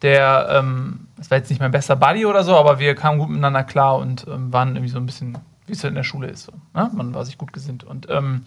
der, 0.00 0.48
ähm, 0.50 1.08
das 1.16 1.30
war 1.30 1.38
jetzt 1.38 1.50
nicht 1.50 1.60
mein 1.60 1.70
bester 1.70 1.96
Buddy 1.96 2.24
oder 2.24 2.44
so, 2.44 2.56
aber 2.56 2.78
wir 2.78 2.94
kamen 2.94 3.18
gut 3.18 3.28
miteinander 3.28 3.64
klar 3.64 3.96
und 3.96 4.26
ähm, 4.28 4.52
waren 4.52 4.76
irgendwie 4.76 4.90
so 4.90 4.98
ein 4.98 5.06
bisschen 5.06 5.38
wie 5.66 5.72
es 5.72 5.82
halt 5.82 5.92
in 5.92 5.96
der 5.96 6.04
Schule 6.04 6.28
ist. 6.28 6.44
So, 6.44 6.52
ne? 6.74 6.90
Man 6.92 7.14
war 7.14 7.24
sich 7.24 7.38
gut 7.38 7.52
gesinnt. 7.52 7.84
Und 7.84 8.08
ähm, 8.10 8.44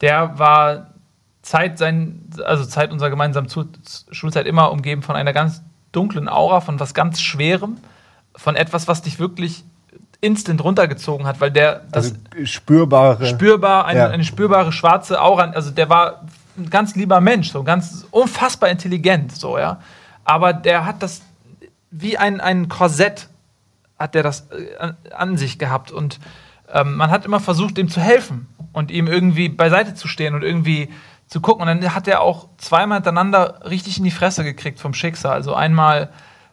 der 0.00 0.38
war 0.38 0.94
Zeit, 1.42 1.78
sein, 1.78 2.22
also 2.44 2.64
Zeit 2.64 2.92
unserer 2.92 3.10
gemeinsamen 3.10 3.48
Schulzeit 4.10 4.46
immer 4.46 4.70
umgeben 4.72 5.02
von 5.02 5.16
einer 5.16 5.32
ganz 5.32 5.62
dunklen 5.92 6.28
Aura, 6.28 6.60
von 6.60 6.78
was 6.78 6.94
ganz 6.94 7.20
Schwerem, 7.20 7.78
von 8.36 8.56
etwas, 8.56 8.88
was 8.88 9.02
dich 9.02 9.18
wirklich 9.18 9.64
instant 10.20 10.62
runtergezogen 10.62 11.26
hat, 11.26 11.40
weil 11.40 11.50
der 11.50 11.82
das 11.90 12.12
also 12.12 12.16
spürbare 12.44 13.26
spürbar 13.26 13.86
eine, 13.86 14.00
ja. 14.00 14.08
eine 14.08 14.24
spürbare 14.24 14.70
schwarze 14.70 15.20
Aura, 15.20 15.50
also 15.50 15.70
der 15.70 15.88
war 15.88 16.26
ein 16.58 16.68
ganz 16.68 16.94
lieber 16.94 17.20
Mensch, 17.20 17.50
so 17.50 17.62
ganz 17.62 18.06
unfassbar 18.10 18.68
intelligent, 18.68 19.34
so 19.34 19.58
ja, 19.58 19.80
aber 20.24 20.52
der 20.52 20.84
hat 20.84 21.02
das 21.02 21.22
wie 21.90 22.18
ein, 22.18 22.40
ein 22.40 22.68
Korsett 22.68 23.29
hat 24.00 24.14
der 24.14 24.22
das 24.22 24.48
äh, 24.50 24.92
an 25.12 25.36
sich 25.36 25.58
gehabt. 25.58 25.92
Und 25.92 26.18
ähm, 26.72 26.96
man 26.96 27.10
hat 27.10 27.24
immer 27.24 27.38
versucht, 27.38 27.78
ihm 27.78 27.88
zu 27.88 28.00
helfen 28.00 28.48
und 28.72 28.90
ihm 28.90 29.06
irgendwie 29.06 29.48
beiseite 29.48 29.94
zu 29.94 30.08
stehen 30.08 30.34
und 30.34 30.42
irgendwie 30.42 30.88
zu 31.26 31.40
gucken. 31.40 31.62
Und 31.62 31.68
dann 31.68 31.94
hat 31.94 32.08
er 32.08 32.22
auch 32.22 32.48
zweimal 32.56 32.96
hintereinander 32.96 33.60
richtig 33.68 33.98
in 33.98 34.04
die 34.04 34.10
Fresse 34.10 34.42
gekriegt 34.42 34.80
vom 34.80 34.94
Schicksal. 34.94 35.32
Also 35.32 35.54
einmal 35.54 36.08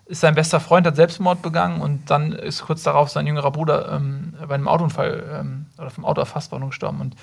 ist 0.06 0.22
sein 0.22 0.36
bester 0.36 0.60
Freund 0.60 0.86
hat 0.86 0.96
Selbstmord 0.96 1.42
begangen 1.42 1.82
und 1.82 2.10
dann 2.10 2.32
ist 2.32 2.64
kurz 2.64 2.84
darauf 2.84 3.10
sein 3.10 3.28
jüngerer 3.28 3.52
Bruder 3.52 3.92
ähm, 3.94 4.36
bei 4.48 4.56
einem 4.56 4.68
Autounfall 4.68 5.24
ähm, 5.40 5.66
oder 5.78 5.90
vom 5.90 6.06
Auto 6.06 6.22
erfasst 6.22 6.52
worden 6.52 6.64
und 6.64 6.70
gestorben. 6.70 7.02
Und, 7.02 7.16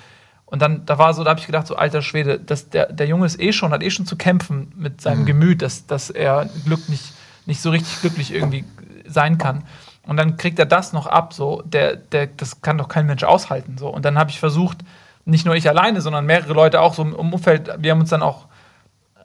und 0.45 0.61
dann, 0.61 0.85
da 0.85 0.97
war 0.99 1.13
so, 1.13 1.23
da 1.23 1.31
habe 1.31 1.39
ich 1.39 1.47
gedacht, 1.47 1.65
so 1.65 1.75
alter 1.75 2.03
Schwede, 2.03 2.39
dass 2.39 2.69
der, 2.69 2.91
der 2.91 3.07
Junge 3.07 3.25
ist 3.25 3.39
eh 3.39 3.53
schon, 3.53 3.71
hat 3.71 3.81
eh 3.81 3.89
schon 3.89 4.05
zu 4.05 4.15
kämpfen 4.15 4.71
mit 4.75 5.01
seinem 5.01 5.21
mhm. 5.21 5.25
Gemüt, 5.25 5.61
dass, 5.63 5.87
dass 5.87 6.11
er 6.11 6.47
Glück 6.63 6.87
nicht, 6.87 7.13
nicht 7.47 7.61
so 7.61 7.71
richtig 7.71 8.01
glücklich 8.01 8.31
irgendwie 8.33 8.65
sein 9.07 9.37
kann. 9.37 9.63
Und 10.05 10.17
dann 10.17 10.37
kriegt 10.37 10.59
er 10.59 10.65
das 10.65 10.93
noch 10.93 11.07
ab, 11.07 11.33
so, 11.33 11.61
der, 11.65 11.95
der, 11.95 12.27
das 12.27 12.61
kann 12.61 12.77
doch 12.77 12.87
kein 12.87 13.05
Mensch 13.05 13.23
aushalten. 13.23 13.77
So. 13.77 13.87
Und 13.87 14.05
dann 14.05 14.17
habe 14.17 14.29
ich 14.29 14.39
versucht, 14.39 14.77
nicht 15.25 15.45
nur 15.45 15.55
ich 15.55 15.67
alleine, 15.67 16.01
sondern 16.01 16.25
mehrere 16.25 16.53
Leute 16.53 16.81
auch 16.81 16.93
so 16.93 17.01
im 17.01 17.13
Umfeld, 17.13 17.71
wir 17.79 17.91
haben 17.91 18.01
uns 18.01 18.09
dann 18.09 18.21
auch 18.21 18.45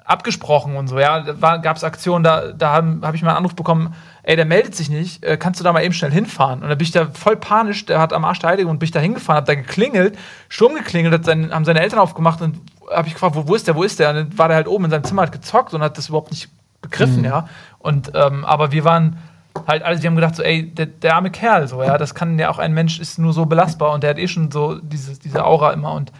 abgesprochen 0.05 0.76
und 0.76 0.89
so, 0.89 0.99
ja. 0.99 1.20
Da 1.20 1.59
gab 1.59 1.76
es 1.76 1.85
Aktionen, 1.85 2.24
da, 2.24 2.53
da 2.53 2.72
habe 2.72 2.99
hab 3.03 3.14
ich 3.14 3.22
mal 3.22 3.31
einen 3.31 3.39
Anruf 3.39 3.55
bekommen, 3.55 3.95
ey, 4.22 4.35
der 4.35 4.45
meldet 4.45 4.74
sich 4.74 4.91
nicht, 4.91 5.22
äh, 5.22 5.37
kannst 5.37 5.61
du 5.61 5.64
da 5.64 5.72
mal 5.72 5.85
eben 5.85 5.95
schnell 5.95 6.11
hinfahren? 6.11 6.62
Und 6.62 6.68
da 6.68 6.74
bin 6.74 6.85
ich 6.85 6.91
da 6.91 7.07
voll 7.12 7.37
panisch, 7.37 7.87
der 7.87 8.01
hat 8.01 8.12
am 8.12 8.24
Arsch 8.24 8.41
der 8.41 8.51
Heilige 8.51 8.68
und 8.68 8.78
bin 8.78 8.87
ich 8.87 8.91
da 8.91 8.99
hingefahren, 8.99 9.39
hab 9.39 9.47
da 9.47 9.55
geklingelt, 9.55 10.18
Sturm 10.49 10.74
geklingelt, 10.74 11.14
hat 11.14 11.24
sein, 11.24 11.53
haben 11.53 11.64
seine 11.64 11.81
Eltern 11.81 12.01
aufgemacht 12.01 12.43
und 12.43 12.61
habe 12.91 13.07
ich 13.07 13.14
gefragt, 13.14 13.37
wo, 13.37 13.47
wo 13.47 13.55
ist 13.55 13.68
der, 13.68 13.76
wo 13.76 13.85
ist 13.85 14.01
der? 14.01 14.11
Und 14.11 14.16
dann 14.16 14.39
war 14.39 14.49
der 14.49 14.57
halt 14.57 14.68
oben 14.68 14.87
in 14.87 14.91
seinem 14.91 15.05
Zimmer, 15.05 15.22
hat 15.22 15.33
gezockt 15.33 15.74
und 15.74 15.83
hat 15.83 15.97
das 15.97 16.09
überhaupt 16.09 16.33
nicht 16.33 16.49
begriffen, 16.83 17.24
ja. 17.24 17.49
Und, 17.78 18.12
ähm, 18.14 18.45
aber 18.45 18.72
wir 18.72 18.85
waren 18.85 19.18
halt 19.67 19.83
alle, 19.83 19.99
die 19.99 20.07
haben 20.07 20.15
gedacht, 20.15 20.37
so, 20.37 20.43
ey, 20.43 20.67
der, 20.67 20.87
der 20.87 21.17
arme 21.17 21.31
Kerl, 21.31 21.69
so, 21.69 21.83
ja, 21.83 21.99
das 21.99 22.15
kann 22.15 22.39
ja 22.39 22.51
auch 22.51 22.59
ein 22.59 22.73
Mensch, 22.73 23.01
ist 23.01 23.19
nur 23.19 23.33
so 23.33 23.47
belastbar 23.47 23.93
und 23.93 24.03
der 24.03 24.11
hat 24.11 24.19
eh 24.19 24.29
schon 24.29 24.51
so 24.51 24.77
dieses, 24.77 25.19
diese 25.19 25.45
Aura 25.45 25.73
immer 25.73 25.93
und, 25.93 26.13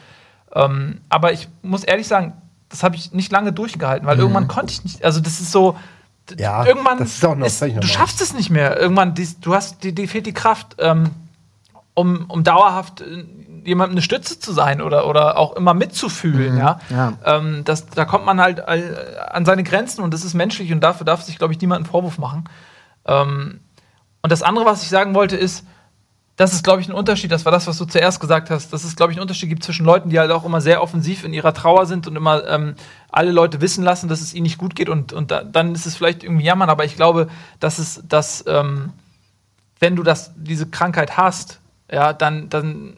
ähm, 0.55 1.01
aber 1.09 1.33
ich 1.33 1.49
muss 1.63 1.85
ehrlich 1.85 2.09
sagen, 2.09 2.35
das 2.69 2.83
habe 2.83 2.97
ich 2.97 3.13
nicht 3.13 3.33
lange 3.33 3.53
durchgehalten, 3.53 4.07
weil 4.07 4.19
irgendwann 4.19 4.49
konnte 4.49 4.73
ich 4.73 4.85
nicht, 4.85 5.05
also 5.05 5.21
das 5.21 5.41
ist 5.41 5.53
so, 5.53 5.77
Ja, 6.39 6.65
irgendwann, 6.65 6.99
ist 6.99 7.23
ist, 7.43 7.63
du 7.63 7.87
schaffst 7.87 8.21
es 8.21 8.35
nicht 8.35 8.51
mehr, 8.51 8.79
irgendwann, 8.79 9.15
dies, 9.15 9.41
du 9.41 9.55
hast, 9.55 9.83
dir, 9.83 9.93
dir 9.93 10.09
fehlt 10.09 10.27
die 10.27 10.35
Kraft, 10.35 10.77
ähm, 10.79 11.11
um, 11.95 12.27
um 12.29 12.45
dauerhaft 12.45 13.01
äh, 13.01 13.25
jemandem 13.65 13.95
eine 13.95 14.03
Stütze 14.03 14.39
zu 14.39 14.53
sein 14.53 14.81
oder, 14.81 15.07
oder 15.07 15.37
auch 15.39 15.55
immer 15.57 15.75
mitzufühlen, 15.75 16.57
ja. 16.57 16.81
ja. 16.89 17.13
Ähm, 17.25 17.63
das, 17.65 17.87
da 17.87 18.05
kommt 18.05 18.25
man 18.25 18.41
halt 18.41 18.67
an 18.67 19.45
seine 19.45 19.63
Grenzen 19.65 20.03
und 20.03 20.15
das 20.15 20.25
ist 20.25 20.35
menschlich 20.35 20.73
und 20.73 20.81
dafür 20.81 21.05
darf 21.05 21.23
sich, 21.23 21.39
glaube 21.39 21.53
ich, 21.53 21.61
niemand 21.61 21.81
einen 21.81 21.91
Vorwurf 21.91 22.19
machen. 22.19 22.45
Ähm, 23.07 23.61
und 24.23 24.33
das 24.33 24.43
andere, 24.43 24.65
was 24.65 24.83
ich 24.83 24.89
sagen 24.89 25.15
wollte, 25.15 25.37
ist, 25.37 25.65
das 26.37 26.55
ist, 26.55 26.65
glaube 26.65 26.81
ich, 26.81 26.89
ein 26.89 26.95
Unterschied. 26.95 27.31
Das 27.31 27.45
war 27.45 27.53
das, 27.53 27.67
was 27.67 27.77
du 27.77 27.85
zuerst 27.85 28.19
gesagt 28.19 28.49
hast. 28.49 28.73
Dass 28.73 28.85
es, 28.85 28.97
glaube 28.97 29.13
ich, 29.13 29.19
einen 29.19 29.23
Unterschied 29.23 29.51
gibt 29.51 29.63
zwischen 29.63 29.85
Leuten, 29.85 30.09
die 30.09 30.19
halt 30.19 30.31
auch 30.31 30.45
immer 30.45 30.63
sehr 30.63 30.83
offensiv 30.83 31.23
in 31.25 31.35
ihrer 31.35 31.53
Trauer 31.53 31.85
sind 31.85 32.07
und 32.07 32.17
immer 32.17 32.47
ähm, 32.49 32.77
alle 33.11 33.31
Leute 33.31 33.61
wissen 33.61 33.85
lassen, 33.85 34.09
dass 34.09 34.23
es 34.23 34.33
ihnen 34.33 34.45
nicht 34.45 34.57
gut 34.57 34.75
geht 34.75 34.89
und, 34.89 35.13
und 35.13 35.31
da, 35.31 35.45
dann 35.45 35.75
ist 35.75 35.85
es 35.85 35.97
vielleicht 35.97 36.25
irgendwie 36.25 36.45
jammern. 36.45 36.71
Aber 36.71 36.87
ich 36.87 36.97
glaube, 36.97 37.29
dass 37.59 37.79
es, 37.79 38.03
dass, 38.09 38.43
ähm, 38.47 38.95
wenn 39.81 39.97
du 39.97 40.03
das, 40.03 40.33
diese 40.35 40.67
Krankheit 40.67 41.19
hast, 41.19 41.61
ja, 41.93 42.15
dann, 42.15 42.49
dann 42.49 42.97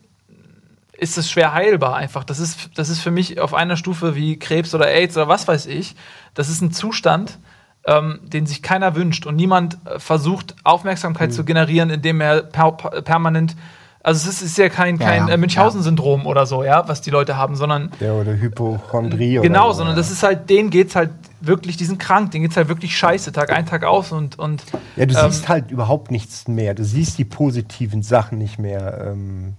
ist 0.97 1.19
es 1.19 1.29
schwer 1.29 1.53
heilbar 1.53 1.97
einfach. 1.97 2.23
Das 2.23 2.39
ist, 2.39 2.71
das 2.77 2.91
ist 2.91 3.01
für 3.01 3.11
mich 3.11 3.41
auf 3.41 3.55
einer 3.55 3.77
Stufe 3.77 4.15
wie 4.15 4.39
Krebs 4.39 4.73
oder 4.73 4.87
AIDS 4.87 5.17
oder 5.17 5.27
was 5.27 5.49
weiß 5.49 5.67
ich. 5.67 5.97
Das 6.35 6.49
ist 6.49 6.61
ein 6.61 6.71
Zustand, 6.71 7.41
ähm, 7.87 8.21
den 8.25 8.47
sich 8.47 8.63
keiner 8.63 8.95
wünscht 8.95 9.27
und 9.27 9.37
niemand 9.37 9.79
äh, 9.85 9.99
versucht, 9.99 10.55
Aufmerksamkeit 10.65 11.31
Mhm. 11.31 11.35
zu 11.35 11.45
generieren, 11.45 11.91
indem 11.91 12.21
er 12.21 12.43
per, 12.43 12.73
per, 12.73 13.03
permanent. 13.03 13.57
Also 14.05 14.29
es 14.29 14.43
ist, 14.43 14.59
ja 14.59 14.69
kein, 14.69 14.97
Ja, 14.97 15.07
kein 15.07 15.29
ja. 15.29 15.35
äh, 15.35 15.37
Münchhausen-Syndrom 15.37 16.27
oder 16.27 16.45
so, 16.45 16.65
ja, 16.65 16.89
was 16.89 17.03
die 17.03 17.11
Leute 17.11 17.37
haben, 17.37 17.55
sondern 17.55 17.93
Ja, 18.01 18.13
oder 18.15 18.33
Hypochondrie. 18.37 19.39
genau, 19.41 19.67
oder 19.67 19.73
so, 19.75 19.79
sondern 19.79 19.95
ja. 19.97 20.01
das 20.03 20.11
ist 20.11 20.23
halt, 20.25 20.51
denen 20.51 20.71
geht's 20.71 20.97
halt 20.97 21.11
wirklich, 21.41 21.77
die 21.77 21.85
sind 21.85 21.99
krank, 22.01 22.33
denen 22.33 22.43
geht's 22.43 22.57
halt 22.57 22.69
wirklich 22.69 22.97
scheiße, 22.97 23.31
Tag 23.33 23.53
ein, 23.53 23.65
Tag 23.67 23.85
aus 23.85 24.11
und, 24.13 24.39
und 24.39 24.65
Ja, 24.97 25.07
du 25.07 25.15
ähm, 25.17 25.31
siehst 25.31 25.49
halt 25.49 25.71
überhaupt 25.71 26.11
nichts 26.11 26.49
mehr. 26.49 26.75
Du 26.75 26.85
siehst 26.85 27.17
die 27.19 27.25
positiven 27.25 28.03
Sachen 28.03 28.39
nicht 28.39 28.59
mehr. 28.59 29.07
Ähm, 29.13 29.55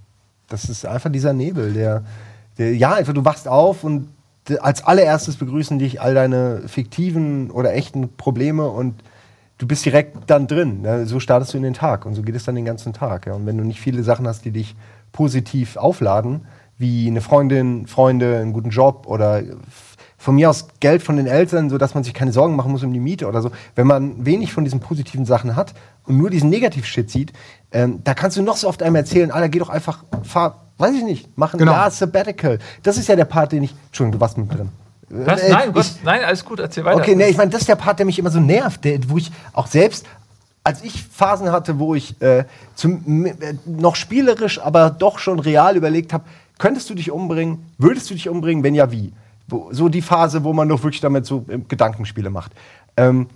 das 0.50 0.66
ist 0.66 0.86
einfach 0.86 1.10
dieser 1.12 1.32
Nebel, 1.34 1.74
der, 1.74 2.04
der 2.58 2.76
ja, 2.76 2.94
einfach 2.94 3.14
du 3.14 3.24
wachst 3.26 3.48
auf 3.48 3.84
und 3.86 4.10
als 4.60 4.84
allererstes 4.84 5.38
begrüßen 5.38 5.80
dich 5.80 6.02
all 6.02 6.14
deine 6.14 6.68
fiktiven 6.68 7.50
oder 7.52 7.74
echten 7.74 8.16
Probleme 8.16 8.70
und 8.70 8.96
du 9.58 9.68
bist 9.68 9.86
direkt 9.86 10.30
dann 10.30 10.48
drin. 10.48 10.82
Ne? 10.82 11.06
So 11.06 11.20
startest 11.20 11.54
du 11.54 11.58
in 11.58 11.64
den 11.64 11.74
Tag 11.74 12.06
und 12.06 12.16
so 12.16 12.22
geht 12.22 12.36
es 12.36 12.44
dann 12.44 12.56
den 12.56 12.66
ganzen 12.66 12.94
Tag. 12.94 13.26
Ja? 13.28 13.34
Und 13.34 13.46
wenn 13.46 13.58
du 13.58 13.64
nicht 13.64 13.80
viele 13.80 14.04
Sachen 14.04 14.28
hast, 14.28 14.44
die 14.46 14.52
dich 14.52 14.76
positiv 15.12 15.78
aufladen, 15.78 16.46
wie 16.78 17.08
eine 17.08 17.22
Freundin, 17.22 17.88
Freunde, 17.88 18.40
einen 18.40 18.54
guten 18.54 18.72
Job 18.72 19.06
oder 19.08 19.42
von 20.24 20.36
mir 20.36 20.50
aus 20.50 20.68
Geld 20.80 21.04
von 21.04 21.18
den 21.18 21.28
Eltern, 21.28 21.70
so 21.70 21.78
dass 21.78 21.96
man 21.96 22.06
sich 22.06 22.14
keine 22.14 22.32
Sorgen 22.32 22.56
machen 22.56 22.72
muss 22.72 22.82
um 22.82 22.94
die 22.94 23.00
Miete 23.02 23.28
oder 23.28 23.42
so. 23.42 23.52
Wenn 23.76 23.88
man 23.88 24.26
wenig 24.26 24.54
von 24.54 24.64
diesen 24.64 24.80
positiven 24.80 25.26
Sachen 25.26 25.58
hat 25.58 25.74
und 26.06 26.18
nur 26.18 26.30
diesen 26.30 26.50
Negativ-Shit 26.50 27.10
sieht, 27.12 27.34
ähm, 27.74 28.00
da 28.06 28.14
kannst 28.14 28.38
du 28.38 28.42
noch 28.42 28.56
so 28.56 28.70
oft 28.70 28.82
einem 28.82 28.96
erzählen, 28.96 29.32
Alter, 29.32 29.50
geh 29.50 29.60
doch 29.60 29.68
einfach, 29.70 30.06
fahr, 30.24 30.68
weiß 30.78 30.96
ich 30.96 31.04
nicht, 31.04 31.28
mach 31.36 31.54
ein 31.54 31.58
Genau. 31.58 31.74
Jahr 31.74 31.92
Sabbatical. 31.92 32.60
Das 32.84 32.98
ist 32.98 33.10
ja 33.10 33.18
der 33.18 33.26
Part, 33.26 33.52
den 33.52 33.64
ich, 33.64 33.76
Entschuldigung, 33.88 34.14
du 34.18 34.22
warst 34.22 34.38
mit 34.38 34.50
drin. 34.54 34.70
was? 35.10 35.42
Äh, 35.42 35.52
nein, 35.52 35.68
ich- 35.70 35.74
Gott, 35.76 35.92
nein, 36.06 36.24
alles 36.24 36.46
gut, 36.46 36.62
erzähl 36.62 36.86
weiter. 36.86 37.02
Okay, 37.02 37.16
nee, 37.16 37.28
ich 37.28 37.36
meine, 37.38 37.52
das 37.52 37.60
ist 37.62 37.68
der 37.68 37.76
Part, 37.76 38.00
der 38.00 38.06
mich 38.06 38.18
immer 38.18 38.32
so 38.32 38.40
nervt, 38.40 38.86
der, 38.86 39.00
wo 39.10 39.18
ich 39.18 39.30
auch 39.52 39.68
selbst, 39.68 40.06
als 40.64 40.82
ich 40.84 41.04
Phasen 41.04 41.52
hatte, 41.52 41.80
wo 41.80 41.96
ich 41.96 42.22
äh, 42.22 42.46
zum, 42.76 43.26
äh, 43.26 43.34
noch 43.66 43.98
spielerisch, 43.98 44.62
aber 44.62 44.90
doch 44.90 45.20
schon 45.20 45.40
real 45.40 45.76
überlegt 45.76 46.14
habe, 46.14 46.24
könntest 46.60 46.90
du 46.90 46.96
dich 46.96 47.12
umbringen? 47.12 47.66
Würdest 47.78 48.10
du 48.10 48.14
dich 48.14 48.30
umbringen? 48.30 48.64
Wenn 48.64 48.74
ja, 48.74 48.90
wie? 48.90 49.12
So 49.72 49.90
die 49.90 50.02
Phase, 50.02 50.44
wo 50.44 50.54
man 50.54 50.70
doch 50.70 50.84
wirklich 50.84 51.02
damit 51.02 51.26
so 51.26 51.46
äh, 51.48 51.60
Gedankenspiele 51.60 52.30
macht. 52.30 52.54
Ähm, 52.98 53.28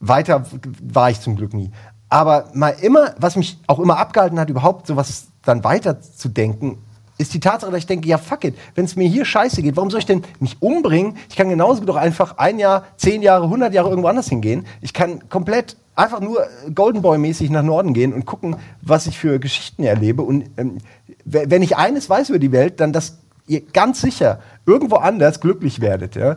weiter 0.00 0.44
war 0.82 1.10
ich 1.10 1.20
zum 1.20 1.36
Glück 1.36 1.54
nie. 1.54 1.70
Aber 2.08 2.50
mal 2.52 2.70
immer, 2.70 3.14
was 3.18 3.36
mich 3.36 3.58
auch 3.68 3.78
immer 3.78 3.98
abgehalten 3.98 4.38
hat, 4.38 4.50
überhaupt 4.50 4.86
sowas 4.86 5.28
dann 5.44 5.64
weiter 5.64 6.00
zu 6.00 6.28
denken, 6.28 6.78
ist 7.18 7.32
die 7.34 7.40
Tatsache, 7.40 7.70
dass 7.70 7.78
ich 7.78 7.86
denke, 7.86 8.08
ja 8.08 8.18
fuck 8.18 8.44
it, 8.44 8.56
wenn 8.74 8.84
es 8.84 8.96
mir 8.96 9.08
hier 9.08 9.24
scheiße 9.24 9.62
geht, 9.62 9.76
warum 9.76 9.90
soll 9.90 10.00
ich 10.00 10.06
denn 10.06 10.22
mich 10.40 10.60
umbringen? 10.60 11.16
Ich 11.30 11.36
kann 11.36 11.48
genauso 11.48 11.80
gut 11.80 11.96
einfach 11.96 12.36
ein 12.38 12.58
Jahr, 12.58 12.84
zehn 12.96 13.22
Jahre, 13.22 13.48
hundert 13.48 13.72
Jahre 13.72 13.90
irgendwo 13.90 14.08
anders 14.08 14.28
hingehen. 14.28 14.66
Ich 14.80 14.92
kann 14.92 15.28
komplett 15.28 15.76
einfach 15.94 16.20
nur 16.20 16.46
Golden 16.74 17.02
Boy-mäßig 17.02 17.50
nach 17.50 17.62
Norden 17.62 17.94
gehen 17.94 18.12
und 18.12 18.26
gucken, 18.26 18.56
was 18.80 19.06
ich 19.06 19.18
für 19.18 19.38
Geschichten 19.38 19.84
erlebe. 19.84 20.22
Und 20.22 20.50
ähm, 20.56 20.78
wenn 21.24 21.62
ich 21.62 21.76
eines 21.76 22.10
weiß 22.10 22.30
über 22.30 22.38
die 22.38 22.52
Welt, 22.52 22.80
dann, 22.80 22.92
dass 22.92 23.18
ihr 23.52 23.62
ganz 23.72 24.00
sicher 24.00 24.40
irgendwo 24.66 24.96
anders 24.96 25.40
glücklich 25.40 25.80
werdet. 25.80 26.16
Ja? 26.16 26.36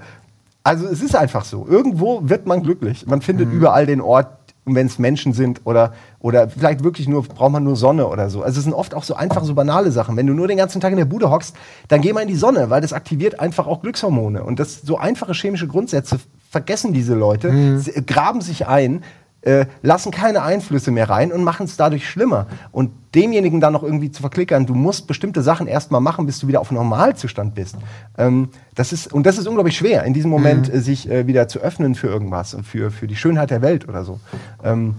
Also 0.63 0.87
es 0.87 1.01
ist 1.01 1.15
einfach 1.15 1.45
so. 1.45 1.65
Irgendwo 1.67 2.21
wird 2.23 2.45
man 2.45 2.63
glücklich. 2.63 3.05
Man 3.07 3.21
findet 3.21 3.51
überall 3.51 3.85
den 3.85 4.01
Ort, 4.01 4.27
wenn 4.65 4.87
es 4.87 4.97
Menschen 4.97 5.33
sind 5.33 5.61
oder, 5.63 5.93
oder 6.19 6.49
vielleicht 6.49 6.83
wirklich 6.83 7.07
nur, 7.07 7.23
braucht 7.23 7.51
man 7.51 7.63
nur 7.63 7.75
Sonne 7.75 8.07
oder 8.07 8.29
so. 8.29 8.41
Also 8.41 8.57
es 8.57 8.63
sind 8.63 8.73
oft 8.73 8.95
auch 8.95 9.03
so 9.03 9.13
einfache, 9.13 9.45
so 9.45 9.53
banale 9.53 9.91
Sachen. 9.91 10.17
Wenn 10.17 10.25
du 10.25 10.33
nur 10.33 10.47
den 10.47 10.57
ganzen 10.57 10.81
Tag 10.81 10.91
in 10.91 10.97
der 10.97 11.05
Bude 11.05 11.29
hockst, 11.29 11.55
dann 11.87 12.01
geh 12.01 12.13
mal 12.13 12.21
in 12.21 12.27
die 12.27 12.35
Sonne, 12.35 12.71
weil 12.71 12.81
das 12.81 12.93
aktiviert 12.93 13.39
einfach 13.39 13.67
auch 13.67 13.81
Glückshormone. 13.81 14.43
Und 14.43 14.59
das 14.59 14.81
so 14.81 14.97
einfache 14.97 15.33
chemische 15.33 15.67
Grundsätze 15.67 16.19
vergessen 16.49 16.93
diese 16.93 17.13
Leute, 17.13 17.79
sie, 17.79 17.91
graben 18.05 18.41
sich 18.41 18.65
ein, 18.65 19.03
äh, 19.45 19.67
lassen 19.81 20.11
keine 20.11 20.41
Einflüsse 20.41 20.91
mehr 20.91 21.09
rein 21.09 21.31
und 21.31 21.43
machen 21.43 21.65
es 21.65 21.77
dadurch 21.77 22.09
schlimmer. 22.09 22.47
Und 22.71 22.91
demjenigen 23.13 23.61
dann 23.61 23.73
noch 23.73 23.83
irgendwie 23.83 24.11
zu 24.11 24.21
verklickern, 24.21 24.65
du 24.65 24.73
musst 24.73 25.07
bestimmte 25.07 25.41
Sachen 25.41 25.67
erstmal 25.67 26.01
machen, 26.01 26.25
bis 26.25 26.39
du 26.39 26.47
wieder 26.47 26.59
auf 26.59 26.71
Normalzustand 26.71 27.55
bist. 27.55 27.75
Ähm, 28.17 28.49
das 28.73 28.91
ist, 28.91 29.13
und 29.13 29.25
das 29.25 29.37
ist 29.37 29.47
unglaublich 29.47 29.77
schwer, 29.77 30.03
in 30.03 30.13
diesem 30.13 30.31
Moment 30.31 30.73
äh, 30.73 30.81
sich 30.81 31.09
äh, 31.09 31.27
wieder 31.27 31.47
zu 31.47 31.59
öffnen 31.59 31.95
für 31.95 32.07
irgendwas, 32.07 32.57
für, 32.63 32.91
für 32.91 33.07
die 33.07 33.15
Schönheit 33.15 33.51
der 33.51 33.61
Welt 33.61 33.87
oder 33.87 34.03
so. 34.03 34.19
Ähm, 34.63 34.95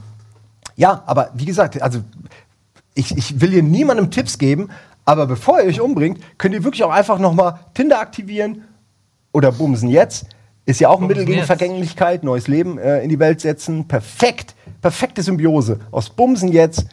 ja, 0.76 1.02
aber 1.06 1.30
wie 1.34 1.44
gesagt, 1.44 1.82
also 1.82 2.00
ich, 2.94 3.16
ich 3.16 3.40
will 3.40 3.50
hier 3.50 3.62
niemandem 3.62 4.10
Tipps 4.10 4.38
geben, 4.38 4.70
aber 5.04 5.26
bevor 5.26 5.60
ihr 5.60 5.66
euch 5.66 5.80
umbringt, 5.80 6.20
könnt 6.38 6.54
ihr 6.54 6.64
wirklich 6.64 6.84
auch 6.84 6.90
einfach 6.90 7.18
nochmal 7.18 7.58
Tinder 7.74 8.00
aktivieren 8.00 8.62
oder 9.32 9.52
bumsen 9.52 9.88
jetzt. 9.88 10.26
Ist 10.66 10.80
ja 10.80 10.88
auch 10.88 11.00
ein 11.00 11.06
Mittel 11.06 11.24
gegen. 11.24 11.44
Vergänglichkeit, 11.44 12.24
neues 12.24 12.48
Leben 12.48 12.76
äh, 12.78 13.00
in 13.00 13.08
die 13.08 13.20
Welt 13.20 13.40
setzen. 13.40 13.86
Perfekt, 13.86 14.56
perfekte 14.82 15.22
Symbiose 15.22 15.78
aus 15.92 16.10
Bumsen 16.10 16.50
jetzt, 16.50 16.86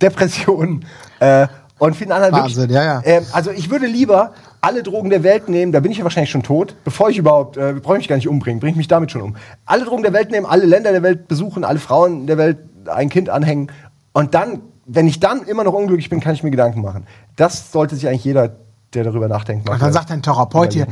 Depressionen 0.00 0.86
äh, 1.20 1.48
und 1.78 1.96
vielen 1.96 2.12
anderen. 2.12 2.32
Wahnsinn, 2.32 2.70
ja, 2.70 2.84
ja. 2.84 3.02
Ähm, 3.04 3.24
also 3.32 3.50
ich 3.50 3.68
würde 3.68 3.86
lieber 3.86 4.32
alle 4.60 4.84
Drogen 4.84 5.10
der 5.10 5.24
Welt 5.24 5.48
nehmen, 5.48 5.72
da 5.72 5.80
bin 5.80 5.90
ich 5.90 5.98
ja 5.98 6.04
wahrscheinlich 6.04 6.30
schon 6.30 6.44
tot, 6.44 6.76
bevor 6.84 7.10
ich 7.10 7.18
überhaupt, 7.18 7.56
äh, 7.56 7.74
brauche 7.82 7.94
ich 7.94 8.02
mich 8.02 8.08
gar 8.08 8.16
nicht 8.16 8.28
umbringen, 8.28 8.60
bringe 8.60 8.72
ich 8.72 8.76
mich 8.76 8.88
damit 8.88 9.10
schon 9.10 9.22
um. 9.22 9.36
Alle 9.66 9.84
Drogen 9.84 10.04
der 10.04 10.12
Welt 10.12 10.30
nehmen, 10.30 10.46
alle 10.46 10.64
Länder 10.64 10.92
der 10.92 11.02
Welt 11.02 11.26
besuchen, 11.26 11.64
alle 11.64 11.80
Frauen 11.80 12.28
der 12.28 12.38
Welt 12.38 12.58
ein 12.86 13.08
Kind 13.08 13.28
anhängen 13.28 13.72
und 14.12 14.34
dann, 14.34 14.60
wenn 14.86 15.08
ich 15.08 15.18
dann 15.18 15.42
immer 15.42 15.64
noch 15.64 15.72
unglücklich 15.72 16.10
bin, 16.10 16.20
kann 16.20 16.34
ich 16.34 16.44
mir 16.44 16.50
Gedanken 16.50 16.82
machen. 16.82 17.06
Das 17.34 17.72
sollte 17.72 17.96
sich 17.96 18.06
eigentlich 18.06 18.24
jeder, 18.24 18.56
der 18.94 19.02
darüber 19.02 19.26
nachdenkt, 19.26 19.66
machen. 19.66 19.74
Und 19.76 19.82
dann 19.82 19.92
sagt 19.92 20.10
ein 20.12 20.22
Therapeut 20.22 20.72
hier. 20.72 20.86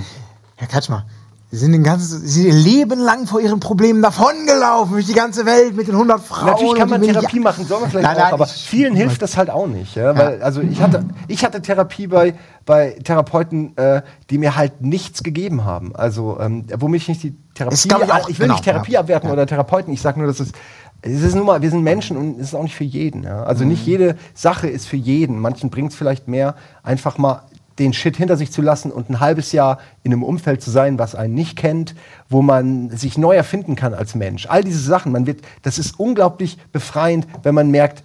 Herr 0.56 0.66
Kretschmer, 0.66 1.06
Sie 1.50 1.56
sind 1.56 1.72
den 1.72 1.82
ganzen, 1.82 2.20
Sie 2.20 2.42
sind 2.42 2.44
Ihr 2.46 2.52
Leben 2.52 3.00
lang 3.00 3.26
vor 3.26 3.40
Ihren 3.40 3.58
Problemen 3.58 4.02
davongelaufen, 4.02 4.92
durch 4.92 5.06
die 5.06 5.14
ganze 5.14 5.46
Welt 5.46 5.74
mit 5.74 5.88
den 5.88 5.94
100 5.94 6.20
Frauen. 6.20 6.46
Natürlich 6.46 6.74
kann 6.74 6.90
man 6.90 7.00
Therapie 7.00 7.40
machen, 7.40 7.64
soll 7.64 7.80
man 7.80 7.88
vielleicht 7.88 8.06
Nein, 8.06 8.16
nein, 8.18 8.26
auch, 8.28 8.32
aber 8.34 8.44
ich- 8.44 8.52
vielen 8.66 8.94
hilft 8.94 9.22
das 9.22 9.38
halt 9.38 9.48
auch 9.48 9.66
nicht. 9.66 9.94
Ja? 9.96 10.14
Weil, 10.14 10.42
also 10.42 10.60
ich 10.60 10.78
hatte, 10.82 11.04
ich 11.26 11.42
hatte 11.46 11.62
Therapie 11.62 12.06
bei, 12.06 12.34
bei 12.66 12.98
Therapeuten, 13.02 13.74
äh, 13.78 14.02
die 14.28 14.36
mir 14.36 14.56
halt 14.56 14.82
nichts 14.82 15.22
gegeben 15.22 15.64
haben. 15.64 15.96
Also 15.96 16.38
ähm, 16.38 16.66
womit 16.76 17.00
ich 17.02 17.08
nicht 17.08 17.22
die 17.22 17.34
Therapie, 17.54 17.76
ich, 17.76 17.94
auch- 17.94 18.28
will 18.28 18.34
genau, 18.36 18.52
nicht 18.52 18.64
Therapie 18.64 18.92
ja. 18.92 19.00
abwerten 19.00 19.30
oder 19.30 19.46
Therapeuten. 19.46 19.90
Ich 19.94 20.02
sage 20.02 20.18
nur, 20.18 20.28
dass 20.28 20.40
es 20.40 20.52
es 21.00 21.22
ist 21.22 21.36
nun 21.36 21.46
mal, 21.46 21.62
wir 21.62 21.70
sind 21.70 21.82
Menschen 21.84 22.16
und 22.16 22.40
es 22.40 22.48
ist 22.48 22.54
auch 22.54 22.62
nicht 22.64 22.74
für 22.74 22.82
jeden. 22.84 23.22
Ja? 23.22 23.44
Also 23.44 23.64
nicht 23.64 23.82
Mhm. 23.86 23.90
jede 23.92 24.16
Sache 24.34 24.66
ist 24.68 24.86
für 24.86 24.96
jeden. 24.96 25.38
Manchen 25.38 25.70
bringt 25.70 25.92
es 25.92 25.96
vielleicht 25.96 26.28
mehr, 26.28 26.56
einfach 26.82 27.16
mal 27.18 27.42
den 27.78 27.92
Shit 27.92 28.16
hinter 28.16 28.36
sich 28.36 28.50
zu 28.52 28.62
lassen 28.62 28.90
und 28.90 29.10
ein 29.10 29.20
halbes 29.20 29.52
Jahr 29.52 29.78
in 30.02 30.12
einem 30.12 30.22
Umfeld 30.22 30.62
zu 30.62 30.70
sein, 30.70 30.98
was 30.98 31.14
einen 31.14 31.34
nicht 31.34 31.56
kennt, 31.56 31.94
wo 32.28 32.42
man 32.42 32.90
sich 32.90 33.18
neu 33.18 33.34
erfinden 33.34 33.76
kann 33.76 33.94
als 33.94 34.14
Mensch. 34.14 34.46
All 34.48 34.64
diese 34.64 34.80
Sachen, 34.80 35.12
man 35.12 35.26
wird, 35.26 35.42
das 35.62 35.78
ist 35.78 35.98
unglaublich 35.98 36.58
befreiend, 36.72 37.26
wenn 37.42 37.54
man 37.54 37.70
merkt, 37.70 38.02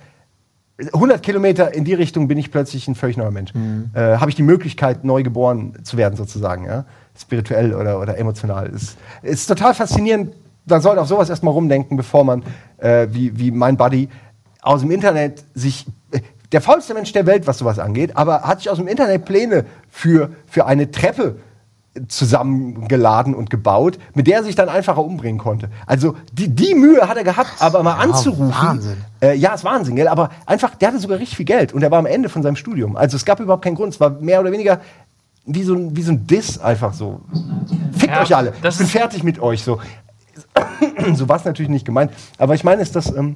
100 0.79 1.21
Kilometer 1.21 1.73
in 1.73 1.85
die 1.85 1.93
Richtung 1.93 2.27
bin 2.27 2.37
ich 2.37 2.51
plötzlich 2.51 2.87
ein 2.87 2.95
völlig 2.95 3.15
neuer 3.15 3.31
Mensch. 3.31 3.53
Äh, 3.93 4.17
Habe 4.17 4.29
ich 4.29 4.35
die 4.35 4.43
Möglichkeit, 4.43 5.03
neu 5.03 5.21
geboren 5.21 5.73
zu 5.83 5.97
werden, 5.97 6.15
sozusagen, 6.15 6.65
ja? 6.65 6.85
spirituell 7.17 7.73
oder, 7.75 7.99
oder 7.99 8.17
emotional. 8.17 8.67
Ist, 8.69 8.97
ist 9.21 9.45
total 9.45 9.75
faszinierend. 9.75 10.33
Man 10.65 10.81
sollte 10.81 11.01
auf 11.01 11.07
sowas 11.07 11.29
erstmal 11.29 11.53
rumdenken, 11.53 11.95
bevor 11.95 12.23
man, 12.23 12.43
äh, 12.77 13.07
wie, 13.11 13.37
wie 13.37 13.51
mein 13.51 13.77
Buddy, 13.77 14.09
aus 14.61 14.81
dem 14.81 14.91
Internet 14.91 15.43
sich. 15.53 15.85
Der 16.53 16.61
faulste 16.61 16.93
Mensch 16.93 17.11
der 17.11 17.25
Welt, 17.25 17.47
was 17.47 17.57
sowas 17.57 17.79
angeht, 17.79 18.15
aber 18.15 18.43
hat 18.43 18.59
sich 18.59 18.69
aus 18.69 18.77
dem 18.77 18.87
Internet 18.87 19.25
Pläne 19.25 19.65
für, 19.89 20.29
für 20.47 20.65
eine 20.65 20.91
Treppe 20.91 21.37
zusammengeladen 22.07 23.35
und 23.35 23.49
gebaut, 23.49 23.99
mit 24.13 24.27
der 24.27 24.37
er 24.37 24.43
sich 24.43 24.55
dann 24.55 24.69
einfacher 24.69 25.03
umbringen 25.03 25.39
konnte. 25.39 25.69
Also 25.85 26.15
die, 26.31 26.47
die 26.49 26.73
Mühe 26.73 27.07
hat 27.07 27.17
er 27.17 27.23
gehabt, 27.23 27.53
aber 27.59 27.83
mal 27.83 27.93
anzurufen. 27.93 28.49
Wahnsinn. 28.49 28.97
Äh, 29.21 29.35
ja, 29.35 29.53
ist 29.53 29.63
Wahnsinn, 29.63 29.95
gell? 29.95 30.07
aber 30.07 30.29
einfach, 30.45 30.75
der 30.75 30.89
hatte 30.89 30.99
sogar 30.99 31.19
richtig 31.19 31.37
viel 31.37 31.45
Geld 31.45 31.73
und 31.73 31.83
er 31.83 31.91
war 31.91 31.99
am 31.99 32.07
Ende 32.07 32.29
von 32.29 32.41
seinem 32.41 32.55
Studium. 32.55 32.95
Also 32.95 33.15
es 33.15 33.25
gab 33.25 33.39
überhaupt 33.39 33.63
keinen 33.63 33.75
Grund, 33.75 33.93
es 33.93 33.99
war 33.99 34.09
mehr 34.09 34.39
oder 34.39 34.51
weniger 34.51 34.79
wie 35.45 35.63
so 35.63 35.75
ein, 35.75 35.95
wie 35.95 36.01
so 36.01 36.13
ein 36.13 36.25
Diss 36.25 36.57
einfach 36.59 36.93
so. 36.93 37.21
Fickt 37.91 38.13
Ja, 38.13 38.21
euch 38.21 38.35
alle, 38.35 38.53
das 38.61 38.75
ich 38.75 38.79
bin 38.79 38.87
fertig 38.87 39.23
mit 39.23 39.39
euch. 39.39 39.63
So, 39.63 39.79
so 41.13 41.29
war 41.29 41.37
es 41.37 41.45
natürlich 41.45 41.69
nicht 41.69 41.85
gemeint, 41.85 42.11
aber 42.37 42.55
ich 42.55 42.63
meine, 42.63 42.81
ist 42.81 42.95
das... 42.95 43.15
Ähm, 43.15 43.35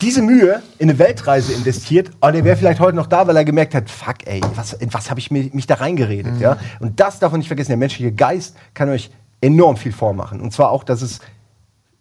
diese 0.00 0.20
Mühe 0.20 0.62
in 0.78 0.90
eine 0.90 0.98
Weltreise 0.98 1.54
investiert 1.54 2.10
und 2.20 2.34
er 2.34 2.44
wäre 2.44 2.56
vielleicht 2.56 2.80
heute 2.80 2.96
noch 2.96 3.06
da, 3.06 3.26
weil 3.26 3.36
er 3.36 3.44
gemerkt 3.44 3.74
hat, 3.74 3.88
fuck 3.88 4.26
ey, 4.26 4.42
was, 4.54 4.74
in 4.74 4.92
was 4.92 5.08
habe 5.10 5.20
ich 5.20 5.30
mich, 5.30 5.54
mich 5.54 5.66
da 5.66 5.76
reingeredet, 5.76 6.38
ja? 6.38 6.58
Und 6.80 7.00
das 7.00 7.18
darf 7.18 7.32
man 7.32 7.38
nicht 7.38 7.48
vergessen, 7.48 7.70
der 7.70 7.78
menschliche 7.78 8.12
Geist 8.12 8.56
kann 8.74 8.90
euch 8.90 9.10
enorm 9.40 9.76
viel 9.76 9.92
vormachen. 9.92 10.40
Und 10.40 10.52
zwar 10.52 10.70
auch, 10.70 10.84
dass 10.84 11.00
es 11.00 11.20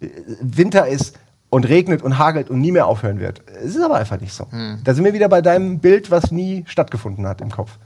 äh, 0.01 0.09
Winter 0.41 0.87
ist 0.87 1.17
und 1.49 1.69
regnet 1.69 2.01
und 2.01 2.17
hagelt 2.17 2.49
und 2.49 2.59
nie 2.59 2.71
mehr 2.73 2.87
aufhören 2.87 3.19
wird. 3.19 3.41
Es 3.63 3.75
ist 3.75 3.81
aber 3.81 3.95
einfach 3.95 4.19
nicht 4.19 4.33
so. 4.33 4.45
Da 4.83 4.93
sind 4.93 5.05
wir 5.05 5.13
wieder 5.13 5.29
bei 5.29 5.41
deinem 5.41 5.79
Bild, 5.79 6.11
was 6.11 6.31
nie 6.31 6.65
stattgefunden 6.67 7.25
hat 7.25 7.39
im 7.39 7.49
Kopf. 7.49 7.77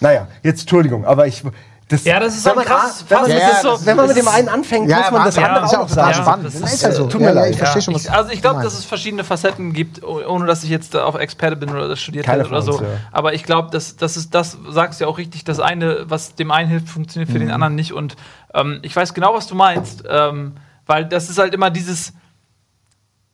Naja, 0.00 0.28
jetzt 0.42 0.62
Entschuldigung, 0.62 1.04
aber 1.06 1.26
ich... 1.26 1.42
Das, 1.90 2.04
Ja, 2.04 2.20
das 2.20 2.36
ist 2.36 2.46
wenn 2.46 2.54
man, 2.54 2.64
krasses 2.64 3.04
wenn 3.08 3.18
man, 3.20 3.26
Fass, 3.30 3.34
das 3.34 3.42
das 3.42 3.56
ist 3.56 3.62
so, 3.80 3.86
wenn 3.86 3.96
man 3.96 4.06
mit 4.06 4.16
das 4.16 4.24
dem 4.24 4.32
einen 4.32 4.48
anfängt, 4.48 4.88
Ja, 4.88 4.98
muss 5.00 5.10
man 5.10 5.24
das 5.24 5.38
andere 5.38 5.64
ist 5.64 5.72
ja 5.72 5.78
auch 5.80 5.82
auch 5.82 5.88
sagen. 5.88 6.14
spannend. 6.14 6.46
Das 6.46 6.60
Das 6.60 6.72
ist, 6.74 6.82
ja 6.82 6.92
so. 6.92 7.06
tut 7.08 7.20
mir 7.20 7.26
Ja, 7.28 7.34
ja, 7.34 7.40
leid. 7.40 7.50
ich 7.50 7.58
verstehe 7.58 7.82
schon, 7.82 7.94
was 7.94 8.04
ich, 8.04 8.10
also 8.12 8.30
ich 8.30 8.40
glaube, 8.40 8.62
dass 8.62 8.74
es 8.74 8.84
verschiedene 8.84 9.24
Facetten 9.24 9.72
gibt, 9.72 10.02
oh- 10.04 10.22
ohne 10.26 10.46
dass 10.46 10.62
ich 10.62 10.70
jetzt 10.70 10.94
auf 10.96 11.16
Experte 11.16 11.56
bin 11.56 11.68
oder 11.70 11.88
das 11.88 12.00
studiert 12.00 12.28
hätte 12.28 12.46
oder 12.46 12.62
so. 12.62 12.80
ja. 12.80 12.86
Aber 13.10 13.34
ich 13.34 13.42
glaube, 13.44 13.70
dass 13.72 13.96
das 13.96 14.16
ist 14.16 14.34
das 14.34 14.56
sagst 14.68 15.00
du 15.00 15.04
ja 15.04 15.10
auch 15.10 15.18
richtig. 15.18 15.42
Das 15.44 15.58
eine, 15.60 16.04
was 16.08 16.36
dem 16.36 16.50
einen 16.52 16.68
hilft, 16.70 16.88
funktioniert 16.88 17.28
für 17.28 17.36
Mhm. 17.38 17.46
den 17.46 17.50
anderen 17.50 17.74
nicht. 17.74 17.92
Und 17.92 18.16
ähm, 18.54 18.78
ich 18.82 18.94
weiß 18.94 19.12
genau, 19.12 19.34
was 19.34 19.48
du 19.48 19.56
meinst, 19.56 20.04
ähm, 20.08 20.54
weil 20.86 21.04
das 21.06 21.28
ist 21.28 21.38
halt 21.38 21.54
immer 21.54 21.70
dieses 21.70 22.12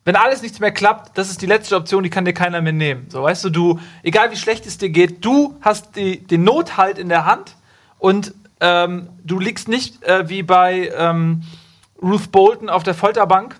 wenn 0.03 0.15
alles 0.15 0.41
nichts 0.41 0.61
mehr 0.61 0.71
klappt, 0.71 1.17
das 1.17 1.29
ist 1.29 1.41
die 1.41 1.45
letzte 1.47 1.75
Option, 1.75 2.01
die 2.01 2.09
kann 2.09 2.23
dir 2.23 2.31
keiner 2.33 2.61
mehr 2.61 2.71
nehmen. 2.71 3.07
So, 3.09 3.23
weißt 3.23 3.43
du, 3.43 3.49
du, 3.49 3.79
egal 4.03 4.31
wie 4.31 4.37
schlecht 4.37 4.65
es 4.65 4.77
dir 4.77 4.89
geht, 4.89 5.25
du 5.25 5.57
hast 5.59 5.97
die, 5.97 6.25
den 6.25 6.45
Nothalt 6.45 6.97
in 6.97 7.09
der 7.09 7.25
Hand 7.25 7.57
und 7.99 8.33
ähm, 8.59 9.09
du 9.23 9.39
liegst 9.39 9.67
nicht 9.67 10.03
äh, 10.03 10.29
wie 10.29 10.43
bei 10.43 10.91
ähm, 10.95 11.43
Ruth 12.01 12.31
Bolton 12.31 12.69
auf 12.69 12.83
der 12.83 12.93
Folterbank, 12.93 13.59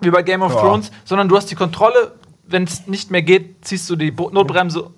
wie 0.00 0.10
bei 0.10 0.22
Game 0.22 0.42
of 0.42 0.54
Ja. 0.54 0.60
Thrones, 0.60 0.90
sondern 1.04 1.28
du 1.28 1.36
hast 1.36 1.50
die 1.50 1.54
Kontrolle. 1.54 2.12
Wenn 2.44 2.64
es 2.64 2.86
nicht 2.86 3.10
mehr 3.10 3.22
geht, 3.22 3.64
ziehst 3.64 3.90
du 3.90 3.96
die 3.96 4.10
Bo 4.10 4.30
Notbremse. 4.30 4.90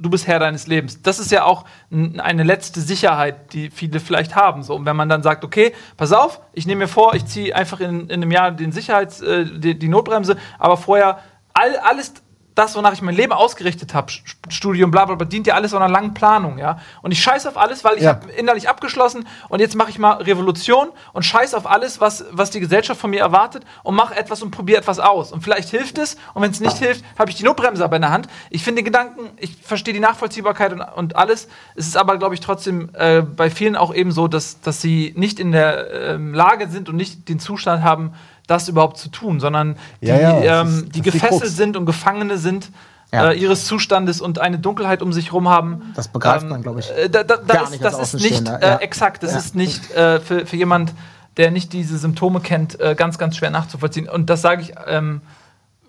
Du 0.00 0.10
bist 0.10 0.26
Herr 0.26 0.40
deines 0.40 0.66
Lebens. 0.66 1.02
Das 1.02 1.18
ist 1.20 1.30
ja 1.30 1.44
auch 1.44 1.64
eine 1.90 2.42
letzte 2.42 2.80
Sicherheit, 2.80 3.52
die 3.52 3.70
viele 3.70 4.00
vielleicht 4.00 4.34
haben. 4.34 4.62
So, 4.64 4.74
und 4.74 4.86
wenn 4.86 4.96
man 4.96 5.08
dann 5.08 5.22
sagt, 5.22 5.44
okay, 5.44 5.72
pass 5.96 6.12
auf, 6.12 6.40
ich 6.52 6.66
nehme 6.66 6.80
mir 6.80 6.88
vor, 6.88 7.14
ich 7.14 7.26
ziehe 7.26 7.54
einfach 7.54 7.78
in, 7.78 8.08
in 8.08 8.10
einem 8.10 8.30
Jahr 8.32 8.50
den 8.50 8.72
Sicherheits, 8.72 9.20
äh, 9.20 9.44
die, 9.44 9.78
die 9.78 9.88
Notbremse, 9.88 10.36
aber 10.58 10.76
vorher 10.76 11.18
all, 11.52 11.76
alles 11.76 12.14
das, 12.54 12.76
wonach 12.76 12.92
ich 12.92 13.02
mein 13.02 13.16
Leben 13.16 13.32
ausgerichtet 13.32 13.94
habe, 13.94 14.12
Studium, 14.48 14.90
bla 14.90 15.04
bla 15.06 15.16
bla, 15.16 15.26
dient 15.26 15.46
ja 15.46 15.54
alles 15.54 15.72
so 15.72 15.76
einer 15.76 15.88
langen 15.88 16.14
Planung, 16.14 16.58
ja. 16.58 16.78
Und 17.02 17.10
ich 17.10 17.20
scheiß 17.22 17.46
auf 17.46 17.56
alles, 17.56 17.82
weil 17.82 17.96
ich 17.96 18.02
Ja. 18.04 18.10
habe 18.10 18.30
innerlich 18.30 18.68
abgeschlossen 18.68 19.26
und 19.48 19.60
jetzt 19.60 19.74
mache 19.74 19.90
ich 19.90 19.98
mal 19.98 20.14
Revolution 20.22 20.88
und 21.12 21.24
scheiß 21.24 21.54
auf 21.54 21.66
alles, 21.68 22.00
was, 22.00 22.24
was 22.30 22.50
die 22.50 22.60
Gesellschaft 22.60 23.00
von 23.00 23.10
mir 23.10 23.20
erwartet 23.20 23.64
und 23.82 23.96
mache 23.96 24.14
etwas 24.16 24.42
und 24.42 24.50
probiere 24.52 24.78
etwas 24.78 25.00
aus. 25.00 25.32
Und 25.32 25.42
vielleicht 25.42 25.68
hilft 25.70 25.98
es 25.98 26.16
und 26.34 26.42
wenn 26.42 26.50
es 26.52 26.60
nicht 26.60 26.76
hilft, 26.78 27.04
habe 27.18 27.30
ich 27.30 27.36
die 27.36 27.44
Notbremse 27.44 27.82
aber 27.84 27.96
in 27.96 28.02
der 28.02 28.12
Hand. 28.12 28.28
Ich 28.50 28.62
finde 28.62 28.82
den 28.82 28.84
Gedanken, 28.84 29.30
ich 29.38 29.56
verstehe 29.62 29.92
die 29.94 30.00
Nachvollziehbarkeit 30.00 30.72
und, 30.72 30.80
und 30.80 31.16
alles. 31.16 31.48
Es 31.74 31.86
ist 31.86 31.96
aber, 31.96 32.18
glaube 32.18 32.34
ich, 32.34 32.40
trotzdem 32.40 32.90
äh, 32.94 33.22
bei 33.22 33.50
vielen 33.50 33.74
auch 33.74 33.92
eben 33.92 34.12
so, 34.12 34.28
dass, 34.28 34.60
dass 34.60 34.80
sie 34.80 35.12
nicht 35.16 35.40
in 35.40 35.50
der 35.50 35.90
ähm, 35.92 36.34
Lage 36.34 36.68
sind 36.68 36.88
und 36.88 36.96
nicht 36.96 37.28
den 37.28 37.40
Zustand 37.40 37.82
haben, 37.82 38.12
das 38.46 38.68
überhaupt 38.68 38.98
zu 38.98 39.08
tun, 39.08 39.40
sondern 39.40 39.76
die, 40.02 40.06
Ja, 40.08 40.18
ja, 40.40 40.60
ähm, 40.62 40.68
ist- 40.68 40.86
die 40.86 40.90
die 40.92 41.02
gefesselt 41.02 41.42
Krux. 41.42 41.56
sind 41.56 41.76
und 41.76 41.86
Gefangene 41.86 42.38
sind. 42.38 42.70
Ja. 43.12 43.30
Äh, 43.30 43.38
ihres 43.38 43.64
Zustandes 43.66 44.20
und 44.20 44.40
eine 44.40 44.58
Dunkelheit 44.58 45.00
um 45.00 45.12
sich 45.12 45.26
herum 45.26 45.48
haben. 45.48 45.92
Das 45.94 46.08
begreift 46.08 46.48
man, 46.48 46.62
glaub 46.62 46.78
ich, 46.80 46.90
Äh, 46.90 47.08
da, 47.08 47.22
da, 47.22 47.36
da 47.36 47.54
gar 47.54 47.64
ist, 47.64 47.70
nicht 47.70 47.84
das 47.84 47.98
ist 48.12 48.14
nicht 48.14 48.48
äh, 48.48 48.76
exakt. 48.80 49.22
Das 49.22 49.32
Ja. 49.32 49.38
ist 49.38 49.54
nicht 49.54 49.92
äh, 49.92 50.18
für, 50.18 50.46
für 50.46 50.56
jemand, 50.56 50.92
der 51.36 51.52
nicht 51.52 51.72
diese 51.72 51.96
Symptome 51.96 52.40
kennt, 52.40 52.80
äh, 52.80 52.94
ganz, 52.96 53.16
ganz 53.16 53.36
schwer 53.36 53.50
nachzuvollziehen. 53.50 54.08
Und 54.08 54.30
das 54.30 54.40
sage 54.42 54.62
ich 54.62 54.72
ähm, 54.88 55.20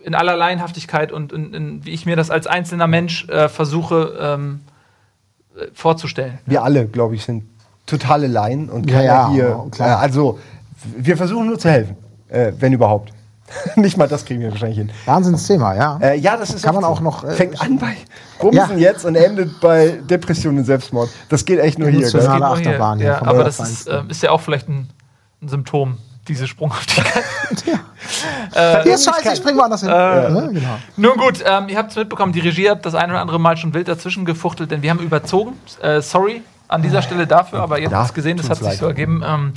in 0.03 0.14
aller 0.14 0.36
Laienhaftigkeit 0.38 1.12
und 1.12 1.34
in, 1.34 1.53
in, 1.56 1.86
wie 1.86 1.91
ich 1.91 2.06
mir 2.06 2.16
das 2.16 2.30
als 2.30 2.45
einzelner 2.45 2.86
Mensch 2.88 3.28
äh, 3.30 3.49
versuche 3.49 4.16
ähm, 4.20 4.62
äh, 5.58 5.66
vorzustellen. 5.74 6.38
Wir 6.45 6.64
alle, 6.64 6.86
glaube 6.86 7.16
ich, 7.16 7.24
sind 7.26 7.43
totale 7.88 8.28
Laien 8.28 8.70
und 8.70 8.88
Ja, 8.89 8.97
keiner 8.97 9.06
ja, 9.08 9.30
hier. 9.32 9.66
klar. 9.72 9.97
Also, 9.99 10.39
wir 10.95 11.18
versuchen 11.18 11.47
nur 11.47 11.58
zu 11.58 11.70
helfen, 11.72 11.95
äh, 12.36 12.54
wenn 12.60 12.74
überhaupt. 12.74 13.12
Nicht 13.76 13.96
mal 13.96 14.08
das 14.08 14.26
kriegen 14.26 14.42
wir 14.42 14.50
wahrscheinlich 14.52 14.80
hin. 14.80 14.92
Wahnsinnsthema, 15.06 15.76
ja. 15.76 15.98
Äh, 16.02 16.18
ja, 16.18 16.36
das 16.36 16.52
ist 16.52 16.64
Kann 16.64 16.74
man 16.74 16.84
so. 16.84 16.90
auch 16.90 17.00
noch, 17.00 17.24
äh, 17.24 17.32
Fängt 17.34 17.62
an 17.62 17.78
bei 17.78 17.96
Bumsen 18.40 18.80
Ja. 18.80 18.90
jetzt 18.92 19.06
und 19.06 19.16
endet 19.16 19.60
bei 19.62 20.00
Depression 20.10 20.58
und 20.58 20.66
Selbstmord. 20.66 21.10
Das 21.30 21.46
geht 21.46 21.60
echt 21.60 21.78
nur 21.78 21.90
hier. 21.90 22.00
Gell? 22.02 22.10
Finale 22.10 22.32
Geht 22.34 22.40
nur 22.40 22.50
Achterbahn 22.50 22.98
hier 22.98 23.08
ja, 23.08 23.22
aber 23.22 23.44
das 23.44 23.60
ist, 23.60 23.88
äh, 23.88 24.02
ist 24.10 24.24
ja 24.24 24.32
auch 24.32 24.42
vielleicht 24.42 24.68
ein, 24.68 24.90
ein 25.44 25.48
Symptom, 25.50 26.00
diese 26.28 26.48
Sprunghaftigkeit. 26.48 27.24
Hier 27.64 28.84
ist 28.96 29.06
scheiße, 29.06 29.30
ich 29.34 29.38
spring 29.38 29.58
woanders 29.58 29.82
hin. 29.82 29.90
Äh, 29.92 30.30
Ne, 30.32 30.50
genau. 30.52 30.78
Nun 30.98 31.18
gut, 31.18 31.44
ähm, 31.46 31.70
ihr 31.70 31.78
habt 31.78 31.92
es 31.92 31.98
mitbekommen, 31.98 32.34
die 32.34 32.40
Regie 32.40 32.70
hat 32.72 32.84
das 32.84 32.96
ein 32.96 33.12
oder 33.12 33.22
andere 33.22 33.40
Mal 33.40 33.58
schon 33.58 33.76
wild 33.76 33.88
dazwischen 33.88 34.26
gefuchtelt, 34.26 34.72
denn 34.72 34.82
wir 34.82 34.90
haben 34.90 35.00
überzogen. 35.00 35.54
Äh, 35.84 36.02
sorry 36.02 36.42
an 36.68 36.82
dieser 36.82 37.04
Stelle 37.04 37.28
dafür, 37.28 37.62
aber 37.62 37.78
ihr 37.78 37.86
habt 37.86 37.94
Ja, 37.94 38.06
es 38.06 38.14
gesehen, 38.16 38.38
das 38.38 38.50
hat 38.50 38.58
sich 38.58 38.66
leid. 38.66 38.78
so 38.80 38.88
ergeben. 38.88 39.22
Ähm, 39.24 39.54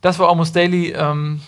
das 0.00 0.18
war 0.18 0.30
Almost 0.30 0.56
Daily. 0.56 0.92
Ähm, 0.92 1.42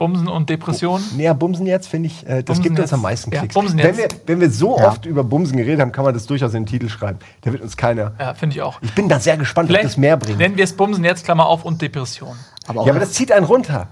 Bumsen 0.00 0.28
und 0.28 0.48
Depressionen. 0.48 1.04
Näher 1.14 1.34
Bumsen 1.34 1.66
jetzt, 1.66 1.86
finde 1.86 2.06
ich, 2.06 2.26
äh, 2.26 2.36
das 2.42 2.44
Bumsen 2.46 2.62
gibt 2.62 2.70
uns 2.78 2.80
jetzt. 2.80 2.92
am 2.94 3.02
meisten 3.02 3.30
Ja, 3.32 3.40
Klicks. 3.40 3.54
Bumsen 3.54 3.78
wenn, 3.78 3.96
wir, 3.98 4.08
wenn 4.24 4.40
wir 4.40 4.50
so 4.50 4.78
Ja. 4.78 4.88
oft 4.88 5.04
über 5.04 5.22
Bumsen 5.22 5.58
geredet 5.58 5.78
haben, 5.82 5.92
kann 5.92 6.04
man 6.06 6.14
das 6.14 6.24
durchaus 6.26 6.54
in 6.54 6.62
den 6.62 6.66
Titel 6.66 6.88
schreiben. 6.88 7.18
Da 7.42 7.52
wird 7.52 7.62
uns 7.62 7.76
keiner. 7.76 8.12
Ja, 8.18 8.32
finde 8.32 8.56
ich 8.56 8.62
auch. 8.62 8.78
Ich 8.80 8.94
bin 8.94 9.10
da 9.10 9.20
sehr 9.20 9.36
gespannt, 9.36 9.66
ob 9.68 9.72
Vielleicht 9.76 9.84
das 9.90 9.96
mehr 9.98 10.16
bringt. 10.16 10.38
nennen 10.38 10.56
wir 10.56 10.64
es 10.64 10.72
Bumsen 10.74 11.04
jetzt, 11.04 11.24
Klammer 11.26 11.44
auf, 11.46 11.66
und 11.66 11.82
Depression. 11.82 12.34
Aber 12.66 12.80
auch 12.80 12.86
Ja, 12.86 12.92
aber 12.92 13.00
das 13.00 13.12
zieht 13.12 13.30
einen 13.30 13.44
runter. 13.44 13.88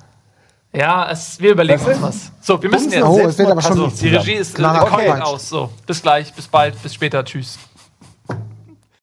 Ja, 0.72 1.10
es, 1.10 1.38
wir 1.40 1.50
überlegen 1.52 1.80
Was 1.84 1.88
uns 1.96 2.02
was. 2.02 2.32
So, 2.40 2.62
wir 2.62 2.70
müssen 2.70 2.84
Bumsen 2.90 3.00
jetzt. 3.00 3.08
oh, 3.24 3.28
es 3.28 3.38
wird 3.38 3.50
aber 3.50 3.60
schon 3.62 3.70
Also, 3.72 3.86
die 3.88 4.08
Regie 4.08 4.32
ist 4.32 4.58
äh, 4.58 4.62
komplett 4.62 5.10
Punch. 5.12 5.22
aus. 5.22 5.48
So, 5.50 5.70
bis 5.86 6.00
gleich, 6.00 6.32
bis 6.32 6.46
bald, 6.48 6.82
bis 6.82 6.94
später, 6.94 7.22
tschüss. 7.22 7.58